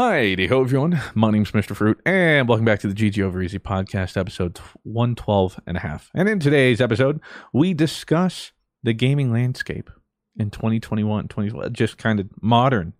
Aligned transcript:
Hi, 0.00 0.36
ho 0.48 0.62
everyone. 0.62 1.00
My 1.16 1.32
name's 1.32 1.50
Mr. 1.50 1.74
Fruit, 1.74 2.00
and 2.06 2.46
welcome 2.46 2.64
back 2.64 2.78
to 2.82 2.86
the 2.86 2.94
GG 2.94 3.20
Over 3.20 3.42
EZ 3.42 3.54
podcast, 3.54 4.16
episode 4.16 4.56
112 4.84 5.58
and 5.66 5.76
a 5.76 5.80
half. 5.80 6.08
And 6.14 6.28
in 6.28 6.38
today's 6.38 6.80
episode, 6.80 7.20
we 7.52 7.74
discuss 7.74 8.52
the 8.84 8.92
gaming 8.92 9.32
landscape 9.32 9.90
in 10.36 10.50
2021, 10.50 11.26
20, 11.26 11.70
just 11.70 11.98
kind 11.98 12.20
of 12.20 12.28
modern 12.40 12.92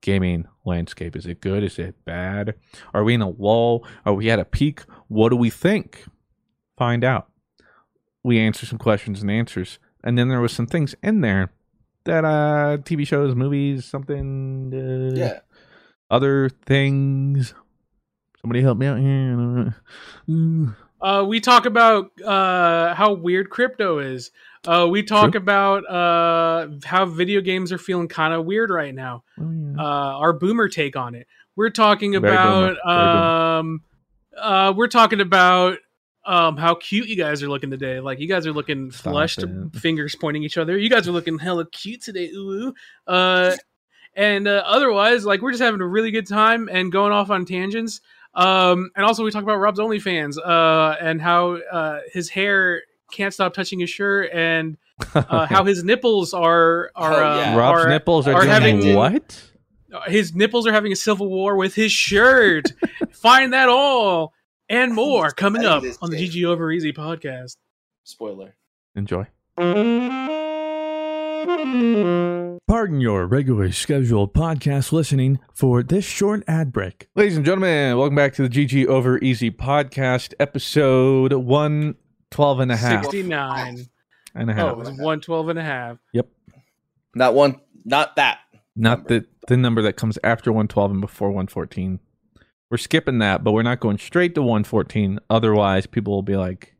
gaming 0.00 0.46
landscape. 0.64 1.16
Is 1.16 1.26
it 1.26 1.40
good? 1.40 1.64
Is 1.64 1.76
it 1.80 1.96
bad? 2.04 2.54
Are 2.94 3.02
we 3.02 3.14
in 3.14 3.20
a 3.20 3.30
lull? 3.30 3.84
Are 4.06 4.14
we 4.14 4.30
at 4.30 4.38
a 4.38 4.44
peak? 4.44 4.82
What 5.08 5.30
do 5.30 5.36
we 5.36 5.50
think? 5.50 6.04
Find 6.78 7.02
out. 7.02 7.30
We 8.22 8.38
answer 8.38 8.64
some 8.64 8.78
questions 8.78 9.22
and 9.22 9.28
answers. 9.28 9.80
And 10.04 10.16
then 10.16 10.28
there 10.28 10.40
was 10.40 10.52
some 10.52 10.68
things 10.68 10.94
in 11.02 11.20
there 11.20 11.50
that 12.04 12.24
uh 12.24 12.78
TV 12.82 13.04
shows, 13.04 13.34
movies, 13.34 13.84
something 13.84 14.70
uh, 14.72 15.18
Yeah. 15.18 15.40
Other 16.14 16.48
things. 16.48 17.54
Somebody 18.40 18.62
help 18.62 18.78
me 18.78 18.86
out 18.86 18.98
here. 18.98 19.74
Uh, 21.00 21.24
we 21.24 21.40
talk 21.40 21.66
about 21.66 22.12
uh, 22.22 22.94
how 22.94 23.12
weird 23.12 23.50
crypto 23.50 23.98
is. 23.98 24.30
Uh, 24.66 24.86
we 24.88 25.02
talk 25.02 25.32
True. 25.32 25.40
about 25.40 25.84
uh, 25.90 26.68
how 26.84 27.04
video 27.04 27.40
games 27.40 27.72
are 27.72 27.78
feeling 27.78 28.08
kind 28.08 28.32
of 28.32 28.44
weird 28.46 28.70
right 28.70 28.94
now. 28.94 29.24
Oh, 29.38 29.50
yeah. 29.50 29.82
Uh, 29.82 30.18
our 30.18 30.32
boomer 30.32 30.68
take 30.68 30.96
on 30.96 31.14
it. 31.14 31.26
We're 31.56 31.70
talking 31.70 32.12
Very 32.12 32.32
about 32.32 32.86
um, 32.86 33.82
uh, 34.36 34.72
we're 34.74 34.88
talking 34.88 35.20
about 35.20 35.78
um, 36.24 36.56
how 36.56 36.76
cute 36.76 37.08
you 37.08 37.16
guys 37.16 37.42
are 37.42 37.48
looking 37.48 37.70
today. 37.70 38.00
Like 38.00 38.18
you 38.20 38.28
guys 38.28 38.46
are 38.46 38.52
looking 38.52 38.90
Stop 38.90 39.12
flushed, 39.12 39.42
it. 39.42 39.76
fingers 39.76 40.14
pointing 40.14 40.42
each 40.42 40.56
other. 40.56 40.78
You 40.78 40.88
guys 40.88 41.06
are 41.06 41.12
looking 41.12 41.38
hella 41.38 41.68
cute 41.68 42.02
today. 42.02 42.30
Ooh. 42.30 42.68
ooh. 42.68 42.74
Uh, 43.12 43.56
and 44.16 44.46
uh, 44.48 44.62
otherwise, 44.66 45.24
like 45.26 45.42
we're 45.42 45.52
just 45.52 45.62
having 45.62 45.80
a 45.80 45.86
really 45.86 46.10
good 46.10 46.26
time 46.26 46.68
and 46.70 46.90
going 46.92 47.12
off 47.12 47.30
on 47.30 47.44
tangents. 47.44 48.00
Um, 48.34 48.90
and 48.96 49.04
also 49.06 49.22
we 49.24 49.30
talk 49.30 49.42
about 49.44 49.56
Rob's 49.58 49.78
OnlyFans 49.78 50.38
uh, 50.44 50.96
and 51.00 51.20
how 51.22 51.52
uh, 51.70 52.00
his 52.12 52.28
hair 52.28 52.82
can't 53.12 53.32
stop 53.32 53.54
touching 53.54 53.78
his 53.78 53.90
shirt 53.90 54.30
and 54.32 54.76
uh, 55.14 55.46
how 55.50 55.64
his 55.64 55.84
nipples 55.84 56.34
are 56.34 56.90
are 56.96 57.12
Oh, 57.12 57.40
uh. 57.52 57.56
Rob's 57.56 57.84
are- 57.84 57.88
nipples 57.88 58.26
are, 58.26 58.34
are 58.34 58.40
doing 58.42 58.50
having- 58.82 58.94
what? 58.96 59.50
his 60.08 60.34
nipples 60.34 60.66
are 60.66 60.72
having 60.72 60.90
a 60.90 60.96
civil 60.96 61.28
war 61.28 61.54
with 61.56 61.76
his 61.76 61.92
shirt. 61.92 62.72
Find 63.12 63.52
that 63.52 63.68
all 63.68 64.32
and 64.68 64.92
more 64.92 65.30
coming 65.30 65.64
up 65.64 65.84
on 66.02 66.10
the 66.10 66.16
Jake. 66.16 66.32
GG 66.32 66.44
Over 66.46 66.72
EZ 66.72 66.84
podcast. 66.86 67.56
Spoiler. 68.02 68.56
Enjoy. 68.96 69.26
Pardon 71.44 73.02
your 73.02 73.26
regularly 73.26 73.70
scheduled 73.70 74.32
podcast 74.32 74.92
listening 74.92 75.38
for 75.52 75.82
this 75.82 76.02
short 76.02 76.42
ad 76.48 76.72
break. 76.72 77.08
Ladies 77.14 77.36
and 77.36 77.44
gentlemen, 77.44 77.98
welcome 77.98 78.16
back 78.16 78.32
to 78.34 78.48
the 78.48 78.48
GG 78.48 78.86
Over 78.86 79.16
EZ 79.16 79.40
podcast, 79.50 80.32
episode 80.40 81.34
112 81.34 82.60
and 82.60 82.72
a 82.72 82.76
half. 82.76 83.04
69. 83.04 83.86
And 84.34 84.50
a 84.50 84.62
Oh, 84.62 84.70
it 84.70 84.78
was 84.78 84.88
112 84.88 85.50
and 85.50 85.58
a 85.58 85.62
half. 85.62 85.98
Yep. 86.14 86.28
Not 87.14 87.34
one. 87.34 87.60
Not 87.84 88.16
that. 88.16 88.38
Not 88.74 89.08
the, 89.08 89.26
the 89.48 89.58
number 89.58 89.82
that 89.82 89.98
comes 89.98 90.18
after 90.24 90.50
112 90.50 90.92
and 90.92 91.00
before 91.02 91.28
114. 91.28 92.00
We're 92.70 92.78
skipping 92.78 93.18
that, 93.18 93.44
but 93.44 93.52
we're 93.52 93.62
not 93.62 93.80
going 93.80 93.98
straight 93.98 94.34
to 94.36 94.40
114. 94.40 95.18
Otherwise, 95.28 95.84
people 95.84 96.14
will 96.14 96.22
be 96.22 96.36
like, 96.36 96.74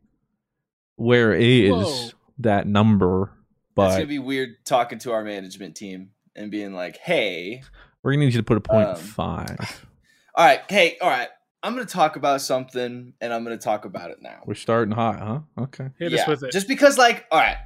where 0.96 1.34
is 1.34 1.70
Whoa. 1.70 2.10
that 2.38 2.66
number? 2.66 3.30
It's 3.76 3.94
gonna 3.94 4.06
be 4.06 4.18
weird 4.18 4.64
talking 4.64 4.98
to 5.00 5.12
our 5.12 5.24
management 5.24 5.74
team 5.76 6.10
and 6.36 6.50
being 6.50 6.74
like, 6.74 6.96
"Hey, 6.98 7.62
we're 8.02 8.12
going 8.12 8.20
to 8.20 8.26
need 8.26 8.34
you 8.34 8.40
to 8.40 8.44
put 8.44 8.56
a 8.56 8.60
point 8.60 8.88
Um, 8.88 8.96
five. 8.96 9.86
all 10.34 10.44
right, 10.44 10.60
hey, 10.68 10.96
all 11.00 11.08
right, 11.08 11.28
I'm 11.62 11.74
gonna 11.74 11.86
talk 11.86 12.16
about 12.16 12.40
something, 12.40 13.14
and 13.20 13.32
I'm 13.32 13.42
gonna 13.44 13.56
talk 13.58 13.84
about 13.84 14.10
it 14.10 14.18
now." 14.22 14.42
We're 14.46 14.54
starting 14.54 14.94
hot, 14.94 15.18
huh? 15.20 15.40
Okay. 15.64 15.88
Hit 15.98 16.12
us 16.14 16.26
with 16.28 16.42
it. 16.44 16.52
Just 16.52 16.68
because, 16.68 16.98
like, 16.98 17.24
all 17.30 17.38
right, 17.40 17.56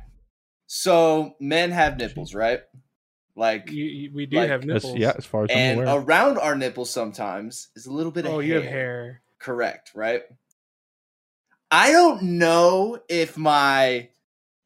so 0.67 1.35
men 1.41 1.71
have 1.71 1.97
nipples, 1.99 2.35
right? 2.35 2.61
Like, 3.37 3.71
You, 3.71 3.85
you- 3.85 4.11
we 4.15 4.27
do 4.27 4.37
like- 4.39 4.49
have 4.51 4.61
As, 4.63 4.67
nipples. 4.67 4.97
yeah, 4.97 5.13
as 5.17 5.25
far 5.25 5.45
as 5.45 5.51
I'm 5.51 5.57
and 5.57 5.81
aware. 5.83 5.99
around 6.01 6.39
our 6.39 6.57
nipples 6.57 6.91
sometimes 6.91 7.69
is 7.77 7.87
a 7.87 7.93
little 7.93 8.11
bit 8.13 8.25
of 8.27 8.33
Oh, 8.33 8.39
hair. 8.41 8.47
you 8.49 8.55
have 8.55 8.65
hair. 8.65 9.23
Correct, 9.39 9.93
right? 9.95 10.23
I 11.71 11.93
don't 11.93 12.23
know 12.23 12.99
if 13.09 13.37
my 13.37 14.09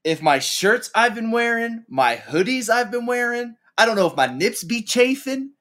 if 0.05 0.23
my 0.23 0.39
shirts 0.39 0.91
I've 0.95 1.15
been 1.15 1.31
wearing, 1.31 1.85
my 1.89 2.17
hoodies 2.17 2.69
I've 2.69 2.91
been 2.91 3.07
wearing, 3.07 3.57
I 3.79 3.87
don't 3.87 3.97
know 3.97 4.07
if 4.07 4.17
my 4.17 4.27
nips 4.27 4.65
be 4.65 4.83
chafing, 4.83 5.53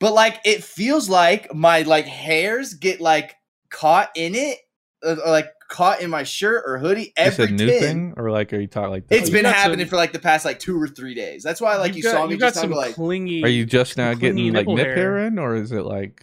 but 0.00 0.12
like 0.12 0.40
it 0.44 0.62
feels 0.62 1.08
like 1.08 1.54
my 1.54 1.82
like 1.82 2.06
hairs 2.06 2.74
get 2.74 3.00
like 3.00 3.34
caught 3.70 4.10
in 4.14 4.34
it, 4.34 4.58
uh, 5.02 5.16
or, 5.24 5.30
like 5.30 5.48
caught 5.70 6.00
in 6.00 6.08
my 6.10 6.22
shirt 6.22 6.64
or 6.66 6.78
hoodie 6.78 7.12
Is 7.18 7.38
every 7.38 7.44
it 7.44 7.50
a 7.50 7.54
new 7.54 7.66
tin. 7.66 7.80
thing, 7.80 8.14
or 8.16 8.30
like, 8.30 8.52
are 8.52 8.60
you 8.60 8.66
talking 8.66 8.90
like? 8.90 9.04
It's 9.10 9.28
you 9.28 9.34
been 9.34 9.44
happening 9.44 9.80
some- 9.86 9.90
for 9.90 9.96
like 9.96 10.12
the 10.12 10.18
past 10.18 10.44
like 10.44 10.58
two 10.58 10.80
or 10.80 10.88
three 10.88 11.14
days. 11.14 11.42
That's 11.42 11.60
why 11.60 11.76
like 11.76 11.94
you, 11.94 12.02
got, 12.02 12.12
saw 12.12 12.26
me 12.26 12.34
you 12.34 12.40
got 12.40 12.48
just 12.48 12.60
some 12.60 12.70
like 12.70 12.94
clingy. 12.94 13.42
Are 13.44 13.48
you 13.48 13.66
just 13.66 13.96
now 13.96 14.14
getting 14.14 14.52
like 14.52 14.66
nip 14.66 14.78
hair. 14.86 14.94
hair 14.96 15.18
in, 15.26 15.38
or 15.38 15.56
is 15.56 15.72
it 15.72 15.82
like? 15.82 16.20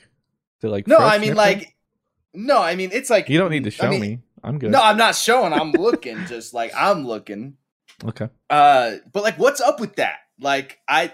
Is 0.60 0.64
it 0.64 0.70
like 0.70 0.88
no, 0.88 0.98
I 0.98 1.18
mean 1.18 1.30
nip 1.30 1.38
like? 1.38 1.76
No, 2.34 2.62
I 2.62 2.76
mean 2.76 2.90
it's 2.92 3.10
like 3.10 3.30
You 3.30 3.38
don't 3.40 3.52
need 3.52 3.64
to 3.66 3.72
show 3.72 3.88
I 3.88 3.90
mean, 3.92 4.02
me. 4.02 4.20
I'm 4.46 4.60
good. 4.60 4.72
No, 4.72 4.82
I'm 4.82 4.98
not 4.98 5.16
showing. 5.16 5.52
I'm 5.52 5.72
looking, 5.72 6.26
just 6.28 6.54
like 6.54 6.72
I'm 6.78 7.06
looking. 7.06 7.58
okay. 8.06 8.30
Uh, 8.50 8.98
but 9.12 9.24
like, 9.24 9.38
what's 9.40 9.60
up 9.60 9.80
with 9.80 9.96
that? 9.98 10.20
Like, 10.40 10.78
I 10.88 11.08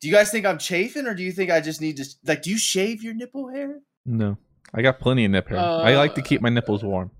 do 0.00 0.08
you 0.08 0.14
guys 0.14 0.30
think 0.30 0.44
I'm 0.44 0.58
chafing, 0.58 1.06
or 1.06 1.14
do 1.14 1.22
you 1.22 1.32
think 1.32 1.50
I 1.50 1.60
just 1.60 1.80
need 1.80 1.96
to 1.96 2.04
like? 2.26 2.42
Do 2.42 2.50
you 2.50 2.58
shave 2.58 3.02
your 3.02 3.14
nipple 3.14 3.48
hair? 3.48 3.80
No. 4.04 4.36
I 4.74 4.82
got 4.82 4.98
plenty 5.00 5.24
of 5.24 5.30
nip 5.30 5.48
hair. 5.48 5.58
I 5.58 5.94
like 5.96 6.14
to 6.16 6.20
Uh, 6.20 6.24
keep 6.24 6.40
my 6.42 6.48
nipples 6.50 6.82
warm. 6.84 7.10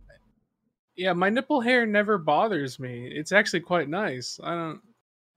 Yeah, 0.97 1.13
my 1.13 1.29
nipple 1.31 1.61
hair 1.61 1.87
never 1.87 2.19
bothers 2.19 2.79
me. 2.79 3.09
It's 3.13 3.33
actually 3.33 3.61
quite 3.61 3.89
nice. 3.89 4.39
I 4.43 4.55
don't. 4.55 4.81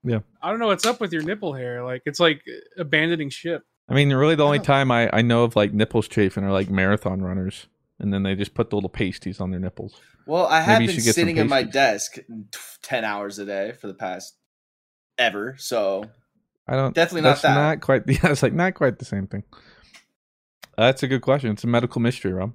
Yeah. 0.03 0.19
I 0.41 0.49
don't 0.49 0.59
know 0.59 0.67
what's 0.67 0.85
up 0.85 0.99
with 0.99 1.13
your 1.13 1.23
nipple 1.23 1.53
hair. 1.53 1.83
Like 1.83 2.01
it's 2.05 2.19
like 2.19 2.43
abandoning 2.77 3.29
ship. 3.29 3.63
I 3.89 3.93
mean, 3.93 4.11
really, 4.13 4.35
the 4.35 4.43
only 4.45 4.59
Oh. 4.59 4.63
time 4.63 4.91
I, 4.91 5.09
I 5.13 5.21
know 5.21 5.43
of 5.43 5.55
like 5.55 5.73
nipples 5.73 6.07
chafing 6.07 6.43
are 6.43 6.51
like 6.51 6.69
marathon 6.69 7.21
runners, 7.21 7.67
and 7.99 8.13
then 8.13 8.23
they 8.23 8.35
just 8.35 8.53
put 8.53 8.69
the 8.69 8.75
little 8.75 8.89
pasties 8.89 9.39
on 9.39 9.51
their 9.51 9.59
nipples. 9.59 9.99
Well, 10.25 10.45
I 10.47 10.61
have 10.61 10.79
Maybe 10.79 10.87
been 10.87 10.95
should 10.95 11.05
get 11.05 11.15
some 11.15 11.21
sitting 11.21 11.39
at 11.39 11.47
my 11.47 11.63
desk 11.63 12.17
ten 12.81 13.05
hours 13.05 13.39
a 13.39 13.45
day 13.45 13.73
for 13.73 13.87
the 13.87 13.93
past 13.93 14.35
ever. 15.17 15.55
So 15.57 16.05
I 16.67 16.75
don't 16.75 16.93
Definitely 16.93 17.21
not 17.21 17.41
that. 17.41 17.53
Not 17.53 17.81
quite. 17.81 18.03
Yeah, 18.07 18.19
it's 18.23 18.43
like 18.43 18.53
not 18.53 18.73
quite 18.73 18.99
the 18.99 19.05
same 19.05 19.27
thing. 19.27 19.43
That's 20.77 21.01
a 21.01 21.07
good 21.07 21.21
question. 21.21 21.51
It's 21.51 21.63
a 21.63 21.67
medical 21.67 22.01
mystery, 22.01 22.33
Rob. 22.33 22.53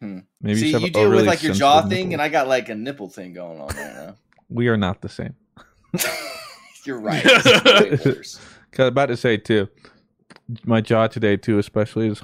Hmm. 0.00 0.20
Maybe 0.40 0.60
see, 0.60 0.70
you, 0.70 0.78
you, 0.78 0.90
deal 0.90 1.10
with 1.10 1.26
like 1.26 1.42
your 1.42 1.54
jaw 1.54 1.82
thing, 1.82 2.12
and. 2.12 2.20
I 2.20 2.28
got 2.28 2.48
like 2.48 2.68
a 2.68 2.74
nipple 2.74 3.08
thing 3.08 3.32
going 3.32 3.60
on 3.60 3.68
right 3.68 4.14
we 4.48 4.68
are 4.68 4.76
not 4.76 5.00
the 5.00 5.08
same. 5.08 5.34
You're 6.84 7.00
right. 7.00 7.22
It's 7.24 8.04
way 8.04 8.12
worse. 8.14 8.40
Cause 8.72 8.80
I 8.80 8.82
was 8.84 8.88
about 8.88 9.06
to 9.06 9.16
say 9.16 9.36
too, 9.36 9.68
my 10.64 10.80
jaw 10.80 11.06
today 11.06 11.36
too, 11.36 11.58
especially 11.58 12.08
is 12.08 12.22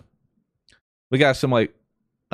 we 1.10 1.18
got 1.18 1.36
some 1.36 1.50
like 1.50 1.74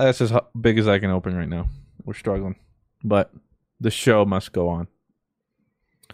that's 0.05 0.21
as 0.21 0.33
big 0.61 0.79
as 0.79 0.89
I 0.89 0.99
can 0.99 1.11
open 1.11 1.37
right 1.37 1.49
now. 1.49 1.69
We're 2.05 2.15
struggling, 2.15 2.57
but 3.05 3.33
the 3.81 3.91
show 3.91 4.25
must 4.25 4.53
go 4.53 4.69
on. 4.69 4.89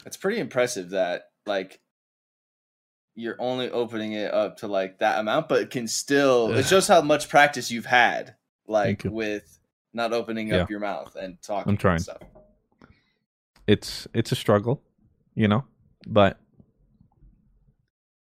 It's 0.04 0.16
pretty 0.16 0.40
impressive 0.40 0.90
that 0.90 1.30
like 1.46 1.80
you're 3.14 3.36
only 3.38 3.70
opening 3.70 4.12
it 4.12 4.32
up 4.34 4.56
to 4.58 4.66
like 4.66 4.98
that 4.98 5.20
amount, 5.20 5.48
but 5.48 5.62
it 5.62 5.70
can 5.70 5.86
still. 5.86 6.52
It 6.52 6.66
shows 6.66 6.88
how 6.88 7.00
much 7.02 7.28
practice 7.28 7.70
you've 7.70 7.86
had, 7.86 8.34
like 8.66 9.04
you. 9.04 9.10
with 9.12 9.58
not 9.92 10.12
opening 10.12 10.48
Yeah. 10.48 10.62
up 10.62 10.70
your 10.70 10.80
mouth 10.80 11.14
and 11.14 11.40
talking. 11.40 11.70
I'm 11.70 11.76
trying. 11.76 11.96
And 11.96 12.02
stuff. 12.04 12.22
It's 13.66 14.08
it's 14.12 14.32
a 14.32 14.36
struggle, 14.36 14.82
you 15.34 15.46
know, 15.48 15.64
but 16.06 16.38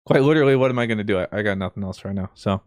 quite 0.04 0.22
literally, 0.22 0.54
what 0.56 0.70
am 0.70 0.78
I 0.78 0.86
going 0.86 0.98
to 0.98 1.04
do? 1.04 1.18
I, 1.18 1.26
I 1.32 1.42
got 1.42 1.58
nothing 1.58 1.82
else 1.82 2.04
right 2.04 2.14
now, 2.14 2.30
so 2.34 2.60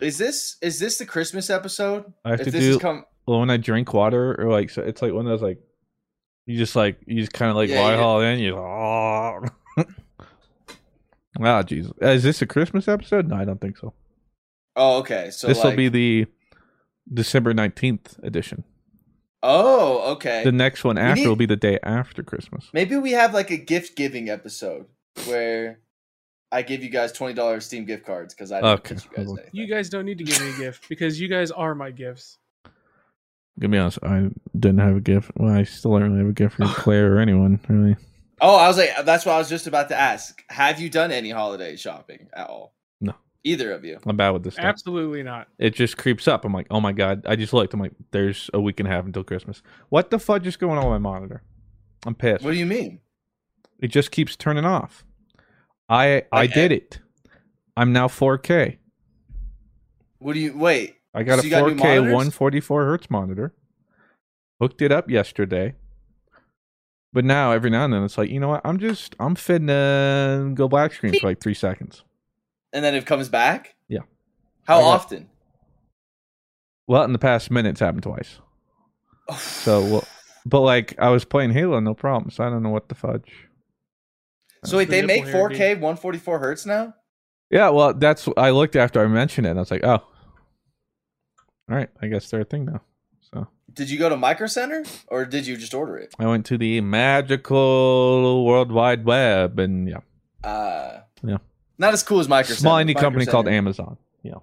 Is 0.00 0.18
this 0.18 0.56
is 0.62 0.78
this 0.78 0.98
the 0.98 1.06
Christmas 1.06 1.50
episode? 1.50 2.12
I 2.24 2.30
have 2.30 2.40
if 2.40 2.46
to 2.46 2.50
this 2.50 2.60
do 2.62 2.78
come, 2.78 3.04
well 3.26 3.40
when 3.40 3.50
I 3.50 3.56
drink 3.56 3.92
water 3.94 4.34
or 4.40 4.50
like 4.50 4.70
so 4.70 4.82
it's 4.82 5.02
like 5.02 5.12
one 5.12 5.26
of 5.26 5.30
those 5.30 5.42
like 5.42 5.58
you 6.46 6.56
just 6.58 6.74
like 6.76 6.98
you 7.06 7.20
just 7.20 7.32
kind 7.32 7.50
of 7.50 7.56
like 7.56 7.68
Yeah, 7.70 7.80
lie 7.82 8.22
yeah. 8.22 8.30
in 8.32 8.38
you. 8.40 8.56
Oh. 8.56 9.40
Ah, 11.42 11.62
jeez. 11.62 11.90
Is 12.02 12.22
this 12.22 12.42
a 12.42 12.46
Christmas 12.46 12.88
episode? 12.88 13.28
No, 13.28 13.36
I 13.36 13.44
don't 13.44 13.60
think 13.60 13.78
so. 13.78 13.94
oh 14.76 14.98
okay. 14.98 15.30
So 15.30 15.46
this 15.46 15.58
will 15.58 15.66
like, 15.70 15.76
be 15.76 15.88
the 15.88 16.26
December 17.12 17.54
nineteenth 17.54 18.18
edition. 18.22 18.64
Oh 19.42 20.12
okay. 20.12 20.44
The 20.44 20.52
next 20.52 20.84
one 20.84 20.98
after 20.98 21.22
need- 21.22 21.28
will 21.28 21.36
be 21.36 21.46
the 21.46 21.56
day 21.56 21.78
after 21.82 22.22
Christmas. 22.22 22.68
Maybe 22.74 22.96
we 22.96 23.12
have 23.12 23.32
like 23.32 23.50
a 23.50 23.56
gift 23.56 23.96
giving 23.96 24.28
episode 24.28 24.86
where 25.26 25.78
I 26.52 26.62
give 26.62 26.82
you 26.82 26.90
guys 26.90 27.12
twenty 27.12 27.34
dollars 27.34 27.66
Steam 27.66 27.84
gift 27.84 28.04
cards 28.04 28.34
because 28.34 28.50
I 28.52 28.60
didn't 28.60 28.80
Okay. 28.80 28.94
you 28.94 29.16
guys 29.16 29.26
anything. 29.28 29.50
You 29.52 29.66
guys 29.66 29.88
don't 29.88 30.04
need 30.04 30.18
to 30.18 30.24
give 30.24 30.40
me 30.40 30.50
a 30.50 30.56
gift 30.58 30.88
because 30.88 31.20
you 31.20 31.28
guys 31.28 31.50
are 31.50 31.74
my 31.74 31.90
gifts. 31.90 32.38
Gonna 33.58 33.72
be 33.72 33.78
honest, 33.78 33.98
I 34.02 34.30
didn't 34.58 34.78
have 34.78 34.96
a 34.96 35.00
gift. 35.00 35.32
Well, 35.36 35.52
I 35.54 35.64
still 35.64 35.92
don't 35.92 36.04
really 36.04 36.18
have 36.18 36.28
a 36.28 36.32
gift 36.32 36.56
for 36.56 36.64
Claire 36.74 37.14
or 37.14 37.18
anyone 37.18 37.60
really. 37.68 37.96
Oh, 38.40 38.56
I 38.56 38.66
was 38.68 38.78
like, 38.78 38.90
that's 39.04 39.26
what 39.26 39.34
I 39.34 39.38
was 39.38 39.50
just 39.50 39.66
about 39.66 39.88
to 39.90 39.98
ask. 39.98 40.42
Have 40.48 40.80
you 40.80 40.88
done 40.88 41.12
any 41.12 41.28
holiday 41.30 41.76
shopping 41.76 42.28
at 42.32 42.48
all? 42.48 42.74
No. 43.00 43.12
Either 43.44 43.70
of 43.72 43.84
you. 43.84 43.98
I'm 44.06 44.16
bad 44.16 44.30
with 44.30 44.44
this 44.44 44.54
stuff. 44.54 44.64
Absolutely 44.64 45.22
not. 45.22 45.48
It 45.58 45.74
just 45.74 45.98
creeps 45.98 46.26
up. 46.26 46.46
I'm 46.46 46.54
like, 46.54 46.66
oh 46.70 46.80
my 46.80 46.92
god. 46.92 47.26
I 47.26 47.36
just 47.36 47.52
looked. 47.52 47.74
I'm 47.74 47.80
like, 47.80 47.92
there's 48.12 48.48
a 48.54 48.60
week 48.60 48.80
and 48.80 48.88
a 48.88 48.90
half 48.90 49.04
until 49.04 49.24
Christmas. 49.24 49.62
What 49.90 50.08
the 50.10 50.18
fudge 50.18 50.46
is 50.46 50.56
going 50.56 50.78
on 50.78 50.84
with 50.84 50.92
my 51.02 51.10
monitor? 51.10 51.42
I'm 52.06 52.14
pissed. 52.14 52.42
What 52.42 52.52
do 52.52 52.56
you 52.56 52.64
mean? 52.66 53.00
It 53.78 53.88
just 53.88 54.10
keeps 54.10 54.36
turning 54.36 54.64
off. 54.64 55.04
I 55.90 56.22
I 56.32 56.46
did 56.46 56.72
it. 56.72 57.00
I'm 57.76 57.92
now 57.92 58.06
4K. 58.08 58.78
What 60.18 60.34
do 60.34 60.38
you 60.40 60.56
wait? 60.56 60.96
I 61.14 61.22
got 61.24 61.36
So 61.36 61.40
a 61.40 61.44
you 61.44 61.50
got 61.50 61.66
new 61.66 61.74
4K 61.74 61.78
monitors? 61.78 62.12
144 62.14 62.84
hertz 62.84 63.10
monitor. 63.10 63.54
Hooked 64.60 64.80
it 64.82 64.92
up 64.92 65.10
yesterday. 65.10 65.74
But 67.12 67.24
now 67.24 67.50
every 67.52 67.70
now 67.70 67.84
and 67.86 67.92
then 67.92 68.04
it's 68.04 68.16
like, 68.16 68.30
you 68.30 68.38
know 68.38 68.48
what? 68.48 68.60
I'm 68.64 68.78
just 68.78 69.16
I'm 69.18 69.34
finna 69.34 70.54
go 70.54 70.68
black 70.68 70.92
screen 70.92 71.18
for 71.18 71.26
like 71.26 71.40
three 71.40 71.54
seconds. 71.54 72.04
And 72.72 72.84
then 72.84 72.94
it 72.94 73.04
comes 73.06 73.28
back? 73.28 73.74
Yeah. 73.88 74.00
How 74.64 74.78
I 74.78 74.82
got- 74.82 74.88
often? 74.94 75.28
Well, 76.86 77.02
in 77.04 77.12
the 77.12 77.18
past 77.20 77.50
minute, 77.52 77.70
it's 77.70 77.80
happened 77.80 78.02
twice. 78.02 78.38
So, 79.38 79.84
well, 79.90 80.04
but 80.44 80.60
like 80.60 80.94
I 80.98 81.08
was 81.10 81.24
playing 81.24 81.50
Halo, 81.52 81.80
no 81.80 81.94
problem. 81.94 82.30
So 82.30 82.44
I 82.44 82.50
don't 82.50 82.62
know 82.62 82.70
what 82.70 82.88
the 82.88 82.94
fudge. 82.94 83.30
So 84.64 84.76
wait, 84.76 84.90
they 84.90 85.02
make 85.02 85.24
4K 85.24 85.74
144 85.80 86.38
hertz 86.38 86.66
now? 86.66 86.94
Yeah, 87.50 87.70
well, 87.70 87.94
that's 87.94 88.28
I 88.36 88.50
looked 88.50 88.76
after 88.76 89.02
I 89.02 89.06
mentioned 89.08 89.46
it. 89.46 89.50
and 89.50 89.58
I 89.58 89.62
was 89.62 89.70
like, 89.70 89.82
oh, 89.84 89.90
all 89.98 90.06
right, 91.68 91.88
I 92.02 92.06
guess 92.08 92.30
they're 92.30 92.40
a 92.40 92.44
thing 92.44 92.64
now. 92.66 92.80
So 93.32 93.46
Did 93.72 93.90
you 93.90 93.98
go 93.98 94.08
to 94.08 94.16
Micro 94.16 94.46
Center 94.46 94.84
or 95.08 95.24
did 95.24 95.46
you 95.46 95.56
just 95.56 95.72
order 95.74 95.96
it? 95.96 96.14
I 96.18 96.26
went 96.26 96.46
to 96.46 96.58
the 96.58 96.80
magical 96.80 98.44
World 98.44 98.70
Wide 98.72 99.04
Web, 99.04 99.58
and 99.58 99.88
yeah, 99.88 100.00
Uh 100.44 101.00
Yeah. 101.24 101.38
Not 101.78 101.94
as 101.94 102.02
cool 102.02 102.20
as 102.20 102.28
Micro 102.28 102.54
small 102.54 102.76
Center. 102.76 102.84
indie 102.92 102.94
Micro 102.94 103.00
company 103.08 103.26
called 103.26 103.48
Amazon. 103.48 103.96
Yeah, 104.22 104.34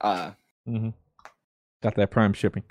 Uh 0.00 0.32
hmm 0.66 0.90
got 1.82 1.94
that 1.96 2.10
Prime 2.10 2.32
shipping, 2.32 2.62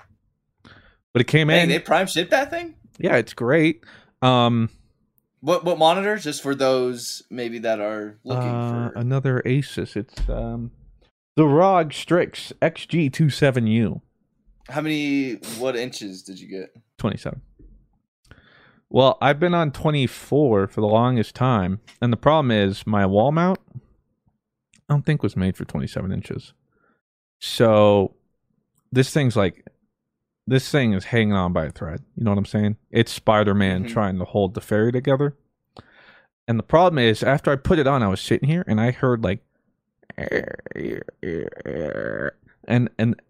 but 1.12 1.20
it 1.22 1.26
came 1.26 1.48
man, 1.48 1.64
in. 1.64 1.68
they 1.68 1.78
prime 1.78 2.06
shipped 2.06 2.30
that 2.30 2.50
thing? 2.50 2.74
yeah, 2.98 3.16
it's 3.16 3.34
great. 3.34 3.84
Um, 4.22 4.70
What 5.42 5.64
what 5.64 5.78
monitor? 5.78 6.16
Just 6.16 6.42
for 6.42 6.54
those 6.54 7.22
maybe 7.28 7.58
that 7.58 7.80
are 7.80 8.18
looking 8.24 8.48
uh, 8.48 8.90
for 8.90 8.98
another 8.98 9.42
Asus. 9.44 9.96
It's 9.96 10.28
um, 10.28 10.70
the 11.36 11.46
ROG 11.46 11.92
Strix 11.92 12.52
XG27U. 12.62 14.00
how 14.70 14.80
many 14.80 15.34
what 15.58 15.76
inches 15.76 16.22
did 16.22 16.40
you 16.40 16.48
get? 16.48 16.74
27. 16.98 17.42
Well, 18.88 19.18
I've 19.20 19.40
been 19.40 19.54
on 19.54 19.72
24 19.72 20.68
for 20.68 20.80
the 20.80 20.86
longest 20.86 21.34
time, 21.34 21.80
and 22.00 22.12
the 22.12 22.16
problem 22.16 22.50
is 22.50 22.86
my 22.86 23.04
wall 23.06 23.32
mount 23.32 23.58
I 24.92 24.94
don't 24.94 25.06
think 25.06 25.22
was 25.22 25.36
made 25.36 25.56
for 25.56 25.64
27 25.64 26.12
inches. 26.12 26.52
So 27.40 28.14
this 28.90 29.10
thing's 29.10 29.36
like 29.36 29.66
this 30.46 30.68
thing 30.70 30.92
is 30.92 31.04
hanging 31.04 31.32
on 31.34 31.52
by 31.52 31.66
a 31.66 31.70
thread. 31.70 32.02
You 32.16 32.24
know 32.24 32.30
what 32.30 32.38
I'm 32.38 32.44
saying? 32.44 32.76
It's 32.90 33.12
Spider-Man 33.12 33.84
Mhm. 33.84 33.88
trying 33.88 34.18
to 34.18 34.24
hold 34.24 34.54
the 34.54 34.60
ferry 34.60 34.92
together. 34.92 35.36
And 36.48 36.58
the 36.58 36.62
problem 36.64 36.98
is 36.98 37.22
after 37.22 37.50
I 37.52 37.56
put 37.56 37.78
it 37.78 37.86
on, 37.86 38.02
I 38.02 38.08
was 38.08 38.20
sitting 38.20 38.48
here 38.48 38.64
and 38.66 38.80
I 38.80 38.90
heard 38.90 39.22
like 39.22 39.40
and 42.68 42.90
and 42.98 43.20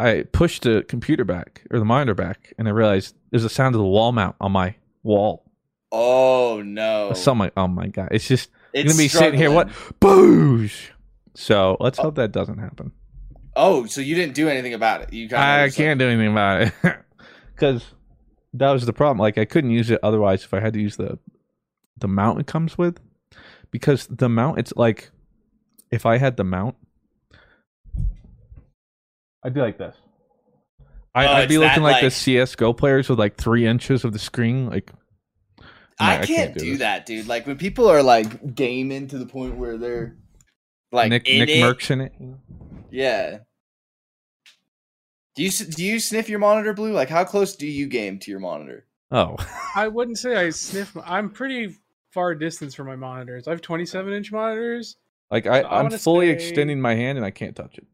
I 0.00 0.24
pushed 0.32 0.62
the 0.64 0.84
computer 0.88 1.24
back 1.24 1.62
or 1.70 1.78
the 1.78 1.84
monitor 1.84 2.14
back, 2.14 2.52
and 2.58 2.66
I 2.66 2.72
realized 2.72 3.14
there's 3.30 3.44
the 3.44 3.48
sound 3.48 3.74
of 3.74 3.78
the 3.80 3.86
wall 3.86 4.10
mount 4.12 4.34
on 4.40 4.52
my 4.52 4.74
wall. 5.02 5.44
Oh 5.92 6.62
no. 6.64 7.12
So 7.14 7.32
I'm 7.32 7.38
like, 7.38 7.52
oh 7.56 7.68
my 7.68 7.86
god, 7.86 8.08
it's 8.10 8.26
just 8.26 8.50
It's 8.72 8.92
gonna 8.92 9.02
be 9.02 9.08
sitting 9.08 9.38
here. 9.38 9.50
What 9.52 9.68
boosh? 10.00 10.90
So 11.34 11.76
let's 11.80 11.98
hope 11.98 12.16
that 12.16 12.32
doesn't 12.32 12.58
happen. 12.58 12.92
Oh, 13.56 13.86
so 13.86 14.00
you 14.00 14.14
didn't 14.14 14.34
do 14.34 14.48
anything 14.48 14.74
about 14.74 15.02
it. 15.02 15.12
You 15.12 15.28
I 15.32 15.70
can't 15.70 15.98
do 15.98 16.08
anything 16.08 16.32
about 16.32 16.62
it 16.62 16.72
because 17.54 17.84
that 18.54 18.70
was 18.70 18.86
the 18.86 18.92
problem. 18.92 19.18
Like 19.18 19.38
I 19.38 19.44
couldn't 19.44 19.70
use 19.70 19.90
it 19.90 20.00
otherwise 20.02 20.44
if 20.44 20.52
I 20.54 20.60
had 20.60 20.72
to 20.74 20.80
use 20.80 20.96
the 20.96 21.18
the 21.96 22.08
mount 22.08 22.40
it 22.40 22.46
comes 22.46 22.76
with 22.76 22.98
because 23.70 24.06
the 24.08 24.28
mount 24.28 24.58
it's 24.58 24.72
like 24.76 25.10
if 25.90 26.06
I 26.06 26.18
had 26.18 26.36
the 26.36 26.44
mount, 26.44 26.76
I'd 29.44 29.54
be 29.54 29.60
like 29.60 29.78
this. 29.78 29.96
I, 31.14 31.26
Oh, 31.26 31.32
I'd 31.34 31.48
be 31.48 31.58
looking 31.58 31.84
like, 31.84 32.02
the 32.02 32.10
CS:GO 32.10 32.72
players 32.72 33.08
with 33.08 33.20
like 33.20 33.36
three 33.36 33.66
inches 33.66 34.04
of 34.04 34.12
the 34.12 34.18
screen. 34.18 34.66
Like 34.68 34.90
I, 36.00 36.18
I'm 36.18 36.26
can't, 36.26 36.50
like, 36.50 36.58
do, 36.58 36.76
that, 36.78 37.06
dude. 37.06 37.28
Like 37.28 37.46
when 37.46 37.56
people 37.56 37.88
are 37.88 38.02
like 38.02 38.54
gaming 38.54 39.06
to 39.08 39.18
the 39.18 39.26
point 39.26 39.56
where 39.56 39.76
they're 39.76 40.16
like 40.90 41.10
Nick 41.10 41.24
Nick 41.26 41.48
it. 41.48 41.62
Merckx 41.62 41.90
in 41.92 42.00
it. 42.00 42.12
Yeah. 42.94 43.38
Do 45.34 45.42
you 45.42 45.50
do 45.50 45.84
you 45.84 45.98
sniff 45.98 46.28
your 46.28 46.38
monitor 46.38 46.72
blue? 46.72 46.92
Like 46.92 47.08
how 47.08 47.24
close 47.24 47.56
do 47.56 47.66
you 47.66 47.86
game 47.88 48.18
to 48.20 48.30
your 48.30 48.40
monitor? 48.40 48.86
Oh, 49.10 49.36
I 49.74 49.88
wouldn't 49.88 50.18
say 50.18 50.36
I 50.36 50.50
sniff. 50.50 50.94
My, 50.94 51.02
I'm 51.04 51.28
pretty 51.30 51.74
far 52.12 52.34
distance 52.36 52.74
from 52.74 52.86
my 52.86 52.94
monitors. 52.96 53.48
I 53.48 53.50
have 53.50 53.60
27 53.60 54.12
inch 54.12 54.30
monitors. 54.30 54.96
like 55.30 55.46
I, 55.48 55.60
I 55.62 55.80
I'm 55.80 55.90
fully 55.90 56.26
say- 56.28 56.32
extending 56.34 56.80
my 56.80 56.94
hand 56.94 57.18
and 57.18 57.24
I 57.26 57.30
can't 57.32 57.56
touch 57.56 57.78
it. 57.78 57.86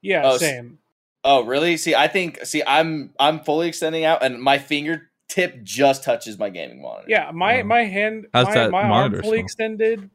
Yeah, 0.00 0.22
Oh, 0.24 0.38
same. 0.38 0.78
Oh, 1.22 1.44
really? 1.44 1.76
See, 1.76 1.94
I 1.94 2.08
think 2.08 2.38
see, 2.46 2.62
I'm 2.66 3.12
I'm 3.20 3.40
fully 3.40 3.68
extending 3.68 4.04
out, 4.06 4.22
and 4.22 4.40
my 4.40 4.56
fingertip 4.56 5.62
just 5.62 6.02
touches 6.04 6.38
my 6.38 6.48
gaming 6.48 6.80
monitor. 6.80 7.04
Yeah, 7.10 7.30
my 7.34 7.58
Wow. 7.58 7.64
my 7.64 7.84
hand, 7.84 8.28
How's 8.32 8.46
my, 8.46 8.54
that 8.54 8.70
my 8.70 8.78
arm 8.80 8.88
monitor 8.88 9.20
fully 9.22 9.36
small? 9.36 9.44
extended. 9.44 10.08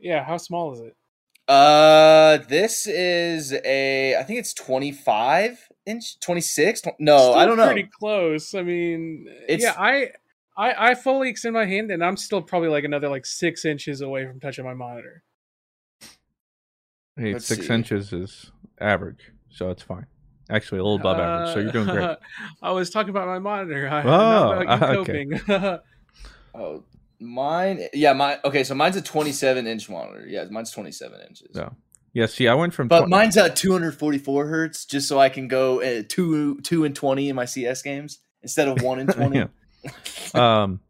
Yeah, 0.00 0.24
how 0.24 0.38
small 0.38 0.72
is 0.72 0.80
it? 0.80 0.96
Uh, 1.52 2.38
this 2.48 2.86
is 2.86 3.52
a. 3.64 4.16
I 4.16 4.22
think 4.22 4.38
it's 4.38 4.54
25 4.54 5.68
inch, 5.84 6.18
26. 6.20 6.82
No, 6.98 7.18
Still 7.18 7.34
I 7.34 7.44
don't 7.44 7.58
know. 7.58 7.66
Pretty 7.66 7.90
close. 7.98 8.54
I 8.54 8.62
mean, 8.62 9.26
It's- 9.48 9.60
yeah, 9.62 9.74
I, 9.78 10.08
I 10.56 10.90
I 10.90 10.94
fully 10.94 11.28
extend 11.28 11.52
my 11.54 11.66
hand, 11.66 11.90
and 11.90 12.02
I'm 12.02 12.16
still 12.16 12.40
probably 12.40 12.70
like 12.70 12.84
another 12.84 13.08
like 13.10 13.26
six 13.26 13.64
inches 13.66 14.00
away 14.00 14.26
from 14.26 14.40
touching 14.40 14.64
my 14.64 14.72
monitor. 14.74 15.22
Hey, 17.16 17.34
Let's 17.34 17.44
six 17.46 17.66
see. 17.66 17.74
inches 17.74 18.12
is 18.14 18.50
average, 18.80 19.30
so 19.50 19.68
it's 19.68 19.82
fine. 19.82 20.06
Actually, 20.48 20.78
a 20.78 20.84
little 20.84 20.98
above 21.00 21.18
average, 21.18 21.52
so 21.52 21.60
you're 21.60 21.72
doing 21.72 21.86
great. 21.86 22.02
Uh, 22.04 22.16
I 22.62 22.72
was 22.72 22.88
talking 22.88 23.10
about 23.10 23.26
my 23.26 23.38
monitor. 23.38 23.88
I, 23.90 24.02
Oh, 24.02 24.06
not 24.06 24.62
about 24.62 24.94
you 24.94 24.98
okay. 25.00 25.26
coping. 25.26 25.78
Oh, 26.54 26.84
mine. 27.22 27.88
Yeah, 27.92 28.12
my. 28.12 28.38
Okay, 28.44 28.64
so 28.64 28.74
mine's 28.74 28.96
a 28.96 29.02
27 29.02 29.66
inch 29.66 29.88
monitor. 29.88 30.26
Yeah, 30.26 30.44
mine's 30.50 30.70
27 30.70 31.20
inches. 31.28 31.54
No. 31.54 31.74
Yeah, 32.14 32.26
see, 32.26 32.46
I 32.48 32.54
went 32.54 32.74
from 32.74 32.88
But 32.88 32.98
20 33.06 33.10
mine's 33.10 33.36
at 33.38 33.56
244 33.56 34.46
hertz, 34.46 34.84
just 34.84 35.08
so 35.08 35.18
I 35.18 35.28
can 35.30 35.48
go 35.48 35.80
uh, 35.80 36.02
two 36.08 36.60
two 36.60 36.84
and 36.84 36.94
20 36.94 37.28
in 37.30 37.36
my 37.36 37.46
CS 37.46 37.80
games 37.82 38.18
instead 38.42 38.68
of 38.68 38.82
one 38.82 38.98
and 38.98 39.10
20. 39.14 39.38
Yeah. 39.38 39.46
um 40.34 40.80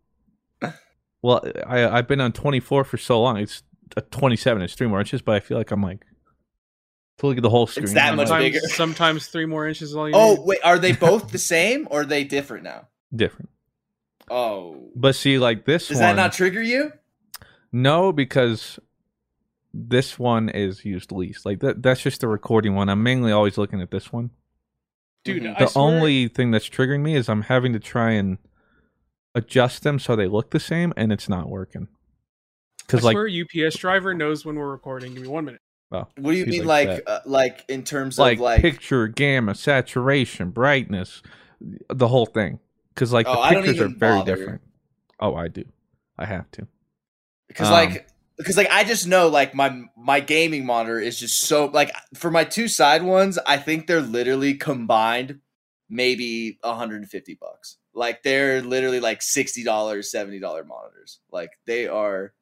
well 1.22 1.42
i 1.66 1.88
i've 1.88 2.06
been 2.08 2.20
on 2.20 2.30
24 2.32 2.84
for 2.84 2.98
so 2.98 3.22
long 3.22 3.38
it's 3.38 3.62
a 3.96 4.02
27 4.02 4.60
it's 4.62 4.74
three 4.74 4.86
more 4.86 4.98
inches 5.00 5.22
but 5.22 5.34
i 5.34 5.40
feel 5.40 5.56
like 5.56 5.70
i'm 5.70 5.82
like 5.82 6.04
to 7.18 7.26
look 7.26 7.36
at 7.38 7.42
the 7.42 7.48
whole 7.48 7.66
screen 7.66 7.84
It's 7.84 7.94
that 7.94 8.10
I'm 8.10 8.16
much 8.16 8.28
like, 8.28 8.40
bigger. 8.40 8.58
sometimes, 8.60 8.74
sometimes 8.76 9.26
three 9.28 9.46
more 9.46 9.66
inches 9.66 9.90
is 9.90 9.96
all 9.96 10.08
you 10.08 10.14
Oh 10.14 10.34
need. 10.34 10.44
wait, 10.44 10.58
are 10.64 10.78
they 10.78 10.92
both 10.92 11.30
the 11.30 11.38
same 11.38 11.86
or 11.90 12.00
are 12.02 12.04
they 12.04 12.24
different 12.24 12.64
now? 12.64 12.88
different 13.14 13.48
Oh, 14.30 14.90
but 14.94 15.14
see 15.14 15.38
like 15.38 15.64
this 15.64 15.88
does 15.88 15.96
one 15.98 16.16
that 16.16 16.22
not 16.22 16.32
trigger 16.32 16.62
you? 16.62 16.92
no 17.72 18.12
because 18.12 18.78
this 19.74 20.18
one 20.18 20.48
is 20.50 20.84
used 20.84 21.10
least 21.12 21.46
like 21.46 21.60
that 21.60 21.82
that's 21.82 22.02
just 22.02 22.20
the 22.20 22.28
recording 22.28 22.74
one 22.74 22.88
i'm 22.90 23.02
mainly 23.02 23.32
always 23.32 23.56
looking 23.56 23.80
at 23.80 23.90
this 23.90 24.12
one 24.12 24.28
dude. 25.24 25.42
Mhm. 25.42 25.56
I 25.56 25.60
the 25.60 25.66
swear- 25.68 25.84
only 25.84 26.28
thing 26.28 26.50
that's 26.50 26.68
triggering 26.68 27.00
me 27.00 27.14
is 27.16 27.28
i'm 27.30 27.42
having 27.42 27.72
to 27.72 27.78
try 27.80 28.10
and 28.12 28.36
adjust 29.34 29.82
them 29.82 29.98
so 29.98 30.14
they 30.14 30.26
look 30.28 30.50
the 30.50 30.60
same 30.60 30.92
and 30.96 31.10
it's 31.12 31.28
not 31.28 31.48
working 31.48 31.88
because 32.86 33.02
like 33.02 33.14
swear, 33.14 33.28
UPS 33.28 33.76
driver 33.78 34.12
knows 34.12 34.44
when 34.44 34.56
we're 34.56 34.70
recording. 34.70 35.14
Give 35.14 35.22
me 35.22 35.28
one 35.28 35.46
minute. 35.46 35.62
oh, 35.92 36.06
What 36.18 36.32
do 36.32 36.36
you 36.36 36.44
mean, 36.44 36.66
like 36.66 36.88
like 36.88 37.02
uh, 37.06 37.20
like 37.24 37.64
in 37.68 37.84
terms 37.84 38.18
like, 38.18 38.36
of 38.36 38.42
like? 38.42 38.60
picture 38.60 39.08
gamma 39.08 39.54
saturation 39.54 40.50
brightness 40.50 41.22
the 41.88 42.08
whole 42.08 42.26
thing 42.26 42.58
because 42.94 43.12
like 43.12 43.26
Oh, 43.28 43.42
the 43.42 43.54
pictures 43.56 43.80
are 43.80 43.88
very 43.88 44.18
bother. 44.18 44.36
different 44.36 44.60
oh 45.20 45.34
i 45.34 45.48
do 45.48 45.64
i 46.18 46.24
have 46.24 46.50
to 46.52 46.66
because 47.48 47.68
um, 47.68 47.72
like 47.72 48.08
because 48.38 48.56
like 48.56 48.70
I 48.70 48.82
just 48.84 49.06
know 49.06 49.28
like 49.28 49.54
my 49.54 49.84
my 49.96 50.20
gaming 50.20 50.66
monitor 50.66 50.98
is 50.98 51.18
just 51.18 51.40
so 51.40 51.66
like 51.66 51.92
for 52.14 52.30
my 52.30 52.44
two 52.44 52.66
side 52.66 53.02
ones, 53.02 53.38
I 53.46 53.56
think 53.56 53.86
they're 53.86 54.00
literally 54.00 54.54
combined 54.54 55.40
maybe 55.88 56.58
150 56.62 57.34
bucks. 57.34 57.76
Like 57.94 58.22
they're 58.22 58.62
literally 58.62 59.00
like 59.00 59.20
$60, 59.20 59.64
$70 59.64 60.66
monitors. 60.66 61.20
Like 61.30 61.50
they 61.66 61.86
are 61.86 62.32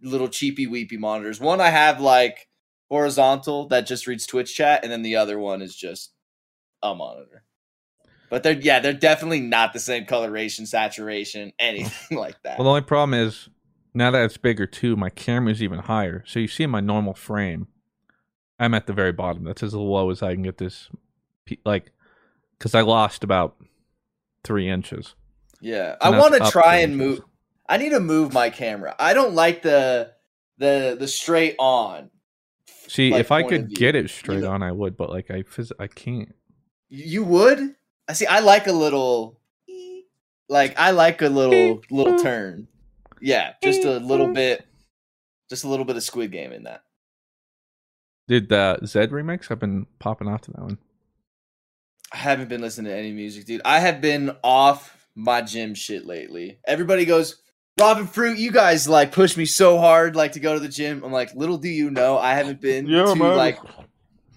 little 0.00 0.28
cheapy 0.28 0.66
weepy 0.66 0.96
monitors. 0.96 1.40
One 1.40 1.60
I 1.60 1.70
have 1.70 2.00
like 2.00 2.48
horizontal 2.88 3.66
that 3.68 3.86
just 3.86 4.06
reads 4.06 4.26
Twitch 4.26 4.54
chat, 4.54 4.84
and 4.84 4.92
then 4.92 5.02
the 5.02 5.16
other 5.16 5.38
one 5.38 5.60
is 5.60 5.74
just 5.74 6.12
a 6.82 6.94
monitor. 6.94 7.42
But 8.30 8.42
they're 8.42 8.52
yeah, 8.60 8.80
they're 8.80 8.92
definitely 8.92 9.40
not 9.40 9.72
the 9.72 9.78
same 9.80 10.04
coloration, 10.06 10.66
saturation, 10.66 11.52
anything 11.58 12.18
like 12.18 12.40
that. 12.42 12.58
well 12.58 12.64
the 12.64 12.70
only 12.70 12.80
problem 12.82 13.14
is 13.14 13.48
now 13.94 14.10
that 14.10 14.24
it's 14.24 14.36
bigger 14.36 14.66
too 14.66 14.94
my 14.96 15.08
camera's 15.10 15.62
even 15.62 15.78
higher 15.78 16.22
so 16.26 16.38
you 16.38 16.46
see 16.48 16.64
in 16.64 16.70
my 16.70 16.80
normal 16.80 17.14
frame 17.14 17.66
i'm 18.58 18.74
at 18.74 18.86
the 18.86 18.92
very 18.92 19.10
bottom 19.12 19.42
that's 19.44 19.62
as 19.62 19.72
low 19.74 20.10
as 20.10 20.22
i 20.22 20.34
can 20.34 20.42
get 20.42 20.58
this 20.58 20.90
like 21.64 21.92
because 22.58 22.74
i 22.74 22.82
lost 22.82 23.24
about 23.24 23.56
three 24.44 24.68
inches 24.68 25.14
Yeah, 25.62 25.92
So 25.92 25.98
I 26.02 26.18
want 26.18 26.34
to 26.34 26.50
try 26.50 26.76
and 26.76 26.92
inches. 26.92 27.06
move. 27.20 27.20
I 27.68 27.78
need 27.78 27.90
to 27.90 28.00
move 28.00 28.32
my 28.34 28.50
camera. 28.50 28.94
I 28.98 29.14
don't 29.14 29.34
like 29.34 29.62
the 29.62 30.12
the 30.58 30.96
the 31.00 31.08
straight 31.08 31.56
on. 31.58 32.10
see 32.88 33.10
like, 33.12 33.20
if 33.20 33.32
i 33.32 33.42
could 33.42 33.74
get 33.74 33.94
it 33.96 34.10
straight 34.10 34.40
know- 34.42 34.50
on 34.50 34.62
i 34.62 34.72
would 34.72 34.96
but 34.96 35.08
like 35.10 35.30
i 35.30 35.42
phys- 35.42 35.72
i 35.80 35.86
can't 35.86 36.34
You 36.90 37.24
would? 37.24 37.74
I 38.08 38.12
see. 38.12 38.26
I 38.26 38.40
like 38.40 38.66
a 38.66 38.72
little, 38.72 39.40
like 40.48 40.78
I 40.78 40.90
like 40.90 41.22
a 41.22 41.28
little 41.28 41.82
little 41.90 42.18
turn. 42.22 42.68
Yeah, 43.20 43.54
just 43.62 43.84
a 43.84 43.98
little 43.98 44.32
bit, 44.32 44.64
just 45.48 45.64
a 45.64 45.68
little 45.68 45.84
bit 45.84 45.96
of 45.96 46.02
Squid 46.02 46.32
Game 46.32 46.52
in 46.52 46.64
that. 46.64 46.82
Did 48.28 48.48
the 48.48 48.78
Zed 48.84 49.10
remix? 49.10 49.50
I've 49.50 49.60
been 49.60 49.86
popping 49.98 50.28
off 50.28 50.42
to 50.42 50.50
that 50.52 50.62
one. 50.62 50.78
I 52.12 52.18
haven't 52.18 52.48
been 52.48 52.60
listening 52.60 52.90
to 52.92 52.96
any 52.96 53.12
music, 53.12 53.46
dude. 53.46 53.62
I 53.64 53.80
have 53.80 54.00
been 54.00 54.36
off 54.42 55.08
my 55.14 55.42
gym 55.42 55.74
shit 55.74 56.06
lately. 56.06 56.58
Everybody 56.66 57.04
goes, 57.04 57.42
Robin 57.78 58.06
Fruit, 58.06 58.38
you 58.38 58.52
guys 58.52 58.88
like 58.88 59.12
push 59.12 59.36
me 59.36 59.44
so 59.44 59.78
hard 59.78 60.16
like 60.16 60.32
to 60.32 60.40
go 60.40 60.54
to 60.54 60.60
the 60.60 60.68
gym. 60.68 61.02
I'm 61.04 61.12
like, 61.12 61.34
little 61.34 61.58
do 61.58 61.68
you 61.68 61.90
know, 61.90 62.18
I 62.18 62.34
haven't 62.34 62.60
been 62.60 62.86
to 62.86 63.14
like 63.14 63.58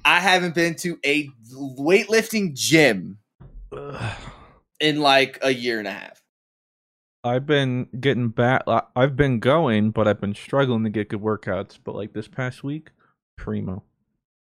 I 0.03 0.19
haven't 0.19 0.55
been 0.55 0.75
to 0.75 0.97
a 1.05 1.29
weightlifting 1.53 2.55
gym 2.55 3.17
in 4.79 4.99
like 4.99 5.39
a 5.41 5.53
year 5.53 5.79
and 5.79 5.87
a 5.87 5.91
half. 5.91 6.21
I've 7.23 7.45
been 7.45 7.87
getting 7.99 8.29
back. 8.29 8.63
I've 8.95 9.15
been 9.15 9.39
going, 9.39 9.91
but 9.91 10.07
I've 10.07 10.21
been 10.21 10.35
struggling 10.35 10.83
to 10.85 10.89
get 10.89 11.09
good 11.09 11.21
workouts. 11.21 11.77
But 11.83 11.95
like 11.95 12.13
this 12.13 12.27
past 12.29 12.63
week, 12.63 12.91
primo. 13.37 13.83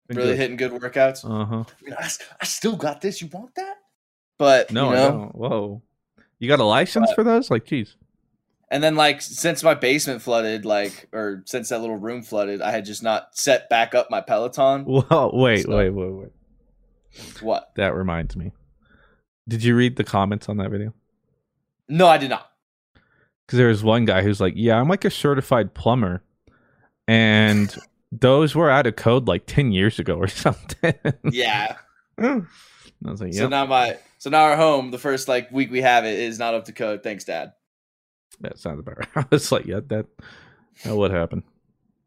Been 0.07 0.17
really 0.17 0.29
good. 0.31 0.37
hitting 0.37 0.57
good 0.57 0.71
workouts. 0.71 1.25
Uh 1.25 1.45
huh. 1.45 1.63
I, 1.97 2.09
I 2.39 2.45
still 2.45 2.75
got 2.75 3.01
this. 3.01 3.21
You 3.21 3.27
want 3.33 3.55
that? 3.55 3.77
But 4.37 4.71
No, 4.71 4.89
you 4.91 4.91
I 4.91 4.95
know, 4.95 5.09
don't. 5.11 5.35
Whoa, 5.35 5.81
you 6.39 6.47
got 6.47 6.59
a 6.59 6.63
license 6.63 7.11
for 7.13 7.23
those? 7.23 7.49
Like, 7.49 7.65
jeez. 7.65 7.95
and 8.69 8.83
then 8.83 8.95
like 8.95 9.21
since 9.23 9.63
my 9.63 9.73
basement 9.73 10.21
flooded, 10.21 10.63
like 10.63 11.09
or 11.11 11.41
since 11.47 11.69
that 11.69 11.81
little 11.81 11.97
room 11.97 12.21
flooded, 12.21 12.61
I 12.61 12.69
had 12.69 12.85
just 12.85 13.01
not 13.01 13.35
set 13.35 13.67
back 13.69 13.95
up 13.95 14.11
my 14.11 14.21
Peloton. 14.21 14.85
Whoa, 14.85 15.31
wait, 15.33 15.63
So- 15.63 15.75
wait, 15.75 15.89
wait, 15.89 16.11
wait. 16.13 16.29
What? 17.41 17.71
That 17.75 17.95
reminds 17.95 18.35
me. 18.35 18.51
Did 19.47 19.63
you 19.63 19.75
read 19.75 19.95
the 19.95 20.03
comments 20.03 20.49
on 20.49 20.57
that 20.57 20.69
video? 20.71 20.93
No, 21.87 22.07
I 22.07 22.17
did 22.17 22.29
not. 22.29 22.51
Because 23.45 23.57
there 23.57 23.69
was 23.69 23.83
one 23.83 24.05
guy 24.05 24.21
who's 24.23 24.41
like, 24.41 24.53
"Yeah, 24.57 24.77
I'm 24.79 24.89
like 24.89 25.05
a 25.05 25.09
certified 25.09 25.73
plumber," 25.73 26.21
and 27.07 27.73
those 28.11 28.55
were 28.55 28.69
out 28.69 28.87
of 28.87 28.95
code 28.97 29.27
like 29.27 29.45
ten 29.45 29.71
years 29.71 29.99
ago 29.99 30.15
or 30.17 30.27
something. 30.27 30.93
Yeah. 31.31 31.75
I 32.19 32.41
was 33.05 33.21
like, 33.21 33.33
So 33.33 33.47
now 33.47 33.65
my 33.65 33.97
so 34.17 34.29
now 34.29 34.43
our 34.43 34.57
home, 34.57 34.91
the 34.91 34.97
first 34.97 35.27
like 35.27 35.51
week 35.51 35.71
we 35.71 35.81
have 35.81 36.03
it 36.03 36.19
is 36.19 36.39
not 36.39 36.55
up 36.55 36.65
to 36.65 36.73
code. 36.73 37.03
Thanks, 37.03 37.23
Dad. 37.23 37.53
that 38.41 38.59
sounds 38.59 38.79
about 38.79 38.97
right." 38.97 39.07
I 39.15 39.25
was 39.31 39.51
like, 39.51 39.65
"Yeah, 39.65 39.79
that 39.87 40.07
that 40.83 40.95
would 40.95 41.11
happen." 41.11 41.43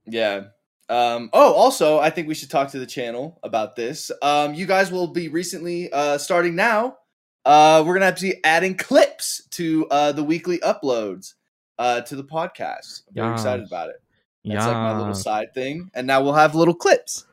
Yeah. 0.07 0.45
Um, 0.91 1.31
oh, 1.33 1.55
also, 1.55 2.01
I 2.01 2.11
think 2.11 2.27
we 2.27 2.35
should 2.35 2.51
talk 2.51 2.73
to 2.73 2.81
the 2.81 2.87
channel 2.87 3.39
about 3.45 3.77
this. 3.77 4.11
Um, 4.23 4.55
you 4.55 4.67
guys 4.67 4.91
will 4.91 5.07
be 5.07 5.29
recently 5.29 5.91
uh, 5.93 6.19
starting 6.19 6.57
now. 6.57 6.97
Uh, 7.45 7.83
we're 7.87 7.95
gonna 7.95 8.07
have 8.07 8.17
to 8.17 8.23
be 8.23 8.45
adding 8.45 8.77
clips 8.77 9.43
to 9.51 9.87
uh, 9.91 10.13
the 10.13 10.23
weekly 10.23 10.59
uploads 10.59 11.35
uh, 11.79 12.03
to 12.03 12.17
the 12.17 12.25
podcast. 12.25 13.03
I'm 13.09 13.15
very 13.15 13.33
excited 13.33 13.67
about 13.67 13.89
it. 13.89 14.03
That's 14.45 14.67
like 14.67 14.75
my 14.75 14.99
little 14.99 15.15
side 15.15 15.55
thing, 15.55 15.91
and 15.95 16.07
now 16.07 16.23
we'll 16.23 16.35
have 16.35 16.55
little 16.55 16.75
clips, 16.75 17.27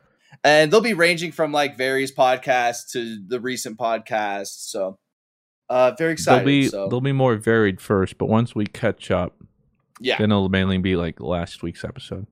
and 0.44 0.72
they'll 0.72 0.80
be 0.80 0.94
ranging 0.94 1.32
from 1.32 1.52
like 1.52 1.76
various 1.76 2.12
podcasts 2.12 2.90
to 2.92 3.22
the 3.26 3.40
recent 3.40 3.78
podcasts. 3.78 4.68
So, 4.70 4.98
uh, 5.68 5.92
very 5.98 6.12
excited. 6.12 6.40
They'll 6.40 6.46
be 6.46 6.68
so, 6.68 6.88
they'll 6.88 7.00
be 7.00 7.12
more 7.12 7.36
varied 7.36 7.80
first, 7.80 8.18
but 8.18 8.26
once 8.26 8.54
we 8.54 8.66
catch 8.66 9.10
up, 9.10 9.36
yeah. 10.00 10.18
then 10.18 10.30
it'll 10.30 10.48
mainly 10.48 10.78
be 10.78 10.96
like 10.96 11.20
last 11.20 11.62
week's 11.62 11.84
episode. 11.84 12.26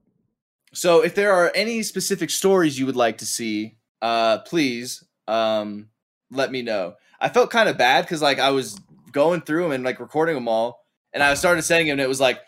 So 0.73 1.03
if 1.03 1.15
there 1.15 1.33
are 1.33 1.51
any 1.55 1.83
specific 1.83 2.29
stories 2.29 2.79
you 2.79 2.85
would 2.85 2.97
like 2.97 3.19
to 3.19 3.27
see, 3.27 3.79
uh, 4.03 4.39
please 4.41 5.03
um, 5.27 5.89
let 6.31 6.53
me 6.53 6.61
know. 6.61 6.97
I 7.21 7.29
felt 7.29 7.51
kind 7.51 7.69
of 7.69 7.79
bad 7.79 8.05
because 8.05 8.23
like 8.23 8.39
I 8.39 8.51
was 8.51 8.79
going 9.13 9.41
through 9.41 9.65
them 9.65 9.73
and 9.73 9.85
like 9.85 10.01
recording 10.01 10.35
them 10.35 10.49
all, 10.49 10.85
and 11.13 11.23
I 11.23 11.35
started 11.35 11.63
sending 11.63 11.89
them, 11.89 11.95
and 11.95 12.01
it 12.01 12.09
was 12.09 12.21
like 12.21 12.41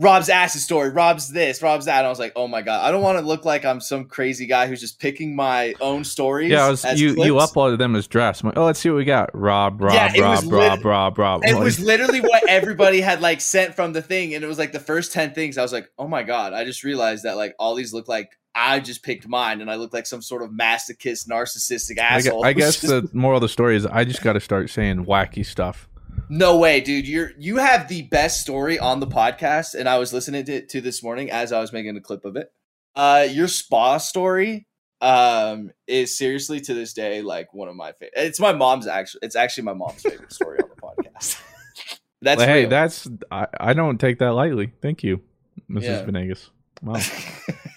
Rob's 0.00 0.28
acid 0.28 0.60
story, 0.60 0.90
Rob's 0.90 1.28
this, 1.28 1.60
Rob's 1.60 1.86
that. 1.86 1.98
And 1.98 2.06
I 2.06 2.10
was 2.10 2.20
like, 2.20 2.32
oh 2.36 2.46
my 2.46 2.62
god, 2.62 2.86
I 2.86 2.92
don't 2.92 3.02
want 3.02 3.18
to 3.18 3.24
look 3.24 3.44
like 3.44 3.64
I'm 3.64 3.80
some 3.80 4.04
crazy 4.04 4.46
guy 4.46 4.68
who's 4.68 4.80
just 4.80 5.00
picking 5.00 5.34
my 5.34 5.74
own 5.80 6.04
stories. 6.04 6.52
Yeah, 6.52 6.66
I 6.66 6.70
was, 6.70 6.84
as 6.84 7.00
you 7.00 7.10
you 7.10 7.34
uploaded 7.34 7.78
them 7.78 7.96
as 7.96 8.06
drafts. 8.06 8.42
I'm 8.42 8.50
like, 8.50 8.58
oh, 8.58 8.64
let's 8.64 8.78
see 8.78 8.90
what 8.90 8.96
we 8.96 9.04
got. 9.04 9.30
Rob, 9.34 9.80
Rob, 9.80 9.94
Yeah, 9.94 10.22
Rob, 10.22 10.44
Rob, 10.44 10.84
Rob, 10.84 11.18
Rob. 11.18 11.44
It 11.44 11.58
was 11.58 11.80
literally 11.84 12.20
what 12.20 12.48
everybody 12.48 13.00
had 13.00 13.20
like 13.20 13.40
sent 13.40 13.74
from 13.74 13.92
the 13.92 14.00
thing, 14.00 14.34
and 14.34 14.44
it 14.44 14.46
was 14.46 14.58
like 14.58 14.70
the 14.70 14.78
first 14.80 15.12
ten 15.12 15.34
things. 15.34 15.58
I 15.58 15.62
was 15.62 15.72
like, 15.72 15.90
"Oh 15.98 16.06
my 16.06 16.22
god!" 16.22 16.52
I 16.52 16.64
just 16.64 16.84
realized 16.84 17.24
that 17.24 17.36
like 17.36 17.56
all 17.58 17.74
these 17.74 17.92
look 17.92 18.06
like 18.06 18.30
I 18.58 18.80
just 18.80 19.04
picked 19.04 19.28
mine 19.28 19.60
and 19.60 19.70
I 19.70 19.76
look 19.76 19.92
like 19.92 20.04
some 20.04 20.20
sort 20.20 20.42
of 20.42 20.50
masochist, 20.50 21.28
narcissistic 21.28 21.98
asshole. 21.98 22.44
I 22.44 22.52
guess 22.52 22.80
the 22.80 23.08
moral 23.12 23.36
of 23.36 23.42
the 23.42 23.48
story 23.48 23.76
is 23.76 23.86
I 23.86 24.04
just 24.04 24.22
got 24.22 24.32
to 24.32 24.40
start 24.40 24.68
saying 24.68 25.06
wacky 25.06 25.46
stuff. 25.46 25.88
No 26.28 26.58
way, 26.58 26.80
dude. 26.80 27.06
You're 27.06 27.30
you 27.38 27.58
have 27.58 27.88
the 27.88 28.02
best 28.02 28.40
story 28.40 28.78
on 28.78 29.00
the 29.00 29.06
podcast, 29.06 29.74
and 29.74 29.88
I 29.88 29.98
was 29.98 30.12
listening 30.12 30.44
to 30.46 30.52
it 30.54 30.68
to 30.70 30.80
this 30.80 31.02
morning 31.02 31.30
as 31.30 31.52
I 31.52 31.60
was 31.60 31.72
making 31.72 31.96
a 31.96 32.00
clip 32.00 32.24
of 32.24 32.36
it. 32.36 32.52
Uh, 32.96 33.26
your 33.30 33.46
spa 33.48 33.98
story 33.98 34.66
um 35.00 35.70
is 35.86 36.18
seriously 36.18 36.58
to 36.58 36.74
this 36.74 36.92
day 36.92 37.22
like 37.22 37.54
one 37.54 37.68
of 37.68 37.76
my 37.76 37.92
favorite. 37.92 38.14
It's 38.16 38.40
my 38.40 38.52
mom's 38.52 38.88
actually. 38.88 39.20
It's 39.22 39.36
actually 39.36 39.64
my 39.64 39.74
mom's 39.74 40.02
favorite 40.02 40.32
story 40.32 40.58
on 40.60 40.68
the 40.68 41.02
podcast. 41.04 41.40
That's 42.20 42.42
hey, 42.42 42.62
real. 42.62 42.70
that's 42.70 43.08
I, 43.30 43.46
I 43.60 43.72
don't 43.74 43.98
take 43.98 44.18
that 44.18 44.32
lightly. 44.32 44.72
Thank 44.82 45.04
you, 45.04 45.22
Mrs. 45.70 45.82
Yeah. 45.82 46.04
Venegas. 46.04 46.50
Wow, 46.82 47.00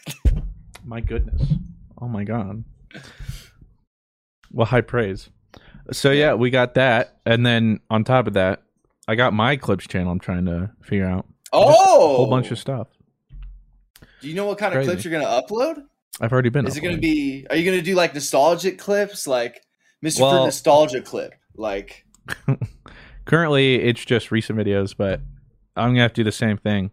my 0.91 0.99
goodness. 0.99 1.41
Oh 2.01 2.09
my 2.09 2.25
god. 2.25 2.65
Well, 4.51 4.67
high 4.67 4.81
praise. 4.81 5.29
So 5.93 6.11
yeah, 6.11 6.33
we 6.33 6.49
got 6.49 6.73
that, 6.73 7.21
and 7.25 7.45
then 7.45 7.79
on 7.89 8.03
top 8.03 8.27
of 8.27 8.33
that, 8.33 8.63
I 9.07 9.15
got 9.15 9.33
my 9.33 9.55
clips 9.55 9.87
channel. 9.87 10.11
I'm 10.11 10.19
trying 10.19 10.43
to 10.47 10.69
figure 10.83 11.05
out 11.05 11.25
oh, 11.53 11.69
a 11.69 12.15
whole 12.17 12.29
bunch 12.29 12.51
of 12.51 12.59
stuff. 12.59 12.89
Do 14.21 14.27
you 14.27 14.35
know 14.35 14.45
what 14.45 14.57
kind 14.57 14.75
of 14.75 14.83
clips 14.83 15.05
you're 15.05 15.17
gonna 15.17 15.41
upload? 15.41 15.81
I've 16.19 16.33
already 16.33 16.49
been. 16.49 16.67
Is 16.67 16.75
it 16.75 16.81
gonna 16.81 16.97
be? 16.97 17.47
Are 17.49 17.55
you 17.55 17.63
gonna 17.63 17.81
do 17.81 17.95
like 17.95 18.13
nostalgic 18.13 18.77
clips, 18.77 19.25
like 19.25 19.63
Mr. 20.03 20.19
Well- 20.19 20.43
nostalgia 20.43 21.01
clip? 21.01 21.33
Like, 21.55 22.05
Currently, 23.25 23.75
it's 23.75 24.03
just 24.03 24.29
recent 24.29 24.59
videos, 24.59 24.93
but 24.97 25.21
I'm 25.77 25.91
gonna 25.91 26.01
have 26.01 26.13
to 26.13 26.19
do 26.19 26.25
the 26.25 26.33
same 26.33 26.57
thing. 26.57 26.91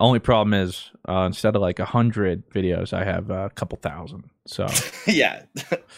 Only 0.00 0.18
problem 0.18 0.54
is, 0.54 0.90
uh, 1.06 1.24
instead 1.26 1.54
of 1.54 1.60
like 1.60 1.78
a 1.78 1.84
hundred 1.84 2.48
videos, 2.50 2.94
I 2.94 3.04
have 3.04 3.28
a 3.28 3.50
couple 3.50 3.78
thousand. 3.82 4.30
So, 4.46 4.66
yeah, 5.06 5.42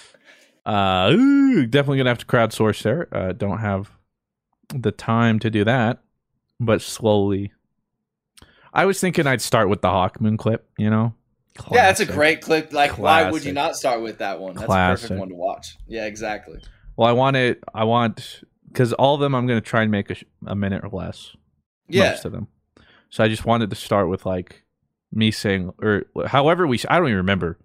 uh, 0.66 1.10
ooh, 1.12 1.66
definitely 1.66 1.98
gonna 1.98 2.10
have 2.10 2.18
to 2.18 2.26
crowdsource 2.26 2.82
there. 2.82 3.08
Uh, 3.12 3.32
don't 3.32 3.58
have 3.58 3.92
the 4.74 4.90
time 4.90 5.38
to 5.38 5.50
do 5.50 5.64
that, 5.64 6.02
but 6.58 6.82
slowly. 6.82 7.52
I 8.74 8.86
was 8.86 8.98
thinking 8.98 9.26
I'd 9.26 9.40
start 9.40 9.68
with 9.68 9.82
the 9.82 9.88
Hawkmoon 9.88 10.36
clip. 10.36 10.68
You 10.76 10.90
know, 10.90 11.14
yeah, 11.70 11.86
that's 11.86 12.00
a 12.00 12.06
great 12.06 12.40
clip. 12.40 12.72
Like, 12.72 12.98
why 12.98 13.30
would 13.30 13.44
you 13.44 13.52
not 13.52 13.76
start 13.76 14.02
with 14.02 14.18
that 14.18 14.40
one? 14.40 14.54
That's 14.54 14.64
a 14.64 14.66
perfect 14.66 15.20
one 15.20 15.28
to 15.28 15.36
watch. 15.36 15.76
Yeah, 15.86 16.06
exactly. 16.06 16.60
Well, 16.96 17.08
I 17.08 17.12
want 17.12 17.36
it. 17.36 17.62
I 17.72 17.84
want 17.84 18.42
because 18.66 18.92
all 18.94 19.14
of 19.14 19.20
them 19.20 19.34
I'm 19.36 19.46
gonna 19.46 19.60
try 19.60 19.82
and 19.82 19.92
make 19.92 20.10
a, 20.10 20.16
a 20.46 20.56
minute 20.56 20.82
or 20.82 20.88
less. 20.88 21.36
Yeah, 21.88 22.10
most 22.10 22.24
of 22.24 22.32
them. 22.32 22.48
So 23.12 23.22
I 23.22 23.28
just 23.28 23.44
wanted 23.44 23.68
to 23.70 23.76
start 23.76 24.08
with 24.08 24.24
like 24.24 24.64
me 25.12 25.30
saying, 25.30 25.72
or 25.82 26.04
however 26.26 26.66
we, 26.66 26.80
I 26.88 26.96
don't 26.96 27.08
even 27.08 27.18
remember, 27.18 27.58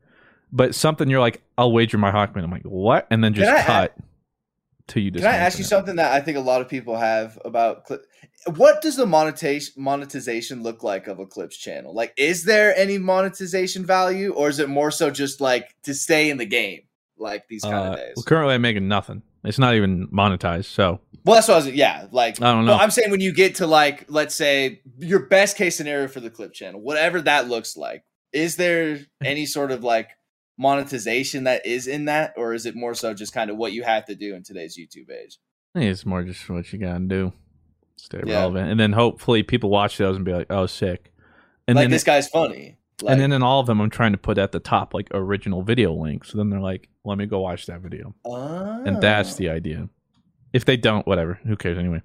but 0.52 0.76
something 0.76 1.10
you're 1.10 1.22
like, 1.22 1.42
I'll 1.58 1.72
wager 1.72 1.98
my 1.98 2.12
Hawkmoon. 2.12 2.44
I'm 2.44 2.52
like, 2.52 2.64
what? 2.64 3.08
And 3.10 3.24
then 3.24 3.34
just 3.34 3.48
Can 3.50 3.58
I 3.58 3.64
cut 3.64 3.98
to 4.88 5.00
you. 5.00 5.10
Can 5.12 5.24
I 5.26 5.38
ask 5.38 5.58
you 5.58 5.64
it. 5.64 5.68
something 5.68 5.96
that 5.96 6.12
I 6.12 6.20
think 6.20 6.38
a 6.38 6.42
lot 6.42 6.60
of 6.60 6.68
people 6.68 6.98
have 6.98 7.40
about 7.46 7.86
clip? 7.86 8.06
What 8.58 8.82
does 8.82 8.98
the 8.98 9.06
monetization 9.06 9.82
monetization 9.82 10.64
look 10.64 10.84
like 10.84 11.08
of 11.08 11.20
a 11.20 11.26
clips 11.26 11.56
channel? 11.58 11.94
Like, 11.94 12.14
is 12.18 12.44
there 12.44 12.76
any 12.76 12.98
monetization 12.98 13.86
value, 13.86 14.34
or 14.34 14.50
is 14.50 14.60
it 14.60 14.68
more 14.68 14.92
so 14.92 15.10
just 15.10 15.40
like 15.40 15.74
to 15.84 15.94
stay 15.94 16.30
in 16.30 16.38
the 16.38 16.46
game, 16.46 16.82
like 17.18 17.48
these 17.48 17.64
kind 17.64 17.76
Uh, 17.76 17.92
of 17.92 17.96
days? 17.96 18.14
well, 18.18 18.24
currently, 18.24 18.54
I'm 18.54 18.62
making 18.62 18.90
nothing. 18.90 19.22
It's 19.44 19.60
not 19.60 19.76
even 19.76 20.08
monetized. 20.10 20.66
So 20.66 21.00
Well, 21.26 21.36
that's 21.36 21.48
what 21.48 21.56
I 21.56 21.58
was. 21.58 21.68
Yeah, 21.70 22.08
like 22.12 22.42
I 22.42 22.52
don't 22.52 22.66
know. 22.66 22.72
Well, 22.74 22.82
I'm 22.82 22.92
saying 22.92 23.12
when 23.12 23.22
you 23.22 23.34
get 23.34 23.56
to 23.56 23.68
like, 23.68 24.06
let's 24.10 24.36
say 24.36 24.82
your 24.98 25.20
best 25.28 25.58
case 25.58 25.76
scenario 25.78 26.08
for 26.08 26.20
the 26.20 26.30
clip 26.30 26.54
channel, 26.54 26.82
whatever 26.82 27.22
that 27.22 27.48
looks 27.48 27.78
like, 27.78 28.04
is 28.34 28.56
there 28.58 29.00
any 29.24 29.46
sort 29.46 29.72
of 29.72 29.84
like 29.84 30.10
monetization 30.58 31.44
that 31.46 31.66
is 31.66 31.88
in 31.88 32.06
that, 32.06 32.34
or 32.36 32.54
is 32.54 32.66
it 32.66 32.76
more 32.76 32.94
so 32.94 33.14
just 33.14 33.34
kind 33.34 33.50
of 33.50 33.58
what 33.58 33.74
you 33.74 33.84
have 33.84 34.06
to 34.06 34.16
do 34.16 34.36
in 34.36 34.44
today's 34.44 34.78
YouTube 34.78 35.10
age? 35.12 35.38
I 35.76 35.80
think 35.80 35.92
it's 35.92 36.06
more 36.06 36.24
just 36.24 36.50
what 36.50 36.72
you 36.74 36.80
gotta 36.80 37.06
do, 37.06 37.32
stay 37.96 38.22
Yeah. 38.26 38.40
relevant, 38.40 38.70
and 38.72 38.80
then 38.80 38.94
hopefully 38.94 39.44
people 39.44 39.70
watch 39.70 39.98
those 39.98 40.16
and 40.16 40.26
be 40.26 40.34
like, 40.34 40.48
oh, 40.50 40.66
sick. 40.66 41.14
And 41.68 41.76
like 41.76 41.84
then 41.84 41.92
this 41.92 42.04
guy's 42.04 42.28
funny. 42.28 42.77
Like, 43.02 43.12
and 43.14 43.22
then 43.22 43.32
in 43.32 43.44
all 43.44 43.60
of 43.60 43.68
them, 43.68 43.80
I'm 43.80 43.90
trying 43.92 44.14
to 44.14 44.18
put 44.18 44.38
at 44.40 44.52
the 44.52 44.60
top 44.60 44.94
like 44.94 45.08
original 45.14 45.62
video 45.62 45.94
links. 45.94 46.30
So 46.32 46.38
then 46.38 46.50
they're 46.50 46.60
like, 46.60 46.90
let 47.06 47.18
me 47.18 47.26
go 47.28 47.40
watch 47.42 47.66
that 47.68 47.82
video. 47.82 48.16
and 48.26 49.02
that's 49.02 49.34
Oh. 49.34 49.38
the 49.38 49.50
idea. 49.50 49.90
If 50.54 50.66
they 50.66 50.78
don't, 50.78 51.06
whatever, 51.06 51.40
who 51.46 51.56
cares 51.56 51.78
anyway? 51.78 52.02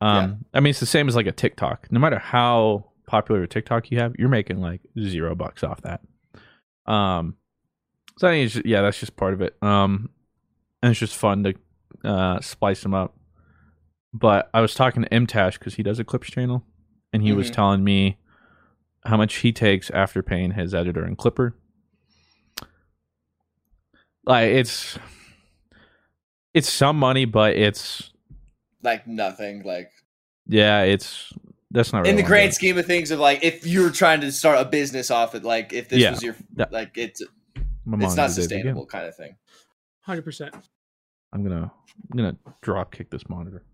Um, 0.00 0.44
I 0.52 0.60
mean, 0.60 0.70
it's 0.70 0.80
the 0.80 0.86
same 0.86 1.08
as 1.08 1.16
like 1.16 1.26
a 1.26 1.32
TikTok. 1.32 1.90
No 1.90 1.98
matter 1.98 2.18
how 2.18 2.90
popular 3.06 3.42
a 3.42 3.48
TikTok 3.48 3.90
you 3.90 3.98
have, 4.00 4.14
you're 4.18 4.28
making 4.28 4.60
like 4.60 4.80
zero 5.00 5.34
bucks 5.34 5.64
off 5.64 5.80
that. 5.82 6.02
Um, 6.86 7.36
so 8.18 8.28
I 8.28 8.32
think 8.32 8.44
it's 8.46 8.54
just, 8.54 8.66
yeah, 8.66 8.82
that's 8.82 9.00
just 9.00 9.16
part 9.16 9.32
of 9.34 9.40
it. 9.40 9.56
Um, 9.62 10.10
and 10.82 10.90
it's 10.90 11.00
just 11.00 11.16
fun 11.16 11.44
to 11.44 11.54
uh 12.04 12.40
splice 12.40 12.82
them 12.82 12.94
up. 12.94 13.16
But 14.12 14.50
I 14.54 14.60
was 14.60 14.74
talking 14.74 15.02
to 15.02 15.08
Mtash 15.08 15.58
because 15.58 15.74
he 15.74 15.82
does 15.82 15.98
a 15.98 16.04
clips 16.04 16.30
channel, 16.30 16.64
and 17.12 17.22
he 17.22 17.32
was 17.32 17.50
Mhm. 17.50 17.54
telling 17.54 17.84
me 17.84 18.18
how 19.04 19.16
much 19.16 19.36
he 19.36 19.52
takes 19.52 19.90
after 19.90 20.22
paying 20.22 20.52
his 20.52 20.74
editor 20.74 21.04
and 21.04 21.16
clipper. 21.16 21.54
Like 24.24 24.48
it's 24.50 24.98
it's 26.54 26.70
some 26.70 26.98
money, 26.98 27.24
but 27.24 27.56
it's 27.56 28.10
like 28.82 29.06
nothing. 29.06 29.62
Like 29.64 29.90
yeah, 30.46 30.82
it's 30.82 31.32
that's 31.70 31.92
not 31.92 32.00
really 32.00 32.10
in 32.10 32.16
the 32.16 32.22
grand 32.22 32.44
doing. 32.50 32.52
scheme 32.52 32.78
of 32.78 32.86
things, 32.86 33.10
of 33.10 33.18
like 33.20 33.42
if 33.42 33.66
you're 33.66 33.90
trying 33.90 34.20
to 34.22 34.32
start 34.32 34.60
a 34.60 34.64
business 34.64 35.10
off 35.10 35.34
it, 35.34 35.44
like 35.44 35.72
if 35.72 35.88
this 35.88 36.00
Yeah. 36.00 36.10
was 36.10 36.22
your 36.22 36.36
That- 36.56 36.72
like 36.72 36.96
it's 36.98 37.20
it's 37.22 37.26
not 37.86 37.96
did 37.96 38.10
it 38.10 38.16
again. 38.16 38.30
sustainable 38.30 38.86
kind 38.86 39.06
of 39.06 39.16
thing. 39.16 39.36
Hundred 40.00 40.22
percent. 40.24 40.54
I'm 41.32 41.42
gonna 41.42 41.70
I'm 42.12 42.16
gonna 42.16 42.36
drop 42.60 42.92
kick 42.92 43.10
this 43.10 43.28
monitor. 43.28 43.64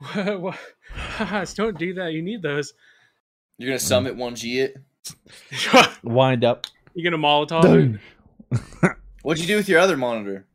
Don't 0.14 1.78
do 1.78 1.94
that. 1.94 2.12
You 2.12 2.22
need 2.22 2.42
those. 2.42 2.72
You're 3.58 3.68
gonna 3.76 3.78
Mm. 3.78 4.16
Summit1g 4.16 4.56
it. 4.64 5.98
Wind 6.04 6.44
up. 6.44 6.66
You're 6.94 7.10
gonna 7.10 7.22
Molotov. 7.22 7.98
it? 8.52 8.90
What'd 9.22 9.40
you 9.42 9.48
do 9.48 9.56
with 9.56 9.68
your 9.68 9.80
other 9.80 9.96
monitor? 9.96 10.46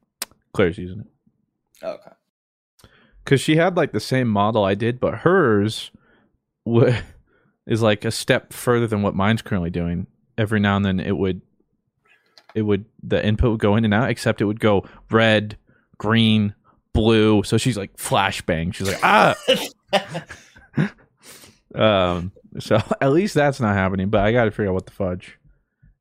Claire's 0.54 0.78
using 0.78 1.02
it 1.02 1.86
Okay. 1.86 2.12
because 3.24 3.42
she 3.42 3.56
had 3.58 3.76
like 3.76 3.92
the 3.92 4.00
same 4.00 4.28
model 4.28 4.64
I 4.64 4.74
did, 4.76 5.00
but 5.00 5.16
hers 5.20 5.92
w- 6.66 6.94
is 7.68 7.82
like 7.82 8.06
a 8.06 8.12
step 8.12 8.54
further 8.54 8.88
than 8.88 9.02
what 9.02 9.16
mine's 9.16 9.42
currently 9.42 9.70
doing. 9.70 10.08
Every 10.38 10.60
now 10.60 10.76
and 10.78 10.86
then, 10.86 11.00
it 11.00 11.18
would 11.18 11.42
it 12.56 12.62
would 12.64 12.86
the 13.02 13.24
input 13.26 13.52
would 13.52 13.60
go 13.60 13.76
in 13.76 13.84
and 13.86 13.94
out, 13.94 14.10
except 14.10 14.42
it 14.42 14.46
would 14.46 14.60
go 14.60 14.86
red, 15.12 15.58
green, 15.98 16.54
blue. 16.94 17.44
So 17.44 17.58
she's 17.58 17.78
like 17.78 17.98
flashbang. 17.98 18.74
She's 18.74 18.88
like 18.88 19.00
ah. 19.04 19.36
um. 21.76 22.32
So 22.60 22.78
at 23.02 23.12
least 23.12 23.34
that's 23.34 23.60
not 23.60 23.76
happening. 23.76 24.10
But 24.10 24.22
I 24.22 24.32
got 24.32 24.46
to 24.46 24.52
figure 24.52 24.70
out 24.70 24.74
what 24.76 24.86
the 24.86 24.92
fudge 24.92 25.38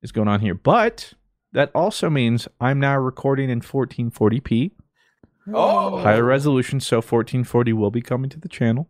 is 0.03 0.13
going 0.13 0.29
on 0.29 0.41
here. 0.41 0.55
But 0.55 1.13
that 1.53 1.71
also 1.75 2.09
means 2.11 2.49
I'm 2.61 2.81
now 2.81 2.97
recording 2.99 3.51
in 3.51 3.61
1440p 3.61 4.73
Oh. 5.53 5.99
higher 5.99 6.23
resolution. 6.25 6.81
So 6.81 6.97
1440 6.99 7.73
will 7.73 7.91
be 7.91 8.01
coming 8.03 8.31
to 8.31 8.39
the 8.41 8.49
channel. 8.49 8.89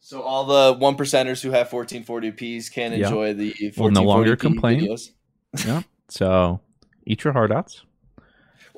So 0.00 0.20
all 0.22 0.44
the 0.44 0.76
one 0.78 0.96
percenters 0.96 1.42
who 1.42 1.50
have 1.52 1.68
1440p's 1.70 2.68
can 2.68 2.92
Yeah. 2.92 3.06
enjoy 3.06 3.32
the 3.34 3.52
1440p 3.54 3.78
Will 3.80 3.90
no 3.90 4.02
longer 4.02 4.36
complain. 4.36 4.80
videos. 4.80 5.10
Yeah. 5.66 5.82
So 6.08 6.60
eat 7.06 7.22
your 7.24 7.32
heart 7.32 7.52
outs. 7.52 7.84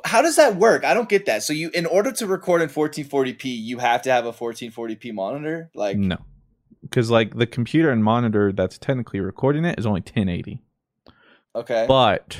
How 0.04 0.20
does 0.22 0.36
that 0.36 0.56
work? 0.56 0.84
I 0.84 0.92
don't 0.94 1.08
get 1.08 1.24
that. 1.26 1.42
So 1.42 1.52
you, 1.54 1.70
in 1.74 1.86
order 1.86 2.12
to 2.12 2.26
record 2.26 2.60
in 2.62 2.68
1440p, 2.68 3.44
you 3.46 3.78
have 3.78 4.02
to 4.02 4.12
have 4.12 4.26
a 4.26 4.32
1440p 4.32 5.12
monitor. 5.12 5.70
Like, 5.74 5.96
No. 5.96 6.18
Because 6.88 7.10
like 7.10 7.36
the 7.36 7.46
computer 7.46 7.90
and 7.90 8.02
monitor 8.02 8.52
that's 8.52 8.78
technically 8.78 9.20
recording 9.20 9.64
it 9.64 9.78
is 9.78 9.86
only 9.86 10.00
1080. 10.00 10.62
okay, 11.54 11.84
But 11.88 12.38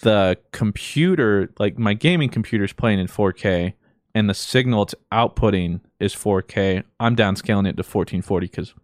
the 0.00 0.36
computer, 0.50 1.52
like 1.58 1.78
my 1.78 1.94
gaming 1.94 2.28
computer 2.28 2.64
is 2.64 2.72
playing 2.72 2.98
in 2.98 3.06
4K 3.06 3.74
and 4.14 4.28
the 4.28 4.34
signal 4.34 4.82
it's 4.82 4.94
outputting 5.12 5.80
is 6.00 6.14
4K. 6.14 6.82
I'm 7.00 7.16
downscaling 7.16 7.68
it 7.68 7.76
to 7.76 7.84
1440 7.84 8.46
because 8.46 8.74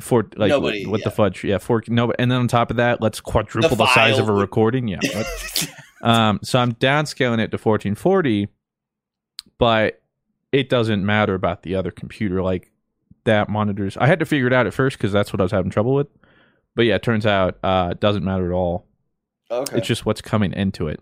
for 0.00 0.28
like 0.36 0.50
Nobody, 0.50 0.86
what 0.86 1.02
the 1.02 1.10
yeah. 1.10 1.14
fudge? 1.14 1.44
Yeah, 1.44 1.58
4 1.58 1.84
no 1.88 2.12
and 2.18 2.30
then 2.30 2.38
on 2.38 2.48
top 2.48 2.70
of 2.70 2.76
that, 2.76 3.00
let's 3.00 3.20
quadruple 3.20 3.76
the, 3.76 3.92
size 3.92 4.18
of 4.18 4.28
a 4.28 4.32
recording. 4.32 4.88
Yeah. 4.88 5.00
Um, 6.00 6.38
so 6.44 6.60
I'm 6.60 6.74
downscaling 6.74 7.40
it 7.40 7.50
to 7.50 7.58
1440, 7.58 8.46
but 9.58 10.00
it 10.52 10.68
doesn't 10.68 11.04
matter 11.04 11.34
about 11.34 11.62
the 11.62 11.74
other 11.74 11.90
computer. 11.90 12.42
Like 12.42 12.70
that 13.24 13.48
monitors, 13.48 13.96
I 13.96 14.06
had 14.06 14.18
to 14.20 14.24
figure 14.26 14.46
it 14.46 14.52
out 14.52 14.66
at 14.66 14.74
first 14.74 14.96
because 14.98 15.12
that's 15.12 15.32
what 15.32 15.40
I 15.40 15.44
was 15.44 15.52
having 15.52 15.70
trouble 15.70 15.94
with. 15.94 16.06
But 16.74 16.82
yeah, 16.86 16.94
it 16.96 17.02
turns 17.02 17.26
out 17.26 17.58
uh, 17.62 17.88
it 17.92 18.00
doesn't 18.00 18.24
matter 18.24 18.50
at 18.52 18.54
all. 18.54 18.86
okay. 19.50 19.78
It's 19.78 19.86
just 19.86 20.06
what's 20.06 20.20
coming 20.20 20.52
into 20.52 20.88
it. 20.88 21.00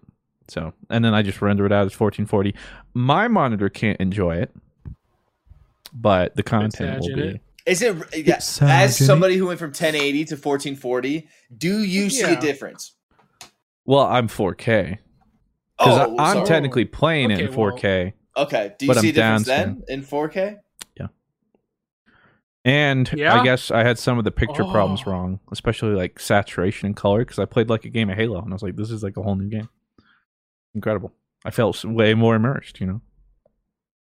So, 0.49 0.73
and 0.91 1.05
then 1.05 1.13
I 1.13 1.23
just 1.23 1.43
render 1.43 1.67
it 1.67 1.73
out 1.73 1.87
as 1.87 1.99
1440. 1.99 2.55
My 2.95 3.27
monitor 3.29 3.69
can't 3.69 4.01
enjoy 4.01 4.37
it, 4.37 4.53
but 5.93 6.35
the 6.37 6.43
content 6.43 7.01
will 7.01 7.17
be. 7.17 7.23
it. 7.23 7.41
Is 7.67 7.83
it 7.83 7.97
yeah, 8.27 8.39
as 8.63 8.97
somebody 8.97 9.37
who 9.37 9.47
went 9.47 9.59
from 9.59 9.71
1080 9.71 10.25
to 10.27 10.35
1440? 10.37 11.27
Do 11.59 11.81
you 11.83 12.09
see 12.11 12.21
Yeah. 12.21 12.39
a 12.39 12.41
difference? 12.41 12.93
Well, 13.85 14.07
I'm 14.07 14.29
4K 14.29 14.99
because 15.79 15.99
Oh, 16.09 16.17
I'm 16.19 16.37
sorry. 16.39 16.47
technically 16.47 16.85
playing 16.85 17.33
it 17.33 17.41
in 17.41 17.53
4K, 17.53 18.13
okay. 18.37 18.75
Do 18.79 18.87
you 18.87 18.92
but 18.94 19.01
see 19.01 19.09
I'm 19.09 19.14
difference 19.14 19.46
down 19.46 19.83
then 19.88 19.99
in 20.01 20.03
4K? 20.05 20.59
Yeah. 20.99 21.07
And 22.64 23.11
Yeah? 23.14 23.40
I 23.40 23.44
guess 23.44 23.70
I 23.70 23.83
had 23.85 23.99
some 23.99 24.18
of 24.18 24.25
the 24.25 24.31
picture 24.31 24.64
problems 24.64 25.03
Oh. 25.07 25.11
wrong, 25.11 25.40
especially 25.53 25.94
like 25.94 26.18
saturation 26.20 26.87
and 26.87 26.96
color, 26.96 27.20
because 27.20 27.38
I 27.38 27.44
played 27.44 27.68
like 27.70 27.85
a 27.85 27.88
game 27.90 28.11
of 28.11 28.16
Halo, 28.16 28.40
and 28.42 28.53
I 28.53 28.55
was 28.55 28.62
like, 28.62 28.77
this 28.77 28.90
is 28.90 29.03
like 29.03 29.16
a 29.16 29.22
whole 29.22 29.37
new 29.37 29.49
game. 29.49 29.68
Incredible. 30.75 31.12
I 31.44 31.51
felt 31.51 31.85
way 31.85 32.14
more 32.14 32.35
immersed, 32.35 32.81
you 32.81 32.87
know. 32.87 33.01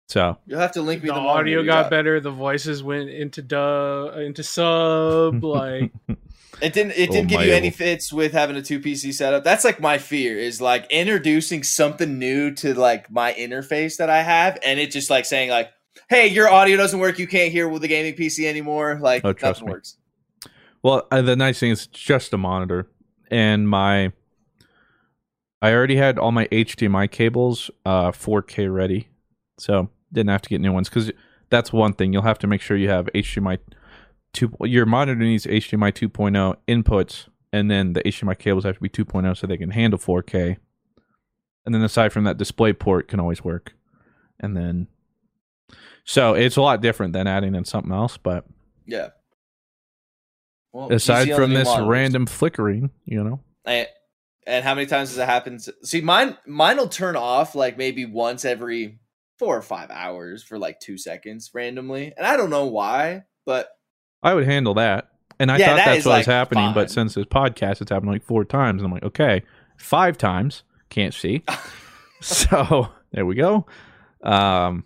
So 0.09 0.37
You'll 0.45 0.59
have 0.59 0.73
to 0.73 0.81
link 0.81 1.01
me 1.01 1.07
The 1.09 1.15
the, 1.15 1.19
audio 1.21 1.61
you 1.61 1.65
got 1.65 1.89
better. 1.89 2.19
The 2.19 2.29
voices 2.29 2.83
went 2.83 3.09
into 3.09 3.41
dub, 3.41 4.17
into 4.17 4.43
sub. 4.43 5.43
Like 5.43 5.91
It 6.61 6.73
didn't. 6.73 6.91
It 6.93 7.09
Oh, 7.09 7.13
didn't 7.13 7.29
give 7.29 7.41
you 7.41 7.53
any 7.53 7.69
fits 7.71 8.13
with 8.13 8.31
having 8.31 8.55
a 8.55 8.61
two 8.61 8.79
PC 8.79 9.13
setup. 9.13 9.43
That's 9.43 9.63
like 9.65 9.79
my 9.81 9.97
fear 9.97 10.37
is 10.37 10.61
like 10.61 10.85
introducing 10.91 11.63
something 11.63 12.17
new 12.19 12.51
to 12.55 12.73
like 12.73 13.11
my 13.11 13.33
interface 13.33 13.97
that 13.97 14.09
I 14.09 14.21
have, 14.21 14.57
and 14.65 14.79
it 14.79 14.91
just 14.91 15.09
like 15.09 15.25
saying 15.25 15.49
like, 15.49 15.71
"Hey, 16.09 16.27
your 16.27 16.49
audio 16.49 16.77
doesn't 16.77 16.99
work. 16.99 17.17
You 17.19 17.27
can't 17.27 17.51
hear 17.51 17.67
with 17.67 17.81
the 17.81 17.87
gaming 17.87 18.13
PC 18.13 18.47
anymore." 18.47 18.99
Like 19.01 19.25
Oh, 19.25 19.33
trust 19.33 19.63
me. 19.63 19.71
works. 19.71 19.97
Well, 20.83 21.07
uh, 21.11 21.21
the 21.21 21.35
nice 21.35 21.59
thing 21.59 21.71
is 21.71 21.85
it's 21.85 21.99
just 21.99 22.33
a 22.33 22.37
monitor, 22.37 22.87
and 23.31 23.67
my 23.67 24.11
I 25.61 25.73
already 25.73 25.95
had 25.95 26.19
all 26.19 26.31
my 26.31 26.47
HDMI 26.47 27.09
cables 27.09 27.71
uh 27.85 28.11
4K 28.11 28.73
ready, 28.73 29.07
so 29.57 29.89
didn't 30.11 30.29
have 30.29 30.41
to 30.43 30.49
get 30.49 30.61
new 30.61 30.71
ones 30.73 30.89
because 30.89 31.11
that's 31.49 31.71
one 31.73 31.93
thing 31.93 32.13
you'll 32.13 32.21
have 32.21 32.39
to 32.39 32.47
make 32.47 32.61
sure 32.61 32.77
you 32.77 32.89
have 32.89 33.07
HDMI 33.15 33.59
two. 34.33 34.51
Your 34.61 34.85
monitor 34.85 35.19
needs 35.19 35.45
HDMI 35.45 35.91
2.0 35.93 36.55
inputs, 36.67 37.27
and 37.51 37.69
then 37.69 37.93
the 37.93 38.03
HDMI 38.03 38.37
cables 38.37 38.63
have 38.65 38.75
to 38.75 38.81
be 38.81 38.89
2.0 38.89 39.37
so 39.37 39.47
they 39.47 39.57
can 39.57 39.71
handle 39.71 39.99
4K. 39.99 40.57
And 41.65 41.73
then 41.73 41.81
aside 41.81 42.11
from 42.11 42.25
that, 42.25 42.37
display 42.37 42.73
port 42.73 43.07
can 43.07 43.19
always 43.19 43.43
work, 43.43 43.73
and 44.39 44.57
then 44.57 44.87
so 46.05 46.33
it's 46.33 46.57
a 46.57 46.61
lot 46.61 46.81
different 46.81 47.13
than 47.13 47.27
adding 47.27 47.55
in 47.55 47.65
something 47.65 47.91
else, 47.91 48.17
but 48.17 48.45
Yeah. 48.85 49.09
Well, 50.71 50.91
aside 50.91 51.25
see 51.25 51.33
on 51.33 51.39
the 51.39 51.45
from 51.45 51.53
this 51.53 51.67
monitors. 51.67 51.87
random 51.87 52.25
flickering, 52.25 52.89
you 53.05 53.23
know. 53.23 53.39
And, 53.63 53.87
and 54.45 54.65
how 54.65 54.75
many 54.75 54.87
times 54.87 55.09
does 55.09 55.19
it 55.19 55.25
happen? 55.25 55.59
See, 55.83 56.01
mine 56.01 56.37
mine 56.45 56.77
will 56.77 56.89
turn 56.89 57.15
off 57.15 57.55
like 57.55 57.77
maybe 57.77 58.05
once 58.05 58.43
every 58.43 58.99
four 59.39 59.55
or 59.55 59.61
five 59.61 59.89
hours 59.91 60.43
for 60.43 60.57
like 60.57 60.79
two 60.79 60.97
seconds 60.97 61.51
randomly, 61.53 62.13
and 62.17 62.25
I 62.25 62.35
don't 62.35 62.49
know 62.49 62.65
why, 62.65 63.23
but 63.45 63.69
I 64.23 64.33
would 64.33 64.45
handle 64.45 64.73
that. 64.75 65.09
And 65.39 65.51
I 65.51 65.57
Yeah, 65.57 65.69
thought 65.69 65.75
that 65.77 65.85
that's 65.85 66.05
what 66.05 66.17
was 66.17 66.25
happening, 66.27 66.65
fine. 66.65 66.73
but 66.73 66.91
since 66.91 67.15
this 67.15 67.25
podcast, 67.25 67.81
it's 67.81 67.91
happened 67.91 68.11
like 68.11 68.23
four 68.23 68.45
times. 68.45 68.81
And 68.81 68.85
I'm 68.87 68.93
like, 68.93 69.03
okay, 69.03 69.43
five 69.77 70.17
times, 70.17 70.63
can't 70.89 71.13
see. 71.13 71.43
so 72.21 72.89
there 73.11 73.25
we 73.25 73.35
go. 73.35 73.65
Um, 74.23 74.85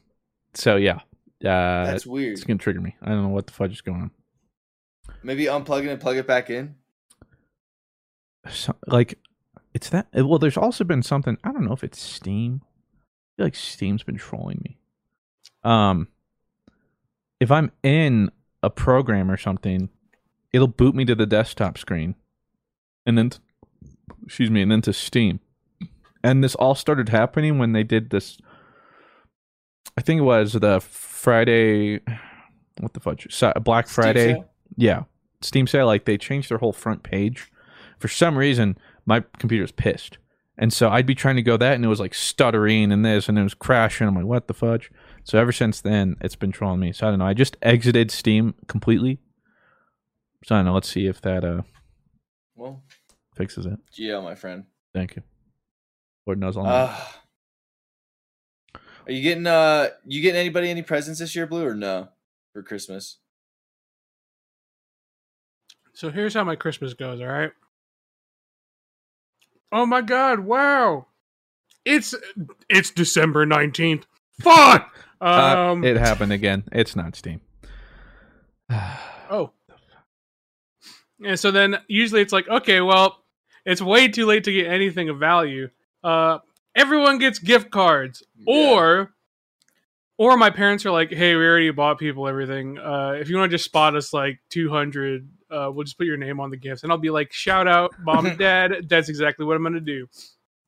so 0.54 0.78
yeah, 0.78 0.95
uh, 1.45 1.86
that's 1.86 2.06
weird. 2.06 2.34
it's 2.34 2.43
gonna 2.43 2.58
trigger 2.58 2.82
me. 2.82 2.95
I 3.02 3.10
don't 3.10 3.21
know 3.23 3.30
what 3.30 3.45
the 3.47 3.54
fudge 3.54 3.73
is 3.73 3.82
going 3.82 4.02
on. 4.02 4.12
Maybe 5.21 5.45
unplug 5.45 5.84
it 5.84 5.89
and 5.89 6.00
plug 6.02 6.17
it 6.17 6.26
back 6.28 6.50
in. 6.50 6.76
So, 8.50 8.76
like, 8.88 9.19
it's 9.73 9.89
that. 9.89 10.08
Well, 10.13 10.39
there's 10.39 10.58
also 10.58 10.84
been 10.84 11.04
something. 11.04 11.38
I 11.43 11.52
don't 11.52 11.65
know 11.65 11.73
if 11.73 11.84
it's 11.84 12.00
Steam. 12.02 12.62
I 12.63 13.38
feel 13.38 13.45
like 13.47 13.56
Steam's 13.56 14.04
been 14.04 14.17
trolling 14.17 14.62
me. 14.63 14.78
Um, 15.63 16.08
if 17.39 17.52
I'm 17.52 17.71
in 17.84 18.32
a 18.67 18.69
program 18.69 19.32
or 19.32 19.38
something, 19.38 19.89
it'll 20.51 20.67
boot 20.67 20.93
me 20.93 21.06
to 21.06 21.15
the 21.15 21.25
desktop 21.25 21.77
screen, 21.77 22.15
and 23.06 23.17
then, 23.17 23.32
excuse 24.25 24.51
me, 24.51 24.62
and 24.62 24.69
then 24.69 24.82
to 24.82 24.91
Steam. 24.91 25.39
And 26.21 26.43
this 26.43 26.56
all 26.56 26.75
started 26.75 27.10
happening 27.10 27.58
when 27.58 27.71
they 27.71 27.84
did 27.84 28.10
this. 28.10 28.38
I 29.97 30.01
think 30.01 30.19
it 30.19 30.23
was 30.23 30.51
the 30.53 30.82
Friday. 30.82 32.01
What 32.80 32.93
the 32.93 32.99
fudge? 32.99 33.27
Black 33.63 33.88
Friday. 33.88 34.43
Yeah, 34.75 35.03
Steam 35.41 35.65
sale. 35.65 35.86
Like 35.86 36.03
they 36.03 36.17
changed 36.17 36.49
their 36.51 36.58
whole 36.58 36.73
front 36.73 37.03
page. 37.03 37.49
For 37.97 38.10
some 38.10 38.38
reason, 38.38 38.77
my 39.06 39.23
computer's 39.39 39.71
pissed, 39.71 40.17
and 40.58 40.73
so 40.73 40.89
I'd 40.89 41.06
be 41.06 41.15
trying 41.15 41.38
to 41.38 41.41
go 41.41 41.56
that, 41.56 41.75
and 41.75 41.86
it 41.86 41.88
was 41.88 42.01
like 42.01 42.13
stuttering 42.13 42.91
and 42.91 43.06
this, 43.06 43.30
and 43.30 43.39
it 43.39 43.43
was 43.43 43.53
crashing. 43.53 44.08
I'm 44.08 44.15
like, 44.15 44.25
what 44.25 44.47
the 44.47 44.53
fudge? 44.53 44.91
So 45.28 45.38
ever 45.38 45.52
since 45.52 45.82
then, 45.82 46.16
it's 46.22 46.38
been 46.38 46.54
trolling 46.54 46.80
me. 46.80 46.94
So 46.94 47.06
I 47.06 47.10
don't 47.10 47.20
know. 47.20 47.28
I 47.28 47.34
just 47.34 47.58
exited 47.62 48.12
Steam 48.12 48.54
completely. 48.68 49.20
So 50.46 50.56
I 50.56 50.60
don't 50.60 50.68
know. 50.68 50.74
Let's 50.74 50.88
see 50.88 51.06
if 51.06 51.20
that 51.20 51.44
uh 51.44 51.63
Well, 52.56 52.82
fixes 53.36 53.66
it. 53.66 53.78
GL, 53.92 54.24
my 54.24 54.36
friend. 54.36 54.63
Thank 54.94 55.18
you. 55.18 55.24
Lord 56.26 56.40
knows 56.40 56.56
I'll 56.56 56.63
know. 56.63 56.70
Uh, 56.70 56.98
are 59.06 59.12
you 59.12 59.22
getting 59.22 59.48
uh 59.48 59.90
you 60.06 60.22
getting 60.22 60.40
anybody 60.40 60.70
any 60.70 60.82
presents 60.82 61.20
this 61.20 61.36
year, 61.36 61.46
Blue, 61.46 61.66
or 61.66 61.76
no? 61.76 62.08
For 62.54 62.63
Christmas. 62.63 63.18
So 65.92 66.10
here's 66.10 66.36
how 66.36 66.46
my 66.46 66.56
Christmas 66.56 66.94
goes, 66.94 67.20
all 67.20 67.28
right? 67.28 67.52
Oh 69.74 69.86
my 69.86 70.00
god, 70.00 70.40
wow. 70.40 71.08
It's 71.84 72.16
it's 72.70 72.92
December 72.92 73.46
19th. 73.46 74.04
Fuck. 74.40 74.94
Uh, 75.21 75.71
Um 75.71 75.84
it 75.84 75.97
happened 75.97 76.32
again. 76.34 76.63
It's 76.71 76.95
not 76.95 77.15
Steam. 77.15 77.41
Oh. 79.30 79.51
And 81.25 81.38
so 81.39 81.51
then 81.51 81.77
usually 81.89 82.21
it's 82.21 82.32
like, 82.32 82.47
okay, 82.47 82.80
well, 82.80 83.17
it's 83.65 83.82
way 83.82 84.08
too 84.08 84.25
late 84.25 84.45
to 84.45 84.53
get 84.53 84.67
anything 84.67 85.10
of 85.10 85.17
value. 85.19 85.69
Uh 86.03 86.39
everyone 86.75 87.17
gets 87.19 87.39
gift 87.39 87.69
cards. 87.71 88.23
Or 88.45 89.13
or 90.17 90.38
my 90.38 90.49
parents 90.49 90.86
are 90.86 90.91
like, 90.91 91.12
hey, 91.12 91.36
we 91.36 91.45
already 91.45 91.71
bought 91.71 91.99
people 91.99 92.27
everything. 92.27 92.77
Uh 92.77 93.15
if 93.19 93.30
you 93.30 93.38
want 93.38 93.51
to 93.51 93.58
just 93.58 93.65
spot 93.65 93.95
us 93.95 94.13
like 94.13 94.39
200, 94.51 95.27
uh 95.51 95.69
we'll 95.73 95.84
just 95.84 95.97
put 95.97 96.08
your 96.08 96.17
name 96.17 96.39
on 96.39 96.49
the 96.49 96.58
gifts. 96.58 96.84
And 96.84 96.91
I'll 96.91 96.97
be 96.97 97.10
like, 97.10 97.34
shout 97.34 97.67
out, 97.67 97.91
mom 97.99 98.27
and 98.27 98.38
dad. 98.47 98.88
That's 98.88 99.10
exactly 99.10 99.45
what 99.45 99.56
I'm 99.58 99.63
going 99.63 99.73
to 99.73 99.82
do. 99.82 100.08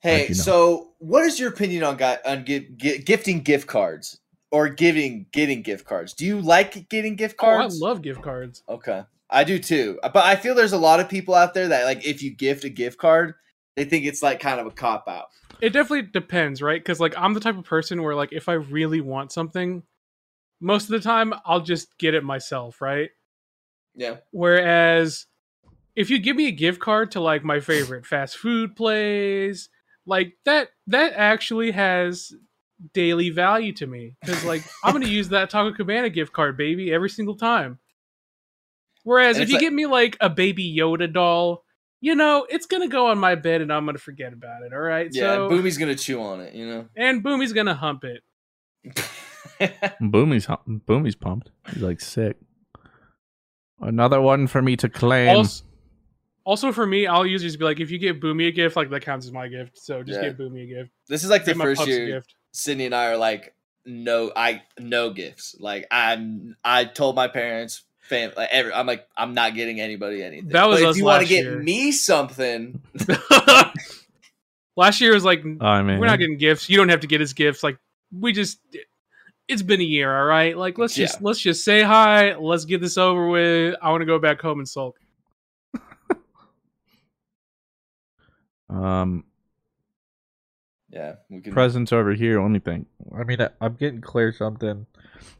Hey, 0.01 0.23
you 0.23 0.29
know. 0.29 0.33
so 0.33 0.89
what 0.99 1.23
is 1.25 1.39
your 1.39 1.49
opinion 1.49 1.83
on 1.83 1.95
guy 1.97 2.17
on 2.25 2.45
gi- 2.45 2.69
gi- 2.75 2.97
gifting 3.03 3.39
gift 3.41 3.67
cards 3.67 4.19
or 4.51 4.69
giving 4.69 5.25
getting 5.31 5.61
gift 5.61 5.85
cards? 5.85 6.13
Do 6.13 6.25
you 6.25 6.41
like 6.41 6.89
getting 6.89 7.15
gift 7.15 7.37
cards? 7.37 7.79
Oh, 7.81 7.85
I 7.85 7.89
love 7.89 8.01
gift 8.01 8.21
cards. 8.21 8.63
Okay, 8.67 9.03
I 9.29 9.43
do 9.43 9.59
too. 9.59 9.99
But 10.01 10.17
I 10.17 10.35
feel 10.35 10.55
there's 10.55 10.73
a 10.73 10.77
lot 10.77 10.99
of 10.99 11.09
people 11.09 11.35
out 11.35 11.53
there 11.53 11.67
that 11.67 11.85
like 11.85 12.05
if 12.05 12.21
you 12.21 12.31
gift 12.31 12.63
a 12.63 12.69
gift 12.69 12.97
card, 12.97 13.35
they 13.75 13.85
think 13.85 14.05
it's 14.05 14.23
like 14.23 14.39
kind 14.39 14.59
of 14.59 14.67
a 14.67 14.71
cop 14.71 15.07
out. 15.07 15.27
It 15.61 15.71
definitely 15.71 16.09
depends, 16.11 16.61
right? 16.61 16.79
Because 16.79 16.99
like 16.99 17.13
I'm 17.17 17.33
the 17.33 17.39
type 17.39 17.57
of 17.57 17.65
person 17.65 18.01
where 18.01 18.15
like 18.15 18.33
if 18.33 18.49
I 18.49 18.53
really 18.53 19.01
want 19.01 19.31
something, 19.31 19.83
most 20.59 20.83
of 20.85 20.89
the 20.89 20.99
time 20.99 21.33
I'll 21.45 21.61
just 21.61 21.97
get 21.97 22.13
it 22.13 22.23
myself, 22.23 22.81
right? 22.81 23.09
Yeah. 23.95 24.17
Whereas 24.31 25.27
if 25.95 26.09
you 26.09 26.19
give 26.19 26.35
me 26.35 26.47
a 26.47 26.51
gift 26.51 26.79
card 26.79 27.11
to 27.11 27.19
like 27.19 27.43
my 27.43 27.59
favorite 27.59 28.05
fast 28.05 28.37
food 28.37 28.75
place, 28.75 29.69
like 30.05 30.33
that 30.45 30.69
that 30.87 31.13
actually 31.15 31.71
has 31.71 32.33
daily 32.93 33.29
value 33.29 33.73
to 33.73 33.85
me 33.87 34.15
because 34.21 34.43
like 34.45 34.63
I'm 34.83 34.93
gonna 34.93 35.07
use 35.07 35.29
that 35.29 35.49
Taco 35.49 35.73
Cabana 35.73 36.09
gift 36.09 36.31
card, 36.33 36.57
baby, 36.57 36.91
every 36.93 37.09
single 37.09 37.35
time. 37.35 37.79
Whereas 39.03 39.37
And 39.37 39.43
if 39.43 39.49
you 39.49 39.55
like- 39.55 39.61
get 39.61 39.73
me 39.73 39.85
like 39.85 40.17
a 40.21 40.29
baby 40.29 40.75
Yoda 40.77 41.11
doll, 41.11 41.63
you 42.01 42.15
know, 42.15 42.45
it's 42.49 42.65
gonna 42.65 42.87
go 42.87 43.07
on 43.07 43.17
my 43.17 43.35
bed 43.35 43.61
and 43.61 43.71
I'm 43.73 43.85
gonna 43.85 43.97
forget 43.97 44.31
about 44.33 44.61
it. 44.63 44.71
All 44.73 44.79
right, 44.79 45.09
Yeah, 45.11 45.35
so 45.35 45.49
Boomy's 45.49 45.77
gonna 45.77 45.95
chew 45.95 46.21
on 46.21 46.41
it, 46.41 46.53
you 46.55 46.65
know. 46.67 46.87
and 46.95 47.23
Boomy's 47.23 47.53
gonna 47.53 47.75
hump 47.75 48.03
it. 48.05 48.23
Boomy's 50.01 50.45
hu- 50.45 50.79
Boomy's 50.87 51.15
pumped. 51.15 51.51
He's 51.73 51.81
like 51.83 51.99
sick. 51.99 52.37
Another 53.81 54.19
one 54.21 54.47
for 54.47 54.61
me 54.61 54.75
to 54.77 54.89
claim. 54.89 55.35
Also, 55.37 55.63
also 56.45 56.71
for 56.71 56.85
me, 56.85 57.07
I'll 57.07 57.25
usually 57.25 57.47
just 57.49 57.59
be 57.59 57.65
like, 57.65 57.79
if 57.79 57.91
you 57.91 57.97
give 57.99 58.17
Boomy 58.17 58.47
a 58.47 58.51
gift, 58.51 58.75
like 58.75 58.89
that 58.89 59.01
counts 59.01 59.25
as 59.25 59.31
my 59.31 59.47
gift. 59.47 59.77
So 59.77 60.03
just 60.03 60.21
Yeah. 60.21 60.29
get 60.29 60.37
Boomy 60.37 60.63
a 60.63 60.67
gift. 60.67 60.91
This 61.07 61.23
is 61.23 61.29
like 61.29 61.45
the 61.45 61.55
first 61.55 61.85
year 61.87 62.05
gift. 62.07 62.35
Sydney 62.51 62.85
and 62.85 62.95
I 62.95 63.07
are 63.07 63.17
like 63.17 63.53
no 63.85 64.31
I 64.35 64.63
no 64.79 65.11
gifts. 65.11 65.55
Like 65.59 65.87
I'm 65.91 66.55
I 66.63 66.85
told 66.85 67.15
my 67.15 67.27
parents 67.27 67.83
fam 68.01 68.31
like 68.35 68.49
every 68.51 68.73
I'm 68.73 68.87
like 68.87 69.07
I'm 69.15 69.33
not 69.33 69.55
getting 69.55 69.79
anybody 69.79 70.23
anything. 70.23 70.49
That 70.49 70.67
was 70.67 70.81
but 70.81 70.89
us 70.89 70.95
if 70.95 70.99
you 70.99 71.05
want 71.05 71.23
to 71.23 71.29
get 71.29 71.45
year. 71.45 71.59
me 71.59 71.91
something, 71.91 72.81
Last 74.79 75.01
year 75.01 75.13
was 75.13 75.25
like, 75.25 75.43
I 75.59 75.81
mean, 75.81 75.99
we're 75.99 76.05
not 76.05 76.19
getting 76.19 76.37
gifts. 76.37 76.69
You 76.69 76.77
don't 76.77 76.87
have 76.87 77.01
to 77.01 77.07
get 77.07 77.19
us 77.19 77.33
gifts. 77.33 77.63
Like 77.63 77.77
we 78.17 78.31
just, 78.31 78.59
it's 79.49 79.61
been 79.61 79.81
a 79.81 79.83
year, 79.83 80.17
all 80.17 80.23
right. 80.23 80.57
Like 80.57 80.77
let's 80.77 80.95
just 80.95 81.15
Yeah. 81.15 81.19
let's 81.21 81.39
just 81.41 81.65
say 81.65 81.81
hi. 81.83 82.35
Let's 82.35 82.63
get 82.63 82.79
this 82.79 82.97
over 82.97 83.27
with. 83.27 83.75
I 83.81 83.91
want 83.91 84.01
to 84.01 84.05
go 84.05 84.19
back 84.19 84.39
home 84.39 84.59
and 84.59 84.69
sulk. 84.69 84.97
um, 88.69 89.25
Yeah, 90.91 91.15
we 91.29 91.41
can. 91.41 91.53
presents 91.53 91.93
over 91.93 92.13
here. 92.13 92.41
Let 92.41 92.49
me 92.49 92.59
think. 92.59 92.87
I 93.17 93.23
mean, 93.23 93.39
I, 93.41 93.49
I'm 93.61 93.75
getting 93.75 94.01
Claire 94.01 94.31
something, 94.33 94.85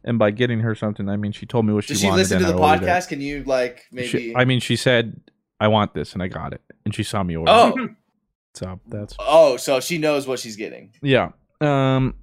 and 0.03 0.19
by 0.19 0.31
getting 0.31 0.59
her 0.59 0.75
something, 0.75 1.09
I 1.09 1.17
mean 1.17 1.31
she 1.31 1.45
told 1.45 1.65
me 1.65 1.73
what 1.73 1.85
she 1.85 1.93
wanted. 1.93 2.01
Did 2.01 2.05
she 2.07 2.11
listen 2.35 2.39
to 2.41 2.45
the 2.45 2.59
podcast? 2.59 3.07
Can 3.09 3.19
you 3.21 3.43
like 3.45 3.85
maybe? 3.91 4.07
She- 4.07 4.35
I 4.35 4.45
mean, 4.45 4.59
she 4.59 4.75
said, 4.75 5.19
"I 5.59 5.67
want 5.67 5.93
this," 5.93 6.13
and 6.13 6.21
I 6.21 6.27
got 6.27 6.53
it, 6.53 6.61
and 6.85 6.93
she 6.93 7.03
saw 7.03 7.23
me 7.23 7.35
order. 7.35 7.51
oh, 7.51 7.89
so 8.53 8.79
that's 8.87 9.15
oh, 9.19 9.57
so 9.57 9.79
she 9.79 9.97
knows 9.97 10.27
what 10.27 10.39
she's 10.39 10.55
getting. 10.55 10.93
yeah. 11.01 11.31
Um, 11.61 12.15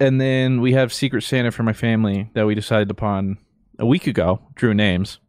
and 0.00 0.20
then 0.20 0.60
we 0.60 0.72
have 0.72 0.92
Secret 0.92 1.22
Santa 1.22 1.52
for 1.52 1.62
my 1.62 1.72
family 1.72 2.28
that 2.34 2.44
we 2.44 2.54
decided 2.56 2.90
upon 2.90 3.38
a 3.78 3.86
week 3.86 4.06
ago. 4.08 4.40
Drew 4.56 4.74
names. 4.74 5.20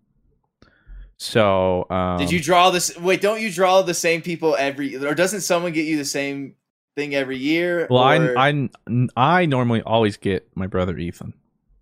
So 1.17 1.85
um, 1.89 2.17
Did 2.17 2.31
you 2.31 2.41
draw 2.41 2.69
this? 2.71 2.97
Wait, 2.97 3.21
don't 3.21 3.39
you 3.39 3.51
draw 3.51 3.81
the 3.81 3.93
same 3.93 4.21
people 4.21 4.55
every? 4.57 4.95
Or 4.95 5.13
doesn't 5.15 5.41
someone 5.41 5.71
get 5.71 5.85
you 5.85 5.95
the 5.97 6.05
same 6.05 6.55
thing 6.95 7.15
every 7.15 7.37
year? 7.37 7.87
Well, 7.89 8.01
or- 8.03 8.37
I, 8.37 8.69
I 8.87 9.07
I 9.15 9.45
normally 9.45 9.81
always 9.81 10.17
get 10.17 10.49
my 10.55 10.67
brother 10.67 10.97
Ethan. 10.97 11.33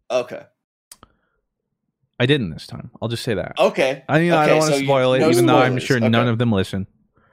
okay, 0.10 0.44
I 2.20 2.26
didn't 2.26 2.52
this 2.52 2.68
time. 2.68 2.92
I'll 3.02 3.08
just 3.10 3.24
say 3.24 3.34
that. 3.34 3.54
okay. 3.60 4.04
I, 4.08 4.20
you 4.20 4.32
know, 4.32 4.38
I 4.38 4.48
don't 4.48 4.58
want 4.60 4.70
so 4.72 4.76
to 4.78 4.82
you- 4.84 4.88
spoil 4.88 5.14
it, 5.14 5.20
no 5.20 5.30
even 5.30 5.46
though 5.48 5.58
I'm 5.58 5.72
spoilers. 5.80 5.84
sure 5.84 6.00
none 6.00 6.28
of 6.28 6.38
them 6.38 6.52
listen. 6.52 6.88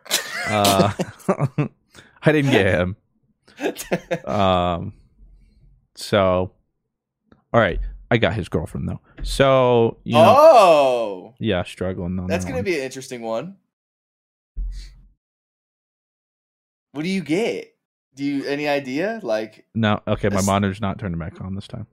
Uh, 0.50 0.92
I 2.22 2.32
didn't 2.32 2.52
get 2.52 2.66
him. 2.66 2.96
Um, 4.24 4.94
so, 5.94 6.52
all 7.52 7.60
right, 7.60 7.80
I 8.10 8.16
got 8.16 8.32
his 8.32 8.48
girlfriend 8.48 8.88
though. 8.88 9.00
So, 9.24 9.98
you 10.04 10.14
know, 10.14 10.24
oh, 10.38 11.34
yeah, 11.38 11.64
struggling 11.64 12.18
on 12.18 12.28
that's 12.28 12.44
that 12.44 12.50
gonna 12.50 12.58
one. 12.60 12.64
be 12.64 12.78
an 12.78 12.84
interesting 12.84 13.20
one. 13.20 13.56
What 16.98 17.04
do 17.04 17.10
you 17.10 17.22
get? 17.22 17.76
Do 18.16 18.24
you 18.24 18.44
any 18.44 18.66
idea? 18.66 19.20
Like, 19.22 19.64
no. 19.72 20.00
Okay, 20.08 20.30
my 20.30 20.40
monitor's 20.42 20.80
not 20.80 20.98
turning 20.98 21.16
back 21.16 21.40
on 21.40 21.54
this 21.54 21.68
time. 21.68 21.86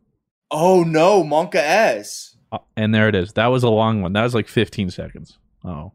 oh 0.49 0.81
no, 0.81 1.23
monkaS. 1.23 2.35
Uh, 2.51 2.57
and 2.75 2.91
there 2.91 3.07
it 3.07 3.13
is. 3.13 3.33
That 3.33 3.45
was 3.51 3.61
a 3.61 3.69
long 3.69 4.01
one. 4.01 4.13
That 4.13 4.23
was 4.23 4.33
like 4.33 4.47
15 4.47 4.89
seconds. 4.89 5.37
Oh, 5.63 5.91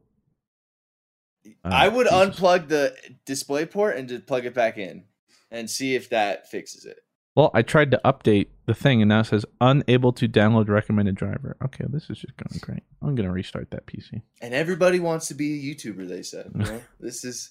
Uh, 1.44 1.48
I 1.64 1.88
would 1.88 2.06
Jesus. 2.06 2.38
unplug 2.38 2.68
the 2.68 2.94
display 3.26 3.66
port 3.66 3.96
and 3.96 4.08
just 4.08 4.26
plug 4.26 4.46
it 4.46 4.54
back 4.54 4.78
in, 4.78 5.06
and 5.50 5.68
see 5.68 5.96
if 5.96 6.08
that 6.10 6.48
fixes 6.48 6.84
it. 6.84 7.00
Well, 7.34 7.50
I 7.52 7.62
tried 7.62 7.90
to 7.90 8.00
update 8.04 8.46
the 8.66 8.74
thing, 8.74 9.02
and 9.02 9.08
now 9.08 9.20
it 9.20 9.26
says 9.26 9.44
unable 9.60 10.12
to 10.12 10.28
download 10.28 10.68
recommended 10.68 11.16
driver. 11.16 11.56
Okay, 11.64 11.86
this 11.88 12.08
is 12.10 12.20
just 12.20 12.36
going 12.36 12.60
great. 12.60 12.84
I'm 13.02 13.16
gonna 13.16 13.32
restart 13.32 13.72
that 13.72 13.86
PC. 13.86 14.22
And 14.40 14.54
everybody 14.54 15.00
wants 15.00 15.26
to 15.26 15.34
be 15.34 15.54
a 15.58 15.74
YouTuber. 15.74 16.08
They 16.08 16.22
said, 16.22 16.52
you 16.54 16.62
know? 16.62 16.80
this 17.00 17.24
is 17.24 17.50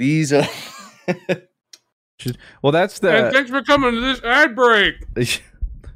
these 0.00 0.32
are. 0.32 0.48
Well, 2.62 2.70
that's 2.70 2.98
the. 2.98 3.10
and 3.26 3.32
thanks 3.34 3.48
for 3.50 3.62
coming 3.62 3.94
to 3.94 4.00
this 4.02 4.22
ad 4.22 4.54
break. 4.54 4.94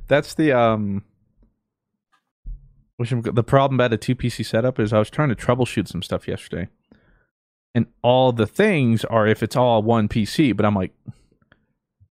that's 0.09 0.33
the 0.35 0.53
um. 0.53 1.05
Which 2.97 3.11
the 3.11 3.45
problem 3.45 3.79
about 3.79 3.93
a 3.93 3.99
two 3.99 4.15
PC 4.17 4.47
setup 4.47 4.81
is 4.81 4.93
I 4.95 4.99
was 4.99 5.11
trying 5.11 5.29
to 5.29 5.35
troubleshoot 5.35 5.87
some 5.87 6.03
stuff 6.03 6.27
yesterday, 6.27 6.69
and 7.75 7.87
all 8.03 8.33
the 8.33 8.47
things 8.47 9.05
are 9.05 9.27
if 9.27 9.43
it's 9.43 9.55
all 9.55 9.83
one 9.83 10.09
PC, 10.09 10.57
but 10.57 10.65
I'm 10.65 10.75
like, 10.75 10.93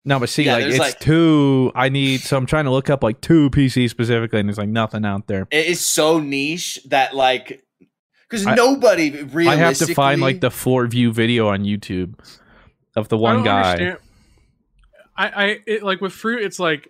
no, 0.04 0.18
but 0.18 0.28
see, 0.28 0.42
Yeah, 0.44 0.54
like 0.54 0.64
it's 0.64 0.78
like- 0.80 0.98
two. 0.98 1.70
I 1.76 1.88
need 1.88 2.20
so 2.20 2.36
I'm 2.36 2.46
trying 2.46 2.64
to 2.64 2.72
look 2.72 2.90
up 2.90 3.04
like 3.04 3.20
two 3.20 3.48
PC 3.50 3.88
specifically, 3.90 4.40
and 4.40 4.48
there's 4.48 4.58
like 4.58 4.68
nothing 4.70 5.04
out 5.04 5.28
there. 5.28 5.46
it 5.52 5.66
is 5.66 5.86
so 5.86 6.18
niche 6.18 6.80
that 6.86 7.14
like 7.14 7.62
because 8.30 8.46
nobody 8.46 9.10
realistically. 9.10 9.48
I 9.48 9.56
have 9.56 9.76
to 9.78 9.94
find 9.94 10.20
like 10.20 10.40
the 10.40 10.50
four 10.50 10.86
view 10.86 11.12
video 11.12 11.48
on 11.48 11.64
YouTube 11.64 12.14
of 12.96 13.08
the 13.08 13.16
one 13.18 13.36
don't 13.36 13.44
guy. 13.44 13.70
understand- 13.72 13.98
I, 15.16 15.26
I 15.28 15.58
it, 15.66 15.82
like 15.82 16.00
with 16.00 16.12
fruit. 16.12 16.42
It's 16.44 16.58
like 16.58 16.88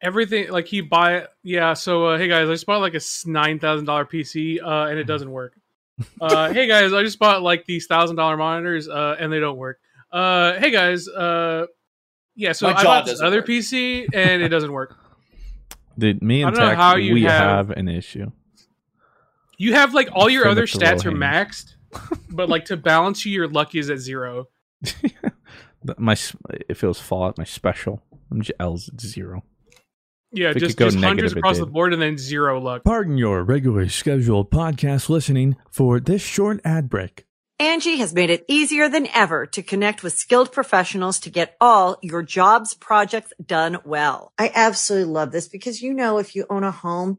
everything. 0.00 0.50
Like 0.50 0.66
he 0.66 0.80
buy. 0.80 1.26
Yeah. 1.42 1.74
So 1.74 2.06
uh, 2.06 2.18
hey 2.18 2.28
guys, 2.28 2.48
I 2.48 2.52
just 2.52 2.66
bought 2.66 2.80
like 2.80 2.94
a 2.94 3.00
nine 3.26 3.58
thousand 3.58 3.86
dollar 3.86 4.04
PC, 4.04 4.62
uh, 4.62 4.86
and 4.90 4.98
it 4.98 5.04
doesn't 5.04 5.30
work. 5.30 5.54
Uh, 6.20 6.52
hey 6.52 6.66
guys, 6.66 6.92
I 6.92 7.02
just 7.02 7.18
bought 7.18 7.40
like 7.40 7.64
these 7.64 7.86
thousand 7.86 8.16
dollar 8.16 8.36
monitors, 8.36 8.86
uh, 8.86 9.16
and 9.18 9.32
they 9.32 9.40
don't 9.40 9.56
work. 9.56 9.78
Uh, 10.12 10.52
hey 10.58 10.70
guys, 10.70 11.08
uh, 11.08 11.64
yeah. 12.34 12.52
So 12.52 12.68
My 12.70 12.74
I 12.78 12.84
bought 12.84 13.06
this 13.06 13.22
other 13.22 13.38
work. 13.38 13.46
PC, 13.46 14.06
and 14.12 14.42
it 14.42 14.48
doesn't 14.50 14.72
work. 14.72 14.94
Did 15.98 16.22
me 16.22 16.44
I 16.44 16.48
and 16.48 16.54
don't 16.56 16.62
know 16.64 16.68
Tech 16.70 16.76
how 16.78 16.96
you 16.96 17.14
we 17.14 17.22
have- 17.22 17.68
have 17.68 17.70
an 17.70 17.88
issue. 17.88 18.30
You 19.58 19.74
have 19.74 19.94
like 19.94 20.08
all 20.12 20.28
your 20.28 20.46
other 20.48 20.66
stats 20.66 21.04
are 21.06 21.10
hanging. 21.10 21.20
maxed, 21.20 21.74
but 22.30 22.48
like 22.48 22.66
to 22.66 22.76
balance 22.76 23.24
you, 23.24 23.32
your 23.32 23.48
lucky 23.48 23.78
is 23.78 23.90
at 23.90 23.98
zero. 23.98 24.46
My 25.98 26.12
s- 26.12 26.34
it 26.68 26.76
feels 26.76 26.98
Fallout. 27.00 27.38
My 27.38 27.44
special. 27.44 28.02
I'm 28.30 28.40
just 28.40 28.52
L's 28.58 28.88
at 28.88 29.00
zero. 29.00 29.44
Yeah, 30.32 30.50
If 30.50 30.56
it 30.56 30.60
just, 30.60 30.76
could 30.76 30.86
just 30.86 30.96
hundreds 30.98 31.32
negative, 31.34 31.38
across 31.38 31.58
the 31.58 31.66
board, 31.66 31.92
and 31.92 32.02
then 32.02 32.18
zero 32.18 32.60
luck. 32.60 32.82
Pardon 32.84 33.16
your 33.16 33.42
regularly 33.44 33.88
scheduled 33.88 34.50
podcast 34.50 35.08
listening 35.08 35.56
for 35.70 36.00
this 36.00 36.20
short 36.22 36.60
ad 36.64 36.90
break. 36.90 37.24
Angie 37.58 37.96
has 37.98 38.12
made 38.12 38.28
it 38.28 38.44
easier 38.48 38.88
than 38.88 39.06
ever 39.14 39.46
to 39.46 39.62
connect 39.62 40.02
with 40.02 40.12
skilled 40.12 40.52
professionals 40.52 41.18
to 41.20 41.30
get 41.30 41.56
all 41.58 41.96
your 42.02 42.22
jobs 42.22 42.74
projects 42.74 43.32
done 43.42 43.78
well. 43.84 44.32
I 44.36 44.50
absolutely 44.54 45.10
love 45.10 45.30
this 45.32 45.48
because, 45.48 45.80
you 45.80 45.94
know, 45.94 46.18
if 46.18 46.34
you 46.36 46.44
own 46.50 46.64
a 46.64 46.70
home, 46.70 47.18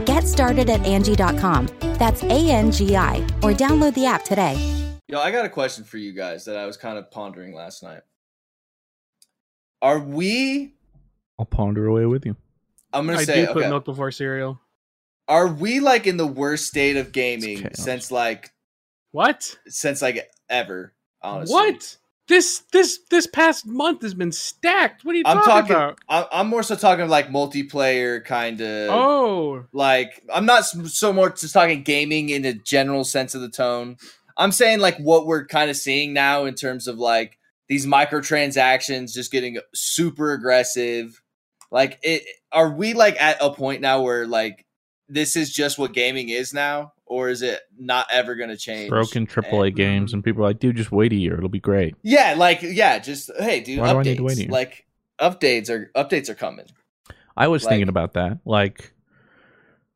Get 0.11 0.27
started 0.27 0.69
at 0.69 0.83
Angie.com. 0.85 1.69
That's 1.93 2.21
A 2.23 2.51
N 2.51 2.69
G 2.69 2.97
I, 2.97 3.19
or 3.41 3.53
download 3.53 3.93
the 3.93 4.05
app 4.05 4.25
today. 4.25 4.57
Yo, 5.07 5.17
I 5.17 5.31
got 5.31 5.45
a 5.45 5.49
question 5.49 5.85
for 5.85 5.95
you 5.97 6.11
guys 6.11 6.43
that 6.43 6.57
I 6.57 6.65
was 6.65 6.75
kind 6.75 6.97
of 6.97 7.09
pondering 7.09 7.55
last 7.55 7.81
night. 7.81 8.01
Are 9.81 9.99
we? 9.99 10.73
I'll 11.39 11.45
ponder 11.45 11.85
away 11.85 12.07
with 12.07 12.25
you. 12.25 12.35
I'm 12.91 13.05
gonna 13.05 13.19
I 13.19 13.23
say, 13.23 13.45
do 13.45 13.53
put 13.53 13.57
okay, 13.61 13.69
milk 13.69 13.85
before 13.85 14.11
cereal. 14.11 14.59
are 15.29 15.47
we 15.47 15.79
like 15.79 16.07
in 16.07 16.17
the 16.17 16.27
worst 16.27 16.67
state 16.67 16.97
of 16.97 17.13
gaming 17.13 17.69
since 17.73 18.11
like 18.11 18.51
What? 19.11 19.57
since 19.69 20.01
like 20.01 20.29
ever? 20.49 20.93
Honestly, 21.21 21.53
What? 21.53 21.97
This 22.31 22.63
this 22.71 22.99
this 23.09 23.27
past 23.27 23.65
month 23.65 24.03
has 24.03 24.13
been 24.13 24.31
stacked. 24.31 25.03
What 25.03 25.15
are 25.15 25.17
you 25.17 25.23
I'm 25.25 25.39
talking, 25.39 25.75
talking. 25.75 25.97
about? 26.07 26.29
I'm 26.31 26.47
more 26.47 26.63
so 26.63 26.77
talking 26.77 27.09
like 27.09 27.27
multiplayer 27.27 28.23
kind 28.23 28.61
of. 28.61 28.89
Oh, 28.89 29.65
like 29.73 30.23
I'm 30.33 30.45
not 30.45 30.63
so 30.63 31.11
more 31.11 31.31
just 31.31 31.53
talking 31.53 31.83
gaming 31.83 32.29
in 32.29 32.45
a 32.45 32.53
general 32.53 33.03
sense 33.03 33.35
of 33.35 33.41
the 33.41 33.49
tone. 33.49 33.97
I'm 34.37 34.53
saying 34.53 34.79
like 34.79 34.95
what 34.95 35.25
we're 35.25 35.45
kind 35.45 35.69
of 35.69 35.75
seeing 35.75 36.13
now 36.13 36.45
in 36.45 36.55
terms 36.55 36.87
of 36.87 36.97
like 36.97 37.37
these 37.67 37.85
microtransactions 37.85 39.13
just 39.13 39.29
getting 39.29 39.59
super 39.75 40.31
aggressive. 40.31 41.21
Like 41.69 41.99
it 42.01 42.23
are 42.53 42.71
we 42.71 42.93
like 42.93 43.21
at 43.21 43.39
a 43.41 43.53
point 43.53 43.81
now 43.81 44.03
where 44.03 44.25
like 44.25 44.65
this 45.09 45.35
is 45.35 45.51
just 45.51 45.77
what 45.77 45.91
gaming 45.91 46.29
is 46.29 46.53
now 46.53 46.93
or 47.11 47.27
is 47.29 47.41
it 47.41 47.59
not 47.77 48.07
ever 48.11 48.35
going 48.35 48.49
to 48.49 48.55
change? 48.57 48.89
Broken 48.89 49.27
AAA 49.27 49.67
And- 49.67 49.75
games, 49.75 50.13
and 50.13 50.23
people 50.23 50.43
are 50.43 50.47
like, 50.47 50.59
dude, 50.59 50.77
just 50.77 50.91
wait 50.93 51.11
a 51.11 51.15
year. 51.17 51.35
It'll 51.37 51.49
be 51.49 51.59
great. 51.59 51.95
Yeah, 52.03 52.35
like 52.37 52.61
yeah, 52.61 52.99
just 52.99 53.29
hey, 53.37 53.59
dude, 53.59 53.79
Why 53.79 53.91
do 53.91 53.99
I 53.99 54.01
updates. 54.01 54.05
need 54.05 54.17
to 54.17 54.23
wait 54.23 54.37
a 54.37 54.41
year? 54.43 54.49
Like 54.49 54.85
updates 55.19 55.69
are 55.69 55.91
updates 55.95 56.29
are 56.29 56.35
coming. 56.35 56.67
I 57.35 57.47
was 57.49 57.63
Like- 57.63 57.71
thinking 57.71 57.89
about 57.89 58.13
that. 58.13 58.39
Like, 58.45 58.93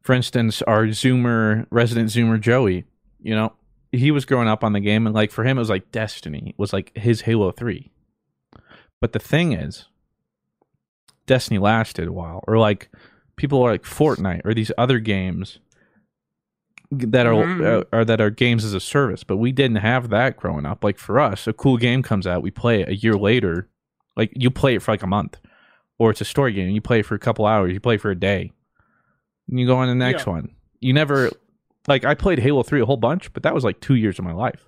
for 0.02 0.14
instance, 0.14 0.62
our 0.64 0.86
Zoomer, 0.88 1.66
resident 1.70 2.10
Zoomer 2.10 2.40
Joey, 2.40 2.84
you 3.22 3.34
know, 3.34 3.54
he 3.94 4.12
was 4.12 4.26
growing 4.26 4.48
up 4.50 4.64
on 4.64 4.74
the 4.74 4.82
game, 4.82 5.06
and 5.08 5.16
like 5.16 5.32
for 5.32 5.46
him, 5.46 5.58
it 5.58 5.62
was 5.62 5.70
like 5.70 5.92
Destiny. 5.92 6.50
It 6.50 6.60
was 6.60 6.74
like 6.74 6.92
his 6.98 7.22
Halo 7.22 7.52
3. 7.52 7.92
But 9.00 9.14
the 9.14 9.20
thing 9.20 9.54
is, 9.54 9.86
Destiny 11.28 11.60
lasted 11.60 12.08
a 12.08 12.12
while, 12.12 12.44
or 12.48 12.58
like 12.58 12.90
people 13.36 13.62
are 13.64 13.72
like 13.72 13.84
Fortnite 13.84 14.42
or 14.46 14.54
these 14.54 14.72
other 14.78 15.00
games 15.00 15.60
that 16.92 17.26
are 17.26 17.34
Mhm. 17.34 17.82
uh, 17.82 17.84
or 17.92 18.06
that 18.06 18.22
are 18.22 18.30
games 18.30 18.64
as 18.64 18.74
a 18.74 18.80
service. 18.80 19.24
But 19.24 19.38
we 19.38 19.52
didn't 19.52 19.78
have 19.78 20.10
that 20.10 20.38
growing 20.38 20.66
up. 20.66 20.84
Like 20.84 20.98
for 21.00 21.20
us, 21.20 21.48
a 21.48 21.54
cool 21.54 21.78
game 21.78 22.04
comes 22.04 22.26
out, 22.28 22.42
we 22.44 22.52
play 22.52 22.82
it 22.82 22.90
a 22.90 22.96
year 22.96 23.14
later. 23.16 23.68
Like 24.16 24.32
you 24.36 24.50
play 24.52 24.76
it 24.76 24.82
for 24.82 24.92
like 24.92 25.04
a 25.04 25.08
month, 25.08 25.38
or 25.98 26.12
it's 26.12 26.22
a 26.22 26.26
story 26.26 26.54
game. 26.54 26.70
You 26.70 26.82
play 26.82 27.00
it 27.00 27.06
for 27.06 27.16
a 27.16 27.20
couple 27.20 27.46
hours. 27.46 27.74
You 27.74 27.80
play 27.80 27.98
for 27.98 28.12
a 28.12 28.16
day. 28.16 28.52
And 29.50 29.60
you 29.60 29.66
go 29.68 29.78
on 29.78 29.88
the 29.88 29.96
next 29.96 30.26
Yeah. 30.26 30.34
one. 30.34 30.50
You 30.80 30.94
never 30.94 31.32
like 31.88 32.06
I 32.06 32.14
played 32.16 32.40
Halo 32.40 32.64
Three 32.64 32.82
a 32.82 32.86
whole 32.86 32.98
bunch, 32.98 33.32
but 33.34 33.44
that 33.44 33.54
was 33.54 33.64
like 33.64 33.80
two 33.80 33.96
years 33.96 34.18
of 34.20 34.26
my 34.26 34.34
life. 34.34 34.68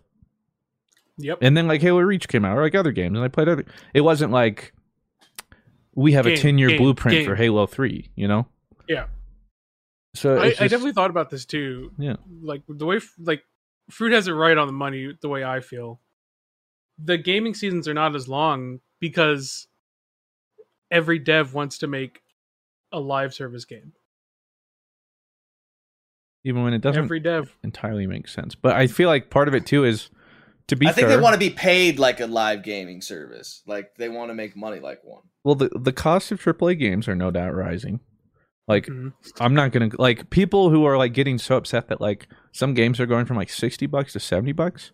Yep. 1.19 1.39
And 1.41 1.57
then 1.57 1.67
like 1.67 1.81
Halo 1.81 1.99
Reach 2.01 2.27
came 2.27 2.45
out, 2.45 2.57
or 2.57 2.61
like 2.61 2.75
other 2.75 2.91
games, 2.91 3.15
and 3.15 3.23
I 3.23 3.27
played 3.27 3.47
other. 3.49 3.65
It 3.93 4.01
wasn't 4.01 4.31
like 4.31 4.73
we 5.95 6.11
have 6.13 6.27
a 6.27 6.35
ten 6.37 6.57
year 6.57 6.77
blueprint 6.77 7.17
game. 7.19 7.25
for 7.25 7.35
Halo 7.35 7.65
Three. 7.65 8.09
You 8.15 8.27
know. 8.27 8.47
Yeah. 8.87 9.05
So 10.13 10.37
I, 10.37 10.47
it's 10.47 10.61
I 10.61 10.67
definitely 10.67 10.93
thought 10.93 11.09
about 11.09 11.29
this 11.29 11.45
too. 11.45 11.91
Yeah. 11.97 12.15
Like 12.41 12.63
the 12.67 12.85
way 12.85 12.99
like 13.19 13.43
Fruit 13.89 14.11
has 14.13 14.27
it 14.27 14.33
right 14.33 14.57
on 14.57 14.67
the 14.67 14.73
money 14.73 15.13
the 15.21 15.29
way 15.29 15.43
I 15.43 15.59
feel. 15.61 15.99
The 16.97 17.17
gaming 17.17 17.53
seasons 17.53 17.87
are 17.87 17.93
not 17.93 18.15
as 18.15 18.27
long 18.27 18.79
because 18.99 19.67
every 20.89 21.19
dev 21.19 21.53
wants 21.53 21.77
to 21.79 21.87
make 21.87 22.21
a 22.91 22.99
live 22.99 23.33
service 23.33 23.65
game. 23.65 23.93
even 26.43 26.63
when 26.63 26.73
it 26.73 26.81
doesn't 26.81 27.03
Every 27.03 27.19
dev. 27.19 27.55
entirely 27.63 28.07
make 28.07 28.27
sense. 28.27 28.55
But 28.55 28.75
I 28.75 28.87
feel 28.87 29.09
like 29.09 29.29
part 29.29 29.47
of 29.47 29.53
it 29.53 29.65
too 29.65 29.83
is 29.83 30.09
to 30.67 30.75
be 30.75 30.87
I 30.87 30.91
think 30.91 31.07
fair, 31.07 31.17
they 31.17 31.21
want 31.21 31.33
to 31.33 31.39
be 31.39 31.49
paid 31.49 31.99
like 31.99 32.19
a 32.19 32.25
live 32.27 32.63
gaming 32.63 33.01
service. 33.01 33.61
Like 33.67 33.95
they 33.97 34.09
want 34.09 34.29
to 34.29 34.33
make 34.33 34.55
money 34.55 34.79
like 34.79 35.01
one. 35.03 35.23
Well, 35.43 35.55
the 35.55 35.69
the 35.75 35.93
cost 35.93 36.31
of 36.31 36.41
AAA 36.41 36.79
games 36.79 37.07
are 37.07 37.15
no 37.15 37.31
doubt 37.31 37.53
rising. 37.53 37.99
Like, 38.67 38.87
Mhm. 38.87 39.13
I'm 39.39 39.53
not 39.53 39.71
gonna 39.71 39.89
like 39.97 40.29
people 40.29 40.69
who 40.69 40.83
are 40.85 40.97
like 40.97 41.13
getting 41.13 41.37
so 41.37 41.55
upset 41.55 41.87
that 41.87 42.01
like 42.01 42.27
some 42.51 42.73
games 42.73 42.99
are 42.99 43.05
going 43.05 43.25
from 43.25 43.37
like 43.37 43.49
sixty 43.49 43.85
bucks 43.85 44.13
to 44.13 44.19
seventy 44.19 44.51
bucks. 44.51 44.91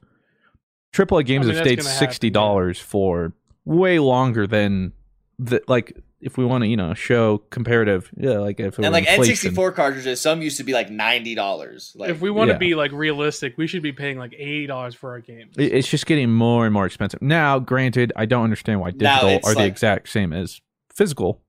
AAA 0.94 1.26
games 1.26 1.48
I 1.48 1.50
mean, 1.50 1.56
have 1.58 1.66
stayed 1.66 1.84
sixty 1.84 2.30
dollars 2.30 2.80
for 2.80 3.34
way 3.66 4.00
longer 4.00 4.46
than 4.46 4.94
the 5.40 5.62
like. 5.68 5.98
If 6.22 6.38
we 6.38 6.46
want 6.46 6.64
to, 6.64 6.70
you 6.70 6.78
know, 6.78 6.94
show 6.94 7.40
comparative, 7.50 8.10
yeah, 8.16 8.38
like 8.38 8.58
if 8.58 8.76
it 8.80 8.86
And 8.86 8.86
were 8.86 8.92
like 8.92 9.10
inflation. 9.10 9.52
N64 9.54 9.76
cartridges, 9.76 10.22
some 10.22 10.42
used 10.42 10.56
to 10.56 10.64
be 10.64 10.72
like 10.72 10.90
ninety 10.90 11.36
dollars. 11.36 11.94
Like 11.98 12.12
if 12.12 12.22
we 12.22 12.32
want 12.32 12.48
to 12.48 12.54
yeah. 12.54 12.60
be 12.60 12.76
like 12.76 12.94
realistic, 12.94 13.58
we 13.58 13.68
should 13.68 13.84
be 13.84 13.92
paying 13.92 14.18
like 14.18 14.34
eighty 14.38 14.66
dollars 14.66 14.96
for 14.96 15.10
our 15.10 15.20
games. 15.20 15.56
It's 15.58 15.90
just 15.90 16.06
getting 16.06 16.32
more 16.32 16.64
and 16.64 16.74
more 16.74 16.86
expensive. 16.86 17.22
Now, 17.22 17.60
granted, 17.60 18.14
I 18.16 18.26
don't 18.26 18.46
understand 18.46 18.80
why 18.80 18.92
digital 18.92 19.30
it's 19.32 19.46
are 19.50 19.54
the 19.54 19.66
exact 19.66 20.08
same 20.08 20.32
as 20.32 20.62
physical 20.96 21.42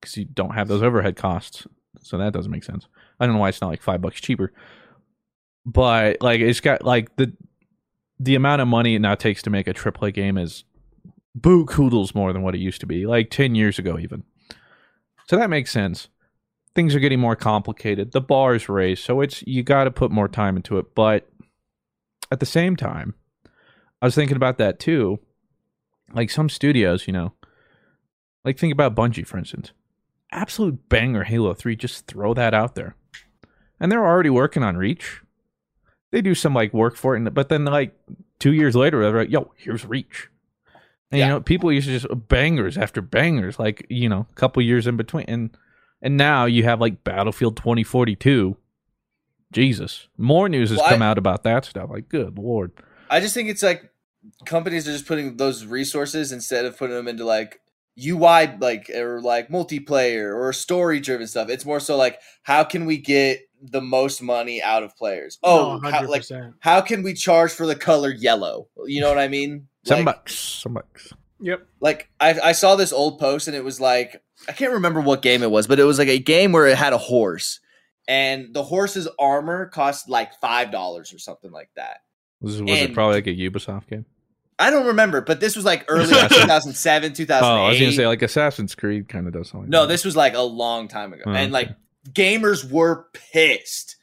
because 0.00 0.16
you 0.16 0.24
don't 0.24 0.54
have 0.54 0.68
those 0.68 0.82
overhead 0.82 1.16
costs. 1.16 1.66
So 2.00 2.18
that 2.18 2.32
doesn't 2.32 2.50
make 2.50 2.64
sense. 2.64 2.86
I 3.18 3.26
don't 3.26 3.34
know 3.34 3.40
why 3.40 3.48
it's 3.48 3.60
not 3.60 3.68
like 3.68 3.82
five 3.82 4.00
bucks 4.00 4.20
cheaper. 4.20 4.52
But 5.66 6.22
like 6.22 6.40
it's 6.40 6.60
got 6.60 6.84
like 6.84 7.14
the 7.16 7.32
the 8.20 8.34
amount 8.34 8.62
of 8.62 8.68
money 8.68 8.94
it 8.94 9.00
now 9.00 9.14
takes 9.14 9.42
to 9.42 9.50
make 9.50 9.68
a 9.68 9.74
AAA 9.74 10.14
game 10.14 10.38
is 10.38 10.64
boo 11.34 11.66
koodles 11.66 12.14
more 12.14 12.32
than 12.32 12.42
what 12.42 12.54
it 12.54 12.60
used 12.60 12.80
to 12.80 12.86
be, 12.86 13.06
like 13.06 13.30
ten 13.30 13.54
years 13.54 13.78
ago 13.78 13.98
even. 13.98 14.24
So 15.28 15.36
that 15.36 15.50
makes 15.50 15.70
sense. 15.70 16.08
Things 16.74 16.94
are 16.94 17.00
getting 17.00 17.20
more 17.20 17.36
complicated. 17.36 18.12
The 18.12 18.20
bar 18.20 18.54
is 18.54 18.68
raised, 18.68 19.04
so 19.04 19.20
it's 19.20 19.42
you 19.46 19.62
got 19.62 19.84
to 19.84 19.90
put 19.90 20.10
more 20.10 20.28
time 20.28 20.56
into 20.56 20.78
it. 20.78 20.94
But 20.94 21.28
at 22.30 22.40
the 22.40 22.46
same 22.46 22.76
time, 22.76 23.14
I 24.00 24.06
was 24.06 24.14
thinking 24.14 24.36
about 24.36 24.58
that 24.58 24.78
too. 24.78 25.18
Like 26.12 26.30
some 26.30 26.48
studios, 26.48 27.06
you 27.06 27.12
know, 27.12 27.34
like 28.44 28.58
think 28.58 28.72
about 28.72 28.94
Bungie, 28.94 29.26
for 29.26 29.36
instance. 29.36 29.72
Absolute 30.32 30.88
banger 30.88 31.24
Halo 31.24 31.54
3, 31.54 31.76
just 31.76 32.06
throw 32.06 32.34
that 32.34 32.54
out 32.54 32.74
there. 32.74 32.94
And 33.80 33.90
they're 33.90 34.04
already 34.06 34.30
working 34.30 34.62
on 34.62 34.76
Reach. 34.76 35.20
They 36.10 36.20
do 36.20 36.34
some 36.34 36.54
like 36.54 36.72
work 36.74 36.96
for 36.96 37.14
it, 37.14 37.18
and- 37.18 37.34
but 37.34 37.48
then 37.48 37.64
like 37.64 37.94
two 38.38 38.52
years 38.52 38.74
later, 38.74 39.00
they're 39.00 39.20
like, 39.20 39.30
yo, 39.30 39.52
here's 39.56 39.84
Reach. 39.86 40.28
And 41.10 41.18
Yeah. 41.18 41.26
you 41.26 41.32
know, 41.34 41.40
people 41.40 41.72
used 41.72 41.86
to 41.88 41.98
just 41.98 42.28
bangers 42.28 42.76
after 42.76 43.00
bangers, 43.00 43.58
like, 43.58 43.86
you 43.88 44.08
know, 44.08 44.26
a 44.30 44.34
couple 44.34 44.62
years 44.62 44.86
in 44.86 44.96
between. 44.96 45.24
And 45.28 45.56
and 46.00 46.16
now 46.16 46.44
you 46.44 46.62
have 46.64 46.80
like 46.80 47.02
Battlefield 47.02 47.56
2042. 47.56 48.56
Jesus. 49.52 50.08
More 50.18 50.48
news 50.48 50.68
has 50.70 50.78
Well, 50.78 50.86
I- 50.86 50.90
come 50.90 51.02
out 51.02 51.18
about 51.18 51.42
that 51.44 51.64
stuff. 51.64 51.90
Like, 51.90 52.08
good 52.08 52.38
lord. 52.38 52.72
I 53.10 53.20
just 53.20 53.34
think 53.34 53.48
it's 53.48 53.62
like 53.62 53.90
companies 54.44 54.86
are 54.86 54.92
just 54.92 55.06
putting 55.06 55.36
those 55.38 55.64
resources 55.64 56.30
instead 56.32 56.66
of 56.66 56.76
putting 56.76 56.94
them 56.96 57.08
into 57.08 57.24
like 57.24 57.60
UI 57.98 58.56
like 58.60 58.90
or 58.90 59.20
like 59.20 59.48
multiplayer 59.48 60.34
or 60.34 60.52
story 60.52 61.00
driven 61.00 61.26
stuff. 61.26 61.48
It's 61.48 61.64
more 61.64 61.80
so 61.80 61.96
like 61.96 62.18
how 62.42 62.64
can 62.64 62.86
we 62.86 62.98
get 62.98 63.40
the 63.60 63.80
most 63.80 64.22
money 64.22 64.62
out 64.62 64.82
of 64.82 64.96
players? 64.96 65.38
Oh, 65.42 65.78
No, 65.82 65.90
how, 65.90 66.06
like 66.06 66.24
how 66.60 66.80
can 66.80 67.02
we 67.02 67.14
charge 67.14 67.52
for 67.52 67.66
the 67.66 67.74
color 67.74 68.10
yellow? 68.12 68.68
You 68.86 69.00
know 69.00 69.08
what 69.08 69.18
I 69.18 69.28
mean? 69.28 69.68
Some 69.84 69.98
Like- 69.98 70.04
bucks. 70.16 70.34
Some 70.38 70.74
bucks. 70.74 71.12
Yep. 71.40 71.66
like 71.80 72.10
I, 72.18 72.38
I 72.40 72.52
saw 72.52 72.74
this 72.74 72.92
old 72.92 73.20
post 73.20 73.46
and 73.46 73.56
it 73.56 73.62
was 73.62 73.80
like 73.80 74.20
I 74.48 74.52
can't 74.52 74.72
remember 74.72 75.00
what 75.00 75.22
game 75.22 75.42
it 75.42 75.50
was, 75.50 75.66
but 75.66 75.78
it 75.80 75.84
was 75.84 75.98
like 75.98 76.08
a 76.08 76.18
game 76.18 76.50
where 76.52 76.66
it 76.66 76.76
had 76.78 76.92
a 76.92 76.98
horse, 76.98 77.58
and 78.06 78.54
the 78.54 78.62
horse's 78.62 79.06
armor 79.18 79.66
cost 79.66 80.08
like 80.08 80.32
five 80.40 80.70
dollars 80.72 81.12
or 81.12 81.18
something 81.18 81.50
like 81.52 81.70
that. 81.76 81.98
Was, 82.40 82.60
was 82.62 82.80
it 82.80 82.94
probably 82.94 83.16
like 83.16 83.26
a 83.26 83.34
Ubisoft 83.34 83.88
game? 83.88 84.04
I 84.58 84.70
don't 84.70 84.86
remember, 84.86 85.20
but 85.20 85.38
this 85.40 85.54
was 85.56 85.64
like 85.64 85.84
early 85.88 86.06
2007, 86.28 87.12
2008. 87.12 87.46
Oh, 87.46 87.64
I 87.64 87.68
was 87.70 87.78
gonna 87.78 87.92
say 87.92 88.06
like 88.06 88.22
Assassin's 88.22 88.74
Creed 88.74 89.08
kind 89.08 89.26
of 89.26 89.32
does 89.32 89.50
something. 89.50 89.70
no, 89.70 89.80
like 89.80 89.88
this 89.90 90.04
was 90.04 90.16
like 90.16 90.34
a 90.34 90.40
long 90.42 90.88
time 90.88 91.12
ago, 91.12 91.22
Oh, 91.26 91.32
and 91.32 91.52
like 91.52 91.68
okay. 91.68 91.76
gamers 92.38 92.68
were 92.68 93.06
pissed, 93.32 93.96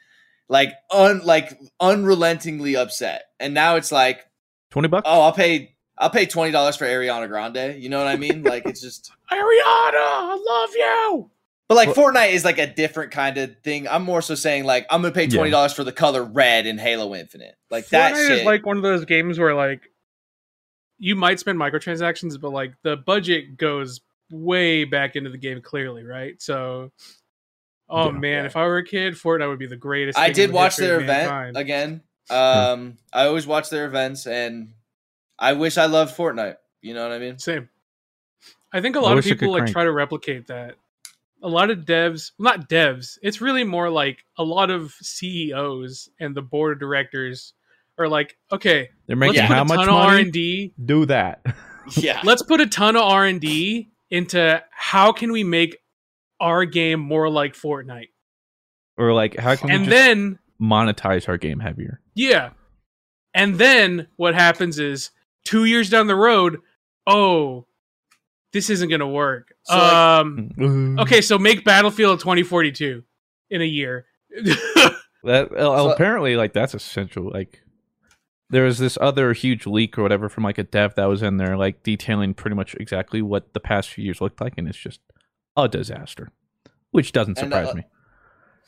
like 0.48 0.74
un 0.92 1.22
like 1.26 1.58
unrelentingly 1.80 2.76
upset, 2.76 3.24
and 3.40 3.54
now 3.54 3.76
it's 3.76 3.92
like, 3.92 4.26
twenty 4.72 4.88
bucks. 4.88 5.04
oh, 5.10 5.22
I'll 5.22 5.32
pay. 5.34 5.76
I'll 5.98 6.10
pay 6.10 6.26
twenty 6.26 6.52
dollars 6.52 6.76
for 6.76 6.86
Ariana 6.86 7.28
Grande. 7.28 7.82
You 7.82 7.90
know 7.90 7.98
what 7.98 8.08
I 8.08 8.18
mean? 8.18 8.44
Like 8.44 8.66
it's 8.66 8.82
just 8.82 9.12
Ariana, 9.32 9.40
I 9.42 10.44
love 10.48 10.70
you. 10.76 11.32
But 11.68 11.76
like 11.76 11.90
Fortnite 11.90 12.32
is 12.32 12.46
like 12.46 12.60
a 12.60 12.68
different 12.68 13.12
kind 13.12 13.38
of 13.38 13.58
thing. 13.64 13.88
I'm 13.88 14.04
more 14.04 14.22
so 14.22 14.36
saying 14.36 14.66
like 14.66 14.86
I'm 14.90 15.02
gonna 15.02 15.14
pay 15.14 15.28
twenty 15.28 15.52
dollars 15.52 15.74
for 15.74 15.84
the 15.84 15.92
color 15.94 16.24
red 16.24 16.66
in 16.68 16.78
Halo 16.78 17.16
Infinite. 17.16 17.56
Like 17.72 17.88
that 17.90 18.16
shit. 18.16 18.32
is 18.40 18.44
like 18.46 18.66
one 18.66 18.78
of 18.78 18.84
those 18.84 19.06
games 19.06 19.40
where 19.40 19.56
like 19.56 19.82
you 20.98 21.16
might 21.16 21.40
spend 21.40 21.60
microtransactions, 21.60 22.40
but 22.40 22.52
like 22.52 22.74
the 22.84 22.96
budget 22.98 23.58
goes 23.58 24.02
way 24.32 24.84
back 24.86 25.16
into 25.16 25.30
the 25.30 25.38
game 25.38 25.62
clearly, 25.62 26.04
right? 26.04 26.42
So, 26.42 26.92
oh 27.90 28.06
Yeah. 28.12 28.12
man, 28.18 28.46
if 28.46 28.56
I 28.56 28.66
were 28.66 28.78
a 28.78 28.86
kid, 28.86 29.14
Fortnite 29.16 29.48
would 29.50 29.60
be 29.60 29.68
the 29.68 29.76
greatest. 29.76 30.18
I 30.18 30.28
thing 30.28 30.36
did 30.36 30.50
the 30.50 30.54
watch 30.54 30.78
their 30.78 30.96
event 31.02 31.30
mankind. 31.30 31.58
again. 31.58 32.02
Um, 32.30 32.98
I 33.14 33.26
always 33.28 33.46
watch 33.46 33.70
their 33.70 33.86
events, 33.86 34.26
and 34.26 34.74
I 35.38 35.54
wish 35.54 35.78
I 35.78 35.86
loved 35.86 36.16
Fortnite. 36.18 36.58
You 36.82 36.94
know 36.96 37.04
what 37.04 37.12
I 37.16 37.20
mean? 37.20 37.38
Same. 37.40 37.70
I 38.74 38.82
think 38.82 38.96
a 38.96 39.00
lot 39.00 39.12
of 39.12 39.18
wish 39.18 39.26
it 39.28 39.30
could 39.30 39.40
people 39.42 39.54
like 39.54 39.62
crank. 39.64 39.74
try 39.74 39.84
to 39.84 39.92
replicate 39.92 40.48
that. 40.48 40.76
A 41.44 41.48
lot 41.48 41.70
of 41.70 41.80
devs, 41.80 42.32
well, 42.40 42.58
not 42.58 42.68
devs. 42.70 43.20
It's 43.22 43.42
really 43.42 43.64
more 43.64 43.90
like 43.90 44.26
a 44.38 44.44
lot 44.44 44.72
of 44.72 44.92
CEOs 45.02 46.10
and 46.20 46.36
the 46.36 46.42
board 46.42 46.74
of 46.74 46.80
directors 46.80 47.54
are 47.98 48.08
like, 48.08 48.38
okay, 48.52 48.90
They're 49.08 49.16
let's 49.16 49.34
making 49.34 49.48
put 49.48 49.56
how 49.56 49.62
a 49.62 49.66
much 49.66 49.78
ton 49.80 49.90
of 49.90 49.96
R 49.96 50.08
money? 50.10 50.22
and 50.24 50.32
D. 50.34 50.74
Do 50.84 51.06
that. 51.08 51.46
Yeah. 51.98 52.20
Let's 52.24 52.42
put 52.42 52.62
a 52.62 52.66
ton 52.66 52.96
of 52.96 53.04
R 53.04 53.26
and 53.28 53.40
D 53.40 53.92
into 54.10 54.60
how 54.72 55.12
can 55.12 55.32
we 55.32 55.44
make 55.44 55.78
our 56.40 56.66
game 56.66 57.00
more 57.00 57.30
like 57.30 57.54
Fortnite, 57.54 58.10
or 58.98 59.14
like 59.14 59.38
how 59.38 59.56
can 59.56 59.70
we 59.70 59.76
and 59.76 59.86
just 59.86 59.92
then 59.96 60.40
monetize 60.60 61.30
our 61.30 61.38
game 61.38 61.60
heavier? 61.60 62.02
yeah, 62.16 62.50
and 63.36 63.56
then 63.60 64.08
what 64.16 64.34
happens 64.34 64.80
is 64.80 65.12
two 65.44 65.66
years 65.66 65.88
down 65.92 66.08
the 66.08 66.16
road, 66.16 66.58
oh, 67.06 67.68
this 68.52 68.72
isn't 68.72 68.90
gonna 68.90 69.08
work. 69.08 69.54
So, 69.66 69.76
like- 69.78 69.94
um, 69.94 70.98
okay, 71.02 71.22
so 71.22 71.38
make 71.38 71.64
Battlefield 71.64 72.20
2042 72.20 73.04
in 73.52 73.62
a 73.62 73.66
year. 73.66 74.08
That 75.24 75.50
well, 75.52 75.76
So- 75.88 75.92
apparently 75.92 76.36
like 76.36 76.54
that's 76.54 76.74
essential. 76.74 77.30
Like 77.32 77.62
there 78.50 78.64
was 78.64 78.78
this 78.78 78.98
other 79.02 79.34
huge 79.34 79.66
leak 79.66 79.98
or 79.98 80.04
whatever 80.04 80.30
from 80.30 80.44
like 80.44 80.58
a 80.58 80.64
dev 80.64 80.96
that 80.96 81.06
was 81.06 81.22
in 81.24 81.38
there, 81.38 81.58
like 81.58 81.84
detailing 81.84 82.34
pretty 82.34 82.56
much 82.56 82.76
exactly 82.76 83.22
what 83.22 83.54
the 83.54 83.60
past 83.60 83.90
few 83.90 84.04
years 84.04 84.22
looked 84.22 84.40
like, 84.40 84.54
and 84.58 84.68
it's 84.68 84.78
just 84.78 85.00
a 85.58 85.68
disaster, 85.68 86.30
which 86.92 87.12
doesn't 87.12 87.38
And, 87.40 87.50
surprise 87.50 87.70
uh, 87.70 87.74
me. 87.76 87.84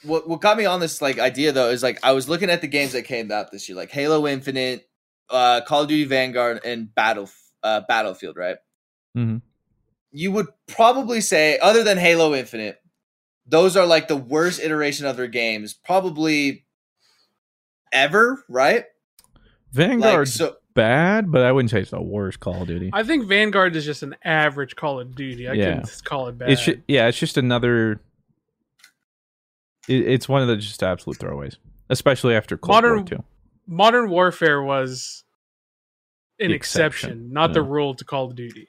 what 0.03 0.27
what 0.27 0.41
got 0.41 0.57
me 0.57 0.65
on 0.65 0.79
this 0.79 1.01
like 1.01 1.19
idea 1.19 1.51
though 1.51 1.69
is 1.69 1.83
like 1.83 1.99
I 2.03 2.13
was 2.13 2.27
looking 2.27 2.49
at 2.49 2.61
the 2.61 2.67
games 2.67 2.93
that 2.93 3.03
came 3.03 3.31
out 3.31 3.51
this 3.51 3.69
year, 3.69 3.75
like 3.75 3.91
Halo 3.91 4.25
Infinite, 4.27 4.89
uh, 5.29 5.61
Call 5.61 5.83
of 5.83 5.89
Duty 5.89 6.05
Vanguard, 6.05 6.61
and 6.65 6.93
Battle 6.93 7.29
uh, 7.63 7.81
Battlefield. 7.87 8.35
Right? 8.37 8.57
Mm-hmm. 9.15 9.37
You 10.11 10.31
would 10.31 10.47
probably 10.67 11.21
say, 11.21 11.59
other 11.59 11.83
than 11.83 11.97
Halo 11.97 12.33
Infinite, 12.33 12.81
those 13.45 13.77
are 13.77 13.85
like 13.85 14.07
the 14.07 14.17
worst 14.17 14.59
iteration 14.59 15.05
of 15.05 15.17
their 15.17 15.27
games, 15.27 15.73
probably 15.73 16.65
ever. 17.91 18.43
Right? 18.49 18.85
Vanguard's 19.71 20.33
so- 20.33 20.55
bad, 20.73 21.31
but 21.31 21.43
I 21.43 21.51
wouldn't 21.51 21.71
say 21.71 21.81
it's 21.81 21.91
the 21.91 22.01
worst 22.01 22.39
Call 22.39 22.61
of 22.61 22.67
Duty. 22.67 22.89
I 22.93 23.03
think 23.03 23.25
Vanguard 23.27 23.75
is 23.75 23.83
just 23.85 24.03
an 24.03 24.15
average 24.23 24.75
Call 24.75 24.99
of 24.99 25.15
Duty. 25.15 25.47
I 25.47 25.53
Yeah. 25.53 25.75
couldn't 25.75 26.01
call 26.05 26.27
it 26.27 26.37
bad. 26.37 26.51
It's 26.51 26.63
ju- 26.63 26.81
yeah, 26.87 27.07
it's 27.07 27.17
just 27.17 27.37
another. 27.37 27.99
It, 29.87 30.07
it's 30.07 30.27
one 30.29 30.41
of 30.41 30.47
the 30.47 30.57
just 30.57 30.83
absolute 30.83 31.17
throwaways, 31.19 31.55
especially 31.89 32.35
after 32.35 32.57
Cold 32.57 32.75
Modern 32.75 32.95
War 32.97 33.05
Two. 33.05 33.23
Modern 33.67 34.09
Warfare 34.09 34.61
was 34.61 35.23
an 36.39 36.51
exception, 36.51 37.09
exception, 37.09 37.33
not 37.33 37.53
the 37.53 37.61
rule 37.61 37.95
to 37.95 38.05
Call 38.05 38.25
of 38.25 38.35
Duty. 38.35 38.67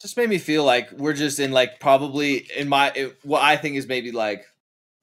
just 0.00 0.16
made 0.16 0.28
me 0.28 0.38
feel 0.38 0.64
like 0.64 0.90
we're 0.92 1.12
just 1.12 1.40
in 1.40 1.50
like 1.50 1.80
probably 1.80 2.46
in 2.56 2.68
my 2.68 2.92
it, 2.94 3.16
what 3.24 3.42
I 3.42 3.56
think 3.56 3.76
is 3.76 3.86
maybe 3.88 4.12
like 4.12 4.44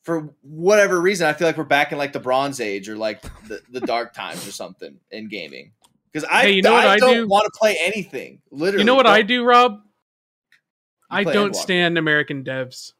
for 0.05 0.29
whatever 0.43 1.01
reason 1.01 1.27
I 1.27 1.33
feel 1.33 1.47
like 1.47 1.57
we're 1.57 1.63
back 1.65 1.91
in 1.91 1.97
like 1.97 2.13
the 2.13 2.19
Bronze 2.21 2.61
Age 2.61 2.87
or 2.87 2.95
like 2.95 3.21
the, 3.47 3.59
the 3.71 3.81
dark 3.81 4.13
times 4.15 4.47
or 4.47 4.51
something 4.51 4.97
in 5.11 5.27
gaming 5.27 5.71
because 6.13 6.27
I 6.31 6.43
Hey, 6.43 6.51
you 6.53 6.61
know 6.61 6.71
what 6.73 6.85
I 6.87 6.97
don't 6.97 7.13
do? 7.15 7.27
want 7.27 7.45
to 7.45 7.51
play 7.59 7.75
anything 7.81 8.39
literally. 8.51 8.81
You 8.83 8.85
know 8.85 8.95
what 8.95 9.07
I 9.07 9.17
Don't- 9.23 9.27
do, 9.27 9.43
Rob? 9.43 9.81
I 11.09 11.23
don't 11.23 11.51
Endwalker. 11.51 11.55
stand 11.55 11.97
American 11.97 12.43
devs, 12.43 12.93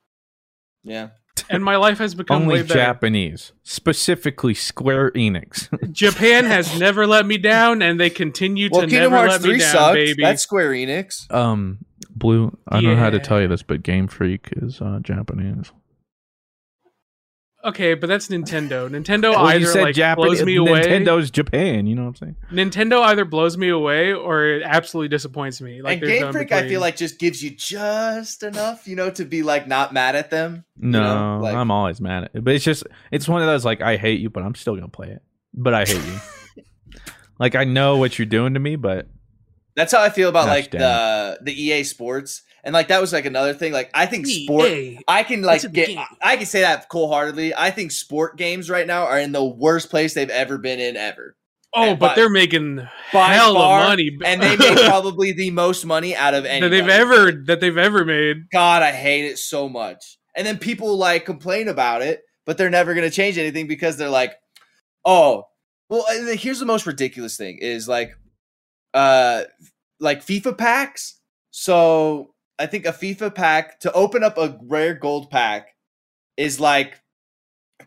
Yeah, 0.84 1.10
and 1.50 1.64
my 1.64 1.76
life 1.76 1.98
has 1.98 2.14
become 2.14 2.44
Only 2.44 2.56
way 2.56 2.62
better. 2.62 2.76
Japanese, 2.76 3.52
specifically 3.64 4.54
Square 4.54 5.12
Enix. 5.12 5.70
Japan 5.92 6.46
has 6.46 6.80
never 6.80 7.08
let 7.08 7.26
me 7.26 7.38
down, 7.40 7.82
and 7.82 8.00
they 8.00 8.12
continue 8.12 8.70
well, 8.72 8.82
to 8.82 8.88
Kingdom 8.88 9.12
never 9.12 9.28
Hearts 9.28 9.32
let 9.34 9.42
me 9.42 9.48
three 9.50 9.60
down, 9.60 9.72
sucked. 9.72 9.94
baby. 9.96 10.22
That's 10.24 10.44
Square 10.44 10.70
Enix. 10.72 11.32
um, 11.34 11.80
Blue. 12.12 12.56
I 12.70 12.80
don't 12.80 12.92
know 12.92 12.96
how 12.96 13.10
to 13.10 13.20
tell 13.20 13.42
you 13.42 13.48
this, 13.48 13.64
but 13.64 13.82
Game 13.84 14.08
Freak 14.08 14.50
is 14.56 14.80
uh, 14.82 15.00
Japanese. 15.02 15.72
Okay, 17.66 17.94
but 17.94 18.08
that's 18.08 18.28
Nintendo. 18.28 18.90
Nintendo 18.90 19.32
Well, 19.32 19.46
either 19.48 19.60
you 19.60 19.66
said 19.68 19.82
like 19.84 19.96
Japanese. 19.96 20.26
blows 20.40 20.46
me 20.46 20.56
away. 20.56 20.82
Nintendo's 20.84 21.32
Japan. 21.32 21.88
You 21.88 21.96
know 21.96 22.04
what 22.04 22.10
I'm 22.10 22.16
saying? 22.16 22.36
Nintendo 22.52 23.02
either 23.02 23.26
blows 23.26 23.58
me 23.58 23.70
away 23.70 24.14
or 24.14 24.46
it 24.46 24.64
absolutely 24.64 25.10
disappoints 25.10 25.60
me. 25.62 25.82
Like 25.82 26.00
and 26.02 26.08
Game 26.08 26.32
Freak, 26.32 26.52
I 26.52 26.68
feel 26.68 26.82
like 26.82 26.96
just 26.96 27.20
gives 27.20 27.44
you 27.44 27.52
just 27.52 28.44
enough, 28.44 28.88
you 28.88 28.96
know, 28.96 29.10
to 29.12 29.26
be 29.26 29.44
like 29.44 29.68
not 29.68 29.94
mad 29.94 30.16
at 30.16 30.30
them. 30.30 30.64
you 30.78 30.90
No, 30.90 31.38
know? 31.38 31.44
like, 31.44 31.56
I'm 31.56 31.72
always 31.72 32.00
mad 32.00 32.26
at 32.26 32.32
it. 32.36 32.44
But 32.44 32.54
it's 32.56 32.64
just 32.64 32.84
it's 33.12 33.28
one 33.28 33.42
of 33.42 33.48
those 33.48 33.66
like 33.66 33.82
I 33.82 33.98
hate 33.98 34.20
you, 34.20 34.30
but 34.30 34.44
I'm 34.44 34.56
still 34.56 34.76
gonna 34.76 34.88
play 34.88 35.10
it. 35.10 35.22
But 35.54 35.74
I 35.74 35.86
hate 35.86 36.04
you. 36.06 36.64
like 37.40 37.56
I 37.56 37.64
know 37.64 37.98
what 37.98 38.18
you're 38.20 38.26
doing 38.26 38.54
to 38.54 38.60
me, 38.60 38.76
but 38.76 39.08
That's 39.76 39.92
how 39.92 40.02
I 40.02 40.10
feel 40.10 40.30
about 40.30 40.46
Gosh 40.46 40.56
like 40.56 40.72
damn 40.72 40.82
the 40.82 41.40
the 41.44 41.64
EA 41.64 41.84
Sports, 41.84 42.44
and 42.66 42.74
like 42.74 42.88
that 42.88 43.00
was 43.00 43.14
like 43.14 43.26
another 43.26 43.54
thing. 43.54 43.72
Like 43.72 43.92
I 43.94 44.08
think 44.08 44.26
sport, 44.26 44.68
EA. 44.68 45.00
I 45.08 45.22
can 45.24 45.44
like 45.44 45.62
get, 45.72 45.88
game. 45.88 46.00
I 46.22 46.36
can 46.36 46.48
say 46.48 46.62
that 46.62 46.90
cold 46.90 47.12
heartedly. 47.12 47.54
I 47.56 47.70
think 47.70 47.92
sport 47.92 48.38
games 48.38 48.70
right 48.72 48.88
now 48.88 49.06
are 49.06 49.20
in 49.20 49.32
the 49.32 49.46
worst 49.46 49.92
place 49.92 50.16
they've 50.16 50.30
ever 50.30 50.58
been 50.58 50.80
in 50.80 50.98
ever. 50.98 51.38
oh, 51.76 51.84
and 51.92 52.00
but 52.00 52.10
by- 52.10 52.16
they're 52.16 52.30
making 52.30 52.80
hell 53.12 53.54
far, 53.54 53.82
of 53.82 53.90
money, 53.90 54.18
and 54.26 54.42
they 54.42 54.58
make 54.58 54.78
probably 54.86 55.32
the 55.32 55.52
most 55.52 55.86
money 55.86 56.16
out 56.16 56.34
of 56.34 56.46
any 56.46 56.62
that 56.62 56.70
they've 56.70 56.90
ever 56.90 57.32
that 57.46 57.60
they've 57.62 57.78
ever 57.78 58.04
made. 58.04 58.50
God, 58.50 58.82
I 58.82 58.92
hate 58.92 59.26
it 59.26 59.38
so 59.38 59.70
much. 59.70 60.18
And 60.36 60.46
then 60.46 60.58
people 60.58 60.98
like 60.98 61.24
complain 61.24 61.68
about 61.68 62.02
it, 62.02 62.24
but 62.46 62.58
they're 62.58 62.72
never 62.72 62.96
going 62.96 63.08
to 63.08 63.16
change 63.16 63.38
anything 63.38 63.68
because 63.68 63.98
they're 63.98 64.10
like, 64.10 64.34
oh, 65.06 65.46
well. 65.88 66.04
And 66.10 66.38
here's 66.40 66.60
the 66.60 66.66
most 66.66 66.88
ridiculous 66.88 67.38
thing: 67.38 67.60
is 67.62 67.88
like, 67.88 68.18
uh, 68.96 69.44
like 70.00 70.26
FIFA 70.26 70.58
packs. 70.58 71.20
So 71.52 72.34
I 72.58 72.68
think 72.68 72.86
a 72.86 72.92
FIFA 72.92 73.36
pack 73.36 73.80
to 73.82 73.92
open 73.92 74.24
up 74.24 74.38
a 74.38 74.58
rare 74.64 74.94
gold 74.94 75.30
pack 75.30 75.76
is 76.38 76.60
like 76.60 77.02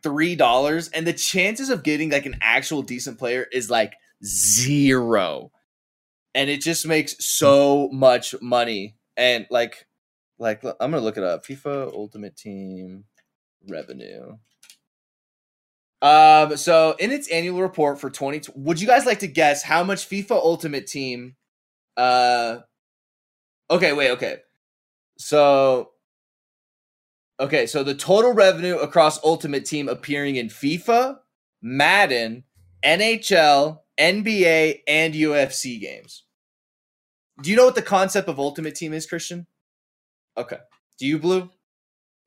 three 0.02 0.36
dollars, 0.36 0.88
and 0.88 1.06
the 1.06 1.12
chances 1.12 1.70
of 1.70 1.82
getting 1.82 2.10
like 2.10 2.26
an 2.26 2.38
actual 2.42 2.82
decent 2.82 3.18
player 3.18 3.46
is 3.52 3.70
like 3.70 3.94
zero. 4.24 5.50
And 6.34 6.50
it 6.50 6.60
just 6.60 6.86
makes 6.86 7.16
so 7.24 7.88
much 7.92 8.34
money. 8.40 8.96
And 9.16 9.46
like 9.50 9.86
like 10.38 10.62
I'm 10.64 10.90
gonna 10.90 11.00
look 11.00 11.16
it 11.16 11.24
up. 11.24 11.44
FIFA 11.44 11.92
Ultimate 11.92 12.36
Team 12.36 13.04
revenue. 13.68 14.36
Um. 16.00 16.56
So 16.56 16.94
in 16.98 17.10
its 17.10 17.28
annual 17.28 17.60
report 17.60 18.00
for 18.00 18.10
20, 18.10 18.52
would 18.54 18.80
you 18.80 18.86
guys 18.86 19.04
like 19.06 19.20
to 19.20 19.26
guess 19.26 19.62
how 19.62 19.82
much 19.82 20.08
FIFA 20.08 20.32
Ultimate 20.32 20.86
Team? 20.86 21.36
Uh. 21.96 22.58
Okay. 23.70 23.92
Wait. 23.92 24.10
Okay. 24.12 24.38
So. 25.18 25.90
Okay. 27.40 27.66
So 27.66 27.82
the 27.82 27.94
total 27.94 28.32
revenue 28.32 28.76
across 28.76 29.22
Ultimate 29.24 29.64
Team 29.64 29.88
appearing 29.88 30.36
in 30.36 30.48
FIFA, 30.48 31.18
Madden, 31.62 32.44
NHL, 32.84 33.80
NBA, 33.98 34.80
and 34.86 35.14
UFC 35.14 35.80
games. 35.80 36.24
Do 37.42 37.50
you 37.50 37.56
know 37.56 37.66
what 37.66 37.76
the 37.76 37.82
concept 37.82 38.28
of 38.28 38.40
Ultimate 38.40 38.74
Team 38.74 38.92
is, 38.92 39.06
Christian? 39.06 39.46
Okay. 40.36 40.58
Do 40.98 41.06
you, 41.06 41.18
Blue? 41.18 41.50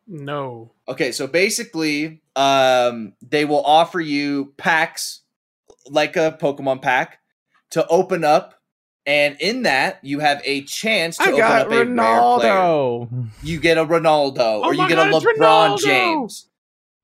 No, 0.07 0.73
Okay, 0.87 1.11
so 1.11 1.25
basically, 1.25 2.21
um, 2.35 3.13
they 3.21 3.45
will 3.45 3.63
offer 3.63 4.01
you 4.01 4.53
packs 4.57 5.21
like 5.87 6.17
a 6.17 6.37
Pokemon 6.41 6.81
pack 6.81 7.19
to 7.71 7.87
open 7.87 8.25
up, 8.25 8.55
and 9.05 9.37
in 9.39 9.63
that 9.63 9.99
you 10.03 10.19
have 10.19 10.41
a 10.45 10.63
chance 10.63 11.17
to 11.17 11.23
I 11.23 11.27
open 11.27 11.37
got 11.37 11.61
up 11.61 11.67
a 11.67 11.69
rare 11.69 11.85
player. 11.85 13.07
You 13.43 13.59
get 13.59 13.77
a 13.77 13.85
Ronaldo, 13.85 14.61
or 14.61 14.73
you 14.73 14.87
get 14.87 14.95
God, 14.95 15.09
a 15.09 15.11
LeBron 15.11 15.35
Ronaldo! 15.37 15.79
James. 15.79 16.47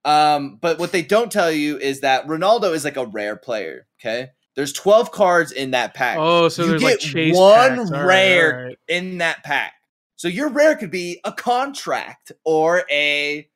Um, 0.05 0.57
but 0.61 0.79
what 0.79 0.91
they 0.91 1.01
don't 1.01 1.31
tell 1.31 1.51
you 1.51 1.77
is 1.77 2.01
that 2.01 2.27
Ronaldo 2.27 2.73
is 2.73 2.85
like 2.85 2.97
a 2.97 3.05
rare 3.05 3.35
player. 3.35 3.87
Okay, 3.99 4.29
there's 4.55 4.73
12 4.73 5.11
cards 5.11 5.51
in 5.51 5.71
that 5.71 5.93
pack. 5.93 6.17
Oh, 6.19 6.49
so 6.49 6.63
you 6.63 6.69
there's 6.69 6.81
get 6.81 6.91
like 6.91 6.99
chase 6.99 7.35
one 7.35 7.77
packs. 7.77 7.91
All 7.91 7.97
right, 7.99 8.05
rare 8.05 8.55
all 8.55 8.63
right. 8.65 8.77
in 8.87 9.17
that 9.17 9.43
pack. 9.43 9.73
So 10.17 10.27
your 10.27 10.49
rare 10.49 10.75
could 10.75 10.89
be 10.89 11.21
a 11.23 11.31
contract 11.31 12.31
or 12.43 12.83
a 12.91 13.47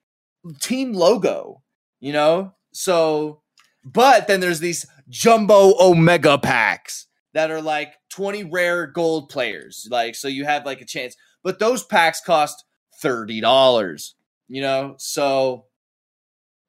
team 0.59 0.93
logo, 0.93 1.61
you 1.99 2.13
know? 2.13 2.53
So, 2.71 3.41
but 3.83 4.27
then 4.27 4.39
there's 4.39 4.59
these 4.59 4.85
jumbo 5.09 5.73
omega 5.81 6.37
packs 6.37 7.07
that 7.33 7.51
are 7.51 7.61
like 7.61 7.93
20 8.09 8.43
rare 8.45 8.87
gold 8.87 9.29
players. 9.29 9.87
Like, 9.89 10.15
so 10.15 10.27
you 10.27 10.45
have 10.45 10.65
like 10.65 10.81
a 10.81 10.85
chance, 10.85 11.15
but 11.43 11.59
those 11.59 11.83
packs 11.83 12.21
cost 12.21 12.63
$30, 13.03 14.13
you 14.47 14.61
know? 14.61 14.95
So, 14.97 15.65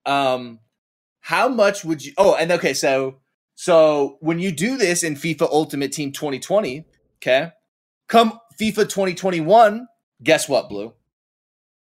um, 0.07 0.61
how 1.21 1.49
much 1.49 1.85
would 1.85 2.05
you, 2.05 2.13
oh, 2.19 2.35
and 2.35 2.51
okay, 2.53 2.75
so, 2.75 3.19
so 3.55 4.17
when 4.21 4.39
you 4.39 4.53
do 4.53 4.77
this 4.77 5.03
in 5.03 5.15
FIFA 5.15 5.51
Ultimate 5.51 5.93
Team 5.93 6.13
2020, 6.13 6.85
okay, 7.19 7.51
come 8.09 8.39
FIFA 8.61 8.89
2021, 8.89 9.87
guess 10.23 10.49
what, 10.49 10.69
Blue? 10.69 10.95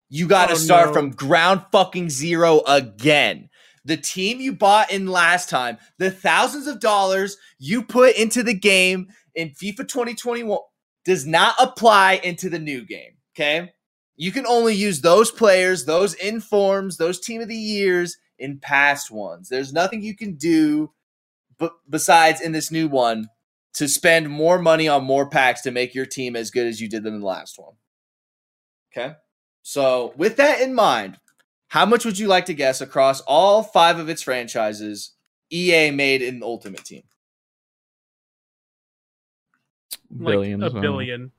You 0.08 0.26
got 0.26 0.46
to 0.48 0.54
Oh, 0.54 0.56
start 0.56 0.88
no. 0.88 0.92
from 0.94 1.10
ground 1.10 1.64
fucking 1.70 2.10
zero 2.10 2.62
again. 2.66 3.49
The 3.84 3.96
team 3.96 4.40
you 4.40 4.52
bought 4.52 4.90
in 4.90 5.06
last 5.06 5.48
time, 5.48 5.78
the 5.98 6.10
thousands 6.10 6.66
of 6.66 6.80
dollars 6.80 7.36
you 7.58 7.82
put 7.82 8.16
into 8.16 8.42
the 8.42 8.54
game 8.54 9.08
in 9.34 9.50
FIFA 9.50 9.88
2021 9.88 10.58
does 11.04 11.26
not 11.26 11.54
apply 11.58 12.20
into 12.22 12.50
the 12.50 12.58
new 12.58 12.84
game. 12.84 13.12
Okay. 13.34 13.72
You 14.16 14.32
can 14.32 14.46
only 14.46 14.74
use 14.74 15.00
those 15.00 15.30
players, 15.30 15.86
those 15.86 16.12
informs, 16.14 16.98
those 16.98 17.20
team 17.20 17.40
of 17.40 17.48
the 17.48 17.56
years 17.56 18.18
in 18.38 18.58
past 18.58 19.10
ones. 19.10 19.48
There's 19.48 19.72
nothing 19.72 20.02
you 20.02 20.14
can 20.14 20.36
do 20.36 20.92
but 21.58 21.72
besides 21.88 22.40
in 22.40 22.52
this 22.52 22.70
new 22.72 22.88
one 22.88 23.28
to 23.74 23.86
spend 23.86 24.28
more 24.28 24.58
money 24.58 24.88
on 24.88 25.04
more 25.04 25.28
packs 25.28 25.60
to 25.62 25.70
make 25.70 25.94
your 25.94 26.06
team 26.06 26.34
as 26.34 26.50
good 26.50 26.66
as 26.66 26.80
you 26.80 26.88
did 26.88 27.06
in 27.06 27.20
the 27.20 27.26
last 27.26 27.58
one. 27.58 27.74
Okay. 28.92 29.14
So, 29.62 30.12
with 30.16 30.36
that 30.36 30.60
in 30.60 30.74
mind, 30.74 31.18
how 31.70 31.86
much 31.86 32.04
would 32.04 32.18
you 32.18 32.26
like 32.26 32.46
to 32.46 32.52
guess 32.54 32.80
across 32.80 33.20
all 33.22 33.62
five 33.62 34.00
of 34.00 34.08
its 34.08 34.22
franchises 34.22 35.12
EA 35.52 35.92
made 35.92 36.20
in 36.20 36.42
Ultimate 36.42 36.84
Team? 36.84 37.04
Like 40.10 40.32
Billions. 40.32 40.64
a 40.64 40.66
um, 40.74 40.80
billion. 40.80 41.30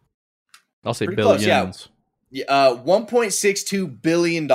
I'll 0.85 0.93
say 0.93 1.05
Pretty 1.05 1.21
close, 1.21 1.45
yeah. 1.45 1.59
billions. 1.59 1.89
Yeah, 2.29 2.45
Uh, 2.47 2.75
$1.62 2.81 4.01
billion 4.01 4.49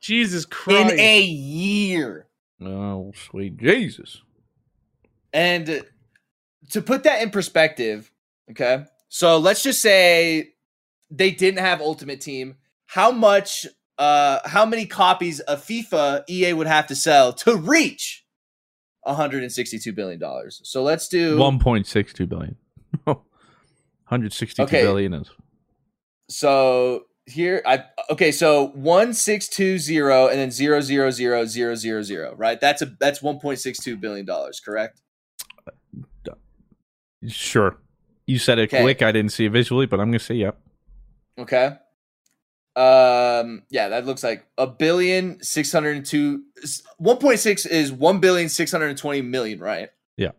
Jesus 0.00 0.44
Christ! 0.44 0.92
in 0.94 1.00
a 1.00 1.20
year. 1.20 2.28
Oh, 2.64 3.12
sweet 3.30 3.56
Jesus. 3.56 4.22
And 5.32 5.68
uh, 5.68 5.80
to 6.70 6.80
put 6.80 7.02
that 7.02 7.20
in 7.20 7.30
perspective, 7.30 8.12
okay. 8.52 8.84
So 9.08 9.38
let's 9.38 9.64
just 9.64 9.82
say 9.82 10.52
they 11.10 11.32
didn't 11.32 11.58
have 11.64 11.80
Ultimate 11.80 12.20
Team. 12.20 12.54
How 12.86 13.10
much? 13.10 13.66
Uh, 14.00 14.40
how 14.48 14.64
many 14.66 14.86
copies 14.86 15.38
of 15.40 15.62
FIFA 15.62 16.24
EA 16.28 16.54
would 16.54 16.66
have 16.66 16.86
to 16.88 16.94
sell 16.96 17.32
to 17.34 17.54
reach 17.56 18.24
162 19.02 19.92
billion 19.92 20.18
dollars? 20.18 20.60
So 20.64 20.82
let's 20.82 21.06
do 21.06 21.36
1.62 21.38 22.28
billion. 22.28 22.56
162 23.04 24.62
Okay. 24.62 24.80
billion 24.82 25.14
is 25.14 25.30
So 26.28 27.04
here 27.26 27.62
I 27.64 27.84
okay, 28.10 28.32
so 28.32 28.68
one 28.68 29.12
six 29.14 29.46
two 29.48 29.78
zero 29.78 30.26
and 30.28 30.38
then 30.40 30.50
zero 30.50 30.80
zero 30.80 31.10
zero 31.10 31.44
zero 31.44 31.74
zero 31.76 32.02
zero, 32.02 32.34
right? 32.36 32.60
That's 32.60 32.82
a 32.82 32.86
that's 32.98 33.22
one 33.22 33.38
point 33.38 33.58
six 33.60 33.78
two 33.78 33.96
billion 33.96 34.26
dollars, 34.26 34.58
correct? 34.60 35.00
sure. 37.28 37.76
You 38.26 38.38
said 38.38 38.58
it 38.58 38.72
Okay. 38.72 38.82
quick. 38.82 39.02
I 39.02 39.12
didn't 39.12 39.32
see 39.32 39.44
it 39.44 39.52
visually, 39.52 39.86
but 39.86 40.00
I'm 40.00 40.08
gonna 40.08 40.18
say 40.18 40.36
yep. 40.36 40.58
Okay. 41.38 41.76
Um 42.76 43.62
yeah, 43.70 43.88
that 43.88 44.06
looks 44.06 44.22
like 44.22 44.46
a 44.56 44.66
billion 44.66 45.42
six 45.42 45.72
hundred 45.72 45.96
and 45.96 46.06
two 46.06 46.44
one 46.98 47.16
point 47.18 47.40
six 47.40 47.66
is 47.66 47.92
one 47.92 48.20
billion 48.20 48.48
six 48.48 48.70
hundred 48.70 48.88
and 48.88 48.98
twenty 48.98 49.22
million, 49.22 49.58
right? 49.58 49.90
Yeah. 50.16 50.30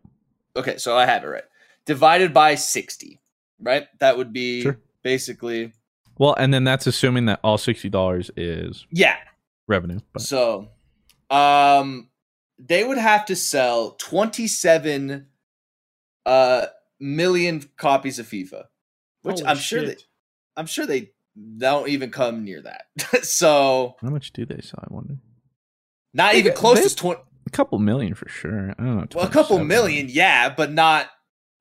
Okay, 0.55 0.77
so 0.77 0.95
I 0.97 1.05
have 1.05 1.23
it 1.23 1.27
right. 1.27 1.43
Divided 1.85 2.33
by 2.33 2.55
sixty, 2.55 3.19
right? 3.59 3.87
That 3.99 4.17
would 4.17 4.31
be 4.31 4.61
Sure. 4.61 4.79
basically 5.03 5.73
Well, 6.17 6.33
and 6.37 6.53
then 6.53 6.63
that's 6.63 6.87
assuming 6.87 7.25
that 7.25 7.41
all 7.43 7.57
sixty 7.57 7.89
dollars 7.89 8.31
is 8.37 8.85
yeah. 8.91 9.17
revenue. 9.67 9.99
But 10.13 10.21
So, 10.21 10.69
um, 11.29 12.09
they 12.59 12.83
would 12.83 12.97
have 12.99 13.25
to 13.25 13.35
sell 13.35 13.91
27 13.99 15.27
uh 16.25 16.65
million 16.99 17.63
copies 17.77 18.19
of 18.19 18.27
FIFA, 18.27 18.65
which 19.23 19.39
Holy 19.39 19.45
I'm 19.47 19.57
sure 19.57 19.79
shit. 19.81 19.97
they, 19.97 20.03
I'm 20.55 20.67
sure 20.67 20.85
they 20.85 21.11
don't 21.57 21.87
even 21.89 22.09
come 22.11 22.43
near 22.43 22.61
that. 22.61 22.83
so, 23.25 23.95
how 24.01 24.09
much 24.09 24.33
do 24.33 24.45
they 24.45 24.59
sell? 24.61 24.83
I 24.83 24.93
wonder. 24.93 25.15
not 26.13 26.33
They 26.33 26.39
even 26.39 26.53
close 26.53 26.81
they- 26.81 26.87
to 26.87 26.95
20. 26.95 27.21
A 27.47 27.49
couple 27.49 27.79
million 27.79 28.13
for 28.13 28.29
sure. 28.29 28.71
I 28.77 28.83
don't 28.83 28.95
know. 28.97 29.05
Well, 29.15 29.25
a 29.25 29.29
couple 29.31 29.57
million, 29.63 30.07
yeah, 30.09 30.49
but 30.53 30.71
not 30.71 31.07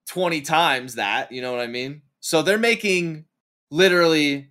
20 0.08 0.42
times 0.42 0.96
that. 0.96 1.32
You 1.32 1.40
know 1.40 1.52
what 1.52 1.60
I 1.62 1.66
mean? 1.68 2.02
So 2.20 2.42
they're 2.42 2.58
making 2.58 3.24
literally 3.70 4.50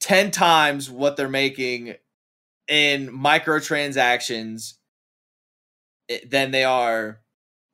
10 0.00 0.30
times 0.30 0.90
what 0.90 1.16
they're 1.16 1.28
making 1.28 1.94
in 2.68 3.08
microtransactions 3.10 4.74
i- 6.10 6.22
than 6.28 6.50
they 6.52 6.64
are. 6.64 7.20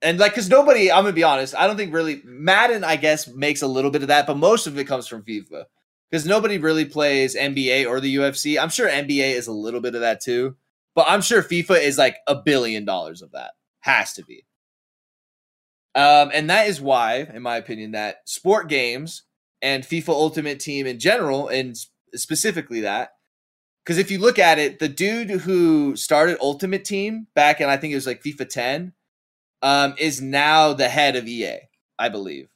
And 0.02 0.18
like, 0.18 0.32
because 0.32 0.48
nobody, 0.48 0.90
I'm 0.90 1.04
going 1.04 1.12
to 1.12 1.16
be 1.16 1.22
honest, 1.24 1.54
I 1.54 1.66
don't 1.66 1.76
think 1.76 1.94
really, 1.94 2.20
Madden, 2.24 2.84
I 2.84 2.96
guess, 2.96 3.28
makes 3.28 3.62
a 3.62 3.66
little 3.66 3.90
bit 3.90 4.02
of 4.02 4.08
that, 4.08 4.26
but 4.26 4.36
most 4.36 4.66
of 4.66 4.76
it 4.78 4.84
comes 4.84 5.06
from 5.06 5.22
FIFA. 5.22 5.64
Because 6.10 6.24
nobody 6.26 6.58
really 6.58 6.84
plays 6.84 7.36
NBA 7.36 7.86
or 7.86 8.00
the 8.00 8.16
UFC. 8.16 8.60
I'm 8.60 8.70
sure 8.70 8.88
NBA 8.88 9.34
is 9.34 9.46
a 9.46 9.52
little 9.52 9.80
bit 9.80 9.94
of 9.94 10.00
that 10.00 10.20
too. 10.20 10.56
But 10.94 11.06
I'm 11.08 11.20
sure 11.20 11.42
FIFA 11.42 11.82
is 11.82 11.98
like 11.98 12.16
a 12.26 12.34
billion 12.34 12.84
dollars 12.84 13.22
of 13.22 13.32
that. 13.32 13.52
Has 13.80 14.14
to 14.14 14.24
be. 14.24 14.44
Um, 15.94 16.30
and 16.32 16.48
that 16.50 16.68
is 16.68 16.80
why, 16.80 17.28
in 17.32 17.42
my 17.42 17.56
opinion, 17.56 17.92
that 17.92 18.28
sport 18.28 18.68
games 18.68 19.24
and 19.60 19.82
FIFA 19.82 20.10
Ultimate 20.10 20.60
Team 20.60 20.86
in 20.86 20.98
general, 20.98 21.48
and 21.48 21.76
specifically 22.14 22.82
that, 22.82 23.14
because 23.84 23.98
if 23.98 24.10
you 24.10 24.18
look 24.18 24.38
at 24.38 24.58
it, 24.58 24.78
the 24.78 24.88
dude 24.88 25.30
who 25.30 25.96
started 25.96 26.36
Ultimate 26.40 26.84
Team 26.84 27.26
back 27.34 27.60
in 27.60 27.68
I 27.68 27.76
think 27.78 27.92
it 27.92 27.96
was 27.96 28.06
like 28.06 28.22
FIFA 28.22 28.48
10, 28.48 28.92
um, 29.62 29.94
is 29.98 30.20
now 30.20 30.72
the 30.72 30.88
head 30.88 31.16
of 31.16 31.26
EA, 31.26 31.60
I 31.98 32.08
believe. 32.10 32.48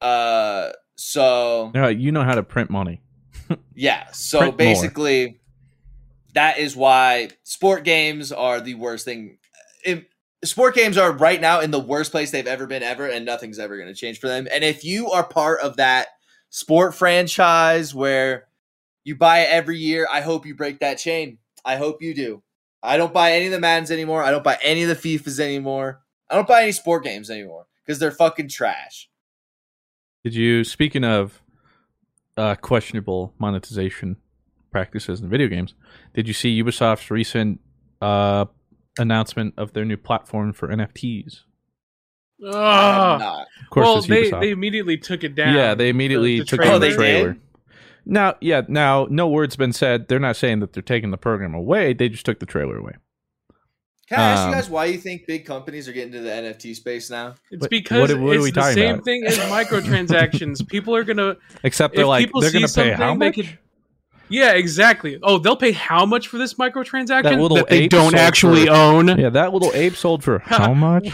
Uh, 0.00 0.70
so 1.00 1.72
Yeah, 1.74 1.88
you 1.88 2.12
know 2.12 2.22
how 2.22 2.34
to 2.34 2.42
print 2.42 2.68
money. 2.68 3.00
yeah. 3.74 4.10
So 4.12 4.38
Print 4.38 4.52
more. 4.52 4.58
basically, 4.58 5.40
that 6.34 6.58
is 6.58 6.76
why 6.76 7.30
sport 7.42 7.84
games 7.84 8.32
are 8.32 8.60
the 8.60 8.74
worst 8.74 9.06
thing. 9.06 9.38
If, 9.84 10.04
sport 10.44 10.74
games 10.74 10.98
are 10.98 11.10
right 11.10 11.40
now 11.40 11.60
in 11.60 11.70
the 11.70 11.80
worst 11.80 12.12
place 12.12 12.30
they've 12.30 12.46
ever 12.46 12.66
been 12.66 12.82
ever, 12.82 13.06
and 13.06 13.24
nothing's 13.24 13.58
ever 13.58 13.76
going 13.76 13.88
to 13.88 13.94
change 13.94 14.20
for 14.20 14.28
them. 14.28 14.46
And 14.52 14.62
if 14.62 14.84
you 14.84 15.10
are 15.10 15.24
part 15.24 15.60
of 15.60 15.76
that 15.76 16.08
sport 16.50 16.94
franchise 16.94 17.94
where 17.94 18.48
you 19.02 19.16
buy 19.16 19.40
it 19.40 19.50
every 19.50 19.78
year, 19.78 20.06
I 20.10 20.20
hope 20.20 20.44
you 20.44 20.54
break 20.54 20.80
that 20.80 20.98
chain. 20.98 21.38
I 21.64 21.76
hope 21.76 22.02
you 22.02 22.14
do. 22.14 22.42
I 22.82 22.96
don't 22.96 23.12
buy 23.12 23.32
any 23.32 23.46
of 23.46 23.52
the 23.52 23.60
Maddens 23.60 23.90
anymore. 23.90 24.22
I 24.22 24.30
don't 24.30 24.44
buy 24.44 24.58
any 24.62 24.82
of 24.82 24.88
the 24.88 24.94
FIFAs 25.18 25.40
anymore. 25.40 26.02
I 26.28 26.34
don't 26.34 26.48
buy 26.48 26.62
any 26.62 26.72
sport 26.72 27.04
games 27.04 27.30
anymore 27.30 27.66
because 27.84 27.98
they're 27.98 28.10
fucking 28.10 28.48
trash. 28.48 29.09
Did 30.24 30.34
you? 30.34 30.64
Speaking 30.64 31.04
of 31.04 31.42
uh, 32.36 32.54
questionable 32.56 33.34
monetization 33.38 34.16
practices 34.70 35.20
in 35.20 35.28
video 35.28 35.48
games, 35.48 35.74
did 36.14 36.28
you 36.28 36.34
see 36.34 36.62
Ubisoft's 36.62 37.10
recent 37.10 37.60
uh, 38.02 38.44
announcement 38.98 39.54
of 39.56 39.72
their 39.72 39.84
new 39.84 39.96
platform 39.96 40.52
for 40.52 40.68
NFTs? 40.68 41.40
I 42.42 42.46
have 42.46 42.54
Ah. 42.56 43.16
not. 43.18 43.46
Of 43.62 43.70
course, 43.70 43.86
well, 43.86 44.02
they, 44.02 44.30
they 44.30 44.50
immediately 44.50 44.96
took 44.96 45.24
it 45.24 45.34
down. 45.34 45.54
Yeah, 45.54 45.74
they 45.74 45.88
immediately 45.90 46.38
The- 46.38 46.44
the 46.44 46.46
took 46.46 46.60
Oh, 46.60 46.64
down 46.64 46.80
the 46.80 46.94
trailer. 46.94 47.32
did? 47.34 47.42
Now, 48.06 48.34
yeah, 48.40 48.62
now 48.66 49.06
no 49.10 49.28
words 49.28 49.56
been 49.56 49.72
said. 49.74 50.08
They're 50.08 50.18
not 50.18 50.36
saying 50.36 50.60
that 50.60 50.72
they're 50.72 50.82
taking 50.82 51.10
the 51.10 51.18
program 51.18 51.54
away. 51.54 51.92
They 51.92 52.08
just 52.08 52.24
took 52.24 52.40
the 52.40 52.46
trailer 52.46 52.76
away. 52.78 52.92
Can 54.10 54.18
I 54.18 54.22
ask 54.32 54.42
Um, 54.42 54.48
you 54.50 54.54
guys 54.56 54.68
why 54.68 54.84
you 54.86 54.98
think 54.98 55.24
big 55.26 55.44
companies 55.46 55.88
are 55.88 55.92
getting 55.92 56.12
into 56.12 56.24
the 56.24 56.30
NFT 56.30 56.74
space 56.74 57.10
now? 57.10 57.36
It's 57.52 57.68
because 57.68 58.10
what 58.12 58.20
what 58.20 58.36
it's 58.38 58.50
the 58.52 58.72
same 58.72 58.94
about? 58.96 59.04
thing 59.04 59.24
as 59.24 59.38
microtransactions. 59.38 60.66
people 60.68 60.96
are 60.96 61.04
gonna 61.04 61.36
Except 61.62 61.94
they're 61.94 62.06
like 62.06 62.28
they're 62.40 62.50
going 62.50 62.66
to 62.66 62.74
pay 62.74 62.90
how 62.90 63.14
much? 63.14 63.36
could- 63.36 63.58
Yeah, 64.28 64.52
exactly. 64.54 65.18
Oh, 65.22 65.38
they'll 65.38 65.56
pay 65.56 65.70
how 65.72 66.06
much 66.06 66.26
for 66.28 66.38
this 66.38 66.54
microtransaction? 66.54 67.22
That 67.22 67.38
little 67.40 67.56
that 67.58 67.68
they 67.68 67.86
don't 67.86 68.14
actually 68.16 68.66
for- 68.66 68.72
own. 68.72 69.16
Yeah, 69.18 69.28
that 69.30 69.52
little 69.52 69.70
ape 69.74 69.94
sold 69.94 70.24
for 70.24 70.38
how 70.44 70.74
much? 70.74 71.08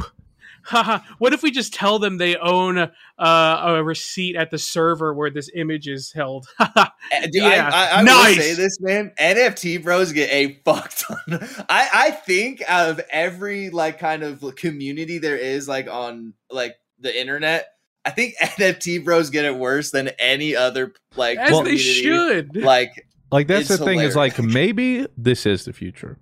Haha. 0.67 0.99
what 1.19 1.33
if 1.33 1.43
we 1.43 1.51
just 1.51 1.73
tell 1.73 1.99
them 1.99 2.19
they 2.19 2.37
own 2.37 2.79
uh, 2.79 2.91
a 3.19 3.83
receipt 3.83 4.37
at 4.37 4.51
the 4.51 4.59
server 4.59 5.15
where 5.15 5.31
this 5.31 5.49
image 5.55 5.87
is 5.87 6.13
held? 6.13 6.47
Uh, 6.59 6.87
dude, 7.23 7.35
Yeah, 7.35 7.71
I, 7.73 7.87
I, 7.87 8.01
I 8.01 8.03
nice. 8.03 8.37
will 8.37 8.43
say 8.43 8.55
this, 8.55 8.81
man. 8.81 9.13
NFT 9.19 9.83
bros 9.83 10.13
get 10.13 10.31
a 10.31 10.61
fuck 10.65 10.93
ton. 10.97 11.19
I, 11.69 11.89
I 11.93 12.11
think 12.11 12.63
out 12.67 12.91
of 12.91 13.01
every 13.11 13.71
like 13.71 13.99
kind 13.99 14.23
of 14.23 14.45
community 14.57 15.19
there 15.19 15.37
is 15.37 15.69
like 15.69 15.89
on 15.89 16.35
like 16.51 16.75
the 16.99 17.19
internet, 17.19 17.69
I 18.05 18.11
think 18.11 18.35
NFT 18.41 19.05
bros 19.05 19.31
get 19.31 19.45
it 19.45 19.57
worse 19.57 19.91
than 19.91 20.09
any 20.19 20.57
other 20.57 20.93
like 21.17 21.39
As 21.39 21.63
they 21.63 21.77
should. 21.77 22.57
Like 22.57 22.91
Like 23.31 23.47
that's 23.47 23.71
It's 23.71 23.79
the 23.79 23.85
thing 23.85 24.01
is 24.01 24.17
like 24.17 24.39
maybe 24.41 25.07
this 25.17 25.47
is 25.47 25.65
the 25.65 25.73
future. 25.73 26.19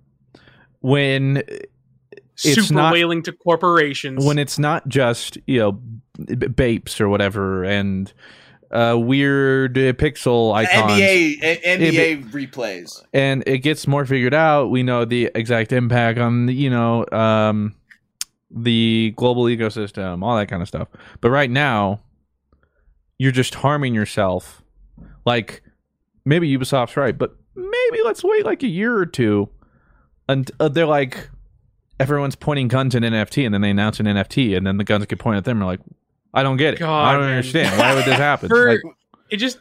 When 0.81 1.41
it's 2.43 2.55
Super 2.67 2.73
not- 2.73 2.93
whaling 2.93 3.23
to 3.23 3.31
corporations. 3.31 4.25
when 4.25 4.37
it's 4.39 4.59
not 4.59 4.87
just 4.87 5.37
you 5.47 5.59
know 5.59 5.71
b- 6.25 6.35
bapes 6.47 6.99
or 6.99 7.07
whatever 7.09 7.63
and 7.63 8.11
uh 8.71 8.97
weird 8.99 9.77
uh, 9.77 9.93
pixel 9.93 10.53
icons. 10.53 10.91
NBA 10.91 11.37
a- 11.41 11.61
NBA 11.77 11.93
It- 11.93 12.25
replays. 12.31 13.01
and 13.13 13.43
it 13.47 13.59
gets 13.59 13.87
more 13.87 14.05
figured 14.05 14.33
out. 14.33 14.69
We 14.71 14.83
know 14.83 15.05
the 15.05 15.29
exact 15.35 15.71
impact 15.71 16.19
on 16.19 16.47
the, 16.47 16.53
you 16.53 16.69
know 16.69 17.05
um 17.11 17.75
the 18.51 19.13
global 19.15 19.43
ecosystem 19.45 20.23
all 20.23 20.35
that 20.37 20.47
kind 20.47 20.61
of 20.61 20.67
stuff. 20.67 20.87
But 21.21 21.29
right 21.29 21.49
now 21.49 22.01
you're 23.17 23.31
just 23.31 23.55
harming 23.55 23.93
yourself. 23.95 24.61
Like 25.25 25.61
maybe 26.25 26.49
ubisoft's 26.57 26.97
right 26.97 27.17
but 27.17 27.35
maybe 27.55 27.99
let's 28.03 28.23
wait 28.23 28.45
like 28.45 28.63
a 28.63 28.67
year 28.67 28.95
or 28.97 29.05
two. 29.05 29.47
And 30.27 30.49
uh, 30.59 30.67
they're 30.69 30.85
like 30.87 31.29
everyone's 31.99 32.35
pointing 32.35 32.67
guns 32.67 32.95
at 32.95 33.01
nft 33.01 33.45
and 33.45 33.53
then 33.53 33.61
they 33.61 33.69
announce 33.69 33.99
an 33.99 34.05
nft 34.05 34.55
and 34.55 34.65
then 34.65 34.77
the 34.77 34.83
guns 34.83 35.05
get 35.05 35.19
pointed 35.19 35.39
at 35.39 35.45
them 35.45 35.57
and 35.57 35.61
they're 35.61 35.67
like 35.67 35.81
i 36.33 36.43
don't 36.43 36.57
get 36.57 36.73
it 36.75 36.79
God, 36.79 37.07
i 37.07 37.13
don't 37.13 37.21
man. 37.21 37.31
understand 37.31 37.77
why 37.79 37.93
would 37.93 38.05
this 38.05 38.15
happen 38.17 38.49
For- 38.49 38.71
like, 38.71 38.81
it 39.29 39.37
just 39.37 39.59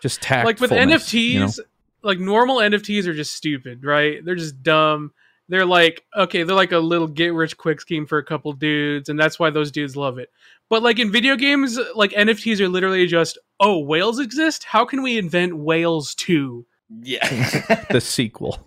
just 0.00 0.20
tactfulness, 0.20 0.44
like 0.44 0.60
with 0.60 0.70
NFTs, 0.70 1.14
you 1.14 1.40
know? 1.40 1.50
like 2.02 2.18
normal 2.18 2.56
NFTs 2.58 3.06
are 3.06 3.14
just 3.14 3.32
stupid, 3.32 3.84
right? 3.84 4.24
They're 4.24 4.34
just 4.34 4.62
dumb. 4.62 5.12
They're 5.48 5.66
like 5.66 6.04
okay, 6.16 6.42
they're 6.42 6.56
like 6.56 6.72
a 6.72 6.78
little 6.78 7.06
get 7.06 7.32
rich 7.32 7.56
quick 7.56 7.80
scheme 7.80 8.06
for 8.06 8.18
a 8.18 8.24
couple 8.24 8.52
dudes, 8.52 9.08
and 9.08 9.18
that's 9.18 9.38
why 9.38 9.50
those 9.50 9.70
dudes 9.70 9.96
love 9.96 10.18
it. 10.18 10.30
But 10.68 10.82
like 10.82 10.98
in 10.98 11.12
video 11.12 11.36
games, 11.36 11.78
like 11.94 12.12
NFTs 12.12 12.60
are 12.60 12.68
literally 12.68 13.06
just 13.06 13.38
oh 13.60 13.78
whales 13.78 14.18
exist. 14.18 14.64
How 14.64 14.84
can 14.84 15.02
we 15.02 15.18
invent 15.18 15.56
whales 15.56 16.14
too? 16.14 16.66
Yeah. 17.02 17.84
the 17.90 18.00
sequel 18.00 18.66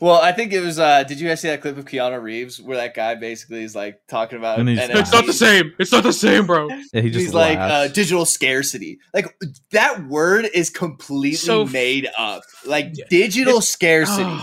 Well, 0.00 0.16
I 0.20 0.32
think 0.32 0.52
it 0.52 0.60
was. 0.60 0.78
uh 0.78 1.02
Did 1.04 1.20
you 1.20 1.28
guys 1.28 1.40
see 1.40 1.48
that 1.48 1.60
clip 1.60 1.76
of 1.76 1.84
Keanu 1.84 2.22
Reeves 2.22 2.60
where 2.60 2.76
that 2.78 2.94
guy 2.94 3.14
basically 3.16 3.62
is 3.64 3.74
like 3.74 4.00
talking 4.08 4.38
about? 4.38 4.58
And 4.58 4.68
he's- 4.68 4.88
It's 4.90 5.12
not 5.12 5.26
the 5.26 5.32
same. 5.32 5.72
It's 5.78 5.92
not 5.92 6.02
the 6.04 6.12
same, 6.12 6.46
bro. 6.46 6.68
Yeah, 6.92 7.00
he 7.02 7.10
just 7.10 7.26
He's 7.26 7.34
like 7.34 7.58
uh, 7.58 7.88
digital 7.88 8.24
scarcity. 8.24 8.98
Like 9.12 9.34
that 9.72 10.06
word 10.08 10.46
is 10.54 10.70
completely 10.70 11.32
So 11.36 11.62
f- 11.64 11.72
made 11.72 12.08
up. 12.16 12.42
Like 12.64 12.94
digital 13.10 13.60
scarcity. 13.60 14.38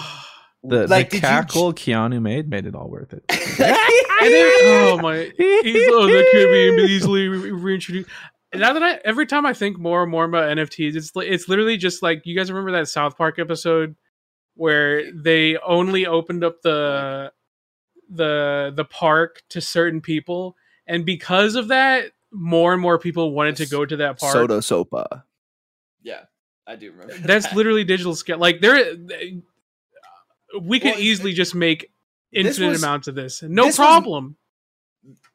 the, 0.63 0.87
like, 0.87 1.09
the 1.09 1.15
did 1.15 1.15
you- 1.15 1.21
cackle 1.21 1.73
Keanu 1.73 2.21
made 2.21 2.49
made 2.49 2.65
it 2.67 2.75
all 2.75 2.89
worth 2.89 3.13
it. 3.13 3.23
And 4.19 4.33
then, 4.33 4.51
oh 4.63 4.97
my! 4.99 5.31
He's, 5.37 5.87
oh, 5.91 6.07
that 6.07 6.27
could 6.31 6.75
be 6.87 6.91
easily 6.91 7.27
re- 7.27 7.51
reintroduced. 7.51 8.09
Now 8.55 8.73
that 8.73 8.81
I, 8.81 8.99
every 9.05 9.27
time 9.27 9.45
I 9.45 9.53
think 9.53 9.77
more 9.77 10.01
and 10.01 10.11
more 10.11 10.23
about 10.25 10.57
NFTs, 10.57 10.95
it's 10.95 11.11
it's 11.15 11.47
literally 11.47 11.77
just 11.77 12.01
like 12.01 12.21
you 12.25 12.35
guys 12.35 12.49
remember 12.51 12.71
that 12.71 12.87
South 12.87 13.15
Park 13.15 13.37
episode 13.37 13.95
where 14.57 15.11
they 15.11 15.57
only 15.57 16.05
opened 16.05 16.43
up 16.43 16.61
the 16.61 17.31
the 18.09 18.73
the 18.75 18.85
park 18.85 19.43
to 19.49 19.61
certain 19.61 20.01
people, 20.01 20.55
and 20.85 21.05
because 21.05 21.55
of 21.55 21.67
that, 21.69 22.11
more 22.31 22.73
and 22.73 22.81
more 22.81 22.97
people 22.99 23.31
wanted 23.31 23.55
to 23.57 23.65
go 23.67 23.85
to 23.85 23.95
that 23.97 24.19
park. 24.19 24.33
Soda 24.33 24.57
Sopa. 24.59 25.23
Yeah, 26.01 26.21
I 26.65 26.75
do 26.75 26.91
remember. 26.91 27.13
That's 27.25 27.47
that. 27.47 27.55
literally 27.55 27.83
digital 27.83 28.15
scale. 28.15 28.37
Like 28.37 28.61
there, 28.61 28.95
we 30.61 30.79
could 30.79 30.91
Well, 30.91 30.99
easily 30.99 31.33
just 31.33 31.53
make 31.55 31.91
infinite 32.31 32.69
was- 32.69 32.83
amounts 32.83 33.07
of 33.07 33.15
this, 33.15 33.43
no 33.43 33.63
this 33.65 33.77
was- 33.77 33.87
problem. 33.87 34.37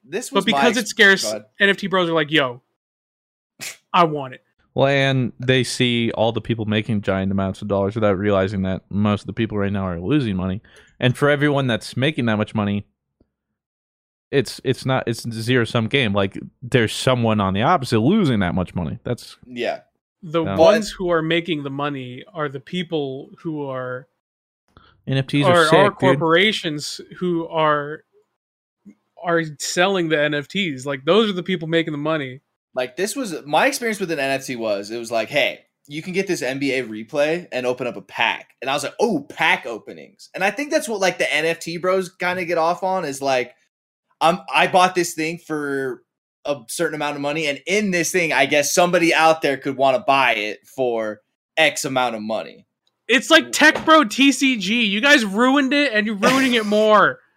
This 0.04 0.32
was 0.32 0.44
but 0.44 0.46
because 0.52 0.74
my 0.74 0.80
it's 0.80 0.90
scarce, 0.90 1.32
Go. 1.32 1.44
NFT 1.60 1.88
bros 1.88 2.08
are 2.08 2.12
like, 2.12 2.30
"Yo, 2.30 2.60
I 3.92 4.04
want 4.04 4.34
it." 4.34 4.42
Well, 4.74 4.86
and 4.88 5.32
they 5.38 5.64
see 5.64 6.10
all 6.12 6.32
the 6.32 6.40
people 6.40 6.64
making 6.64 7.02
giant 7.02 7.30
amounts 7.30 7.60
of 7.60 7.68
dollars 7.68 7.94
without 7.94 8.16
realizing 8.16 8.62
that 8.62 8.82
most 8.90 9.20
of 9.22 9.26
the 9.26 9.32
people 9.34 9.58
right 9.58 9.72
now 9.72 9.86
are 9.86 10.00
losing 10.00 10.34
money. 10.36 10.62
And 10.98 11.16
for 11.16 11.28
everyone 11.28 11.66
that's 11.66 11.96
making 11.96 12.26
that 12.26 12.36
much 12.36 12.54
money, 12.54 12.86
it's 14.30 14.60
it's 14.64 14.86
not 14.86 15.04
it's 15.06 15.26
a 15.26 15.32
zero 15.32 15.64
sum 15.64 15.88
game. 15.88 16.14
Like 16.14 16.38
there's 16.62 16.94
someone 16.94 17.38
on 17.40 17.52
the 17.52 17.62
opposite 17.62 18.00
losing 18.00 18.40
that 18.40 18.54
much 18.54 18.74
money. 18.74 18.98
That's 19.04 19.36
Yeah. 19.46 19.80
The 20.22 20.42
Yeah. 20.44 20.56
ones 20.56 20.90
who 20.90 21.10
are 21.10 21.20
making 21.20 21.64
the 21.64 21.70
money 21.70 22.24
are 22.32 22.48
the 22.48 22.60
people 22.60 23.30
who 23.42 23.66
are 23.68 24.08
NFTs 25.06 25.44
are, 25.44 25.52
are, 25.52 25.64
sick, 25.66 25.74
are 25.78 25.88
dude. 25.90 25.98
corporations 25.98 27.00
who 27.18 27.46
are 27.48 28.04
are 29.22 29.42
selling 29.58 30.08
the 30.08 30.16
NFTs. 30.16 30.86
Like 30.86 31.04
those 31.04 31.28
are 31.28 31.34
the 31.34 31.42
people 31.42 31.68
making 31.68 31.92
the 31.92 31.98
money. 31.98 32.40
Like 32.74 32.96
this 32.96 33.14
was 33.14 33.44
my 33.44 33.66
experience 33.66 34.00
with 34.00 34.10
an 34.10 34.18
NFT 34.18 34.56
was 34.56 34.90
it 34.90 34.98
was 34.98 35.10
like, 35.10 35.28
hey, 35.28 35.60
you 35.88 36.02
can 36.02 36.12
get 36.12 36.26
this 36.26 36.42
NBA 36.42 36.88
replay 36.88 37.46
and 37.52 37.66
open 37.66 37.86
up 37.86 37.96
a 37.96 38.02
pack. 38.02 38.54
And 38.60 38.70
I 38.70 38.74
was 38.74 38.84
like, 38.84 38.94
oh, 39.00 39.26
pack 39.28 39.66
openings. 39.66 40.30
And 40.34 40.44
I 40.44 40.50
think 40.50 40.70
that's 40.70 40.88
what 40.88 41.00
like 41.00 41.18
the 41.18 41.24
NFT 41.24 41.80
bros 41.80 42.08
kind 42.08 42.38
of 42.38 42.46
get 42.46 42.58
off 42.58 42.82
on 42.82 43.04
is 43.04 43.20
like, 43.20 43.54
I'm 44.20 44.38
I 44.52 44.68
bought 44.68 44.94
this 44.94 45.14
thing 45.14 45.38
for 45.38 46.02
a 46.44 46.60
certain 46.68 46.94
amount 46.94 47.16
of 47.16 47.22
money, 47.22 47.46
and 47.46 47.60
in 47.66 47.90
this 47.90 48.10
thing, 48.10 48.32
I 48.32 48.46
guess 48.46 48.74
somebody 48.74 49.12
out 49.14 49.42
there 49.42 49.56
could 49.56 49.76
want 49.76 49.96
to 49.96 50.02
buy 50.02 50.34
it 50.34 50.66
for 50.66 51.20
X 51.56 51.84
amount 51.84 52.16
of 52.16 52.22
money. 52.22 52.66
It's 53.08 53.30
like 53.30 53.52
Tech 53.52 53.84
Bro 53.84 54.04
TCG. 54.04 54.88
You 54.88 55.00
guys 55.00 55.24
ruined 55.24 55.72
it, 55.72 55.92
and 55.92 56.06
you're 56.06 56.16
ruining 56.16 56.54
it 56.54 56.66
more. 56.66 57.18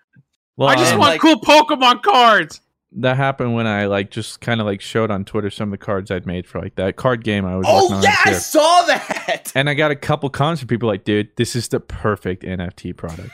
Well, 0.57 0.69
I 0.69 0.75
just 0.75 0.93
um, 0.93 0.99
want 0.99 1.11
like- 1.11 1.19
cool 1.19 1.41
Pokemon 1.41 2.01
cards. 2.01 2.61
That 2.97 3.17
happened 3.17 3.53
when 3.53 3.67
I 3.67 3.85
like 3.87 4.11
just 4.11 4.41
kind 4.41 4.61
of 4.61 4.67
like 4.67 4.81
showed 4.81 5.11
on 5.11 5.25
Twitter 5.25 5.49
some 5.49 5.69
of 5.69 5.79
the 5.79 5.85
cards 5.85 6.11
I'd 6.11 6.25
made 6.25 6.47
for 6.47 6.59
like 6.59 6.75
that 6.75 6.95
card 6.95 7.23
game 7.23 7.45
I 7.45 7.55
was 7.55 7.65
oh, 7.67 7.89
working 7.89 7.97
Oh 7.97 8.01
yeah, 8.01 8.15
this 8.25 8.55
I 8.55 8.59
saw 8.59 8.85
that. 8.85 9.51
And 9.55 9.69
I 9.69 9.73
got 9.73 9.91
a 9.91 9.95
couple 9.95 10.29
comments 10.29 10.61
from 10.61 10.67
people 10.67 10.87
like, 10.87 11.03
dude, 11.03 11.29
this 11.35 11.55
is 11.55 11.67
the 11.67 11.79
perfect 11.79 12.43
NFT 12.43 12.95
product. 12.95 13.31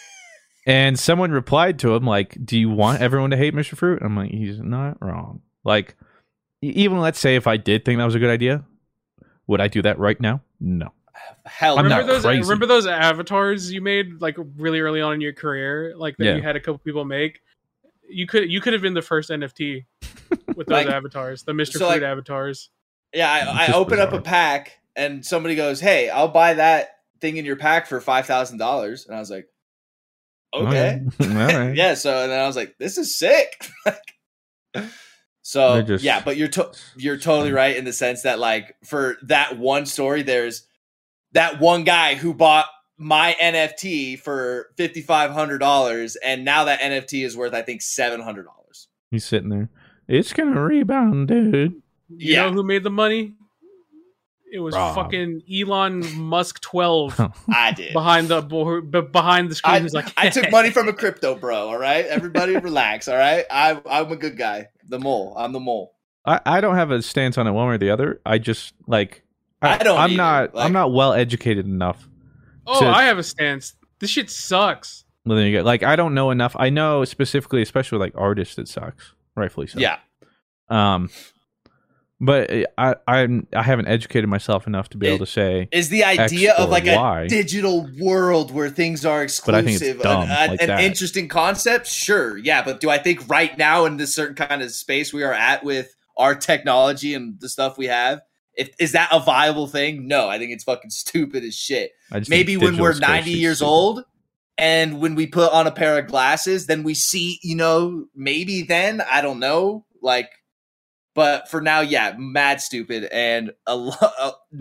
and 0.66 0.98
someone 0.98 1.30
replied 1.30 1.78
to 1.80 1.94
him 1.94 2.04
like, 2.04 2.36
do 2.44 2.58
you 2.58 2.70
want 2.70 3.00
everyone 3.00 3.30
to 3.30 3.36
hate 3.36 3.54
Mr. 3.54 3.76
Fruit? 3.76 4.02
I'm 4.02 4.16
like, 4.16 4.30
he's 4.30 4.58
not 4.60 4.98
wrong. 5.00 5.40
Like, 5.64 5.96
even 6.62 7.00
let's 7.00 7.18
say 7.18 7.36
if 7.36 7.46
I 7.46 7.56
did 7.56 7.84
think 7.84 7.98
that 7.98 8.04
was 8.04 8.14
a 8.14 8.18
good 8.18 8.30
idea, 8.30 8.64
would 9.46 9.60
I 9.60 9.68
do 9.68 9.82
that 9.82 9.98
right 9.98 10.20
now? 10.20 10.42
No. 10.60 10.92
Hell, 11.44 11.78
I'm 11.78 11.84
remember 11.84 12.06
not 12.06 12.12
those? 12.12 12.24
Uh, 12.24 12.28
crazy. 12.28 12.42
Remember 12.42 12.66
those 12.66 12.86
avatars 12.86 13.72
you 13.72 13.80
made 13.80 14.20
like 14.20 14.36
really 14.56 14.80
early 14.80 15.00
on 15.00 15.14
in 15.14 15.20
your 15.20 15.32
career, 15.32 15.94
like 15.96 16.16
that 16.18 16.24
Yeah. 16.24 16.36
you 16.36 16.42
had 16.42 16.56
a 16.56 16.60
couple 16.60 16.78
people 16.78 17.04
make. 17.04 17.40
You 18.10 18.26
could 18.26 18.50
you 18.50 18.60
could 18.60 18.72
have 18.72 18.82
been 18.82 18.94
the 18.94 19.02
first 19.02 19.30
NFT 19.30 19.84
with 20.56 20.66
those 20.66 20.84
Like- 20.84 20.86
avatars, 20.88 21.42
the 21.44 21.52
Mr. 21.52 21.72
so, 21.72 21.78
Fruit 21.80 21.86
like- 21.88 22.02
avatars. 22.02 22.70
Yeah, 23.12 23.30
I, 23.30 23.38
I 23.64 23.66
just 23.66 23.76
open 23.78 23.98
up 23.98 24.12
a 24.12 24.20
pack 24.20 24.78
and 24.94 25.24
somebody 25.26 25.56
goes, 25.56 25.80
"Hey, 25.80 26.10
I'll 26.10 26.28
buy 26.28 26.54
that 26.54 26.90
thing 27.20 27.36
in 27.38 27.44
your 27.44 27.56
pack 27.56 27.86
for 27.88 28.00
five 28.00 28.26
thousand 28.26 28.58
dollars," 28.58 29.06
and 29.06 29.16
I 29.16 29.18
was 29.18 29.30
like, 29.30 29.48
oh, 30.52 30.66
"Okay, 30.68 31.00
All 31.20 31.26
right. 31.28 31.74
yeah." 31.74 31.94
So 31.94 32.22
and 32.22 32.30
then 32.30 32.38
I 32.40 32.46
was 32.46 32.54
like, 32.54 32.76
"This 32.78 32.98
is 32.98 33.18
sick." 33.18 33.68
so 35.42 35.82
just- 35.82 36.04
yeah, 36.04 36.22
but 36.24 36.36
you're 36.36 36.48
to- 36.48 36.72
you're 36.96 37.16
totally 37.16 37.52
right 37.52 37.76
in 37.76 37.84
the 37.84 37.92
sense 37.92 38.22
that 38.22 38.38
like 38.38 38.76
for 38.84 39.16
that 39.22 39.58
one 39.58 39.86
story, 39.86 40.22
there's 40.22 40.66
that 41.32 41.60
one 41.60 41.84
guy 41.84 42.14
who 42.14 42.32
bought 42.34 42.66
my 43.02 43.34
NFT 43.40 44.18
for 44.20 44.68
fifty 44.76 45.00
five 45.00 45.30
hundred 45.30 45.58
dollars, 45.58 46.16
and 46.16 46.44
now 46.44 46.64
that 46.64 46.80
NFT 46.80 47.24
is 47.24 47.36
worth 47.36 47.54
I 47.54 47.62
think 47.62 47.80
seven 47.82 48.20
hundred 48.20 48.44
dollars. 48.44 48.88
He's 49.10 49.24
sitting 49.24 49.48
there. 49.48 49.70
It's 50.06 50.32
going 50.32 50.52
to 50.52 50.60
rebound, 50.60 51.28
dude. 51.28 51.72
You 52.08 52.34
Yeah. 52.34 52.42
know 52.46 52.52
who 52.52 52.62
made 52.62 52.82
the 52.84 52.90
money? 52.90 53.32
It 54.52 54.58
was 54.58 54.74
Rob. 54.74 54.96
fucking 54.96 55.42
Elon 55.52 56.04
Musk 56.16 56.60
twelve 56.60 57.14
I 57.48 57.72
did. 57.72 57.92
behind 57.92 58.28
the 58.28 58.42
bo- 58.42 58.80
be- 58.80 59.00
behind 59.00 59.48
the 59.50 59.54
screen. 59.54 59.76
I, 59.76 59.80
He's 59.80 59.94
like, 59.94 60.12
I 60.16 60.28
took 60.28 60.50
money 60.52 60.70
from 60.70 60.88
a 60.88 60.92
crypto 60.92 61.36
bro. 61.36 61.68
All 61.68 61.78
right, 61.78 62.04
everybody, 62.06 62.56
relax. 62.56 63.06
All 63.06 63.16
right, 63.16 63.44
I, 63.50 63.80
I'm 63.88 64.10
a 64.10 64.16
good 64.16 64.36
guy. 64.36 64.68
The 64.88 64.98
mole. 64.98 65.34
I'm 65.38 65.52
the 65.52 65.60
mole. 65.60 65.94
I, 66.26 66.40
I 66.44 66.60
don't 66.60 66.74
have 66.74 66.90
a 66.90 67.00
stance 67.00 67.38
on 67.38 67.46
it 67.46 67.52
one 67.52 67.68
way 67.68 67.74
or 67.76 67.78
the 67.78 67.90
other. 67.90 68.20
I 68.26 68.38
just 68.38 68.74
like 68.88 69.22
I 69.62 69.78
don't 69.78 69.96
I'm 69.98 70.10
either. 70.10 70.16
not 70.16 70.54
Like- 70.56 70.66
I'm 70.66 70.72
not 70.72 70.92
well 70.92 71.12
educated 71.12 71.66
enough. 71.66 72.08
Oh, 72.70 72.80
to- 72.80 72.86
I 72.88 73.04
have 73.04 73.18
a 73.18 73.22
stance. 73.22 73.74
This 73.98 74.10
shit 74.10 74.30
sucks. 74.30 75.04
Well, 75.26 75.36
then 75.36 75.46
you 75.46 75.52
get 75.52 75.64
like 75.64 75.82
I 75.82 75.96
don't 75.96 76.14
know 76.14 76.30
enough. 76.30 76.56
I 76.58 76.70
know 76.70 77.04
specifically, 77.04 77.60
especially 77.62 77.98
like 77.98 78.12
artists, 78.16 78.58
it 78.58 78.68
sucks. 78.68 79.12
Rightfully 79.36 79.66
so. 79.66 79.78
Yeah. 79.78 79.98
Um, 80.68 81.10
but 82.22 82.50
I 82.76 82.96
I'm 83.06 83.46
I 83.54 83.62
haven't 83.62 83.86
educated 83.88 84.28
myself 84.28 84.66
enough 84.66 84.88
to 84.90 84.98
be 84.98 85.06
able 85.08 85.24
to 85.24 85.30
say 85.30 85.68
Is 85.72 85.88
the 85.88 86.02
X 86.04 86.18
idea 86.32 86.52
of 86.54 86.68
like 86.68 86.84
Y. 86.84 87.22
a 87.22 87.28
digital 87.28 87.88
world 87.98 88.50
where 88.50 88.68
things 88.68 89.04
are 89.06 89.26
But 89.46 89.54
I 89.54 89.58
exclusive 89.60 89.78
think 89.80 89.94
it's 89.94 90.02
dumb 90.02 90.22
an, 90.24 90.30
an- 90.30 90.50
like 90.50 90.60
an 90.62 90.68
that. 90.68 90.80
interesting 90.84 91.28
concept? 91.28 91.86
Sure, 91.86 92.36
yeah. 92.36 92.62
But 92.62 92.80
do 92.80 92.90
I 92.90 92.98
think 92.98 93.28
right 93.28 93.56
now 93.56 93.86
in 93.86 93.96
this 93.96 94.14
certain 94.14 94.34
kind 94.36 94.60
of 94.62 94.70
space 94.72 95.12
we 95.12 95.22
are 95.22 95.32
at 95.32 95.64
with 95.64 95.94
our 96.16 96.34
technology 96.34 97.14
and 97.14 97.40
the 97.40 97.48
stuff 97.48 97.78
we 97.78 97.86
have, 97.86 98.20
if 98.60 98.70
is 98.78 98.92
that 98.92 99.08
a 99.10 99.20
viable 99.20 99.66
thing? 99.66 100.06
No, 100.06 100.28
I 100.28 100.38
think 100.38 100.52
it's 100.52 100.64
fucking 100.64 100.90
stupid 100.90 101.42
as 101.44 101.54
shit. 101.54 101.92
Maybe 102.28 102.56
when 102.56 102.76
we're 102.76 102.98
90 102.98 103.30
years 103.30 103.58
stupid. 103.58 103.70
old 103.70 104.04
and 104.58 105.00
when 105.00 105.14
we 105.14 105.26
put 105.26 105.52
on 105.52 105.66
a 105.66 105.70
pair 105.72 105.98
of 105.98 106.06
glasses, 106.06 106.66
then 106.66 106.82
we 106.82 106.94
see, 106.94 107.38
you 107.42 107.56
know, 107.56 108.06
maybe 108.14 108.62
then, 108.62 109.00
I 109.10 109.22
don't 109.22 109.40
know, 109.40 109.86
like 110.02 110.30
but 111.14 111.48
for 111.48 111.60
now, 111.60 111.80
yeah, 111.80 112.14
mad 112.16 112.60
stupid 112.60 113.04
and 113.04 113.52
a 113.66 113.74
lot 113.74 114.12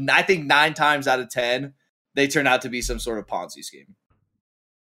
I 0.09 0.23
think 0.23 0.45
9 0.45 0.73
times 0.73 1.07
out 1.07 1.19
of 1.19 1.29
10 1.29 1.73
they 2.15 2.27
turn 2.27 2.47
out 2.47 2.63
to 2.63 2.69
be 2.69 2.81
some 2.81 2.99
sort 2.99 3.19
of 3.19 3.27
Ponzi 3.27 3.63
scheme. 3.63 3.95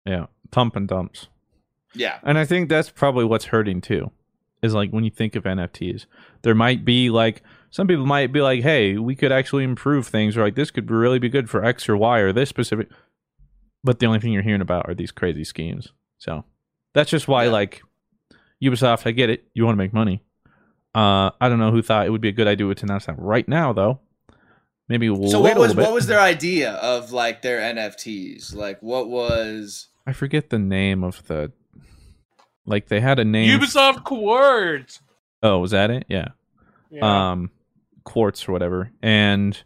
yeah, 0.06 0.28
pump 0.52 0.76
and 0.76 0.88
dumps. 0.88 1.28
Yeah. 1.94 2.20
And 2.24 2.38
I 2.38 2.46
think 2.46 2.70
that's 2.70 2.90
probably 2.90 3.26
what's 3.26 3.46
hurting 3.46 3.82
too. 3.82 4.12
Is 4.62 4.74
like 4.74 4.92
when 4.92 5.04
you 5.04 5.12
think 5.12 5.36
of 5.36 5.44
NFTs, 5.44 6.06
there 6.42 6.56
might 6.56 6.84
be 6.84 7.10
like 7.10 7.44
some 7.70 7.88
people 7.88 8.06
might 8.06 8.32
be 8.32 8.42
like, 8.42 8.64
"Hey, 8.64 8.98
we 8.98 9.16
could 9.16 9.32
actually 9.32 9.64
improve 9.64 10.08
things," 10.08 10.36
or 10.36 10.44
like 10.44 10.56
this 10.56 10.72
could 10.72 10.90
really 10.90 11.20
be 11.20 11.30
good 11.30 11.50
for 11.50 11.64
X 11.64 11.88
or 11.88 11.96
Y 11.96 12.20
or 12.20 12.34
this 12.34 12.50
specific. 12.50 12.90
But 13.84 14.00
the 14.00 14.08
only 14.08 14.20
thing 14.20 14.34
you're 14.34 14.44
hearing 14.44 14.62
about 14.62 14.90
are 14.90 14.96
these 14.96 15.12
crazy 15.12 15.44
schemes. 15.44 15.94
So 16.18 16.44
that's 16.94 17.12
just 17.12 17.28
why, 17.28 17.48
like 17.48 17.84
Ubisoft, 18.64 19.06
I 19.06 19.12
get 19.12 19.30
it. 19.30 19.46
You 19.54 19.66
want 19.66 19.76
to 19.76 19.84
make 19.84 19.94
money. 19.94 20.24
Uh, 20.96 21.30
I 21.40 21.50
don't 21.50 21.60
know 21.60 21.72
who 21.72 21.84
thought 21.84 22.08
it 22.08 22.10
would 22.10 22.22
be 22.22 22.30
a 22.30 22.34
good 22.34 22.48
idea 22.48 22.74
to 22.74 22.86
announce 22.86 23.06
that 23.06 23.20
right 23.20 23.48
now, 23.48 23.74
though. 23.74 24.00
Maybe 24.90 25.10
wait 25.10 25.30
So 25.30 25.42
what 25.42 25.58
was 25.58 25.76
what 25.76 25.94
was 25.94 26.08
their 26.08 26.20
idea 26.20 26.72
of 26.74 27.12
like 27.12 27.42
their 27.42 27.60
NFTs? 27.60 28.56
Like 28.56 28.82
what 28.82 29.10
was 29.10 29.90
I 30.06 30.14
forget 30.14 30.50
the 30.50 30.60
name 30.60 31.04
of 31.04 31.28
the. 31.28 31.52
Like 32.68 32.88
they 32.90 33.00
had 33.00 33.18
a 33.18 33.26
name. 33.26 33.60
Ubisoft 33.60 34.04
Quartz. 34.04 35.02
Oh, 35.42 35.60
was 35.60 35.72
that 35.72 35.90
it? 35.90 36.06
Yeah. 36.10 36.30
Yeah. 36.92 37.32
Um, 37.32 37.52
quartz 38.04 38.48
or 38.48 38.52
whatever. 38.52 38.92
And 39.02 39.58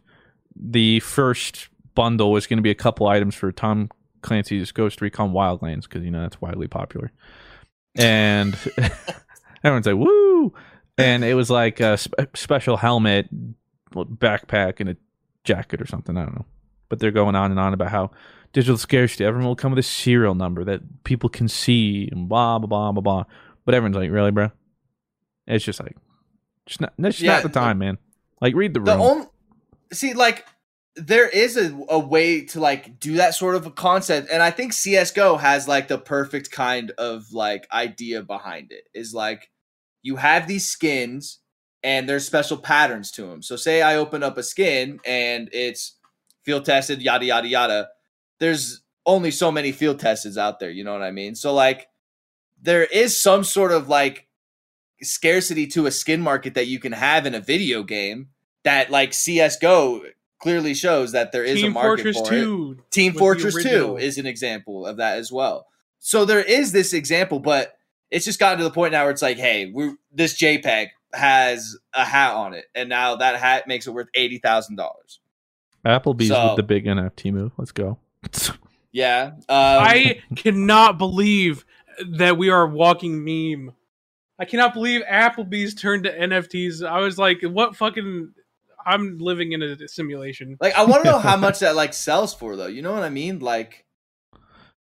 the 0.55 0.99
first 1.01 1.69
bundle 1.95 2.31
was 2.31 2.47
going 2.47 2.57
to 2.57 2.63
be 2.63 2.71
a 2.71 2.75
couple 2.75 3.07
items 3.07 3.35
for 3.35 3.51
Tom 3.51 3.89
Clancy's 4.21 4.71
Ghost 4.71 5.01
Recon 5.01 5.31
Wildlands 5.31 5.83
because 5.83 6.03
you 6.03 6.11
know 6.11 6.21
that's 6.21 6.39
widely 6.39 6.67
popular. 6.67 7.11
And 7.95 8.55
everyone's 9.63 9.85
like, 9.85 9.95
"Woo!" 9.95 10.53
And 10.97 11.23
it 11.23 11.33
was 11.33 11.49
like 11.49 11.79
a 11.79 11.97
spe- 11.97 12.35
special 12.35 12.77
helmet, 12.77 13.27
backpack, 13.93 14.79
and 14.79 14.89
a 14.89 14.97
jacket 15.43 15.81
or 15.81 15.87
something. 15.87 16.17
I 16.17 16.25
don't 16.25 16.35
know. 16.35 16.45
But 16.89 16.99
they're 16.99 17.11
going 17.11 17.35
on 17.35 17.51
and 17.51 17.59
on 17.59 17.73
about 17.73 17.89
how 17.89 18.11
digital 18.53 18.77
scarcity. 18.77 19.25
Everyone 19.25 19.47
will 19.47 19.55
come 19.55 19.71
with 19.71 19.79
a 19.79 19.83
serial 19.83 20.35
number 20.35 20.63
that 20.63 21.03
people 21.03 21.29
can 21.29 21.47
see, 21.47 22.09
and 22.11 22.27
blah 22.29 22.59
blah 22.59 22.67
blah 22.67 22.91
blah 22.91 23.01
blah. 23.01 23.23
But 23.65 23.75
everyone's 23.75 23.95
like, 23.97 24.11
"Really, 24.11 24.31
bro?" 24.31 24.51
It's 25.47 25.65
just 25.65 25.79
like, 25.79 25.95
just 26.65 26.81
not. 26.81 26.93
That's 26.97 27.19
Yeah, 27.21 27.33
not 27.33 27.43
the 27.43 27.49
time, 27.49 27.77
man. 27.79 27.97
Like, 28.39 28.55
read 28.55 28.73
the 28.73 28.79
the 28.79 28.91
room. 28.93 29.01
only 29.01 29.27
see 29.93 30.13
like 30.13 30.45
there 30.95 31.27
is 31.27 31.57
a, 31.57 31.77
a 31.89 31.99
way 31.99 32.45
to 32.45 32.59
like 32.59 32.99
do 32.99 33.13
that 33.17 33.33
sort 33.33 33.55
of 33.55 33.65
a 33.65 33.71
concept 33.71 34.29
and 34.31 34.41
i 34.43 34.51
think 34.51 34.71
csgo 34.73 35.39
has 35.39 35.67
like 35.67 35.87
the 35.87 35.97
perfect 35.97 36.51
kind 36.51 36.91
of 36.97 37.31
like 37.33 37.65
idea 37.71 38.21
behind 38.21 38.71
it 38.71 38.83
is 38.93 39.13
like 39.13 39.49
you 40.03 40.15
have 40.17 40.47
these 40.47 40.67
skins 40.69 41.39
and 41.83 42.07
there's 42.09 42.25
special 42.25 42.57
patterns 42.57 43.09
to 43.11 43.23
them 43.23 43.41
so 43.41 43.55
say 43.55 43.81
i 43.81 43.95
open 43.95 44.21
up 44.23 44.37
a 44.37 44.43
skin 44.43 44.99
and 45.05 45.49
it's 45.53 45.97
field 46.43 46.65
tested 46.65 47.01
yada 47.01 47.25
yada 47.25 47.47
yada 47.47 47.87
there's 48.41 48.81
only 49.05 49.31
so 49.31 49.49
many 49.51 49.71
field 49.71 49.99
tests 49.99 50.37
out 50.37 50.59
there 50.59 50.69
you 50.69 50.83
know 50.83 50.91
what 50.91 51.01
i 51.01 51.11
mean 51.11 51.33
so 51.35 51.53
like 51.53 51.87
there 52.61 52.83
is 52.83 53.19
some 53.19 53.43
sort 53.43 53.71
of 53.71 53.87
like 53.87 54.27
scarcity 55.01 55.67
to 55.67 55.85
a 55.85 55.91
skin 55.91 56.21
market 56.21 56.53
that 56.53 56.67
you 56.67 56.79
can 56.79 56.91
have 56.91 57.25
in 57.25 57.33
a 57.33 57.39
video 57.39 57.83
game 57.83 58.29
that 58.63 58.91
like 58.91 59.13
CS:GO 59.13 60.03
clearly 60.39 60.73
shows 60.73 61.11
that 61.11 61.31
there 61.31 61.43
is 61.43 61.59
Team 61.59 61.71
a 61.71 61.73
market 61.73 62.13
Fortress 62.13 62.29
for 62.29 62.35
it. 62.35 62.91
Team 62.91 63.13
Fortress 63.13 63.63
2 63.63 63.97
is 63.97 64.17
an 64.17 64.25
example 64.25 64.85
of 64.85 64.97
that 64.97 65.17
as 65.17 65.31
well. 65.31 65.67
So 65.99 66.25
there 66.25 66.43
is 66.43 66.71
this 66.71 66.93
example, 66.93 67.39
but 67.39 67.75
it's 68.09 68.25
just 68.25 68.39
gotten 68.39 68.57
to 68.59 68.63
the 68.63 68.71
point 68.71 68.91
now 68.91 69.03
where 69.03 69.11
it's 69.11 69.21
like, 69.21 69.37
hey, 69.37 69.71
we 69.73 69.93
this 70.11 70.39
JPEG 70.39 70.87
has 71.13 71.77
a 71.93 72.05
hat 72.05 72.33
on 72.33 72.53
it, 72.53 72.65
and 72.75 72.89
now 72.89 73.15
that 73.15 73.39
hat 73.39 73.67
makes 73.67 73.87
it 73.87 73.91
worth 73.91 74.07
eighty 74.13 74.37
thousand 74.37 74.75
dollars. 74.75 75.19
Applebee's 75.85 76.27
So- 76.27 76.49
with 76.49 76.57
the 76.57 76.63
big 76.63 76.85
NFT 76.85 77.31
move. 77.31 77.53
Let's 77.57 77.71
go. 77.71 77.97
Yeah, 78.91 79.32
um, 79.38 79.43
I 79.49 80.22
cannot 80.36 80.97
believe 80.97 81.65
that 82.17 82.38
we 82.38 82.49
are 82.49 82.63
a 82.63 82.67
walking 82.69 83.24
meme. 83.24 83.74
I 84.38 84.45
cannot 84.45 84.74
believe 84.74 85.01
Applebee's 85.09 85.76
turned 85.76 86.03
to 86.05 86.17
NFTs. 86.17 86.86
I 86.86 86.99
was 86.99 87.17
like, 87.17 87.41
what 87.43 87.76
fucking. 87.76 88.34
I'm 88.84 89.19
living 89.19 89.51
in 89.51 89.61
a 89.61 89.88
simulation. 89.88 90.57
like 90.59 90.74
I 90.74 90.86
want 90.86 91.03
to 91.03 91.11
know 91.11 91.19
how 91.19 91.38
much 91.38 91.59
that 91.59 91.76
like 91.76 91.93
sells 91.93 92.34
for 92.34 92.55
though. 92.55 92.65
You 92.65 92.82
know 92.82 92.91
what 92.93 93.03
I 93.03 93.09
mean? 93.09 93.38
Like 93.38 93.86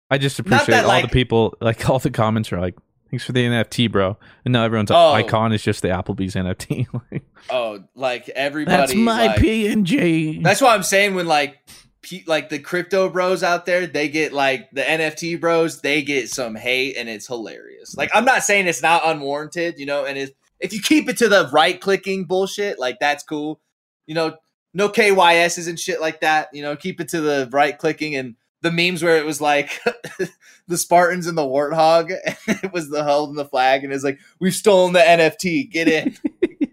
I 0.08 0.18
just 0.18 0.38
appreciate 0.38 0.68
that, 0.68 0.84
all 0.84 1.02
the 1.02 1.08
people. 1.08 1.56
Like 1.60 1.90
all 1.90 1.98
the 1.98 2.10
comments 2.12 2.52
are 2.52 2.60
like, 2.60 2.76
"Thanks 3.10 3.24
for 3.24 3.32
the 3.32 3.44
NFT, 3.44 3.90
bro." 3.90 4.16
And 4.44 4.52
now 4.52 4.62
everyone's 4.64 4.92
Oh. 4.92 5.12
icon 5.14 5.52
is 5.52 5.64
just 5.64 5.82
the 5.82 5.88
Applebee's 5.88 6.36
NFT. 6.36 6.86
Like, 7.10 7.24
oh, 7.50 7.82
like 7.96 8.28
everybody. 8.28 8.76
That's 8.76 8.94
my 8.94 9.26
like- 9.26 9.40
PNG. 9.40 10.44
That's 10.44 10.60
what 10.60 10.70
I'm 10.76 10.84
saying 10.84 11.16
when 11.16 11.26
like 11.26 11.58
pe- 11.66 11.87
like 12.26 12.48
the 12.48 12.58
crypto 12.58 13.08
bros 13.08 13.42
out 13.42 13.66
there, 13.66 13.86
they 13.86 14.08
get 14.08 14.32
like 14.32 14.70
the 14.70 14.82
NFT 14.82 15.40
bros, 15.40 15.80
they 15.80 16.02
get 16.02 16.30
some 16.30 16.54
hate 16.54 16.96
and 16.96 17.08
it's 17.08 17.26
hilarious. 17.26 17.96
Like 17.96 18.10
I'm 18.14 18.24
not 18.24 18.42
saying 18.42 18.66
it's 18.66 18.82
not 18.82 19.02
unwarranted, 19.04 19.78
you 19.78 19.86
know, 19.86 20.04
and 20.04 20.16
if 20.16 20.30
if 20.60 20.72
you 20.72 20.80
keep 20.80 21.08
it 21.08 21.18
to 21.18 21.28
the 21.28 21.48
right 21.52 21.80
clicking 21.80 22.24
bullshit, 22.24 22.78
like 22.78 22.98
that's 23.00 23.22
cool. 23.24 23.60
You 24.06 24.14
know, 24.14 24.36
no 24.74 24.88
KYSs 24.88 25.68
and 25.68 25.78
shit 25.78 26.00
like 26.00 26.20
that, 26.20 26.48
you 26.52 26.62
know, 26.62 26.76
keep 26.76 27.00
it 27.00 27.08
to 27.10 27.20
the 27.20 27.48
right 27.52 27.76
clicking 27.76 28.14
and 28.14 28.36
the 28.62 28.72
memes 28.72 29.02
where 29.02 29.16
it 29.16 29.26
was 29.26 29.40
like 29.40 29.80
the 30.68 30.78
Spartans 30.78 31.26
and 31.26 31.38
the 31.38 31.42
warthog 31.42 32.10
and 32.26 32.58
it 32.62 32.72
was 32.72 32.88
the 32.90 33.04
holding 33.04 33.36
the 33.36 33.44
flag 33.44 33.84
and 33.84 33.92
it's 33.92 34.04
like 34.04 34.18
we've 34.40 34.54
stolen 34.54 34.92
the 34.92 35.00
NFT, 35.00 35.70
get 35.70 35.88
in. 35.88 36.16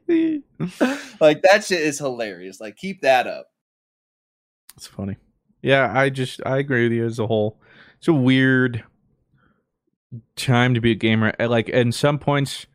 like 1.20 1.42
that 1.42 1.64
shit 1.64 1.82
is 1.82 2.00
hilarious. 2.00 2.62
Like 2.62 2.78
keep 2.78 3.02
that 3.02 3.28
up. 3.28 3.48
It's 4.76 4.88
funny. 4.88 5.18
Yeah, 5.62 5.92
I 5.94 6.10
just 6.10 6.42
I 6.46 6.58
agree 6.58 6.84
with 6.84 6.92
you 6.92 7.06
as 7.06 7.20
a 7.20 7.28
whole. 7.28 7.60
It's 7.98 8.08
a 8.08 8.14
weird 8.14 8.84
time 10.36 10.74
to 10.74 10.82
be 10.82 10.92
a 10.92 10.96
gamer. 10.96 11.34
Like, 11.40 11.70
in 11.70 11.92
some 11.92 12.20
points, 12.20 12.68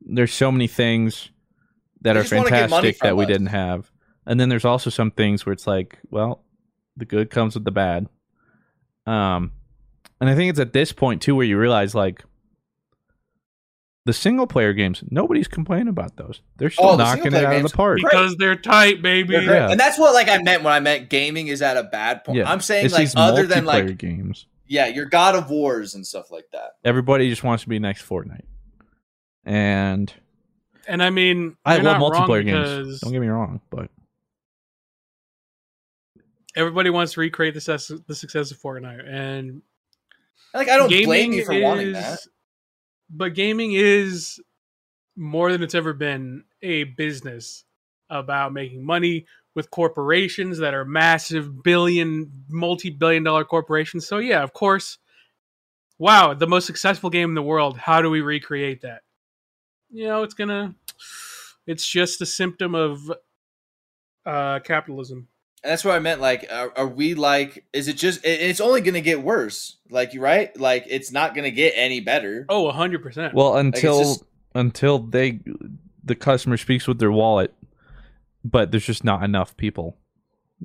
there's 0.00 0.32
so 0.32 0.52
many 0.52 0.66
things 0.66 1.30
that 2.02 2.12
They 2.12 2.20
are 2.20 2.22
just 2.22 2.32
wanna 2.34 2.50
get 2.50 2.70
money 2.70 2.92
fantastic 2.92 2.98
that 3.00 3.08
from 3.10 3.16
we 3.18 3.26
didn't 3.26 3.48
have, 3.48 3.90
and 4.26 4.38
then 4.38 4.48
there's 4.48 4.64
also 4.64 4.90
some 4.90 5.10
things 5.10 5.44
where 5.44 5.52
it's 5.52 5.66
like, 5.66 5.98
well, 6.10 6.44
the 6.96 7.04
good 7.04 7.30
comes 7.30 7.54
with 7.54 7.64
the 7.64 7.72
bad. 7.72 8.08
Um, 9.06 9.52
and 10.20 10.30
I 10.30 10.34
think 10.34 10.50
it's 10.50 10.60
at 10.60 10.72
this 10.72 10.92
point 10.92 11.22
too 11.22 11.34
where 11.34 11.46
you 11.46 11.58
realize 11.58 11.94
like. 11.94 12.22
The 14.06 14.12
single 14.12 14.46
player 14.46 14.72
games, 14.72 15.02
nobody's 15.10 15.48
complaining 15.48 15.88
about 15.88 16.16
those. 16.16 16.40
They're 16.58 16.70
still 16.70 16.90
Oh, 16.90 16.96
the 16.96 17.02
knocking 17.02 17.26
it 17.26 17.32
single-player 17.32 17.48
out 17.48 17.64
of 17.64 17.70
the 17.72 17.76
park. 17.76 17.98
Because 18.00 18.36
they're 18.36 18.54
tight, 18.54 19.02
baby. 19.02 19.32
They're. 19.34 19.42
Yeah. 19.42 19.70
And 19.70 19.80
that's 19.80 19.98
what 19.98 20.14
like 20.14 20.28
I 20.28 20.38
meant 20.38 20.62
when 20.62 20.72
I 20.72 20.78
meant 20.78 21.10
gaming 21.10 21.48
is 21.48 21.60
at 21.60 21.76
a 21.76 21.82
bad 21.82 22.22
point. 22.22 22.38
Yeah, 22.38 22.48
I'm 22.48 22.60
saying 22.60 22.86
it's 22.86 22.94
like 22.94 23.08
other 23.16 23.48
than 23.48 23.64
like 23.64 23.98
games. 23.98 24.46
yeah, 24.68 24.86
your 24.86 25.06
God 25.06 25.34
of 25.34 25.50
Wars 25.50 25.96
and 25.96 26.06
stuff 26.06 26.30
like 26.30 26.46
that. 26.52 26.74
Everybody 26.84 27.28
just 27.28 27.42
wants 27.42 27.64
to 27.64 27.68
be 27.68 27.80
next 27.80 28.08
Fortnite, 28.08 28.44
and 29.44 30.14
And 30.86 31.02
I 31.02 31.10
mean, 31.10 31.56
I 31.64 31.78
love 31.78 32.00
multiplayer 32.00 32.44
games. 32.44 33.00
Don't 33.00 33.12
get 33.12 33.20
me 33.20 33.26
wrong, 33.26 33.60
but 33.70 33.90
everybody 36.54 36.90
wants 36.90 37.14
to 37.14 37.20
recreate 37.20 37.54
the 37.54 37.60
success, 37.60 37.90
the 38.06 38.14
success 38.14 38.52
of 38.52 38.58
Fortnite, 38.58 39.08
and 39.08 39.62
Like 40.54 40.68
I 40.68 40.76
don't 40.76 40.88
blame 40.88 41.32
you 41.32 41.44
for 41.44 41.58
wanting 41.60 41.92
that. 41.92 42.20
But 43.08 43.34
gaming 43.34 43.72
is 43.72 44.40
more 45.16 45.52
than 45.52 45.62
it's 45.62 45.74
ever 45.74 45.92
been 45.92 46.44
a 46.62 46.84
business 46.84 47.64
about 48.10 48.52
making 48.52 48.84
money 48.84 49.26
with 49.54 49.70
corporations 49.70 50.58
that 50.58 50.74
are 50.74 50.84
massive 50.84 51.62
billion, 51.62 52.30
multi 52.48 52.90
billion 52.90 53.22
dollar 53.22 53.44
corporations. 53.44 54.06
So, 54.06 54.18
yeah, 54.18 54.42
of 54.42 54.52
course. 54.52 54.98
Wow, 55.98 56.34
the 56.34 56.46
most 56.46 56.66
successful 56.66 57.08
game 57.08 57.30
in 57.30 57.34
the 57.34 57.42
world. 57.42 57.78
How 57.78 58.02
do 58.02 58.10
we 58.10 58.20
recreate 58.20 58.82
that? 58.82 59.00
You 59.90 60.08
know, 60.08 60.22
it's 60.22 60.34
gonna. 60.34 60.74
It's 61.66 61.86
just 61.88 62.20
a 62.20 62.26
symptom 62.26 62.74
of 62.74 63.10
uh, 64.26 64.60
capitalism. 64.60 65.28
And 65.66 65.72
that's 65.72 65.84
what 65.84 65.96
I 65.96 65.98
meant. 65.98 66.20
Like, 66.20 66.46
are, 66.50 66.72
are 66.76 66.86
we 66.86 67.14
like? 67.14 67.64
Is 67.72 67.88
it 67.88 67.96
just? 67.96 68.24
it- 68.24 68.40
It's 68.40 68.60
only 68.60 68.80
going 68.82 68.94
to 68.94 69.00
get 69.00 69.20
worse. 69.22 69.78
Like, 69.90 70.14
you 70.14 70.20
right? 70.20 70.56
Like, 70.58 70.84
it's 70.88 71.10
not 71.10 71.34
going 71.34 71.42
to 71.44 71.50
get 71.50 71.72
any 71.74 71.98
better. 72.00 72.46
Oh, 72.48 72.70
hundred 72.70 73.02
percent. 73.02 73.34
Well, 73.34 73.50
Like, 73.54 73.64
until 73.74 73.98
just- 73.98 74.24
until 74.54 74.98
they 75.00 75.40
the 76.04 76.14
customer 76.14 76.56
speaks 76.56 76.86
with 76.86 77.00
their 77.00 77.10
wallet, 77.10 77.52
but 78.44 78.70
there's 78.70 78.86
just 78.86 79.02
not 79.02 79.24
enough 79.24 79.56
people 79.56 79.96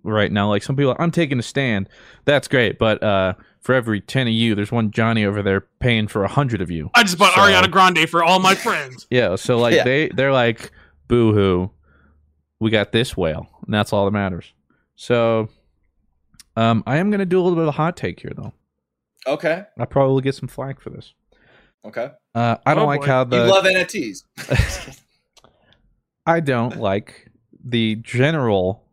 right 0.03 0.31
now. 0.31 0.49
Like 0.49 0.61
some 0.61 0.75
people, 0.75 0.95
I'm 0.99 1.09
taking 1.11 1.39
a 1.39 1.43
stand. 1.43 1.89
That's 2.25 2.47
great, 2.47 2.77
but 2.77 3.01
uh, 3.01 3.33
for 3.59 3.73
every 3.73 4.01
ten 4.01 4.27
of 4.27 4.33
you, 4.33 4.53
there's 4.53 4.71
one 4.71 4.91
Johnny 4.91 5.25
over 5.25 5.41
there 5.41 5.61
paying 5.79 6.07
for 6.07 6.23
a 6.23 6.27
hundred 6.29 6.61
of 6.61 6.69
you. 6.69 6.91
I 6.93 7.01
just 7.03 7.17
bought 7.17 7.33
So- 7.33 7.41
Ariana 7.41 7.71
Grande 7.71 8.07
for 8.07 8.23
all 8.23 8.39
my 8.39 8.53
friends. 8.53 9.07
Yeah, 9.11 9.35
so 9.35 9.57
like 9.57 9.73
Yeah. 9.73 9.83
they 9.83 10.09
they're 10.09 10.31
like, 10.31 10.71
boo 11.07 11.33
hoo, 11.33 11.71
we 12.59 12.69
got 12.69 12.91
this 12.91 13.17
whale, 13.17 13.49
and 13.65 13.73
that's 13.73 13.91
all 13.91 14.05
that 14.05 14.11
matters. 14.11 14.53
So, 15.01 15.49
um, 16.55 16.83
I 16.85 16.97
am 16.97 17.09
gonna 17.09 17.25
do 17.25 17.39
a 17.39 17.41
little 17.41 17.55
bit 17.55 17.63
of 17.63 17.69
a 17.69 17.71
hot 17.71 17.97
take 17.97 18.19
here, 18.19 18.33
though. 18.35 18.53
Okay. 19.25 19.63
I 19.79 19.85
probably 19.85 20.13
will 20.13 20.21
get 20.21 20.35
some 20.35 20.47
flack 20.47 20.79
for 20.79 20.91
this. 20.91 21.15
Okay. 21.83 22.11
Uh, 22.35 22.57
I 22.67 22.75
don't 22.75 22.83
Oh, 22.83 22.85
like 22.85 23.01
boy. 23.01 23.07
how 23.07 23.23
the 23.23 23.37
you 23.37 23.51
love 23.51 23.65
NFTs. 23.65 24.99
I 26.27 26.39
don't 26.39 26.77
like 26.77 27.31
the 27.63 27.95
general 27.95 28.83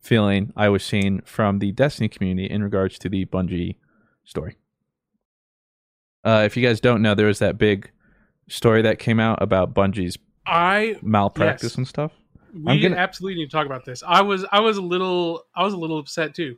feeling 0.00 0.54
I 0.56 0.70
was 0.70 0.82
seeing 0.82 1.20
from 1.26 1.58
the 1.58 1.72
Destiny 1.72 2.08
community 2.08 2.50
in 2.50 2.62
regards 2.62 2.98
to 3.00 3.10
the 3.10 3.26
Bungie 3.26 3.76
story. 4.24 4.56
Uh, 6.24 6.44
if 6.46 6.56
you 6.56 6.66
guys 6.66 6.80
don't 6.80 7.02
know, 7.02 7.14
there 7.14 7.26
was 7.26 7.40
that 7.40 7.58
big 7.58 7.90
story 8.48 8.80
that 8.80 8.98
came 8.98 9.20
out 9.20 9.42
about 9.42 9.74
Bungie's 9.74 10.16
I 10.46 10.96
malpractice 11.02 11.72
Yes. 11.72 11.76
and 11.76 11.86
stuff. 11.86 12.12
We 12.54 12.72
I'm 12.72 12.80
gonna- 12.80 12.96
absolutely 12.96 13.40
need 13.40 13.46
to 13.50 13.52
talk 13.56 13.66
about 13.66 13.84
this. 13.84 14.02
I 14.06 14.22
was 14.22 14.44
I 14.52 14.60
was 14.60 14.76
a 14.76 14.82
little 14.82 15.44
I 15.54 15.64
was 15.64 15.74
a 15.74 15.76
little 15.76 15.98
upset 15.98 16.34
too. 16.34 16.56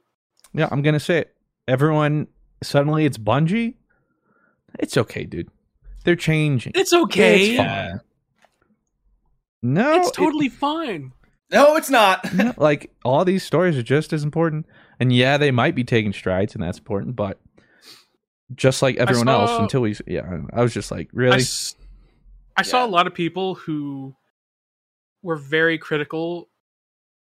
Yeah, 0.53 0.68
I'm 0.70 0.82
gonna 0.82 1.01
say 1.01 1.18
it. 1.18 1.34
Everyone 1.68 2.26
suddenly 2.62 3.05
it's 3.05 3.18
Bungie. 3.18 3.74
It's 4.78 4.97
okay, 4.97 5.24
dude. 5.24 5.49
They're 6.05 6.16
changing. 6.16 6.72
It's 6.76 6.93
okay. 6.93 7.51
It's 7.51 7.57
fine. 7.59 8.01
No, 9.62 9.97
It's 9.97 10.09
it- 10.09 10.14
totally 10.14 10.49
fine. 10.49 11.12
no, 11.53 11.76
it's 11.76 11.91
not. 11.91 12.32
no, 12.34 12.55
like 12.57 12.91
all 13.05 13.24
these 13.24 13.43
stories 13.45 13.76
are 13.76 13.82
just 13.82 14.12
as 14.12 14.24
important. 14.24 14.66
And 14.99 15.12
yeah, 15.12 15.36
they 15.38 15.51
might 15.51 15.74
be 15.74 15.84
taking 15.84 16.12
strides, 16.12 16.55
and 16.55 16.62
that's 16.62 16.78
important. 16.78 17.16
But 17.16 17.41
just 18.55 18.82
like 18.82 18.97
everyone 18.97 19.28
else, 19.28 19.51
until 19.61 19.80
we, 19.82 19.97
yeah, 20.07 20.20
I 20.26 20.30
don't 20.30 20.43
know. 20.43 20.49
I 20.53 20.62
was 20.62 20.74
just 20.74 20.91
like, 20.91 21.07
I, 21.09 21.11
really, 21.16 21.36
s- 21.38 21.74
I 22.57 22.62
saw 22.62 22.84
a 22.84 22.88
lot 22.88 23.07
of 23.07 23.14
people 23.14 23.55
who 23.55 24.14
were 25.22 25.36
very 25.36 25.78
critical 25.78 26.48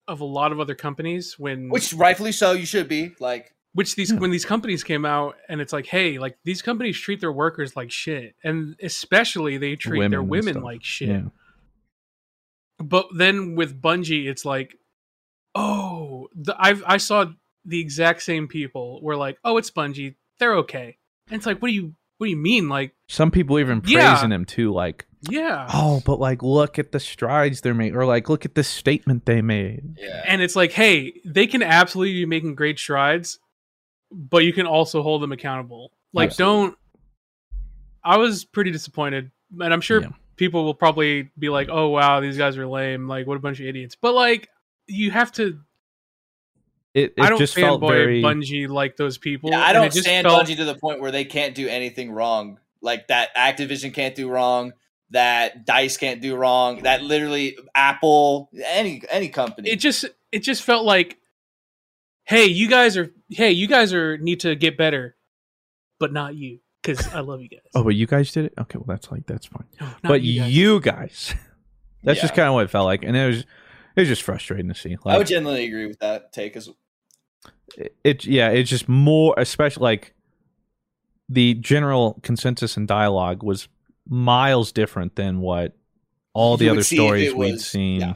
of 0.07 0.21
a 0.21 0.25
lot 0.25 0.51
of 0.51 0.59
other 0.59 0.75
companies 0.75 1.37
when 1.37 1.69
Which 1.69 1.93
rightfully 1.93 2.31
so, 2.31 2.53
you 2.53 2.65
should 2.65 2.87
be. 2.87 3.13
Like, 3.19 3.53
which 3.73 3.95
these 3.95 4.11
hmm. 4.11 4.19
when 4.19 4.31
these 4.31 4.45
companies 4.45 4.83
came 4.83 5.05
out 5.05 5.35
and 5.47 5.61
it's 5.61 5.73
like 5.73 5.85
hey 5.85 6.17
like 6.17 6.37
these 6.43 6.61
companies 6.61 6.99
treat 6.99 7.19
their 7.19 7.31
workers 7.31 7.75
like 7.75 7.91
shit 7.91 8.35
and 8.43 8.75
especially 8.81 9.57
they 9.57 9.75
treat 9.75 10.09
their 10.09 10.23
women 10.23 10.61
like 10.61 10.83
shit 10.83 11.09
Yeah. 11.09 11.21
but 12.79 13.07
then 13.15 13.55
with 13.55 13.81
bungie 13.81 14.27
it's 14.27 14.45
like 14.45 14.75
oh 15.55 16.27
the, 16.35 16.55
I've, 16.57 16.83
i 16.85 16.97
saw 16.97 17.25
the 17.65 17.79
exact 17.79 18.23
same 18.23 18.47
people 18.47 19.01
were 19.01 19.15
like 19.15 19.37
oh 19.43 19.57
it's 19.57 19.71
bungie 19.71 20.15
they're 20.39 20.57
okay 20.57 20.97
and 21.27 21.37
it's 21.37 21.45
like 21.45 21.61
what 21.61 21.69
do 21.69 21.73
you 21.73 21.93
what 22.19 22.27
do 22.27 22.29
you 22.29 22.37
mean 22.37 22.69
like 22.69 22.93
Some 23.07 23.31
people 23.31 23.57
even 23.59 23.81
Yeah. 23.85 24.13
praising 24.13 24.31
him 24.31 24.45
too, 24.45 24.71
like, 24.71 25.07
yeah 25.29 25.67
oh, 25.73 26.01
but 26.05 26.19
like, 26.19 26.43
look 26.43 26.77
at 26.79 26.91
the 26.93 26.99
strides 26.99 27.59
they're 27.61 27.73
making, 27.73 27.95
or 27.97 28.05
like, 28.05 28.29
look 28.29 28.45
at 28.45 28.55
the 28.55 28.63
statement 28.63 29.25
they 29.25 29.41
made. 29.41 29.95
yeah. 29.97 30.23
and 30.27 30.41
it's 30.41 30.55
like 30.55 30.71
hey 30.71 31.13
they 31.25 31.47
can 31.47 31.63
absolutely 31.63 32.13
be 32.13 32.25
making 32.25 32.55
great 32.55 32.77
strides 32.79 33.39
but 34.11 34.43
you 34.45 34.53
can 34.53 34.65
also 34.65 35.01
hold 35.01 35.21
them 35.21 35.31
accountable 35.31 35.91
like 36.13 36.35
don't 36.35 36.75
i 38.03 38.17
was 38.17 38.45
pretty 38.45 38.71
disappointed 38.71 39.29
and 39.61 39.73
i'm 39.73 39.81
sure 39.81 40.01
Yeah. 40.01 40.09
people 40.35 40.63
will 40.65 40.73
probably 40.73 41.29
be 41.37 41.49
like 41.49 41.69
oh 41.69 41.89
wow 41.89 42.19
these 42.19 42.37
guys 42.37 42.57
are 42.57 42.65
lame 42.67 43.07
like 43.07 43.27
what 43.27 43.37
a 43.37 43.39
bunch 43.39 43.59
of 43.59 43.65
idiots 43.65 43.95
but 44.01 44.13
like 44.15 44.47
you 44.87 45.11
have 45.11 45.31
to 45.33 45.59
It, 46.95 47.13
it 47.17 47.21
i 47.21 47.29
don't 47.29 47.37
just 47.37 47.53
felt 47.53 47.81
fanboy 47.81 47.89
very. 47.89 48.21
bungie 48.23 48.67
like 48.67 48.97
those 48.97 49.17
people 49.19 49.51
Yeah, 49.51 49.61
I 49.63 49.73
don't 49.73 49.85
it 49.85 49.91
just 49.93 50.05
stand 50.05 50.25
felt- 50.25 50.45
Bungie 50.47 50.57
to 50.57 50.65
the 50.65 50.75
point 50.75 50.99
where 51.01 51.11
they 51.11 51.23
can't 51.25 51.53
do 51.53 51.67
anything 51.67 52.11
wrong. 52.11 52.59
Like 52.81 53.07
that 53.09 53.35
Activision 53.35 53.93
can't 53.93 54.15
do 54.15 54.29
wrong, 54.29 54.73
that 55.11 55.65
Dice 55.65 55.97
can't 55.97 56.21
do 56.21 56.35
wrong, 56.35 56.83
that 56.83 57.03
literally 57.03 57.57
Apple, 57.75 58.49
any 58.65 59.03
any 59.11 59.29
company. 59.29 59.69
it 59.69 59.75
just 59.79 60.05
it 60.31 60.39
just 60.39 60.63
felt 60.63 60.85
like 60.85 61.17
hey 62.23 62.45
you 62.45 62.67
guys 62.69 62.95
are 62.97 63.11
hey 63.29 63.51
you 63.51 63.67
guys 63.67 63.93
are 63.93 64.17
need 64.17 64.39
to 64.41 64.55
get 64.55 64.77
better 64.77 65.15
but 65.99 66.13
not 66.13 66.35
you 66.35 66.59
because 66.81 67.07
i 67.13 67.19
love 67.19 67.41
you 67.41 67.49
guys 67.49 67.59
Oh, 67.75 67.83
but 67.83 67.95
you 67.95 68.05
guys 68.07 68.31
did 68.31 68.45
it. 68.45 68.53
Okay, 68.57 68.77
well, 68.77 68.85
that's 68.87 69.11
like 69.11 69.25
that's 69.27 69.45
fine. 69.45 69.65
No, 69.79 69.87
but 70.03 70.21
you 70.21 70.43
you 70.43 70.79
guys. 70.79 71.33
guys, 71.33 71.35
that's 72.03 72.21
just 72.21 72.33
kind 72.33 72.47
of 72.47 72.53
what 72.55 72.63
it 72.65 72.69
felt 72.71 72.85
like, 72.85 73.03
and 73.03 73.15
it 73.15 73.27
was 73.27 73.45
it 73.95 74.01
was 74.01 74.07
just 74.07 74.23
frustrating 74.23 74.67
to 74.69 74.75
see. 74.75 74.97
Like, 75.03 75.15
I 75.15 75.17
would 75.17 75.27
generally 75.27 75.65
agree 75.65 75.87
with 75.87 75.99
that 75.99 76.31
take 76.33 76.55
as 76.55 76.69
it, 77.77 77.95
it 78.03 78.25
yeah 78.25 78.49
it's 78.49 78.69
just 78.69 78.89
more 78.89 79.33
especially 79.37 79.83
like 79.83 80.13
the 81.27 81.53
general 81.55 82.19
consensus 82.23 82.75
and 82.77 82.87
dialogue 82.87 83.43
was 83.43 83.67
miles 84.07 84.71
different 84.71 85.15
than 85.15 85.39
what 85.39 85.77
all 86.33 86.57
the 86.57 86.65
You 86.65 86.71
other 86.71 86.83
stories 86.83 87.33
we'd 87.33 87.53
was- 87.53 87.65
seen 87.65 88.01
yeah. 88.01 88.13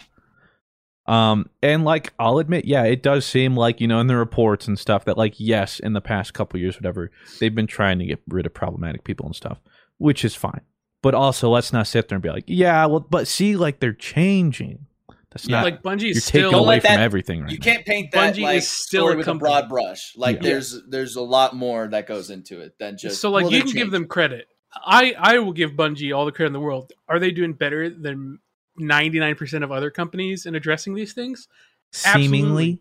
um 1.06 1.50
and 1.62 1.84
like 1.86 2.14
i'll 2.18 2.40
admit 2.40 2.66
yeah 2.66 2.84
it 2.84 3.04
does 3.04 3.26
seem 3.26 3.56
like 3.56 3.80
you 3.80 3.88
know 3.88 4.00
in 4.00 4.08
the 4.08 4.16
reports 4.16 4.68
and 4.68 4.80
stuff 4.80 5.06
that 5.06 5.18
like 5.18 5.36
yes 5.38 5.80
in 5.80 5.94
the 5.94 6.02
past 6.02 6.34
couple 6.34 6.60
years 6.60 6.76
whatever 6.76 7.12
they've 7.40 7.56
been 7.56 7.68
trying 7.68 8.00
to 8.00 8.06
get 8.06 8.22
rid 8.28 8.46
of 8.46 8.54
problematic 8.54 9.04
people 9.04 9.26
and 9.26 9.36
stuff 9.36 9.60
which 10.00 10.26
is 10.26 10.34
fine 10.36 10.62
but 11.04 11.14
also 11.14 11.50
let's 11.50 11.72
not 11.72 11.86
sit 11.86 12.08
there 12.08 12.16
and 12.16 12.24
be 12.24 12.30
like 12.30 12.46
yeah 12.48 12.86
well 12.88 13.02
but 13.02 13.28
see 13.28 13.56
like 13.56 13.80
they're 13.80 13.94
changing 13.94 14.88
that's 15.34 15.48
Yeah. 15.48 15.58
not 15.58 15.64
like 15.66 15.82
bungie 15.84 16.02
you're 16.02 16.10
is 16.12 16.26
taking 16.26 16.42
still 16.42 16.52
Don't 16.52 16.60
away 16.62 16.76
let 16.76 16.84
from 16.84 16.96
that- 16.96 17.00
everything 17.02 17.42
right 17.42 17.52
you 17.52 17.58
now. 17.58 17.64
can't 17.64 17.86
paint 17.86 18.12
that 18.12 18.36
Bungie 18.36 18.44
like 18.44 18.58
is 18.58 18.68
still 18.68 19.02
story 19.04 19.14
a 19.16 19.18
with 19.18 19.26
company. 19.26 19.50
a 19.50 19.52
broad 19.52 19.70
brush. 19.70 20.14
Like 20.16 20.38
Yeah. 20.38 20.42
there's 20.44 20.82
there's 20.88 21.16
a 21.16 21.22
lot 21.22 21.56
more 21.56 21.88
that 21.88 22.08
goes 22.08 22.30
into 22.30 22.62
it 22.62 22.78
than 22.80 22.98
just 22.98 23.20
so 23.20 23.30
like 23.32 23.44
well, 23.44 23.52
you 23.52 23.60
they're 23.60 23.68
can 23.68 23.76
give 23.76 23.92
them 23.92 24.06
credit. 24.08 24.48
I 24.86 25.14
I 25.18 25.40
will 25.40 25.54
give 25.54 25.72
Bungie 25.72 26.16
all 26.16 26.26
the 26.26 26.32
credit 26.32 26.48
in 26.48 26.54
the 26.54 26.60
world. 26.60 26.94
Are 27.08 27.20
they 27.20 27.32
doing 27.32 27.54
better 27.54 27.90
than 27.90 28.40
ninety 28.78 29.20
nine 29.20 29.36
percent 29.36 29.64
of 29.64 29.72
other 29.72 29.90
companies 29.92 30.46
in 30.46 30.56
addressing 30.56 30.94
these 30.96 31.14
things? 31.14 31.48
seemingly 31.92 32.80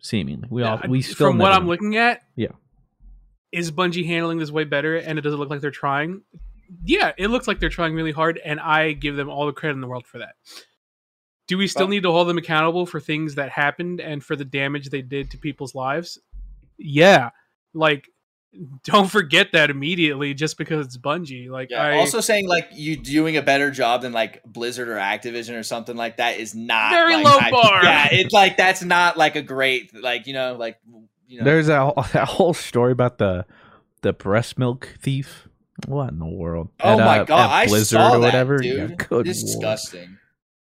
seemingly 0.00 0.48
we 0.50 0.62
all 0.64 0.80
we 0.88 1.00
still 1.02 1.28
from 1.30 1.38
what 1.38 1.50
never 1.50 1.60
I'm 1.60 1.68
looking 1.68 1.96
at, 1.96 2.22
Yeah. 2.34 2.48
is 3.52 3.70
Bungie 3.70 4.04
handling 4.06 4.38
this 4.38 4.50
way 4.50 4.64
better, 4.64 4.96
and 4.96 5.18
it 5.18 5.22
doesn't 5.22 5.38
look 5.38 5.50
like 5.50 5.60
they're 5.60 5.70
trying. 5.70 6.22
Yeah, 6.84 7.12
it 7.16 7.28
looks 7.28 7.46
like 7.46 7.60
they're 7.60 7.68
trying 7.68 7.94
really 7.94 8.10
hard, 8.10 8.40
and 8.44 8.58
I 8.58 8.92
give 8.92 9.14
them 9.16 9.28
all 9.30 9.46
the 9.46 9.52
credit 9.52 9.74
in 9.74 9.80
the 9.80 9.86
world 9.86 10.04
for 10.06 10.18
that. 10.18 10.34
Do 11.46 11.58
we 11.58 11.66
still 11.66 11.82
Well- 11.82 11.90
need 11.90 12.02
to 12.04 12.10
hold 12.10 12.28
them 12.28 12.38
accountable 12.38 12.86
for 12.86 13.00
things 13.00 13.34
that 13.34 13.50
happened 13.50 14.00
and 14.00 14.24
for 14.24 14.34
the 14.36 14.44
damage 14.44 14.90
they 14.90 15.02
did 15.02 15.30
to 15.32 15.38
people's 15.38 15.74
lives? 15.74 16.18
Yeah, 16.78 17.30
like 17.74 18.08
don't 18.84 19.10
forget 19.10 19.48
that 19.52 19.68
immediately 19.68 20.32
just 20.32 20.56
because 20.56 20.86
it's 20.86 20.96
Bungie. 20.96 21.50
Like 21.50 21.70
Yeah, 21.70 21.82
I 21.82 21.96
also 21.98 22.20
saying 22.20 22.46
like 22.48 22.68
you 22.72 22.96
doing 22.96 23.36
a 23.36 23.42
better 23.42 23.70
job 23.72 24.02
than 24.02 24.12
like 24.12 24.42
Blizzard 24.44 24.88
or 24.88 24.94
Activision 24.94 25.58
or 25.58 25.64
something 25.64 25.96
like 25.96 26.18
that 26.18 26.38
is 26.38 26.54
not 26.54 26.92
Very 26.92 27.16
like, 27.16 27.24
low 27.24 27.38
I- 27.38 27.50
bar. 27.50 27.84
Yeah, 27.84 28.08
it's 28.12 28.32
like 28.32 28.56
that's 28.56 28.82
not 28.84 29.16
like 29.16 29.34
a 29.34 29.42
great 29.42 29.92
like 30.00 30.26
you 30.28 30.34
know 30.34 30.54
like 30.56 30.78
you 31.26 31.38
know 31.38 31.44
There's 31.44 31.68
a, 31.68 31.92
that 32.12 32.28
whole 32.28 32.54
story 32.54 32.92
about 32.92 33.18
the 33.18 33.44
the 34.02 34.12
breast 34.12 34.56
milk 34.58 34.88
thief. 35.00 35.48
What 35.88 36.10
in 36.12 36.20
the 36.20 36.26
world? 36.26 36.68
Oh 36.80 36.92
At, 36.92 36.98
my 37.04 37.18
uh, 37.20 37.24
god, 37.24 37.44
at 37.46 37.50
I 37.50 37.66
Blizzard 37.66 37.86
saw 37.98 38.08
or 38.10 38.12
that, 38.12 38.20
whatever. 38.20 38.58
dude. 38.58 38.90
Yeah, 38.90 38.94
good 38.96 39.26
lord. 39.26 39.26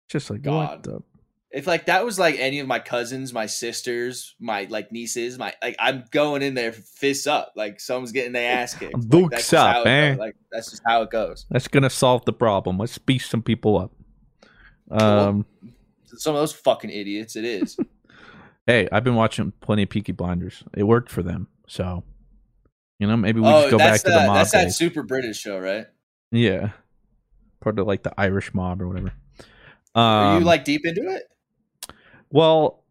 Just 0.08 0.30
like 0.30 0.42
God. 0.42 0.86
what 0.86 1.02
If 1.50 1.66
like 1.66 1.86
that 1.86 2.04
was 2.04 2.18
like 2.18 2.36
any 2.38 2.60
of 2.60 2.66
my 2.66 2.78
cousins, 2.78 3.32
my 3.32 3.46
sisters, 3.46 4.34
my 4.38 4.66
like 4.70 4.92
nieces, 4.92 5.38
my 5.38 5.54
like 5.62 5.76
I'm 5.78 6.04
going 6.10 6.42
in 6.42 6.54
there 6.54 6.72
fists 6.72 7.26
up, 7.26 7.52
like 7.56 7.80
someone's 7.80 8.12
getting 8.12 8.32
their 8.32 8.58
ass 8.58 8.74
kicked. 8.74 8.94
Like, 8.94 9.08
Dukes 9.08 9.30
that's 9.30 9.50
just 9.50 9.76
up, 9.76 9.86
eh? 9.86 10.10
goes. 10.10 10.18
Like 10.18 10.36
that's 10.50 10.70
just 10.70 10.82
how 10.86 11.02
it 11.02 11.10
goes. 11.10 11.46
That's 11.50 11.68
gonna 11.68 11.90
solve 11.90 12.24
the 12.24 12.32
problem. 12.32 12.78
Let's 12.78 12.98
beat 12.98 13.22
some 13.22 13.42
people 13.42 13.78
up. 13.78 13.92
Um, 14.90 15.46
Some 16.06 16.34
of 16.34 16.40
those 16.40 16.52
fucking 16.52 16.90
idiots. 16.90 17.36
It 17.36 17.44
is. 17.44 17.76
hey, 18.66 18.88
I've 18.92 19.04
been 19.04 19.14
watching 19.14 19.52
plenty 19.60 19.84
of 19.84 19.88
Peaky 19.88 20.12
Blinders. 20.12 20.62
It 20.76 20.84
worked 20.84 21.10
for 21.10 21.22
them, 21.22 21.48
so 21.66 22.04
you 22.98 23.06
know 23.06 23.16
maybe 23.16 23.40
we 23.40 23.48
oh, 23.48 23.62
just 23.62 23.70
go 23.70 23.78
back 23.78 24.00
to 24.02 24.10
the 24.10 24.26
mob. 24.26 24.36
That's 24.36 24.52
that 24.52 24.72
super 24.72 25.02
British 25.02 25.38
show, 25.38 25.58
right? 25.58 25.86
yeah, 26.30 26.70
part 27.60 27.78
of 27.78 27.86
like 27.86 28.02
the 28.02 28.12
Irish 28.18 28.52
mob 28.54 28.82
or 28.82 28.88
whatever. 28.88 29.12
Are 29.94 30.36
Um, 30.36 30.40
you 30.40 30.44
like 30.44 30.64
deep 30.64 30.84
into 30.84 31.02
it? 31.02 31.22
well, 32.30 32.82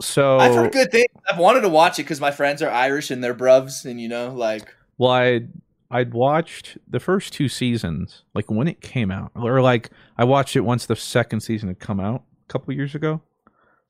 so 0.00 0.38
I've 0.38 0.54
heard 0.54 0.72
good 0.72 0.90
things. 0.90 1.06
I've 1.30 1.38
wanted 1.38 1.62
to 1.62 1.68
watch 1.68 1.98
it 1.98 2.02
because 2.02 2.20
my 2.20 2.30
friends 2.30 2.62
are 2.62 2.70
Irish 2.70 3.10
and 3.10 3.22
they're 3.22 3.34
bruvs, 3.34 3.84
and 3.84 4.00
you 4.00 4.08
know, 4.08 4.32
like 4.32 4.74
Well, 4.98 5.10
I 5.12 5.40
I'd 5.90 6.12
watched 6.14 6.78
the 6.88 7.00
first 7.00 7.32
two 7.32 7.48
seasons 7.48 8.24
like 8.34 8.50
when 8.50 8.68
it 8.68 8.80
came 8.80 9.10
out, 9.10 9.30
or 9.34 9.60
like 9.62 9.90
I 10.18 10.24
watched 10.24 10.56
it 10.56 10.60
once 10.60 10.86
the 10.86 10.96
second 10.96 11.40
season 11.40 11.68
had 11.68 11.78
come 11.78 12.00
out 12.00 12.24
a 12.48 12.52
couple 12.52 12.74
years 12.74 12.94
ago. 12.94 13.22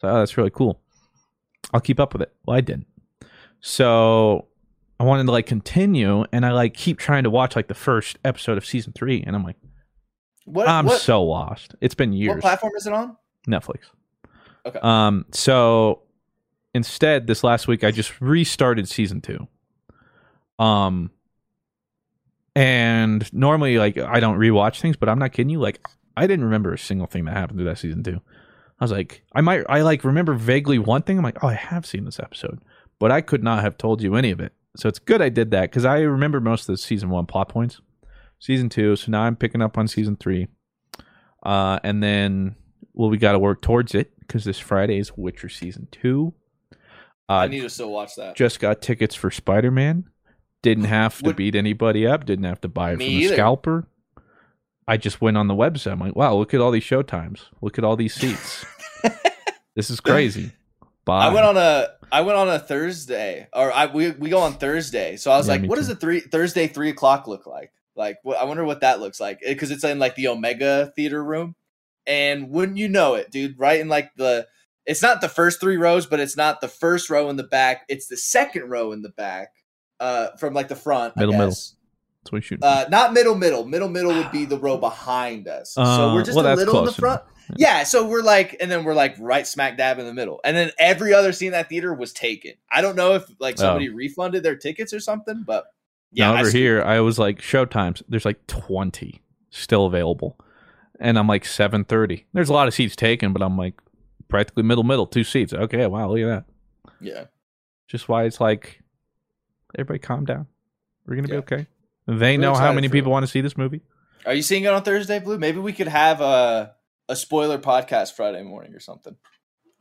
So 0.00 0.08
oh, 0.08 0.18
that's 0.18 0.36
really 0.36 0.50
cool. 0.50 0.80
I'll 1.72 1.80
keep 1.80 1.98
up 1.98 2.12
with 2.12 2.22
it. 2.22 2.32
Well, 2.46 2.56
I 2.56 2.60
didn't. 2.60 2.86
So 3.60 4.46
I 5.00 5.04
wanted 5.04 5.24
to 5.24 5.32
like 5.32 5.46
continue, 5.46 6.24
and 6.32 6.46
I 6.46 6.52
like 6.52 6.74
keep 6.74 6.98
trying 6.98 7.24
to 7.24 7.30
watch 7.30 7.56
like 7.56 7.68
the 7.68 7.74
first 7.74 8.18
episode 8.24 8.58
of 8.58 8.64
season 8.66 8.92
three, 8.92 9.22
and 9.26 9.34
I'm 9.34 9.42
like, 9.42 9.56
What? 10.46 10.68
I'm 10.68 10.86
what, 10.86 11.00
so 11.00 11.22
lost. 11.22 11.74
It's 11.80 11.94
been 11.94 12.12
years. 12.12 12.36
What 12.36 12.40
platform 12.40 12.72
is 12.76 12.86
it 12.86 12.92
on? 12.92 13.16
Netflix. 13.46 13.80
Okay. 14.64 14.78
Um. 14.80 15.26
So 15.32 16.02
instead, 16.74 17.26
this 17.26 17.44
last 17.44 17.68
week, 17.68 17.84
I 17.84 17.90
just 17.90 18.18
restarted 18.20 18.88
season 18.88 19.20
two. 19.20 19.46
Um. 20.58 21.10
And 22.54 23.30
normally, 23.34 23.76
like, 23.76 23.98
I 23.98 24.18
don't 24.18 24.38
rewatch 24.38 24.80
things, 24.80 24.96
but 24.96 25.10
I'm 25.10 25.18
not 25.18 25.32
kidding 25.32 25.50
you. 25.50 25.58
Like, 25.58 25.78
I 26.16 26.26
didn't 26.26 26.46
remember 26.46 26.72
a 26.72 26.78
single 26.78 27.06
thing 27.06 27.26
that 27.26 27.32
happened 27.34 27.58
through 27.58 27.66
that 27.68 27.76
season 27.78 28.02
two. 28.02 28.22
I 28.80 28.84
was 28.84 28.90
like, 28.90 29.22
I 29.34 29.42
might, 29.42 29.64
I 29.68 29.82
like 29.82 30.04
remember 30.04 30.32
vaguely 30.32 30.78
one 30.78 31.02
thing. 31.02 31.18
I'm 31.18 31.24
like, 31.24 31.44
oh, 31.44 31.48
I 31.48 31.54
have 31.54 31.84
seen 31.84 32.06
this 32.06 32.18
episode, 32.18 32.60
but 32.98 33.12
I 33.12 33.20
could 33.20 33.42
not 33.44 33.62
have 33.62 33.76
told 33.76 34.00
you 34.00 34.14
any 34.14 34.30
of 34.30 34.40
it. 34.40 34.54
So 34.76 34.88
it's 34.88 34.98
good 34.98 35.20
I 35.20 35.28
did 35.28 35.50
that 35.50 35.70
because 35.70 35.84
I 35.84 36.00
remember 36.00 36.40
most 36.40 36.62
of 36.62 36.66
the 36.68 36.78
season 36.78 37.10
one 37.10 37.26
plot 37.26 37.50
points. 37.50 37.80
Season 38.38 38.68
two, 38.68 38.96
so 38.96 39.10
now 39.10 39.22
I'm 39.22 39.36
picking 39.36 39.62
up 39.62 39.78
on 39.78 39.88
season 39.88 40.16
three, 40.16 40.48
uh, 41.44 41.78
and 41.82 42.02
then 42.02 42.54
well, 42.92 43.08
we 43.10 43.16
got 43.18 43.32
to 43.32 43.38
work 43.38 43.62
towards 43.62 43.94
it 43.94 44.12
because 44.20 44.44
this 44.44 44.58
Friday 44.58 44.98
is 44.98 45.16
Witcher 45.16 45.48
season 45.48 45.88
two. 45.90 46.34
Uh, 47.28 47.32
I 47.32 47.46
need 47.48 47.60
to 47.62 47.70
still 47.70 47.90
watch 47.90 48.14
that. 48.16 48.36
just 48.36 48.60
got 48.60 48.80
tickets 48.82 49.14
for 49.14 49.30
Spider 49.30 49.70
Man. 49.70 50.04
Didn't 50.62 50.84
have 50.84 51.18
to 51.18 51.26
Would- 51.26 51.36
beat 51.36 51.54
anybody 51.54 52.06
up. 52.06 52.24
Didn't 52.26 52.44
have 52.44 52.60
to 52.62 52.68
buy 52.68 52.90
it 52.90 52.94
from 52.94 52.98
the 53.00 53.06
either. 53.06 53.34
scalper. 53.34 53.88
I 54.88 54.96
just 54.96 55.20
went 55.20 55.36
on 55.36 55.48
the 55.48 55.54
website. 55.54 55.92
I'm 55.92 55.98
like, 56.00 56.14
wow, 56.14 56.34
look 56.36 56.54
at 56.54 56.60
all 56.60 56.70
these 56.70 56.84
showtimes. 56.84 57.40
Look 57.60 57.78
at 57.78 57.84
all 57.84 57.96
these 57.96 58.14
seats. 58.14 58.64
this 59.74 59.90
is 59.90 59.98
crazy. 60.00 60.52
Bye. 61.04 61.26
I 61.26 61.32
went 61.32 61.44
on 61.46 61.56
a 61.56 61.88
I 62.12 62.20
went 62.20 62.38
on 62.38 62.48
a 62.48 62.58
Thursday, 62.58 63.48
or 63.52 63.72
I 63.72 63.86
we 63.86 64.10
we 64.12 64.28
go 64.28 64.38
on 64.40 64.54
Thursday. 64.54 65.16
So 65.16 65.30
I 65.32 65.38
was 65.38 65.48
Yeah, 65.48 65.54
like, 65.54 65.68
what 65.68 65.76
does 65.76 65.88
a 65.88 65.96
three 65.96 66.20
Thursday 66.20 66.68
three 66.68 66.90
o'clock 66.90 67.26
look 67.26 67.46
like? 67.46 67.72
Like, 67.96 68.18
what, 68.22 68.38
I 68.38 68.44
wonder 68.44 68.64
what 68.64 68.80
that 68.80 69.00
looks 69.00 69.20
like 69.20 69.40
because 69.40 69.70
it's 69.70 69.84
in 69.84 69.98
like 69.98 70.14
the 70.14 70.28
Omega 70.28 70.92
Theater 70.94 71.22
room, 71.22 71.54
and 72.06 72.50
wouldn't 72.50 72.78
you 72.78 72.88
know 72.88 73.14
it, 73.14 73.30
dude? 73.30 73.58
Right 73.58 73.80
in 73.80 73.88
like 73.88 74.10
the 74.16 74.46
it's 74.86 75.02
not 75.02 75.20
the 75.20 75.28
first 75.28 75.60
three 75.60 75.76
rows, 75.76 76.06
but 76.06 76.20
it's 76.20 76.36
not 76.36 76.60
the 76.60 76.68
first 76.68 77.10
row 77.10 77.28
in 77.28 77.36
the 77.36 77.42
back. 77.42 77.84
It's 77.88 78.06
the 78.06 78.16
second 78.16 78.70
row 78.70 78.92
in 78.92 79.02
the 79.02 79.08
back, 79.08 79.48
uh, 79.98 80.28
from 80.38 80.54
like 80.54 80.68
the 80.68 80.76
front. 80.76 81.16
Middle, 81.16 81.32
middle. 81.32 81.46
That's 81.48 81.76
what 82.30 82.44
shoot. 82.44 82.62
Uh, 82.62 82.86
not 82.90 83.12
middle, 83.12 83.34
middle. 83.34 83.64
Middle, 83.64 83.88
middle 83.88 84.12
would 84.12 84.30
be 84.30 84.44
the 84.44 84.58
row 84.58 84.76
behind 84.78 85.48
us. 85.48 85.74
so 85.74 85.82
Uh, 85.82 86.14
we're 86.14 86.22
just 86.24 86.36
well, 86.36 86.52
a 86.52 86.54
little 86.54 86.78
in 86.80 86.84
the 86.84 86.92
front. 86.92 87.22
Yeah, 87.56 87.84
so 87.84 88.08
we're 88.08 88.22
like, 88.22 88.56
and 88.60 88.68
then 88.68 88.82
we're 88.82 88.94
like 88.94 89.14
right 89.20 89.46
smack 89.46 89.76
dab 89.76 90.00
in 90.00 90.06
the 90.06 90.14
middle, 90.14 90.40
and 90.42 90.56
then 90.56 90.70
every 90.78 91.14
other 91.14 91.32
scene 91.32 91.48
in 91.48 91.52
that 91.52 91.68
theater 91.68 91.94
was 91.94 92.12
taken. 92.12 92.54
I 92.70 92.80
don't 92.80 92.96
know 92.96 93.14
if 93.14 93.24
like 93.38 93.56
somebody 93.58 93.88
refunded 93.88 94.42
their 94.42 94.56
tickets 94.56 94.92
or 94.92 94.98
something, 94.98 95.44
but 95.46 95.66
yeah, 96.12 96.26
now 96.32 96.34
over 96.40 96.48
screwed- 96.50 96.54
here, 96.62 96.82
I 96.82 97.00
was 97.00 97.18
like, 97.18 97.40
showtimes. 97.40 98.02
There's 98.08 98.24
like 98.24 98.46
20 98.46 99.22
still 99.50 99.86
available, 99.86 100.38
and 101.00 101.18
I'm 101.18 101.26
like 101.26 101.44
7:30. 101.44 102.24
There's 102.32 102.48
a 102.48 102.52
lot 102.52 102.68
of 102.68 102.74
seats 102.74 102.96
taken, 102.96 103.32
but 103.32 103.42
I'm 103.42 103.56
like 103.56 103.74
practically 104.28 104.62
middle, 104.62 104.84
middle, 104.84 105.06
two 105.06 105.24
seats. 105.24 105.52
Okay, 105.52 105.86
wow, 105.86 106.10
look 106.10 106.20
at 106.20 106.26
that. 106.26 106.92
Yeah, 107.00 107.24
Just 107.88 108.08
why 108.08 108.24
it's 108.24 108.40
like, 108.40 108.82
everybody, 109.78 109.98
calm 109.98 110.24
down. 110.24 110.46
We're 111.06 111.16
gonna 111.16 111.28
be 111.28 111.36
okay. 111.36 111.66
They 112.06 112.36
We're 112.36 112.40
know 112.40 112.54
how 112.54 112.72
many 112.72 112.88
people 112.88 113.10
it. 113.10 113.14
want 113.14 113.24
to 113.24 113.30
see 113.30 113.40
this 113.40 113.56
movie. 113.56 113.82
Are 114.24 114.34
you 114.34 114.42
seeing 114.42 114.64
it 114.64 114.68
on 114.72 114.82
Thursday, 114.82 115.18
Blue? 115.20 115.38
Maybe 115.38 115.58
we 115.58 115.72
could 115.72 115.88
have 115.88 116.20
a 116.20 116.74
a 117.08 117.14
spoiler 117.16 117.58
podcast 117.58 118.14
Friday 118.14 118.42
morning 118.42 118.74
or 118.74 118.80
something. 118.80 119.16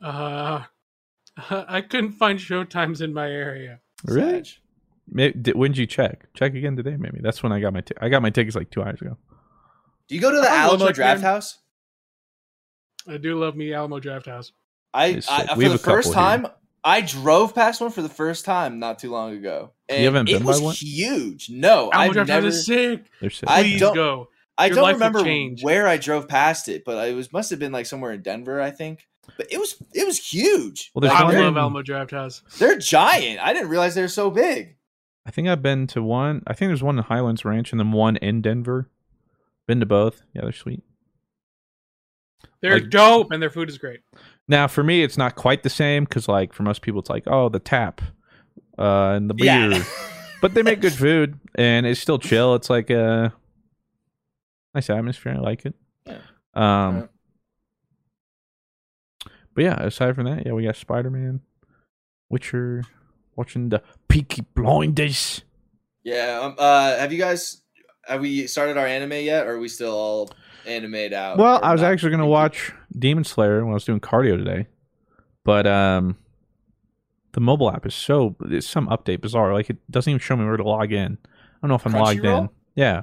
Uh, 0.00 0.62
I 1.50 1.80
couldn't 1.80 2.12
find 2.12 2.38
showtimes 2.38 3.00
in 3.00 3.12
my 3.12 3.28
area. 3.30 3.80
Really? 4.04 4.44
May- 5.08 5.32
did- 5.32 5.56
When 5.56 5.72
did 5.72 5.78
you 5.78 5.86
check? 5.86 6.26
Check 6.34 6.54
again 6.54 6.76
today, 6.76 6.96
maybe. 6.98 7.18
That's 7.22 7.42
when 7.42 7.52
I 7.52 7.60
got 7.60 7.72
my. 7.72 7.80
T- 7.80 7.94
I 8.00 8.08
got 8.08 8.22
my 8.22 8.30
tickets 8.30 8.56
like 8.56 8.70
two 8.70 8.82
hours 8.82 9.00
ago. 9.00 9.16
Do 10.08 10.14
you 10.14 10.20
go 10.20 10.30
to 10.30 10.36
the 10.40 10.48
I'll 10.48 10.70
Alamo 10.70 10.92
Draft 10.92 11.18
in. 11.20 11.24
House? 11.24 11.58
I 13.08 13.16
do 13.18 13.38
love 13.38 13.56
me 13.56 13.72
Alamo 13.72 14.00
Drafthouse. 14.00 14.50
I, 14.92 15.20
I 15.30 15.46
for 15.46 15.56
We 15.56 15.64
have 15.64 15.72
the 15.74 15.78
a 15.78 15.78
couple 15.78 15.94
first 15.94 16.08
here. 16.08 16.14
time, 16.14 16.46
I 16.82 17.00
drove 17.02 17.54
past 17.54 17.80
one 17.80 17.90
for 17.90 18.02
the 18.02 18.08
first 18.08 18.44
time 18.44 18.78
not 18.78 18.98
too 18.98 19.10
long 19.10 19.32
ago. 19.36 19.72
And 19.88 20.02
haven't 20.04 20.28
it 20.28 20.32
been 20.38 20.42
by 20.42 20.46
was 20.50 20.60
one? 20.62 20.74
huge. 20.74 21.50
No, 21.50 21.90
Alamo 21.92 22.08
I've 22.08 22.12
Draft 22.14 22.28
never. 22.28 22.46
House 22.46 22.54
is 22.54 22.66
sick. 22.66 23.04
They're 23.20 23.30
sick. 23.30 23.48
I 23.48 23.62
Please 23.62 23.80
don't- 23.80 23.94
go. 23.94 24.28
I 24.58 24.66
Your 24.66 24.76
don't 24.76 24.82
life 24.84 24.92
will 24.94 24.98
remember 25.00 25.22
change. 25.22 25.62
where 25.62 25.86
I 25.86 25.98
drove 25.98 26.28
past 26.28 26.68
it, 26.68 26.82
but 26.86 27.06
it 27.08 27.12
was 27.12 27.30
must 27.30 27.50
have 27.50 27.58
been 27.58 27.72
like 27.72 27.84
somewhere 27.84 28.12
in 28.12 28.22
Denver, 28.22 28.58
I 28.60 28.70
think. 28.70 29.06
But 29.36 29.48
it 29.52 29.58
was 29.58 29.76
it 29.92 30.06
was 30.06 30.18
huge. 30.18 30.90
Well, 30.94 31.00
there's 31.02 31.12
Like, 31.12 31.20
I 31.20 31.24
one 31.24 31.34
they're, 31.34 31.42
love 31.44 31.56
Alamo 31.58 31.82
Drafthouse. 31.82 32.40
they're 32.58 32.78
giant. 32.78 33.38
I 33.40 33.52
didn't 33.52 33.68
realize 33.68 33.94
they 33.94 34.00
were 34.00 34.08
so 34.08 34.30
big. 34.30 34.75
I 35.26 35.30
think 35.30 35.48
I've 35.48 35.62
been 35.62 35.86
to 35.88 36.02
one. 36.02 36.42
I 36.46 36.52
think 36.54 36.68
there's 36.68 36.82
one 36.84 36.96
in 36.98 37.04
Highlands 37.04 37.44
Ranch 37.44 37.72
and 37.72 37.80
then 37.80 37.90
one 37.92 38.16
in 38.18 38.40
Denver. 38.42 38.88
Been 39.66 39.80
to 39.80 39.86
both. 39.86 40.22
Yeah, 40.32 40.42
they're 40.42 40.52
sweet. 40.52 40.82
They're 42.62 42.74
Like- 42.80 42.90
dope 42.90 43.32
and 43.32 43.42
their 43.42 43.50
food 43.50 43.68
is 43.68 43.76
great. 43.76 44.00
Now, 44.48 44.68
for 44.68 44.84
me, 44.84 45.02
it's 45.02 45.18
not 45.18 45.34
quite 45.34 45.64
the 45.64 45.68
same 45.70 46.04
because, 46.04 46.28
like, 46.28 46.52
for 46.52 46.62
most 46.62 46.80
people, 46.82 47.00
it's 47.00 47.10
like, 47.10 47.24
oh, 47.26 47.48
the 47.48 47.58
tap 47.58 48.00
uh, 48.78 49.14
and 49.16 49.28
the 49.28 49.34
beer. 49.34 49.72
Yeah. 49.72 49.84
but 50.40 50.54
they 50.54 50.62
make 50.62 50.80
good 50.80 50.92
food 50.92 51.40
and 51.56 51.84
it's 51.86 51.98
still 52.00 52.18
chill. 52.20 52.54
It's 52.54 52.70
like 52.70 52.88
a 52.90 53.32
nice 54.74 54.88
atmosphere. 54.88 55.32
I 55.36 55.40
like 55.40 55.66
it. 55.66 55.74
Yeah. 56.06 56.18
Um, 56.54 56.94
Right. 57.00 57.08
but 59.54 59.64
yeah, 59.64 59.82
aside 59.82 60.14
from 60.14 60.26
that, 60.26 60.46
yeah, 60.46 60.52
we 60.52 60.62
got 60.64 60.76
Spider 60.76 61.10
Man, 61.10 61.40
Witcher, 62.28 62.84
watching 63.36 63.68
the 63.68 63.82
Peaky 64.08 64.42
Blinders. 64.54 65.42
Yeah. 66.02 66.40
Um, 66.42 66.54
uh, 66.58 66.96
have 66.96 67.12
you 67.12 67.18
guys 67.18 67.62
have 68.06 68.20
we 68.20 68.46
started 68.46 68.76
our 68.76 68.86
anime 68.86 69.12
yet, 69.12 69.46
or 69.46 69.54
are 69.54 69.58
we 69.58 69.68
still 69.68 69.92
all 69.92 70.30
animated 70.66 71.12
out? 71.12 71.38
Well, 71.38 71.60
I 71.62 71.72
was 71.72 71.82
not? 71.82 71.92
actually 71.92 72.10
gonna 72.10 72.26
watch 72.26 72.72
Demon 72.96 73.24
Slayer 73.24 73.64
when 73.64 73.72
I 73.72 73.74
was 73.74 73.84
doing 73.84 74.00
cardio 74.00 74.36
today, 74.36 74.66
but 75.44 75.66
um, 75.66 76.16
the 77.32 77.40
mobile 77.40 77.70
app 77.70 77.86
is 77.86 77.94
so 77.94 78.36
it's 78.42 78.66
some 78.66 78.88
update 78.88 79.20
bizarre. 79.20 79.52
Like 79.52 79.70
it 79.70 79.78
doesn't 79.90 80.10
even 80.10 80.20
show 80.20 80.36
me 80.36 80.44
where 80.44 80.56
to 80.56 80.64
log 80.64 80.92
in. 80.92 81.18
I 81.24 81.58
don't 81.62 81.68
know 81.68 81.74
if 81.74 81.86
I'm 81.86 81.92
logged 81.92 82.24
in. 82.24 82.48
Yeah, 82.74 83.02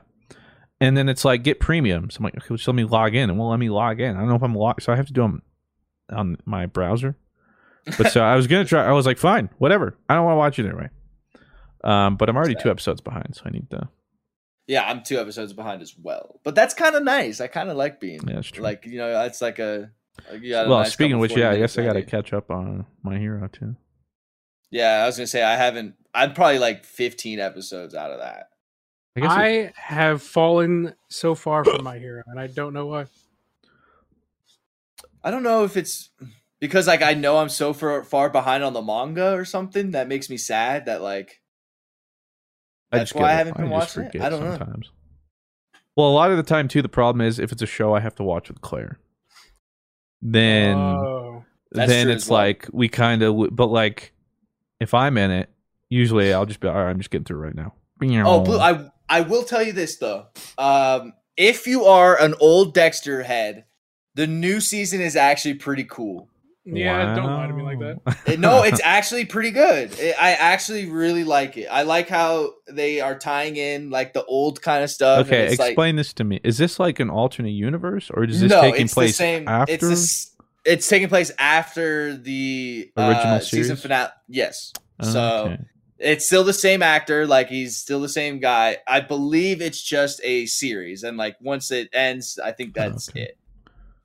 and 0.79 0.95
then 0.95 1.09
it's 1.09 1.25
like 1.25 1.43
get 1.43 1.59
premium. 1.59 2.09
So 2.09 2.17
I'm 2.19 2.23
like, 2.25 2.37
okay, 2.37 2.55
just 2.55 2.67
let 2.67 2.75
me 2.75 2.83
log 2.83 3.15
in, 3.15 3.29
and 3.29 3.37
won't 3.37 3.51
let 3.51 3.59
me 3.59 3.69
log 3.69 3.99
in. 3.99 4.15
I 4.15 4.19
don't 4.19 4.29
know 4.29 4.35
if 4.35 4.43
I'm 4.43 4.55
logged, 4.55 4.83
so 4.83 4.93
I 4.93 4.95
have 4.95 5.07
to 5.07 5.13
do 5.13 5.21
them 5.21 5.41
on 6.11 6.37
my 6.45 6.65
browser. 6.65 7.17
But 7.97 8.11
so 8.11 8.21
I 8.21 8.35
was 8.35 8.47
gonna 8.47 8.65
try. 8.65 8.85
I 8.85 8.91
was 8.91 9.05
like, 9.05 9.17
fine, 9.17 9.49
whatever. 9.57 9.97
I 10.07 10.15
don't 10.15 10.25
want 10.25 10.33
to 10.33 10.37
watch 10.37 10.59
it 10.59 10.65
anyway. 10.65 10.89
Um, 11.83 12.15
but 12.15 12.29
I'm 12.29 12.37
already 12.37 12.55
two 12.55 12.69
episodes 12.69 13.01
behind, 13.01 13.35
so 13.35 13.41
I 13.45 13.49
need 13.49 13.69
to. 13.71 13.89
Yeah, 14.67 14.83
I'm 14.89 15.03
two 15.03 15.19
episodes 15.19 15.51
behind 15.51 15.81
as 15.81 15.93
well, 16.01 16.39
but 16.43 16.55
that's 16.55 16.73
kind 16.73 16.95
of 16.95 17.03
nice. 17.03 17.41
I 17.41 17.47
kind 17.47 17.69
of 17.69 17.75
like 17.75 17.99
being 17.99 18.21
Yeah, 18.27 18.35
that's 18.35 18.47
true. 18.51 18.63
like 18.63 18.85
you 18.85 18.97
know, 18.97 19.23
it's 19.25 19.41
like 19.41 19.59
a. 19.59 19.91
Like 20.31 20.43
a 20.43 20.51
Well, 20.69 20.79
nice 20.79 20.93
speaking 20.93 21.13
of 21.15 21.19
which, 21.19 21.35
yeah, 21.35 21.49
I 21.49 21.57
guess 21.57 21.77
I 21.77 21.83
got 21.83 21.93
to 21.93 22.03
catch 22.03 22.31
up 22.33 22.49
on 22.51 22.85
My 23.01 23.17
Hero 23.17 23.47
too. 23.47 23.75
Yeah, 24.71 25.03
I 25.03 25.05
was 25.05 25.17
gonna 25.17 25.27
say 25.27 25.43
I 25.43 25.55
haven't. 25.57 25.95
I'm 26.13 26.33
probably 26.33 26.59
like 26.59 26.85
15 26.85 27.39
episodes 27.39 27.93
out 27.95 28.11
of 28.11 28.19
that. 28.19 28.49
I 29.15 29.19
guess 29.19 29.31
I 29.31 29.71
have 29.75 30.21
fallen 30.23 30.95
so 31.09 31.35
far 31.35 31.63
from 31.63 31.83
my 31.83 31.99
hero, 31.99 32.23
and 32.25 32.39
I 32.39 32.47
don't 32.47 32.73
know 32.73 32.87
why. 32.87 33.05
I 35.23 35.29
don't 35.31 35.43
know 35.43 35.63
if 35.63 35.77
it's 35.77 36.09
because 36.63 36.87
like 36.87 37.01
I 37.01 37.13
know 37.13 37.39
I'm 37.39 37.49
so 37.49 37.73
far 37.73 38.05
far 38.05 38.29
behind 38.29 38.63
on 38.63 38.71
the 38.71 38.81
manga 38.81 39.33
or 39.33 39.43
something 39.43 39.91
that 39.91 40.07
makes 40.07 40.29
me 40.29 40.37
sad 40.37 40.85
that 40.85 41.01
like 41.01 41.41
I 42.89 42.99
that's 42.99 43.09
just 43.09 43.19
why 43.19 43.31
I 43.31 43.33
haven't 43.33 43.57
been 43.57 43.69
just 43.69 43.97
watching 43.97 44.11
it. 44.13 44.21
I 44.21 44.29
don't 44.29 44.39
know. 44.39 44.55
sometimes. 44.57 44.89
Well, 45.97 46.07
a 46.07 46.13
lot 46.13 46.31
of 46.31 46.37
the 46.37 46.43
time 46.43 46.69
too, 46.69 46.81
the 46.81 46.87
problem 46.87 47.19
is 47.19 47.37
if 47.37 47.51
it's 47.51 47.61
a 47.61 47.65
show 47.65 47.93
I 47.93 47.99
have 47.99 48.15
to 48.15 48.23
watch 48.23 48.47
with 48.47 48.61
Claire, 48.61 48.97
then 50.21 50.77
Oh. 50.77 51.43
Then 51.73 52.09
it's 52.09 52.29
well. 52.29 52.39
like 52.39 52.69
we 52.71 52.87
kind 52.87 53.23
of. 53.23 53.53
But 53.53 53.65
like, 53.65 54.13
if 54.79 54.93
I'm 54.93 55.17
in 55.17 55.31
it, 55.31 55.49
usually 55.89 56.31
I'll 56.31 56.45
just 56.45 56.61
be, 56.61 56.69
all 56.69 56.75
right, 56.75 56.89
I'm 56.89 56.99
just 56.99 57.09
getting 57.09 57.25
through 57.25 57.39
right 57.39 57.55
now. 57.55 57.73
Oh, 58.01 58.39
Blue, 58.41 58.57
I 58.59 58.89
I 59.09 59.21
will 59.21 59.43
tell 59.43 59.63
you 59.63 59.73
this 59.73 59.97
though. 59.97 60.27
Um, 60.57 61.13
if 61.35 61.67
you 61.67 61.85
are 61.85 62.17
an 62.21 62.35
old 62.39 62.73
Dexter 62.73 63.23
head, 63.23 63.65
the 64.15 64.27
new 64.27 64.61
season 64.61 65.01
is 65.01 65.15
actually 65.15 65.55
pretty 65.55 65.83
cool. 65.83 66.29
Yeah, 66.65 67.13
don't 67.15 67.25
lie 67.25 67.47
to 67.47 67.53
me 67.53 67.61
like 67.63 67.79
that. 67.79 68.17
It- 68.25 68.39
no, 68.39 68.63
it's 68.63 68.79
actually 68.83 69.25
pretty 69.25 69.51
good. 69.51 69.91
It- 69.99 70.15
I 70.19 70.31
actually 70.31 70.89
really 70.89 71.23
like 71.25 71.57
it. 71.57 71.65
I 71.67 71.83
like 71.83 72.07
how 72.07 72.53
they 72.69 73.01
are 73.01 73.17
tying 73.19 73.57
in 73.57 73.89
like 73.89 74.13
the 74.13 74.23
old 74.25 74.61
kind 74.61 74.83
of 74.83 74.89
stuff. 74.89 75.27
okay, 75.27 75.47
it's 75.47 75.59
like- 75.59 75.71
explain 75.71 75.95
this 75.97 76.13
to 76.13 76.23
me. 76.23 76.39
Is 76.43 76.57
this 76.57 76.79
like 76.79 76.99
an 76.99 77.09
alternate 77.09 77.49
universe, 77.49 78.09
or 78.13 78.23
is 78.23 78.39
this 78.39 78.49
no, 78.49 78.61
taking 78.61 78.85
it's 78.85 78.93
place 78.93 79.11
the 79.11 79.15
same. 79.15 79.47
after? 79.47 79.73
It's 79.73 79.83
this. 79.87 80.29
It's 80.65 80.87
taking 80.87 81.09
place 81.09 81.29
after 81.37 82.15
the 82.15 82.89
Original 82.95 83.33
uh, 83.35 83.39
season 83.39 83.63
series? 83.75 83.81
finale. 83.81 84.09
Yes. 84.29 84.71
So 85.01 85.19
Okay. 85.47 85.57
it's 85.99 86.25
still 86.25 86.45
the 86.45 86.53
same 86.53 86.81
actor. 86.81 87.27
Like 87.27 87.49
he's 87.49 87.77
still 87.77 87.99
the 87.99 88.07
same 88.07 88.39
guy. 88.39 88.77
I 88.87 89.01
believe 89.01 89.61
it's 89.61 89.81
just 89.83 90.21
a 90.23 90.45
series, 90.45 91.03
and 91.03 91.17
like 91.17 91.35
once 91.41 91.69
it 91.71 91.89
ends, 91.91 92.39
I 92.41 92.53
think 92.53 92.73
that's 92.75 93.09
Okay. 93.09 93.23
it. 93.23 93.37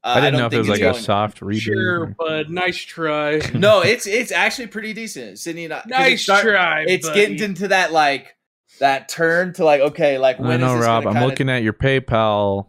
Uh, 0.04 0.08
I 0.16 0.20
didn't 0.20 0.34
know 0.34 0.38
don't 0.40 0.46
if 0.52 0.52
it 0.54 0.58
was 0.58 0.68
like 0.68 0.80
a 0.80 0.94
soft 0.94 1.40
reboot. 1.40 1.60
Sure, 1.60 2.00
or- 2.02 2.06
bud. 2.06 2.50
Nice 2.50 2.78
try. 2.78 3.40
No, 3.54 3.80
it's 3.80 4.06
it's 4.06 4.30
actually 4.32 4.68
pretty 4.68 4.92
decent. 4.92 5.38
Sydney 5.38 5.64
and 5.64 5.74
I, 5.74 5.80
'cause 5.80 5.86
it 5.86 5.90
Nice 5.90 6.24
try, 6.24 6.84
It's 6.86 7.08
buddy. 7.08 7.20
getting 7.20 7.38
into 7.42 7.68
that 7.68 7.92
like 7.92 8.36
that 8.80 9.08
turn 9.08 9.52
to 9.54 9.64
like 9.64 9.80
okay, 9.80 10.18
like 10.18 10.38
when 10.38 10.50
I 10.50 10.54
is 10.54 10.60
know, 10.60 10.76
this 10.76 10.86
Rob. 10.86 11.06
I'm 11.06 11.12
kinda- 11.14 11.26
looking 11.28 11.48
at 11.50 11.62
your 11.64 11.72
PayPal 11.72 12.66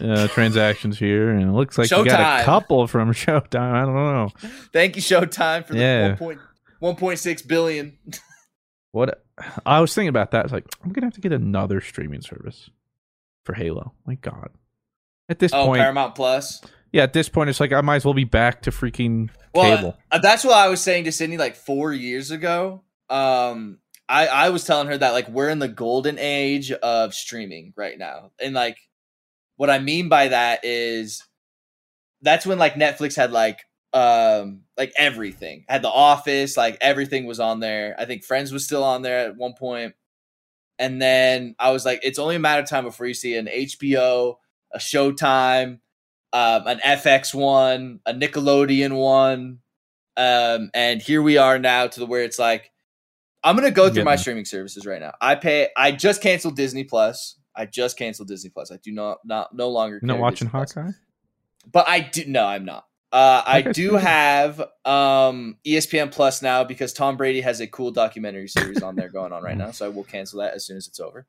uh, 0.00 0.28
transactions 0.28 0.98
here, 0.98 1.30
and 1.30 1.42
it 1.42 1.52
looks 1.52 1.78
like 1.78 1.90
you 1.90 2.04
got 2.04 2.40
a 2.42 2.44
couple 2.44 2.86
from 2.86 3.10
Showtime. 3.14 3.72
I 3.72 3.80
don't 3.86 3.94
know 3.94 4.28
Thank 4.72 4.96
you, 4.96 5.02
Showtime, 5.02 5.64
for 5.66 5.72
the 5.72 5.78
Yeah. 5.78 6.16
1. 6.16 6.38
1.6 6.82 7.48
billion. 7.48 7.96
what. 8.92 9.22
I 9.64 9.80
was 9.80 9.94
thinking 9.94 10.08
about 10.08 10.30
that. 10.32 10.44
It's 10.44 10.52
like 10.52 10.66
I'm 10.84 10.92
gonna 10.92 11.06
have 11.06 11.14
to 11.14 11.20
get 11.20 11.32
another 11.32 11.80
streaming 11.80 12.20
service 12.22 12.68
for 13.44 13.54
Halo. 13.54 13.92
My 14.06 14.14
God, 14.16 14.50
at 15.28 15.38
this 15.38 15.52
oh, 15.52 15.66
point, 15.66 15.80
Paramount 15.80 16.14
Plus. 16.14 16.60
yeah, 16.92 17.02
at 17.02 17.12
this 17.12 17.28
point, 17.28 17.50
it's 17.50 17.60
like 17.60 17.72
I 17.72 17.80
might 17.80 17.96
as 17.96 18.04
well 18.04 18.14
be 18.14 18.24
back 18.24 18.62
to 18.62 18.70
freaking 18.70 19.30
Well, 19.54 19.76
cable. 19.76 19.96
uh, 20.10 20.18
that's 20.18 20.44
what 20.44 20.54
I 20.54 20.68
was 20.68 20.80
saying 20.80 21.04
to 21.04 21.12
Sydney 21.12 21.36
like 21.36 21.56
four 21.56 21.92
years 21.92 22.30
ago. 22.30 22.82
Um, 23.08 23.78
I 24.08 24.26
I 24.26 24.48
was 24.50 24.64
telling 24.64 24.88
her 24.88 24.98
that 24.98 25.12
like 25.12 25.28
we're 25.28 25.50
in 25.50 25.58
the 25.58 25.68
golden 25.68 26.18
age 26.18 26.72
of 26.72 27.14
streaming 27.14 27.72
right 27.76 27.98
now, 27.98 28.30
and 28.40 28.54
like 28.54 28.78
what 29.56 29.70
I 29.70 29.78
mean 29.78 30.08
by 30.08 30.28
that 30.28 30.60
is 30.64 31.24
that's 32.22 32.46
when 32.46 32.58
like 32.58 32.74
Netflix 32.74 33.16
had 33.16 33.32
like 33.32 33.60
um 33.92 34.60
like 34.76 34.92
everything 34.98 35.64
had 35.68 35.80
the 35.80 35.88
office 35.88 36.56
like 36.56 36.76
everything 36.82 37.24
was 37.24 37.40
on 37.40 37.60
there 37.60 37.94
i 37.98 38.04
think 38.04 38.24
friends 38.24 38.52
was 38.52 38.64
still 38.64 38.84
on 38.84 39.00
there 39.00 39.20
at 39.28 39.36
one 39.36 39.54
point 39.54 39.94
and 40.78 41.00
then 41.00 41.54
i 41.58 41.70
was 41.70 41.86
like 41.86 42.00
it's 42.02 42.18
only 42.18 42.36
a 42.36 42.38
matter 42.38 42.60
of 42.60 42.68
time 42.68 42.84
before 42.84 43.06
you 43.06 43.14
see 43.14 43.36
an 43.36 43.46
hbo 43.46 44.36
a 44.74 44.78
showtime 44.78 45.78
um, 46.32 46.66
an 46.66 46.78
fx 46.84 47.32
one 47.34 48.00
a 48.06 48.12
nickelodeon 48.12 48.96
one 48.96 49.58
um 50.16 50.70
and 50.74 51.00
here 51.02 51.22
we 51.22 51.36
are 51.38 51.58
now 51.58 51.86
to 51.86 52.00
the 52.00 52.06
where 52.06 52.22
it's 52.22 52.38
like 52.38 52.70
i'm 53.44 53.54
gonna 53.56 53.70
go 53.70 53.88
through 53.88 53.98
Yeah. 54.00 54.04
my 54.04 54.16
streaming 54.16 54.44
services 54.44 54.84
right 54.86 55.00
now 55.00 55.12
i 55.20 55.34
pay 55.34 55.68
i 55.76 55.92
just 55.92 56.20
canceled 56.22 56.56
disney 56.56 56.84
plus 56.84 57.38
i 57.54 57.64
just 57.66 57.96
canceled 57.96 58.28
disney 58.28 58.50
plus 58.50 58.70
i 58.72 58.76
do 58.82 58.92
not 58.92 59.18
not 59.24 59.54
no 59.54 59.68
longer 59.68 59.98
You're 60.02 60.08
not 60.08 60.18
watching 60.18 60.48
Disney 60.48 60.66
Plus. 60.74 60.94
But 61.72 61.88
I 61.88 61.98
do 61.98 62.24
no, 62.26 62.44
I'm 62.46 62.64
not. 62.64 62.84
Uh, 63.10 63.42
I 63.44 63.62
do 63.62 63.94
have 63.96 64.60
um, 64.84 65.56
ESPN 65.66 66.12
Plus 66.12 66.42
now 66.42 66.62
because 66.62 66.92
Tom 66.92 67.16
Brady 67.16 67.40
has 67.40 67.60
a 67.60 67.66
cool 67.66 67.90
documentary 67.90 68.46
series 68.46 68.82
on 68.82 68.94
there 68.94 69.08
going 69.08 69.32
on 69.32 69.42
right 69.42 69.56
now. 69.56 69.72
So 69.72 69.86
I 69.86 69.88
will 69.88 70.04
cancel 70.04 70.38
that 70.40 70.54
as 70.54 70.64
soon 70.64 70.76
as 70.76 70.86
it's 70.86 71.00
over. 71.00 71.26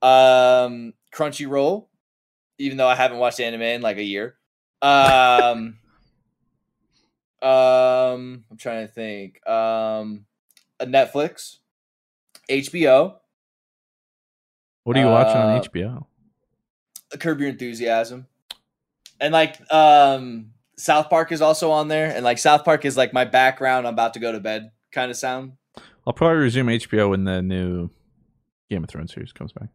Um, 0.00 0.94
Crunchyroll, 1.14 1.86
even 2.58 2.76
though 2.78 2.88
I 2.88 2.94
haven't 2.94 3.18
watched 3.18 3.40
anime 3.40 3.62
in 3.62 3.82
like 3.82 3.96
a 3.98 4.02
year. 4.02 4.36
Um, 4.80 5.78
um, 7.42 8.44
I'm 8.50 8.56
trying 8.58 8.86
to 8.86 8.92
think. 8.92 9.46
Um, 9.48 10.26
uh, 10.80 10.84
Netflix, 10.86 11.58
HBO, 12.48 13.16
What 14.84 14.96
are 14.96 15.00
you 15.00 15.06
watching 15.06 15.36
on 15.40 15.56
Uh, 15.58 15.62
HBO? 15.62 16.06
Curb 17.18 17.40
Your 17.40 17.50
Enthusiasm, 17.50 18.26
and 19.20 19.32
like 19.34 19.60
um 19.72 20.52
South 20.78 21.10
Park 21.10 21.30
is 21.30 21.42
also 21.42 21.70
on 21.70 21.88
there, 21.88 22.06
and 22.14 22.24
like 22.24 22.38
South 22.38 22.64
Park 22.64 22.84
is 22.86 22.96
like 22.96 23.12
my 23.12 23.24
background. 23.26 23.86
I'm 23.86 23.92
about 23.92 24.14
to 24.14 24.20
go 24.20 24.32
to 24.32 24.40
bed 24.40 24.70
kind 24.92 25.10
of 25.10 25.16
sound. 25.16 25.52
I'll 26.06 26.14
probably 26.14 26.38
resume 26.38 26.68
HBO 26.78 27.10
when 27.10 27.24
the 27.24 27.42
new 27.42 27.90
Game 28.70 28.82
of 28.82 28.88
Thrones 28.88 29.12
series 29.12 29.32
comes 29.32 29.52
back. 29.52 29.68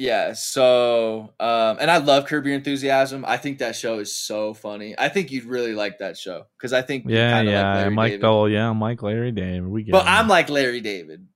Yeah. 0.00 0.32
So 0.32 1.34
um, 1.38 1.76
and 1.78 1.90
I 1.90 1.98
love 1.98 2.24
Curb 2.24 2.46
Your 2.46 2.54
Enthusiasm. 2.54 3.22
I 3.28 3.36
think 3.36 3.58
that 3.58 3.76
show 3.76 3.98
is 3.98 4.16
so 4.16 4.54
funny. 4.54 4.94
I 4.98 5.10
think 5.10 5.30
you'd 5.30 5.44
really 5.44 5.74
like 5.74 5.98
that 5.98 6.16
show 6.16 6.46
because 6.56 6.72
I 6.72 6.80
think 6.80 7.04
Yeah, 7.06 7.42
yeah. 7.42 7.66
Like 7.68 7.74
Larry 7.76 7.90
Mike 7.94 8.10
David. 8.12 8.22
Dole, 8.22 8.48
yeah, 8.48 8.70
I'm 8.70 8.80
like 8.80 9.02
Larry 9.02 9.30
David. 9.30 9.66
We 9.66 9.82
get 9.82 9.92
But 9.92 10.06
it. 10.06 10.08
I'm 10.08 10.26
like 10.26 10.48
Larry 10.48 10.80
David. 10.80 11.26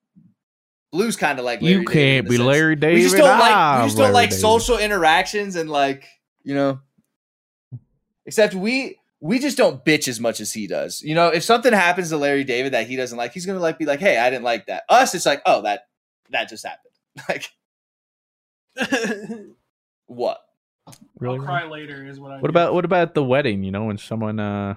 Blue's 0.92 1.16
kind 1.16 1.38
of 1.38 1.44
like 1.44 1.60
Larry 1.60 1.74
You 1.74 1.84
can't 1.84 2.26
a 2.26 2.30
be. 2.30 2.38
Larry 2.38 2.74
We 2.74 3.02
just 3.02 3.14
David, 3.14 3.18
don't 3.18 3.38
like 3.38 3.54
I'm 3.54 3.82
we 3.82 3.86
just 3.88 3.96
don't 3.98 4.04
Larry 4.04 4.14
like 4.14 4.30
David. 4.30 4.40
social 4.40 4.78
interactions 4.78 5.56
and 5.56 5.68
like 5.68 6.06
you 6.42 6.54
know. 6.54 6.80
Except 8.24 8.54
we 8.54 8.96
we 9.20 9.38
just 9.40 9.58
don't 9.58 9.84
bitch 9.84 10.08
as 10.08 10.20
much 10.20 10.40
as 10.40 10.54
he 10.54 10.66
does. 10.66 11.02
You 11.02 11.14
know, 11.14 11.28
if 11.28 11.42
something 11.44 11.72
happens 11.74 12.08
to 12.10 12.16
Larry 12.16 12.44
David 12.44 12.72
that 12.72 12.86
he 12.86 12.96
doesn't 12.96 13.18
like, 13.18 13.32
he's 13.34 13.44
gonna 13.44 13.58
like 13.58 13.78
be 13.78 13.84
like, 13.84 14.00
"Hey, 14.00 14.16
I 14.16 14.30
didn't 14.30 14.44
like 14.44 14.66
that." 14.66 14.84
Us, 14.88 15.14
it's 15.14 15.26
like, 15.26 15.42
"Oh, 15.44 15.60
that 15.62 15.80
that 16.30 16.48
just 16.48 16.64
happened." 16.64 16.92
Like 17.28 17.48
what? 20.06 20.40
Really? 21.18 21.38
I'll 21.38 21.44
cry 21.44 21.66
later 21.68 22.06
is 22.06 22.20
what 22.20 22.32
I. 22.32 22.34
What 22.36 22.42
do. 22.42 22.48
about 22.50 22.74
what 22.74 22.84
about 22.84 23.14
the 23.14 23.24
wedding? 23.24 23.62
You 23.64 23.70
know, 23.70 23.84
when 23.84 23.98
someone 23.98 24.38
uh 24.38 24.74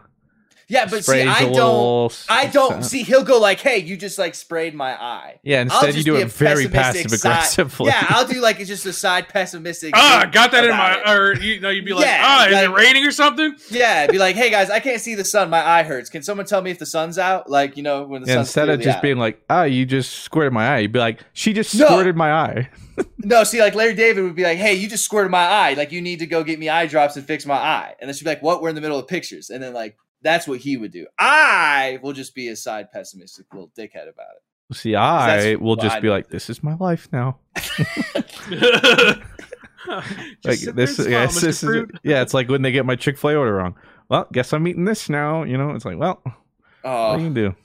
Yeah, 0.70 0.84
but 0.86 0.98
see, 0.98 1.02
sprays 1.22 1.28
I 1.28 1.40
a 1.44 1.48
little 1.48 2.10
don't. 2.10 2.26
I 2.28 2.46
don't 2.48 2.74
s- 2.80 2.90
see. 2.90 3.04
He'll 3.04 3.24
go 3.24 3.40
like, 3.40 3.60
"Hey, 3.62 3.78
you 3.78 3.96
just 3.96 4.20
like 4.20 4.36
sprayed 4.36 4.76
my 4.76 5.02
eye." 5.02 5.40
Yeah, 5.42 5.62
instead 5.62 5.96
you 5.96 6.04
do 6.04 6.18
it 6.18 6.30
very 6.30 6.68
passive 6.68 7.10
side- 7.12 7.20
aggressively. 7.32 7.88
Yeah, 7.88 8.06
I'll 8.10 8.28
do 8.28 8.42
like 8.42 8.60
it's 8.60 8.68
just 8.68 8.86
a 8.86 8.92
side 8.92 9.30
pessimistic. 9.30 9.94
Ah, 9.96 10.20
thing 10.24 10.32
got 10.32 10.52
that 10.52 10.66
in 10.66 10.72
my. 10.72 10.96
it. 11.00 11.10
Or 11.10 11.36
you 11.42 11.62
know, 11.62 11.70
you'd 11.70 11.86
be 11.86 11.94
like, 11.94 12.06
Yeah, 12.06 12.22
ah, 12.22 12.48
is 12.48 12.58
it 12.64 12.70
raining 12.72 13.06
or 13.06 13.12
something? 13.12 13.56
Yeah, 13.70 14.08
be 14.08 14.18
like, 14.18 14.36
"Hey 14.36 14.50
guys, 14.50 14.70
I 14.70 14.82
can't 14.82 15.00
see 15.00 15.16
the 15.16 15.24
sun. 15.24 15.50
My 15.50 15.66
eye 15.66 15.84
hurts. 15.84 16.10
Can 16.10 16.22
someone 16.22 16.46
tell 16.46 16.62
me 16.62 16.72
if 16.72 16.80
the 16.80 16.86
sun's 16.86 17.18
out?" 17.18 17.50
Like 17.50 17.78
you 17.78 17.84
know 17.84 18.04
when 18.04 18.24
the 18.24 18.28
Yeah, 18.28 18.36
sun's 18.36 18.48
instead 18.50 18.70
of 18.70 18.82
just 18.82 18.98
out. 18.98 19.02
being 19.02 19.18
like, 19.18 19.42
ah, 19.50 19.64
you 19.64 19.86
just 19.86 20.16
squirted 20.20 20.52
my 20.52 20.68
eye, 20.76 20.80
you'd 20.80 20.92
be 20.92 21.00
like, 21.00 21.22
she 21.32 21.54
just 21.54 21.74
No. 21.76 21.86
squirted 21.86 22.16
my 22.18 22.32
eye. 22.32 22.70
No, 23.20 23.44
see, 23.44 23.60
like 23.62 23.76
Larry 23.76 23.94
David 23.94 24.24
would 24.24 24.36
be 24.36 24.44
like, 24.44 24.58
"Hey, 24.58 24.74
you 24.74 24.88
just 24.90 25.04
squirted 25.06 25.30
my 25.32 25.44
eye. 25.46 25.74
Like 25.76 25.92
you 25.92 26.02
need 26.02 26.18
to 26.20 26.26
go 26.26 26.44
get 26.44 26.58
me 26.60 26.68
eye 26.68 26.88
drops 26.88 27.16
and 27.16 27.24
fix 27.26 27.46
my 27.46 27.56
eye." 27.56 27.94
And 28.00 28.08
then 28.10 28.16
she'd 28.16 28.24
be 28.24 28.32
like, 28.32 28.42
"What? 28.42 28.60
We're 28.62 28.70
in 28.70 28.76
the 28.76 28.82
middle 28.82 28.98
of 28.98 29.08
pictures." 29.08 29.50
And 29.52 29.62
then 29.62 29.74
like 29.74 29.96
that's 30.22 30.48
what 30.48 30.60
he 30.60 30.78
would 30.78 30.92
do. 30.92 31.08
I 31.20 32.00
will 32.02 32.14
just 32.14 32.36
be 32.36 32.48
a 32.50 32.56
side 32.56 32.92
pessimistic 32.92 33.46
little 33.54 33.72
dickhead 33.78 34.10
about 34.10 34.36
it. 34.36 34.76
See, 34.76 34.96
I 34.96 35.56
will 35.56 35.78
just 35.78 35.98
I 35.98 36.00
be 36.02 36.10
like, 36.10 36.30
this 36.30 36.50
is 36.50 36.62
my 36.62 36.76
life 36.76 37.08
now. 37.12 37.40
Like 40.44 40.60
this, 40.60 41.00
and 41.00 41.08
smile, 41.08 41.10
yeah, 41.10 41.26
this 41.28 41.64
is, 41.64 41.86
yeah, 42.04 42.22
it's 42.22 42.34
like 42.34 42.50
when 42.50 42.62
they 42.62 42.72
get 42.74 42.86
my 42.86 42.96
Chick 42.96 43.18
Fil 43.18 43.30
A 43.32 43.36
order 43.36 43.54
wrong. 43.54 43.76
Well, 44.10 44.28
guess 44.34 44.52
I'm 44.52 44.68
eating 44.68 44.84
this 44.86 45.10
now. 45.10 45.44
You 45.44 45.58
know, 45.58 45.72
it's 45.72 45.86
like, 45.86 45.98
well, 45.98 46.22
what 46.24 46.34
Oh, 46.84 47.18
do 47.18 47.24
you 47.24 47.30
do? 47.34 47.56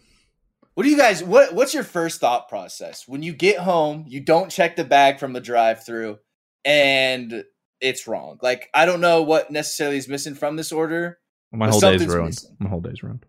What 0.75 0.85
do 0.85 0.89
you 0.89 0.97
guys 0.97 1.23
what 1.23 1.53
what's 1.55 1.75
your 1.75 1.85
first 1.85 2.21
thought 2.21 2.49
process? 2.49 3.07
When 3.07 3.23
you 3.23 3.35
get 3.35 3.59
home, 3.59 4.05
you 4.09 4.21
don't 4.21 4.51
check 4.51 4.77
the 4.77 4.85
bag 4.85 5.19
from 5.19 5.33
the 5.33 5.41
drive-through 5.41 6.19
and 6.65 7.45
it's 7.81 8.07
wrong. 8.07 8.39
Like 8.41 8.71
I 8.73 8.87
don't 8.87 9.01
know 9.01 9.23
what 9.23 9.51
necessarily 9.51 9.99
is 9.99 10.09
missing 10.09 10.35
from 10.35 10.57
this 10.57 10.73
order. 10.73 11.19
My 11.53 11.67
but 11.67 11.73
whole 11.73 11.81
day's 11.81 12.07
ruined. 12.07 12.27
missing. 12.27 12.57
My 12.59 12.69
whole 12.71 12.81
day's 12.81 13.03
ruined. 13.03 13.25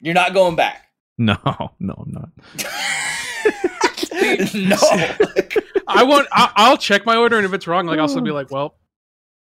You're 0.00 0.14
not 0.14 0.34
going 0.34 0.56
back. 0.56 0.86
No, 1.18 1.36
no, 1.78 1.94
I'm 2.06 2.12
not. 2.12 2.30
no. 4.54 4.76
I 5.86 6.02
want. 6.04 6.28
I, 6.32 6.50
I'll 6.56 6.78
check 6.78 7.04
my 7.04 7.16
order, 7.16 7.36
and 7.36 7.44
if 7.44 7.52
it's 7.52 7.66
wrong, 7.66 7.86
like 7.86 7.98
I'll 7.98 8.08
still 8.08 8.22
be 8.22 8.30
like, 8.30 8.50
well, 8.50 8.74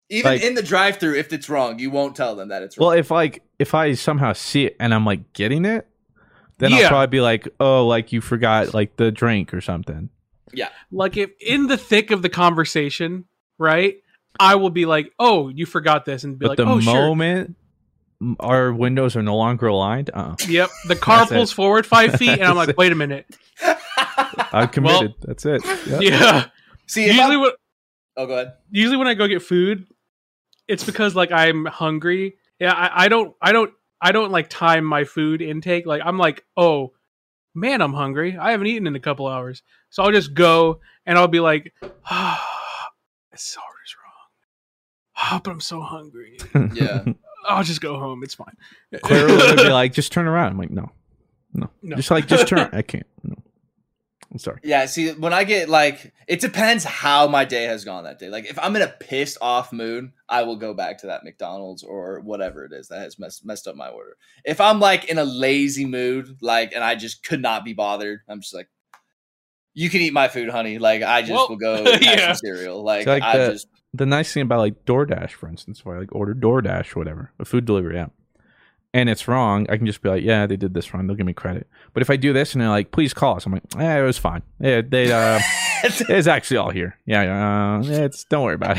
Even 0.09 0.33
Like- 0.33 0.43
in 0.43 0.55
the 0.55 0.63
drive-through 0.63 1.17
if 1.17 1.31
it's 1.33 1.49
wrong, 1.51 1.79
you 1.79 1.91
won't 1.91 2.17
tell 2.17 2.35
them 2.37 2.49
that 2.49 2.63
it's 2.63 2.79
wrong. 2.79 2.89
Well, 2.89 2.97
if 2.99 3.11
like 3.11 3.43
if 3.59 3.75
I 3.75 3.93
somehow 3.95 4.33
see 4.33 4.65
it 4.65 4.77
and 4.81 4.95
I'm 4.95 5.05
like 5.05 5.33
getting 5.35 5.67
it, 5.67 5.87
then 6.59 6.73
I'll 6.73 6.89
probably 6.89 7.09
be 7.09 7.21
like, 7.21 7.49
oh, 7.61 7.87
like 7.87 8.13
you 8.13 8.21
forgot 8.23 8.73
like 8.73 8.97
the 8.97 9.11
drink 9.13 9.53
or 9.53 9.61
something. 9.61 10.09
yeah. 10.55 10.69
like 10.91 11.19
if 11.19 11.31
in 11.39 11.67
the 11.67 11.77
thick 11.77 12.11
of 12.11 12.23
the 12.23 12.31
conversation, 12.31 13.27
right? 13.59 13.97
I 14.41 14.55
will 14.55 14.71
be 14.71 14.87
like, 14.87 15.13
oh, 15.19 15.49
you 15.49 15.67
forgot 15.67 16.05
this, 16.07 16.25
and 16.25 16.39
be 16.39 16.45
But 16.47 16.51
like, 16.51 16.57
the 16.57 16.65
oh, 16.73 16.81
sure. 16.81 16.95
moment 16.95 17.49
m- 17.51 17.57
our 18.41 18.73
windows 18.73 19.15
are 19.17 19.23
no 19.23 19.37
longer 19.37 19.67
aligned, 19.69 20.11
uh, 20.13 20.35
Yep, 20.49 20.71
the 20.89 20.97
car 21.07 21.19
That's 21.19 21.31
it. 21.31 21.35
pulls 21.35 21.53
forward 21.53 21.87
five 21.87 22.15
feet, 22.19 22.31
and 22.31 22.43
I'm 22.45 22.57
like, 22.57 22.77
wait 22.77 22.93
a 22.93 22.95
minute. 22.97 23.27
I'm 24.53 24.69
committed. 24.69 25.15
That's 25.23 25.45
it. 25.47 25.65
Yep. 25.87 26.03
Yeah. 26.03 26.47
See, 26.87 27.07
Usually, 27.07 27.37
when 27.37 27.51
Oh, 28.17 28.27
go 28.27 28.33
ahead. 28.35 28.55
usually 28.71 28.97
when 28.97 29.07
I 29.07 29.15
go 29.15 29.29
get 29.29 29.43
food, 29.43 29.87
it's 30.67 30.83
because 30.85 31.15
like 31.15 31.31
I'm 31.31 31.65
hungry. 31.67 32.35
Yeah, 32.59 32.73
I, 32.73 33.05
I 33.05 33.09
don't, 33.09 33.35
I 33.41 33.53
don't, 33.53 33.73
I 34.01 34.11
don't 34.13 34.33
like 34.33 34.49
time 34.49 34.85
my 34.85 35.05
food 35.05 35.41
intake. 35.41 35.87
Like 35.87 36.03
I'm 36.05 36.19
like, 36.19 36.45
oh 36.57 36.93
man, 37.55 37.81
I'm 37.81 37.93
hungry. 37.93 38.37
I 38.37 38.51
haven't 38.51 38.67
eaten 38.67 38.87
in 38.89 38.97
a 38.97 39.01
couple 39.01 39.29
hours, 39.29 39.63
so 39.91 40.03
I'll 40.03 40.11
just 40.13 40.35
go 40.35 40.81
and 41.07 41.17
I'll 41.17 41.29
be 41.29 41.39
like, 41.41 41.73
ah, 42.11 42.45
this 43.31 43.57
order's 43.57 43.95
wrong. 44.03 44.13
Ah, 45.17 45.41
but 45.45 45.51
I'm 45.53 45.61
so 45.61 45.81
hungry. 45.81 46.39
Yeah. 46.75 47.05
I'll 47.49 47.65
just 47.65 47.81
go 47.81 47.99
home. 47.99 48.23
It's 48.23 48.35
fine. 48.35 48.55
Clara 49.03 49.33
would 49.35 49.57
be 49.57 49.69
like, 49.71 49.93
just 49.93 50.13
turn 50.13 50.27
around. 50.27 50.53
I'm 50.53 50.59
like, 50.59 50.71
no, 50.71 50.91
no, 51.55 51.71
No. 51.83 51.97
just 51.97 52.11
like 52.11 52.27
just 52.27 52.47
turn. 52.49 52.69
I 52.73 52.83
can't. 52.83 53.07
No, 53.23 53.35
I'm 54.31 54.39
sorry. 54.39 54.61
Yeah, 54.63 54.85
see, 54.87 55.13
when 55.13 55.33
I 55.33 55.45
get 55.45 55.69
like, 55.69 56.13
it 56.27 56.41
depends 56.41 56.85
how 56.85 57.27
my 57.29 57.45
day 57.47 57.65
has 57.65 57.85
gone 57.85 58.05
that 58.05 58.19
day. 58.19 58.29
Like, 58.29 58.45
if 58.45 58.59
I'm 58.59 58.77
in 58.77 58.83
a 58.83 58.89
pissed 58.89 59.39
off 59.41 59.73
mood, 59.73 60.13
I 60.29 60.43
will 60.43 60.57
go 60.57 60.75
back 60.75 60.99
to 60.99 61.07
that 61.09 61.25
McDonald's 61.25 61.83
or 61.83 62.21
whatever 62.21 62.65
it 62.65 62.73
is 62.73 62.89
that 62.89 63.01
has 63.01 63.19
messed 63.19 63.45
messed 63.47 63.67
up 63.67 63.75
my 63.77 63.89
order. 63.89 64.17
If 64.45 64.61
I'm 64.61 64.81
like 64.81 65.07
in 65.07 65.19
a 65.19 65.25
lazy 65.25 65.87
mood, 65.87 66.37
like, 66.43 66.73
and 66.75 66.85
I 66.85 66.95
just 66.95 67.25
could 67.25 67.41
not 67.41 67.65
be 67.65 67.73
bothered, 67.73 68.21
I'm 68.29 68.41
just 68.43 68.55
like, 68.55 68.69
you 69.75 69.89
can 69.89 70.01
eat 70.01 70.13
my 70.13 70.29
food, 70.29 70.49
honey. 70.51 70.79
Like, 70.79 71.03
I 71.03 71.21
just 71.23 71.33
Well, 71.33 71.49
will 71.51 71.57
go 71.57 71.85
have 71.93 72.03
yeah. 72.03 72.27
some 72.33 72.37
cereal. 72.37 72.83
Like, 72.83 73.07
like 73.07 73.23
I 73.23 73.39
the- 73.39 73.53
just 73.53 73.69
the 73.95 74.07
nice 74.07 74.33
thing 74.33 74.43
about 74.43 74.59
like 74.59 74.85
DoorDash, 74.85 75.31
for 75.31 75.49
instance, 75.49 75.85
where 75.85 75.97
I 75.97 76.01
like 76.01 76.15
order 76.15 76.35
DoorDash 76.35 76.95
or 76.97 77.01
whatever, 77.01 77.33
a 77.39 77.45
food 77.45 77.65
delivery 77.65 77.99
app, 77.99 78.13
and 78.95 79.09
it's 79.09 79.29
wrong, 79.29 79.67
I 79.69 79.77
can 79.77 79.87
just 79.87 80.03
be 80.03 80.09
like, 80.09 80.23
yeah, 80.23 80.47
they 80.47 80.57
did 80.57 80.73
this 80.73 80.93
wrong. 80.93 81.07
They'll 81.07 81.17
give 81.17 81.27
me 81.27 81.35
credit. 81.35 81.69
But 81.93 82.03
if 82.03 82.11
I 82.11 82.17
do 82.17 82.33
this 82.33 82.55
and 82.55 82.63
they're 82.63 82.71
like, 82.71 82.91
please 82.91 83.13
call 83.13 83.37
us, 83.37 83.45
I'm 83.45 83.53
like, 83.53 83.63
eh, 83.79 83.99
it 83.99 84.03
was 84.03 84.19
fine. 84.19 84.43
Yeah, 84.61 84.81
they, 84.87 85.13
uh, 85.13 85.41
it's 85.85 86.27
actually 86.27 86.57
all 86.57 86.71
here. 86.71 86.99
Yeah, 87.05 87.23
uh, 87.23 87.83
yeah, 87.83 88.05
it's 88.05 88.25
don't 88.25 88.45
worry 88.45 88.55
about 88.55 88.79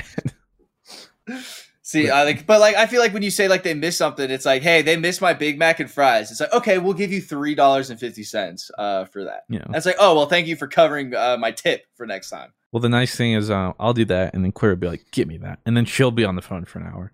it. 1.27 1.43
See, 1.83 2.09
I 2.09 2.23
like, 2.23 2.45
but 2.45 2.59
like, 2.59 2.75
I 2.75 2.85
feel 2.85 3.01
like 3.01 3.13
when 3.13 3.23
you 3.23 3.31
say 3.31 3.47
like 3.47 3.63
they 3.63 3.73
missed 3.73 3.97
something, 3.97 4.29
it's 4.29 4.45
like, 4.45 4.61
hey, 4.61 4.83
they 4.83 4.95
missed 4.95 5.21
my 5.21 5.33
Big 5.33 5.57
Mac 5.57 5.79
and 5.79 5.89
fries. 5.89 6.29
It's 6.29 6.39
like, 6.39 6.53
okay, 6.53 6.77
we'll 6.77 6.93
give 6.93 7.11
you 7.11 7.19
three 7.19 7.55
dollars 7.55 7.89
and 7.89 7.99
fifty 7.99 8.21
cents 8.21 8.69
uh, 8.77 9.05
for 9.05 9.23
that. 9.23 9.45
Yeah. 9.49 9.65
That's 9.69 9.87
like, 9.87 9.95
oh 9.99 10.15
well, 10.15 10.27
thank 10.27 10.45
you 10.45 10.55
for 10.55 10.67
covering 10.67 11.15
uh, 11.15 11.37
my 11.39 11.51
tip 11.51 11.85
for 11.95 12.05
next 12.05 12.29
time. 12.29 12.53
Well, 12.71 12.81
the 12.81 12.89
nice 12.89 13.15
thing 13.15 13.33
is, 13.33 13.49
uh, 13.49 13.73
I'll 13.79 13.93
do 13.93 14.05
that, 14.05 14.33
and 14.35 14.43
then 14.45 14.51
Claire 14.51 14.71
will 14.73 14.77
be 14.77 14.87
like, 14.87 15.05
"Give 15.11 15.27
me 15.27 15.37
that," 15.37 15.59
and 15.65 15.75
then 15.75 15.85
she'll 15.85 16.11
be 16.11 16.23
on 16.25 16.35
the 16.35 16.41
phone 16.41 16.65
for 16.65 16.79
an 16.79 16.85
hour, 16.87 17.11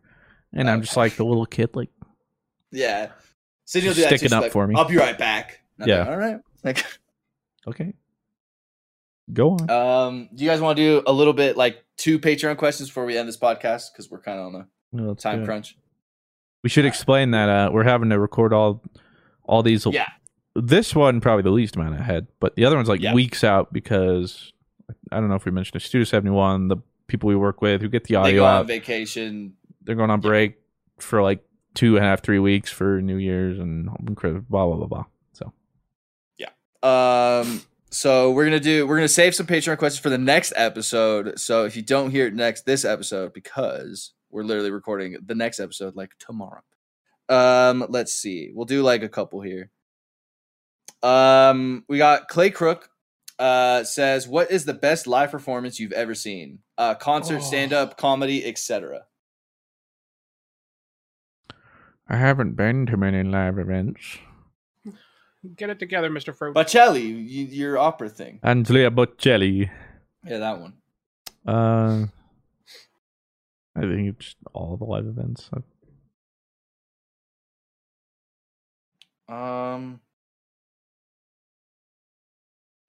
and 0.54 0.70
I'm 0.70 0.82
just 0.82 0.98
like 0.98 1.16
the 1.16 1.24
little 1.26 1.46
kid, 1.46 1.70
like, 1.76 1.90
Yeah. 2.72 3.12
So 3.64 3.80
you'll 3.80 3.94
do 3.94 4.02
that 4.02 4.08
Sticking 4.10 4.30
too, 4.30 4.36
up 4.36 4.42
like, 4.44 4.52
for 4.52 4.68
me. 4.68 4.76
I'll 4.76 4.88
be 4.88 4.98
right 4.98 5.18
back. 5.18 5.62
And 5.80 5.84
I'm 5.84 5.90
Yeah. 5.90 6.00
like, 6.04 6.08
All 6.10 6.18
right. 6.18 6.38
Like, 6.64 6.86
okay, 7.68 7.94
go 9.34 9.52
on. 9.52 9.70
um, 9.70 10.30
do 10.34 10.44
you 10.44 10.50
guys 10.50 10.62
want 10.62 10.78
to 10.78 10.84
do 10.84 11.04
a 11.08 11.12
little 11.14 11.34
bit 11.34 11.58
like 11.58 11.84
two 11.98 12.20
Patreon 12.20 12.58
questions 12.58 12.90
before 12.90 13.06
we 13.06 13.18
end 13.18 13.28
this 13.28 13.38
podcast 13.38 13.92
because 13.94 14.10
we're 14.12 14.22
kind 14.22 14.40
of 14.40 14.46
on 14.48 14.56
a 14.62 14.68
No, 14.92 15.10
let's 15.10 15.24
time 15.24 15.38
do 15.38 15.44
it. 15.44 15.46
crunch. 15.46 15.78
We 16.64 16.70
should 16.70 16.86
explain 16.86 17.32
that 17.32 17.50
uh, 17.50 17.70
we're 17.72 17.84
having 17.84 18.10
to 18.10 18.20
record 18.20 18.52
all 18.54 18.84
all 19.44 19.62
these. 19.64 19.86
Yeah. 19.86 20.10
This 20.56 20.96
one 20.96 21.22
probably 21.22 21.44
the 21.44 21.52
least 21.52 21.76
amount 21.76 21.96
ahead, 22.00 22.28
but 22.40 22.56
the 22.56 22.66
other 22.66 22.76
one's 22.76 22.90
like 22.90 23.02
Yeah. 23.02 23.14
weeks 23.14 23.44
out 23.44 23.72
because 23.74 24.52
I 25.12 25.20
don't 25.20 25.30
know 25.30 25.36
if 25.36 25.46
we 25.46 25.52
mentioned 25.52 25.82
it. 25.82 25.86
Studio 25.86 26.06
Seventy 26.06 26.32
One, 26.32 26.68
the 26.68 26.78
people 27.08 27.28
we 27.28 27.36
work 27.36 27.62
with 27.62 27.82
who 27.82 27.90
get 27.90 28.04
the 28.06 28.14
They 28.14 28.20
audio 28.20 28.42
go 28.42 28.46
on 28.46 28.68
vacation. 28.68 29.54
they're 29.84 29.96
going 29.96 30.10
on 30.10 30.22
break 30.22 30.56
for 31.00 31.22
like 31.22 31.44
two 31.74 31.98
and 31.98 32.06
a 32.06 32.08
half, 32.08 32.24
three 32.24 32.40
weeks 32.40 32.72
for 32.72 33.02
New 33.02 33.18
Year's 33.18 33.60
and 33.60 33.86
blah 33.86 34.66
blah 34.66 34.76
blah 34.76 34.88
blah. 34.88 35.06
So 35.34 35.54
yeah. 36.38 36.50
Um, 36.82 37.62
so 37.92 38.32
we're 38.32 38.46
gonna 38.46 38.60
do 38.60 38.88
we're 38.88 38.98
gonna 38.98 39.08
save 39.08 39.36
some 39.36 39.46
Patreon 39.46 39.78
questions 39.78 40.00
for 40.02 40.10
the 40.10 40.18
next 40.18 40.54
episode. 40.56 41.40
So 41.40 41.66
if 41.66 41.76
you 41.76 41.82
don't 41.82 42.12
hear 42.12 42.28
it 42.28 42.34
next 42.34 42.66
this 42.66 42.86
episode, 42.86 43.34
because 43.34 44.14
we're 44.30 44.44
literally 44.44 44.72
recording 44.72 45.18
the 45.26 45.36
next 45.36 45.60
episode 45.60 45.96
like 45.96 46.12
tomorrow. 46.20 46.62
Um, 47.30 47.86
let's 47.90 48.14
see. 48.14 48.52
We'll 48.54 48.66
do 48.66 48.84
like 48.84 49.02
a 49.02 49.10
couple 49.10 49.42
here. 49.42 49.72
Um, 51.02 51.86
we 51.88 51.98
got 51.98 52.28
Clay 52.28 52.50
Crook. 52.50 52.90
Uh, 53.38 53.84
says 53.84 54.28
what 54.30 54.50
is 54.50 54.64
the 54.66 54.74
best 54.74 55.08
live 55.08 55.30
performance 55.32 55.80
you've 55.80 55.92
ever 55.92 56.16
seen? 56.16 56.60
Uh, 56.78 56.96
concert, 56.96 57.38
Oh. 57.38 57.42
stand 57.42 57.74
up, 57.74 57.98
comedy, 57.98 58.46
etc. 58.46 59.06
I 62.08 62.18
haven't 62.18 62.54
been 62.54 62.86
to 62.86 62.98
many 62.98 63.24
live 63.24 63.58
events. 63.60 64.20
Get 65.56 65.70
it 65.70 65.80
together, 65.80 66.10
Mr. 66.10 66.36
Fruit. 66.36 66.56
Bocelli, 66.56 67.04
you, 67.04 67.46
your 67.46 67.78
opera 67.78 68.10
thing. 68.10 68.40
Andrea 68.42 68.90
Bocelli. 68.90 69.70
Yeah, 70.24 70.38
that 70.40 70.60
one. 70.60 70.74
Uh, 71.46 72.06
I 73.76 73.82
think 73.82 74.16
it's 74.18 74.36
all 74.54 74.78
the 74.78 74.86
live 74.86 75.06
events. 75.06 75.50
Um, 79.28 80.00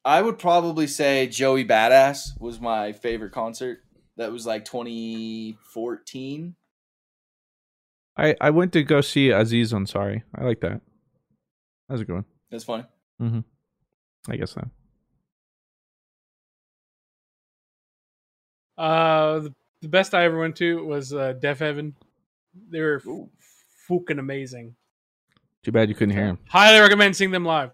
I 0.07 0.23
would 0.23 0.39
probably 0.39 0.87
say 0.87 1.27
Joey 1.27 1.65
Badass 1.65 2.41
was 2.41 2.61
my 2.61 2.93
favorite 2.93 3.33
concert. 3.33 3.81
That 4.17 4.31
was 4.31 4.47
like 4.47 4.65
2014. 4.65 6.55
I 8.17 8.37
I 8.41 8.51
went 8.51 8.73
to 8.75 8.85
go 8.85 9.01
see 9.01 9.31
Aziz 9.31 9.73
Ansari. 9.73 10.23
I 10.33 10.45
like 10.45 10.61
that. 10.61 10.81
That 11.89 11.93
was 11.93 12.03
a 12.03 12.05
good 12.05 12.15
one. 12.15 12.25
That's 12.53 12.63
funny. 12.63 12.85
Mm-hmm. 13.21 13.41
I 14.31 14.37
guess 14.37 14.53
so. 14.53 14.69
Uh, 18.79 19.41
the, 19.41 19.55
the 19.83 19.89
best 19.89 20.15
I 20.15 20.25
ever 20.25 20.39
went 20.39 20.55
to 20.57 20.85
was 20.87 21.13
uh, 21.13 21.35
Deafheaven. 21.43 21.95
They 22.71 22.81
were 22.81 23.03
f- 23.05 23.29
fucking 23.89 24.21
amazing. 24.21 24.77
Too 25.65 25.73
bad 25.73 25.89
you 25.89 25.97
couldn't 25.97 26.15
hear 26.15 26.27
him. 26.27 26.39
Highly 26.49 26.79
recommend 26.79 27.17
seeing 27.17 27.33
them 27.33 27.45
live. 27.45 27.73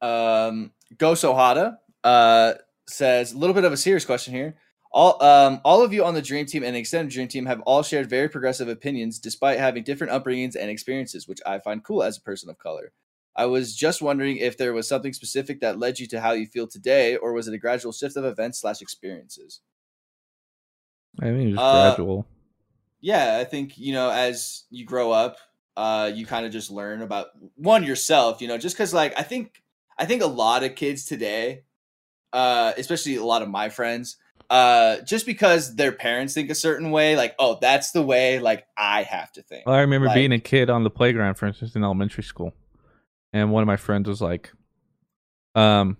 Um, 0.00 0.72
Go 0.98 1.12
Sohada 1.12 1.78
uh 2.02 2.54
says 2.86 3.32
a 3.32 3.38
little 3.38 3.54
bit 3.54 3.64
of 3.64 3.72
a 3.72 3.76
serious 3.76 4.04
question 4.04 4.34
here. 4.34 4.56
All 4.92 5.22
um 5.22 5.60
all 5.64 5.82
of 5.82 5.92
you 5.92 6.04
on 6.04 6.14
the 6.14 6.22
Dream 6.22 6.46
Team 6.46 6.62
and 6.62 6.76
the 6.76 6.80
extended 6.80 7.12
Dream 7.12 7.28
Team 7.28 7.46
have 7.46 7.60
all 7.62 7.82
shared 7.82 8.08
very 8.10 8.28
progressive 8.28 8.68
opinions 8.68 9.18
despite 9.18 9.58
having 9.58 9.82
different 9.82 10.12
upbringings 10.12 10.54
and 10.54 10.70
experiences, 10.70 11.26
which 11.26 11.40
I 11.46 11.58
find 11.58 11.82
cool 11.82 12.02
as 12.02 12.18
a 12.18 12.20
person 12.20 12.50
of 12.50 12.58
color. 12.58 12.92
I 13.36 13.46
was 13.46 13.74
just 13.74 14.00
wondering 14.02 14.36
if 14.36 14.56
there 14.56 14.72
was 14.72 14.86
something 14.86 15.12
specific 15.12 15.60
that 15.60 15.78
led 15.78 15.98
you 15.98 16.06
to 16.08 16.20
how 16.20 16.32
you 16.32 16.46
feel 16.46 16.68
today, 16.68 17.16
or 17.16 17.32
was 17.32 17.48
it 17.48 17.54
a 17.54 17.58
gradual 17.58 17.90
shift 17.90 18.16
of 18.16 18.24
events 18.24 18.60
slash 18.60 18.80
experiences? 18.80 19.60
I 21.20 21.28
it 21.28 21.52
was 21.52 21.60
Uh, 21.60 21.94
gradual. 21.96 22.26
yeah 23.00 23.38
i 23.40 23.44
think 23.44 23.76
you 23.78 23.92
know 23.92 24.10
as 24.10 24.64
you 24.70 24.84
grow 24.84 25.10
up 25.12 25.36
uh 25.76 26.10
you 26.14 26.26
kind 26.26 26.46
of 26.46 26.52
just 26.52 26.70
learn 26.70 27.02
about 27.02 27.28
one 27.56 27.82
yourself 27.84 28.40
you 28.40 28.48
know 28.48 28.58
just 28.58 28.76
because 28.76 28.94
like 28.94 29.18
i 29.18 29.22
think 29.22 29.62
i 29.98 30.04
think 30.04 30.22
a 30.22 30.26
lot 30.26 30.62
of 30.64 30.74
kids 30.74 31.04
today 31.04 31.62
uh 32.32 32.72
especially 32.76 33.16
a 33.16 33.24
lot 33.24 33.42
of 33.42 33.48
my 33.48 33.68
friends 33.68 34.16
uh 34.50 35.00
just 35.02 35.24
because 35.26 35.74
their 35.76 35.92
parents 35.92 36.34
think 36.34 36.50
a 36.50 36.54
certain 36.54 36.90
way 36.90 37.16
like 37.16 37.34
oh 37.38 37.56
that's 37.60 37.92
the 37.92 38.02
way 38.02 38.38
like 38.38 38.66
i 38.76 39.02
have 39.02 39.32
to 39.32 39.42
think 39.42 39.64
Well, 39.66 39.74
I 39.76 39.80
remember 39.80 40.06
Like- 40.08 40.16
being 40.16 40.32
a 40.32 40.38
kid 40.40 40.68
on 40.68 40.84
the 40.84 40.90
playground, 40.90 41.34
for 41.34 41.46
instance, 41.46 41.74
in 41.74 41.82
elementary 41.82 42.24
school, 42.24 42.52
and 43.32 43.50
one 43.52 43.62
of 43.62 43.66
my 43.66 43.76
friends 43.76 44.06
was 44.08 44.20
like, 44.20 44.52
"Um, 45.54 45.96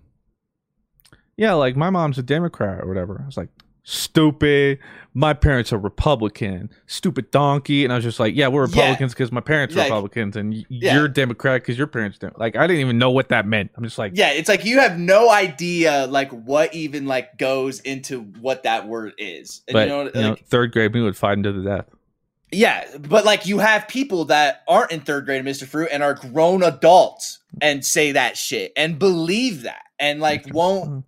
yeah, 1.37 1.53
like 1.53 1.75
my 1.75 1.89
mom's 1.89 2.17
a 2.17 2.23
Democrat 2.23 2.81
or 2.81 2.87
whatever." 2.87 3.19
I 3.21 3.25
was 3.25 3.35
like, 3.37 3.49
"Stupid! 3.85 4.79
My 5.13 5.33
parents 5.33 5.71
are 5.71 5.77
Republican. 5.77 6.69
Stupid 6.87 7.31
donkey!" 7.31 7.85
And 7.85 7.93
I 7.93 7.95
was 7.95 8.03
just 8.03 8.19
like, 8.19 8.35
"Yeah, 8.35 8.49
we're 8.49 8.63
Republicans 8.65 9.13
because 9.13 9.31
my 9.31 9.39
parents 9.39 9.73
are 9.75 9.79
Like- 9.79 9.89
Republicans, 9.89 10.35
and 10.35 10.53
y- 10.53 10.65
Yeah. 10.67 10.95
you're 10.95 11.07
Democrat 11.07 11.61
because 11.61 11.77
your 11.77 11.87
parents 11.87 12.17
don't." 12.17 12.37
Like, 12.37 12.57
I 12.57 12.67
didn't 12.67 12.81
even 12.81 12.97
know 12.97 13.11
what 13.11 13.29
that 13.29 13.47
meant. 13.47 13.71
I'm 13.77 13.83
just 13.83 13.97
like, 13.97 14.11
yeah 14.15 14.31
it's 14.31 14.49
like 14.49 14.65
you 14.65 14.79
have 14.79 14.99
no 14.99 15.29
idea 15.29 16.07
like 16.09 16.31
what 16.31 16.73
even 16.73 17.05
like 17.05 17.37
goes 17.37 17.79
into 17.79 18.21
what 18.41 18.63
that 18.63 18.87
word 18.87 19.13
is 19.17 19.61
and 19.67 19.73
but 19.73 19.87
you 19.87 20.21
know, 20.21 20.29
like, 20.31 20.45
third 20.47 20.71
grade 20.73 20.93
me 20.93 21.01
would 21.01 21.15
fight 21.15 21.37
into 21.37 21.53
the 21.53 21.63
death. 21.63 21.85
Yeah, 22.51 22.85
but 22.99 23.25
like 23.25 23.45
you 23.45 23.59
have 23.59 23.87
people 23.87 24.25
that 24.25 24.63
aren't 24.67 24.91
in 24.91 25.01
third 25.01 25.25
grade, 25.25 25.43
Mr. 25.45 25.65
Fruit, 25.65 25.89
and 25.91 26.01
are 26.03 26.13
grown 26.13 26.63
adults 26.63 27.39
and 27.61 27.83
say 27.85 28.13
that 28.13 28.37
shit 28.37 28.71
and 28.75 28.97
believe 28.99 29.63
that 29.63 29.81
and 29.99 30.19
like 30.19 30.45
won't 30.53 30.89
mm. 30.89 31.03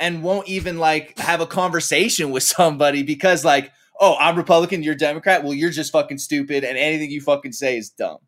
And 0.00 0.22
won't 0.22 0.48
even 0.48 0.78
like 0.78 1.18
have 1.18 1.40
a 1.40 1.46
conversation 1.46 2.30
with 2.30 2.42
somebody 2.42 3.02
because 3.02 3.44
like, 3.44 3.72
oh, 4.00 4.16
I'm 4.18 4.36
Republican, 4.36 4.82
you're 4.82 4.94
Democrat. 4.94 5.44
Well, 5.44 5.54
you're 5.54 5.70
just 5.70 5.92
fucking 5.92 6.18
stupid, 6.18 6.64
and 6.64 6.76
anything 6.78 7.10
you 7.10 7.20
fucking 7.20 7.52
say 7.52 7.78
is 7.78 7.90
dumb. 7.90 8.18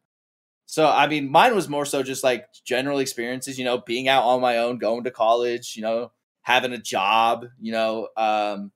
So 0.66 0.86
I 0.88 1.06
mean, 1.06 1.30
mine 1.30 1.54
was 1.54 1.68
more 1.68 1.84
so 1.86 2.02
just 2.02 2.24
like 2.24 2.46
general 2.64 2.98
experiences, 2.98 3.58
you 3.58 3.64
know, 3.64 3.78
being 3.78 4.08
out 4.08 4.24
on 4.24 4.40
my 4.40 4.58
own, 4.58 4.78
going 4.78 5.04
to 5.04 5.10
college, 5.10 5.74
you 5.76 5.82
know, 5.82 6.12
having 6.42 6.72
a 6.72 6.78
job, 6.78 7.46
you 7.60 7.72
know, 7.72 8.08
um, 8.16 8.72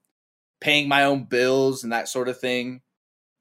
paying 0.60 0.88
my 0.88 1.04
own 1.04 1.24
bills 1.24 1.84
and 1.84 1.92
that 1.92 2.08
sort 2.08 2.28
of 2.28 2.38
thing 2.38 2.80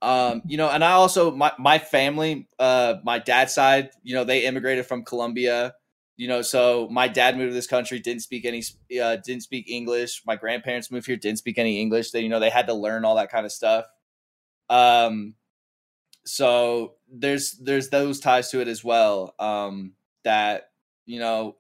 um 0.02 0.42
you 0.46 0.58
know 0.58 0.70
and 0.70 0.84
i 0.84 0.92
also 0.92 1.32
my 1.32 1.52
my 1.60 1.78
family 1.78 2.48
uh 2.58 2.96
my 3.04 3.20
dad's 3.20 3.54
side 3.54 3.90
you 4.02 4.16
know 4.16 4.24
they 4.24 4.46
immigrated 4.46 4.86
from 4.86 5.04
colombia 5.04 5.74
you 6.20 6.28
know 6.28 6.42
so 6.42 6.90
my 6.92 7.08
dad 7.08 7.38
moved 7.38 7.52
to 7.52 7.54
this 7.54 7.66
country 7.66 7.98
didn't 7.98 8.22
speak 8.22 8.44
any 8.44 8.62
uh 9.02 9.16
didn't 9.16 9.44
speak 9.44 9.70
english. 9.70 10.22
My 10.26 10.36
grandparents 10.36 10.92
moved 10.92 11.08
here 11.08 11.16
didn't 11.16 11.40
speak 11.40 11.58
any 11.58 11.80
english. 11.80 12.12
They 12.12 12.20
you 12.20 12.28
know 12.28 12.42
they 12.42 12.50
had 12.50 12.68
to 12.68 12.74
learn 12.74 13.06
all 13.06 13.16
that 13.16 13.32
kind 13.32 13.46
of 13.46 13.54
stuff. 13.54 13.86
Um 14.70 15.36
so 16.26 16.96
there's 17.10 17.54
there's 17.54 17.88
those 17.88 18.20
ties 18.20 18.52
to 18.52 18.60
it 18.60 18.68
as 18.68 18.84
well 18.84 19.34
um 19.40 19.94
that 20.24 20.72
you 21.06 21.20
know 21.20 21.56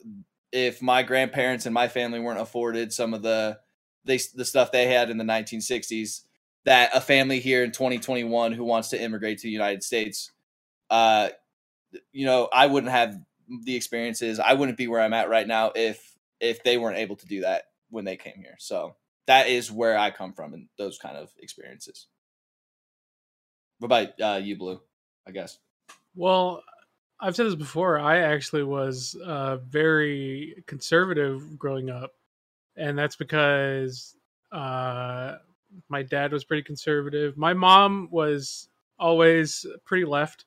if 0.52 0.81
my 0.81 1.03
grandparents 1.03 1.65
and 1.65 1.73
my 1.73 1.88
family 1.88 2.19
weren't 2.19 2.41
afforded 2.41 2.91
some 2.91 3.14
of 3.14 3.22
the 3.22 3.57
they 4.03 4.19
the 4.36 4.44
stuff 4.44 4.73
they 4.73 4.88
had 4.88 5.10
in 5.10 5.18
the 5.18 5.23
1960s 5.23 6.23
that 6.65 6.91
a 6.94 6.99
family 6.99 7.40
here 7.40 7.64
in 7.64 7.72
2021 7.72 8.52
who 8.52 8.65
wants 8.65 8.90
to 8.90 9.02
immigrate 9.02 9.38
to 9.40 9.48
the 9.48 9.52
United 9.52 9.84
States, 9.84 10.31
uh, 10.90 11.30
you 12.11 12.26
know, 12.26 12.49
I 12.52 12.68
wouldn't 12.68 12.91
have 12.91 13.18
the 13.63 13.76
experiences. 13.76 14.39
I 14.39 14.53
wouldn't 14.53 14.77
be 14.77 14.88
where 14.88 15.01
I'm 15.01 15.13
at 15.13 15.30
right 15.30 15.47
now 15.47 15.71
if 15.76 16.13
if 16.39 16.63
they 16.63 16.77
weren't 16.77 16.97
able 16.97 17.17
to 17.17 17.27
do 17.27 17.41
that 17.41 17.63
when 17.89 18.05
they 18.05 18.17
came 18.17 18.38
here. 18.38 18.55
So 18.59 18.95
that 19.27 19.47
is 19.47 19.71
where 19.71 19.97
I 19.97 20.11
come 20.11 20.34
from 20.34 20.53
in 20.53 20.69
those 20.77 20.97
kind 20.97 21.17
of 21.17 21.30
experiences. 21.39 22.07
What 23.80 23.88
about 23.88 24.21
uh, 24.21 24.39
you, 24.41 24.57
Blue? 24.57 24.81
I 25.27 25.31
guess. 25.31 25.59
Well, 26.15 26.63
I've 27.19 27.35
said 27.35 27.47
this 27.47 27.55
before. 27.55 27.99
I 27.99 28.19
actually 28.19 28.63
was 28.63 29.15
uh, 29.26 29.57
very 29.57 30.63
conservative 30.67 31.57
growing 31.59 31.89
up, 31.89 32.11
and 32.77 32.97
that's 32.97 33.15
because 33.17 34.15
uh, 34.51 35.38
My 35.89 36.03
dad 36.03 36.31
was 36.31 36.43
pretty 36.43 36.63
conservative. 36.63 37.38
My 37.38 37.53
mom 37.53 38.09
was 38.11 38.69
always 38.99 39.65
pretty 39.85 40.05
left. 40.05 40.45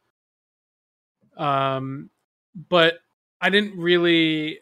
Um, 1.36 2.10
but 2.54 2.98
I 3.40 3.50
didn't 3.50 3.78
really 3.78 4.60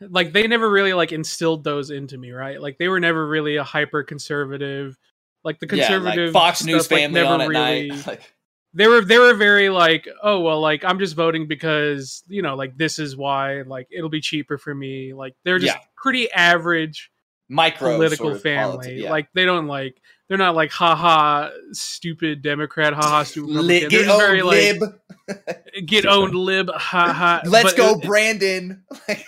like 0.00 0.32
they 0.32 0.46
never 0.46 0.68
really 0.70 0.92
like 0.92 1.12
instilled 1.12 1.64
those 1.64 1.90
into 1.90 2.16
me, 2.16 2.30
right? 2.30 2.60
Like 2.60 2.78
they 2.78 2.88
were 2.88 3.00
never 3.00 3.26
really 3.26 3.56
a 3.56 3.64
hyper 3.64 4.02
conservative. 4.02 4.96
Like 5.44 5.58
the 5.60 5.66
Yeah, 5.66 5.82
like 5.82 5.88
conservative 5.88 6.32
Fox 6.32 6.64
News 6.64 6.84
stuff, 6.84 6.92
like, 6.92 7.00
family 7.02 7.20
never 7.20 7.34
on 7.34 7.40
at 7.42 7.48
really 7.48 7.88
night. 7.88 8.02
Like, 8.06 8.34
they 8.74 8.86
were 8.86 9.00
they 9.00 9.18
were 9.18 9.32
very 9.34 9.70
like 9.70 10.06
oh 10.22 10.40
well 10.40 10.60
like 10.60 10.84
i'm 10.84 10.98
just 10.98 11.16
voting 11.16 11.48
because 11.48 12.22
you 12.28 12.42
know 12.42 12.54
like 12.54 12.76
this 12.76 12.98
is 12.98 13.16
why 13.16 13.62
like 13.62 13.88
it'll 13.90 14.10
be 14.10 14.20
cheaper 14.20 14.58
for 14.58 14.74
me 14.74 15.14
like 15.14 15.34
they're 15.42 15.58
just 15.58 15.74
Yeah. 15.74 15.82
pretty 15.96 16.30
average 16.30 17.10
Micro 17.48 17.94
political 17.94 18.26
sort 18.26 18.36
of 18.36 18.42
family 18.42 19.02
yeah. 19.02 19.10
like 19.10 19.28
they 19.32 19.46
don't 19.46 19.68
like 19.68 20.00
they're 20.28 20.36
not 20.36 20.54
like 20.54 20.70
haha 20.70 21.48
stupid 21.72 22.42
democrat 22.42 22.92
haha 22.92 23.22
stupid 23.22 23.48
Li- 23.54 23.84
Republican. 23.84 24.06
They're 24.06 24.18
very 24.18 24.42
like 24.42 24.80
lib. 24.80 25.00
Get 25.86 26.06
owned 26.06 26.34
lib 26.34 26.70
haha 26.70 27.40
Let's 27.48 27.70
But 27.70 27.76
go, 27.76 27.92
it- 27.98 28.02
Brandon. 28.02 28.84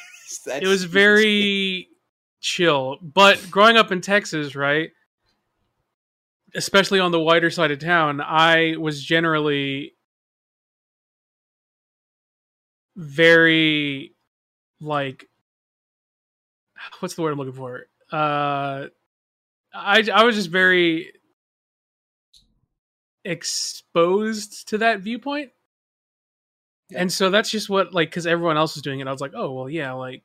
Like, 0.47 0.63
it 0.63 0.69
was 0.69 0.85
very 0.85 1.89
chill. 2.41 2.99
But 3.03 3.45
growing 3.51 3.77
up 3.77 3.91
in 3.91 4.01
Texas, 4.01 4.55
right, 4.55 4.91
especially 6.55 7.01
on 7.01 7.11
the 7.11 7.19
wider 7.21 7.51
side 7.51 7.73
of 7.73 7.81
town, 7.81 8.21
I 8.21 8.77
was 8.79 9.03
generally 9.03 9.95
very 12.97 14.15
like 14.81 15.27
what's 17.01 17.15
the 17.15 17.23
word 17.23 17.33
I'm 17.33 17.39
looking 17.39 17.53
for? 17.55 17.87
Uh 18.13 18.87
I 19.75 20.05
I 20.13 20.25
was 20.25 20.37
just 20.37 20.51
very 20.51 21.13
exposed 23.25 24.69
to 24.69 24.79
that 24.79 25.01
viewpoint. 25.01 25.51
And 26.95 27.13
so 27.13 27.31
that's 27.31 27.51
just 27.51 27.69
what 27.69 27.95
like 27.95 28.11
cuz 28.11 28.27
everyone 28.27 28.57
else 28.57 28.75
was 28.75 28.83
doing 28.83 29.01
it. 29.01 29.07
I 29.09 29.13
was 29.13 29.21
like, 29.21 29.33
"Oh, 29.35 29.53
well, 29.53 29.71
yeah, 29.71 29.93
like 29.93 30.23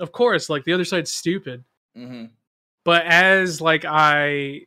of 0.00 0.12
course, 0.12 0.50
like 0.50 0.64
the 0.64 0.72
other 0.72 0.84
side's 0.84 1.12
stupid." 1.12 1.64
Mhm. 1.96 2.30
But 2.84 3.06
as 3.06 3.60
like 3.60 3.84
I 3.84 4.66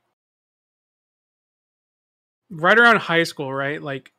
right 2.50 2.78
around 2.78 2.98
high 2.98 3.24
school, 3.24 3.54
right? 3.54 3.82
Like 3.82 4.12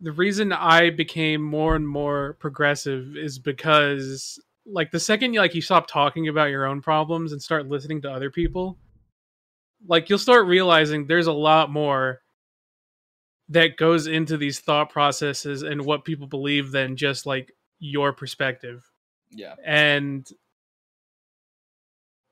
the 0.00 0.12
reason 0.12 0.52
I 0.52 0.90
became 0.90 1.42
more 1.42 1.76
and 1.76 1.88
more 1.88 2.34
progressive 2.40 3.16
is 3.16 3.38
because 3.38 4.38
like 4.66 4.90
the 4.90 5.00
second 5.00 5.34
you 5.34 5.40
like 5.40 5.54
you 5.54 5.62
stop 5.62 5.88
talking 5.88 6.28
about 6.28 6.50
your 6.50 6.66
own 6.66 6.82
problems 6.82 7.32
and 7.32 7.42
start 7.42 7.68
listening 7.68 8.02
to 8.02 8.10
other 8.12 8.30
people, 8.30 8.78
like 9.86 10.08
you'll 10.08 10.18
start 10.18 10.46
realizing 10.46 11.06
there's 11.06 11.26
a 11.26 11.32
lot 11.32 11.70
more 11.70 12.20
that 13.50 13.76
goes 13.76 14.06
into 14.06 14.36
these 14.36 14.60
thought 14.60 14.90
processes 14.90 15.62
and 15.62 15.84
what 15.84 16.04
people 16.04 16.26
believe 16.26 16.70
than 16.70 16.96
just 16.96 17.24
like 17.26 17.52
your 17.78 18.12
perspective 18.12 18.84
Yeah. 19.30 19.54
and 19.64 20.28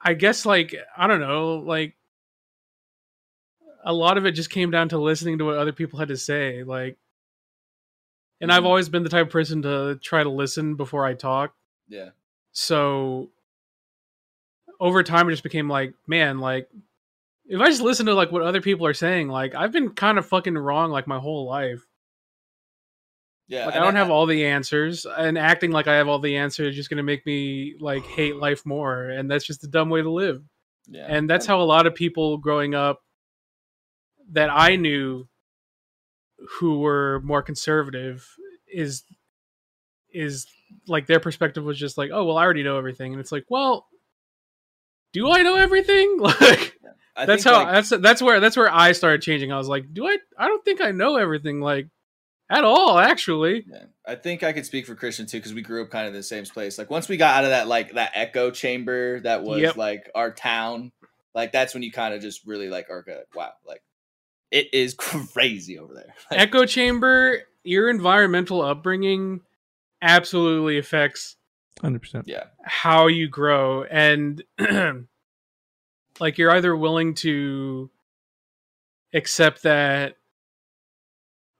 I 0.00 0.14
guess 0.14 0.44
like 0.46 0.74
I 0.96 1.06
don't 1.06 1.20
know, 1.20 1.54
like 1.56 1.96
a 3.84 3.92
lot 3.92 4.18
of 4.18 4.26
it 4.26 4.32
just 4.32 4.50
came 4.50 4.70
down 4.70 4.88
to 4.90 4.98
listening 4.98 5.38
to 5.38 5.44
what 5.44 5.56
other 5.58 5.72
people 5.72 5.98
had 5.98 6.08
to 6.08 6.16
say, 6.16 6.62
like 6.64 6.96
and 8.40 8.52
I've 8.52 8.64
Mhm. 8.64 8.66
always 8.66 8.88
been 8.90 9.02
the 9.02 9.08
type 9.08 9.26
of 9.26 9.32
person 9.32 9.62
to 9.62 9.98
try 10.02 10.22
to 10.22 10.28
listen 10.28 10.74
before 10.74 11.06
I 11.06 11.14
talk. 11.14 11.54
Yeah. 11.88 12.10
So 12.52 13.30
over 14.78 15.02
time 15.02 15.28
it 15.28 15.32
just 15.32 15.42
became 15.42 15.70
like, 15.70 15.94
man, 16.06 16.38
like 16.38 16.68
if 17.48 17.60
I 17.60 17.68
just 17.68 17.82
listen 17.82 18.06
to 18.06 18.14
like 18.14 18.32
what 18.32 18.42
other 18.42 18.60
people 18.60 18.86
are 18.86 18.94
saying, 18.94 19.28
like 19.28 19.54
I've 19.54 19.72
been 19.72 19.90
kind 19.90 20.18
of 20.18 20.26
fucking 20.26 20.56
wrong 20.56 20.90
like 20.90 21.06
my 21.06 21.18
whole 21.18 21.46
life. 21.46 21.86
Yeah. 23.48 23.66
Like 23.66 23.76
I 23.76 23.78
don't 23.78 23.94
have 23.94 24.10
all 24.10 24.26
the 24.26 24.46
answers, 24.46 25.06
and 25.06 25.38
acting 25.38 25.70
like 25.70 25.86
I 25.86 25.96
have 25.96 26.08
all 26.08 26.18
the 26.18 26.36
answers 26.36 26.70
is 26.70 26.76
just 26.76 26.90
going 26.90 26.96
to 26.96 27.04
make 27.04 27.24
me 27.24 27.76
like 27.78 28.04
hate 28.04 28.36
life 28.36 28.66
more, 28.66 29.04
and 29.04 29.30
that's 29.30 29.46
just 29.46 29.62
a 29.62 29.68
dumb 29.68 29.88
way 29.88 30.02
to 30.02 30.10
live. 30.10 30.42
Yeah. 30.88 31.06
And 31.08 31.30
that's 31.30 31.46
how 31.46 31.60
a 31.60 31.62
lot 31.62 31.86
of 31.86 31.94
people 31.94 32.38
growing 32.38 32.74
up 32.74 33.00
that 34.32 34.50
I 34.50 34.76
knew 34.76 35.28
who 36.58 36.80
were 36.80 37.20
more 37.24 37.42
conservative 37.42 38.26
is 38.66 39.04
is 40.12 40.46
like 40.88 41.06
their 41.06 41.20
perspective 41.20 41.62
was 41.62 41.78
just 41.78 41.96
like, 41.96 42.10
oh 42.12 42.24
well, 42.24 42.38
I 42.38 42.44
already 42.44 42.64
know 42.64 42.78
everything, 42.78 43.12
and 43.12 43.20
it's 43.20 43.32
like, 43.32 43.44
well, 43.48 43.86
do 45.12 45.30
I 45.30 45.42
know 45.42 45.56
everything? 45.56 46.18
Like 46.20 46.74
I 47.16 47.24
that's 47.26 47.42
think, 47.44 47.54
how 47.56 47.62
like- 47.64 47.72
that's 47.72 47.88
that's 48.02 48.22
where 48.22 48.40
that's 48.40 48.56
where 48.56 48.72
I 48.72 48.92
started 48.92 49.22
changing. 49.22 49.52
I 49.52 49.58
was 49.58 49.68
like, 49.68 49.92
do 49.94 50.06
I? 50.06 50.18
I 50.38 50.46
don't 50.48 50.64
think 50.64 50.80
I 50.80 50.90
know 50.90 51.16
everything 51.16 51.60
like 51.60 51.88
at 52.50 52.62
all, 52.64 52.98
actually. 52.98 53.66
I 54.06 54.14
think 54.14 54.42
I 54.42 54.52
could 54.52 54.66
speak 54.66 54.86
for 54.86 54.94
Christian 54.94 55.26
too 55.26 55.38
because 55.38 55.54
we 55.54 55.62
grew 55.62 55.82
up 55.82 55.90
kind 55.90 56.06
of 56.06 56.14
in 56.14 56.18
the 56.20 56.22
same 56.22 56.44
place. 56.44 56.78
Like 56.78 56.90
once 56.90 57.08
we 57.08 57.16
got 57.16 57.38
out 57.38 57.44
of 57.44 57.50
that 57.50 57.66
like 57.68 57.94
that 57.94 58.12
echo 58.14 58.50
chamber 58.50 59.20
that 59.20 59.42
was 59.42 59.60
Yep. 59.62 59.76
like 59.76 60.10
our 60.14 60.30
town, 60.30 60.92
like 61.34 61.50
that's 61.52 61.74
when 61.74 61.82
you 61.82 61.90
kind 61.90 62.14
of 62.14 62.20
just 62.20 62.46
really 62.46 62.68
like 62.68 62.88
are 62.90 63.02
good. 63.02 63.24
Wow, 63.34 63.52
like 63.66 63.82
it 64.52 64.72
is 64.72 64.94
crazy 64.98 65.78
over 65.78 65.92
there. 65.94 66.14
echo 66.30 66.66
chamber 66.66 67.40
your 67.64 67.90
environmental 67.90 68.62
upbringing 68.62 69.40
absolutely 70.02 70.78
affects 70.78 71.36
100%. 71.80 72.24
Yeah. 72.26 72.44
how 72.62 73.06
you 73.08 73.26
grow 73.28 73.82
and 73.84 74.40
like 76.20 76.38
you're 76.38 76.50
either 76.50 76.76
willing 76.76 77.14
to 77.14 77.90
accept 79.14 79.62
that 79.62 80.16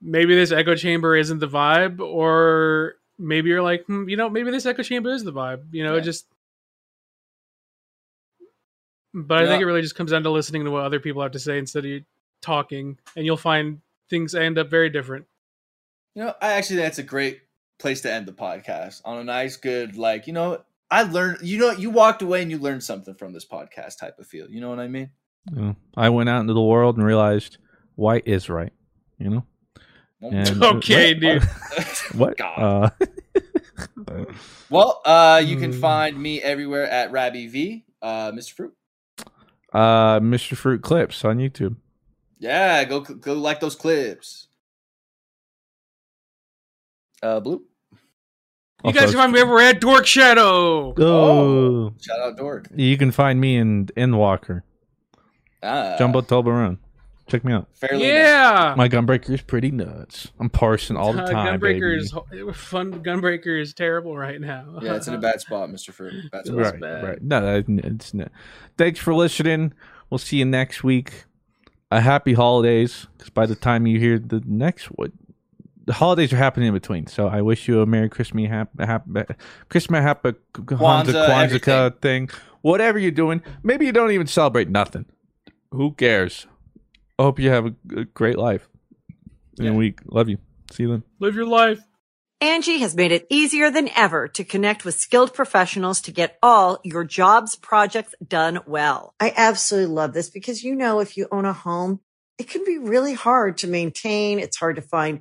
maybe 0.01 0.35
this 0.35 0.53
echo 0.53 0.75
chamber 0.75 1.17
isn't 1.17 1.39
the 1.39 1.49
vibe 1.49 2.01
or 2.01 2.97
maybe 3.19 3.49
you're 3.49 3.63
like 3.63 3.85
hmm, 3.87 4.09
you 4.09 4.17
know 4.17 4.29
maybe 4.29 4.51
this 4.51 4.67
echo 4.67 4.83
chamber 4.83 5.11
is 5.11 5.25
the 5.25 5.33
vibe 5.33 5.63
you 5.73 5.83
know 5.83 5.97
Yeah. 5.97 6.03
just 6.03 6.27
but 9.15 9.45
i 9.45 9.47
think 9.47 9.63
it 9.63 9.65
really 9.65 9.81
just 9.81 9.95
comes 9.95 10.11
down 10.11 10.23
to 10.25 10.31
listening 10.31 10.65
to 10.65 10.71
what 10.71 10.83
other 10.85 11.01
people 11.01 11.23
have 11.23 11.33
to 11.33 11.39
say 11.39 11.59
instead 11.59 11.85
of 11.85 11.91
you 11.91 12.05
talking 12.43 12.99
and 13.17 13.25
you'll 13.25 13.37
find 13.37 13.81
things 14.09 14.35
end 14.35 14.59
up 14.59 14.71
very 14.71 14.91
different. 14.91 15.27
You 16.15 16.25
know, 16.25 16.35
I 16.41 16.53
actually 16.53 16.77
think 16.77 16.87
that's 16.87 16.99
a 16.99 17.03
great 17.03 17.41
place 17.79 18.01
to 18.03 18.13
end 18.13 18.27
the 18.27 18.33
podcast. 18.33 19.03
On 19.05 19.19
a 19.19 19.25
nice, 19.25 19.57
good, 19.57 19.97
like, 19.97 20.27
you 20.27 20.33
know, 20.33 20.63
I 20.91 21.03
learned, 21.03 21.39
you 21.43 21.59
know, 21.59 21.71
you 21.73 21.91
walked 21.91 22.23
away 22.23 22.43
and 22.43 22.51
you 22.51 22.59
learned 22.59 22.83
something 22.85 23.15
from 23.15 23.33
this 23.33 23.45
podcast 23.47 23.99
type 23.99 24.19
of 24.19 24.27
feel. 24.27 24.49
You 24.49 24.61
know 24.61 24.71
what 24.71 24.79
I 24.79 24.89
mean? 24.89 25.11
Yeah. 25.55 25.73
I 25.97 26.09
went 26.11 26.29
out 26.29 26.41
into 26.41 26.53
the 26.55 26.63
world 26.63 26.97
and 26.97 27.05
realized 27.05 27.59
white 27.97 28.27
is 28.27 28.49
right. 28.49 28.73
You 29.19 29.31
know. 29.31 29.45
And- 30.23 30.63
Okay, 30.63 31.15
dude. 31.15 31.43
what? 32.15 32.41
Uh, 32.41 32.91
Well, 34.71 35.01
uh, 35.05 35.43
you 35.45 35.57
Hmm. 35.57 35.63
can 35.63 35.73
find 35.73 36.21
me 36.21 36.41
everywhere 36.41 36.89
at 36.89 37.11
Rhabby 37.13 37.47
V, 37.49 37.85
uh, 38.03 38.33
Mr. 38.33 38.53
Fruit. 38.53 38.75
uh, 39.73 40.19
Mr. 40.21 40.57
Fruit 40.57 40.83
Clips 40.83 41.25
on 41.25 41.39
YouTube. 41.39 41.77
Yeah, 42.39 42.83
go 42.85 43.01
go 43.01 43.35
like 43.35 43.61
those 43.61 43.75
clips. 43.77 44.49
Uh, 47.23 47.41
Blue. 47.41 47.63
You 48.85 48.93
guys 48.93 49.11
can 49.11 49.15
find 49.19 49.33
me 49.33 49.41
everywhere 49.41 49.65
at 49.65 49.81
dork 49.81 50.07
shadow 50.07 50.95
Oh, 50.99 51.93
Shout 52.01 52.21
out 52.21 52.37
Dork. 52.37 52.69
you 52.75 52.97
can 52.97 53.11
find 53.11 53.41
me 53.41 53.57
in 53.57 53.87
Endwalker, 53.97 54.63
Ah, 55.63 55.97
Jumbo 55.99 56.21
Toblerone. 56.21 56.79
Check 57.29 57.45
me 57.45 57.53
out. 57.53 57.67
fairly. 57.75 58.07
yeah 58.07 58.75
My 58.77 58.89
gunbreaker 58.89 59.31
is 59.31 59.43
pretty 59.43 59.73
nuts. 59.73 60.31
I'm 60.39 60.49
parsing 60.49 60.97
all 60.97 61.13
the 61.13 61.25
Uh, 61.25 61.27
time, 61.33 61.59
Gunbreaker 61.59 61.99
baby. 62.31 62.49
is 62.51 62.57
fun. 62.57 63.03
Gunbreaker 63.03 63.61
is 63.61 63.75
terrible 63.75 64.17
right 64.17 64.41
now. 64.41 64.79
Yeah, 64.83 64.95
it's 64.95 65.09
in 65.09 65.15
a 65.15 65.19
bad 65.19 65.41
spot, 65.41 65.69
Mr. 65.71 65.91
Fruit. 65.93 66.31
Bad 66.31 66.47
spot. 66.47 66.57
right, 66.57 66.81
bad. 66.81 67.03
right. 67.05 67.23
No, 67.23 67.65
it's 67.69 68.15
not. 68.15 68.31
Thanks 68.79 69.01
for 69.01 69.13
listening. 69.13 69.73
We'll 70.09 70.19
see 70.19 70.37
you 70.37 70.45
next 70.45 70.85
week. 70.85 71.25
A 71.91 72.01
happy 72.01 72.35
holidays, 72.35 73.09
because 73.17 73.31
by 73.31 73.47
the 73.47 73.57
time 73.57 73.89
you 73.89 73.99
hear 73.99 74.21
the 74.21 74.41
next 74.47 74.85
one, 74.87 75.13
the 75.87 75.93
holidays 75.93 76.33
are 76.33 76.37
happening 76.37 76.69
in 76.69 76.75
between. 76.75 77.07
So 77.07 77.29
I 77.29 77.43
wish 77.43 77.69
you 77.69 77.81
a 77.81 77.87
Merry 77.87 78.09
Christmas, 78.09 78.49
happy, 78.49 78.85
happy 78.85 79.35
Christmas, 79.69 80.03
happy 80.03 80.33
Kwanzaa, 80.53 81.29
Kwanzaa, 81.29 81.61
Kwanzaa 81.61 82.01
thing. 82.01 82.29
Whatever 82.63 82.99
you're 82.99 83.13
doing, 83.13 83.43
maybe 83.63 83.87
you 83.87 83.93
don't 83.93 84.11
even 84.11 84.27
celebrate 84.27 84.69
nothing. 84.69 85.07
Who 85.71 85.93
cares? 85.93 86.47
I 87.19 87.23
hope 87.23 87.39
you 87.39 87.51
have 87.51 87.67
a, 87.67 87.75
a 87.97 88.05
great 88.05 88.37
life 88.37 88.69
in 89.59 89.67
a 89.69 89.75
week. 89.75 90.01
Love 90.07 90.29
you. 90.29 90.39
See 90.73 90.83
you 90.83 90.91
then. 90.91 91.03
Live 91.21 91.35
your 91.37 91.47
life. 91.47 91.81
Angi 92.43 92.81
has 92.81 92.95
made 92.95 93.13
it 93.13 93.27
easier 93.31 93.71
than 93.71 93.89
ever 93.97 94.29
to 94.29 94.45
connect 94.45 94.85
with 94.85 94.97
skilled 94.97 95.33
professionals 95.33 96.03
to 96.03 96.13
get 96.13 96.37
all 96.43 96.81
your 96.85 97.05
jobs 97.05 97.57
projects 97.57 98.15
done 98.27 98.61
well. 98.67 99.15
I 99.19 99.33
absolutely 99.35 99.95
love 99.95 100.13
this 100.13 100.29
because, 100.29 100.63
you 100.63 100.75
know, 100.75 101.01
if 101.01 101.17
you 101.17 101.29
own 101.33 101.47
a 101.47 101.55
home, 101.55 102.01
it 102.37 102.51
can 102.51 102.63
be 102.65 102.77
really 102.77 103.15
hard 103.15 103.59
to 103.59 103.69
maintain. 103.69 104.39
It's 104.39 104.59
hard 104.59 104.77
to 104.77 104.83
find 104.83 105.21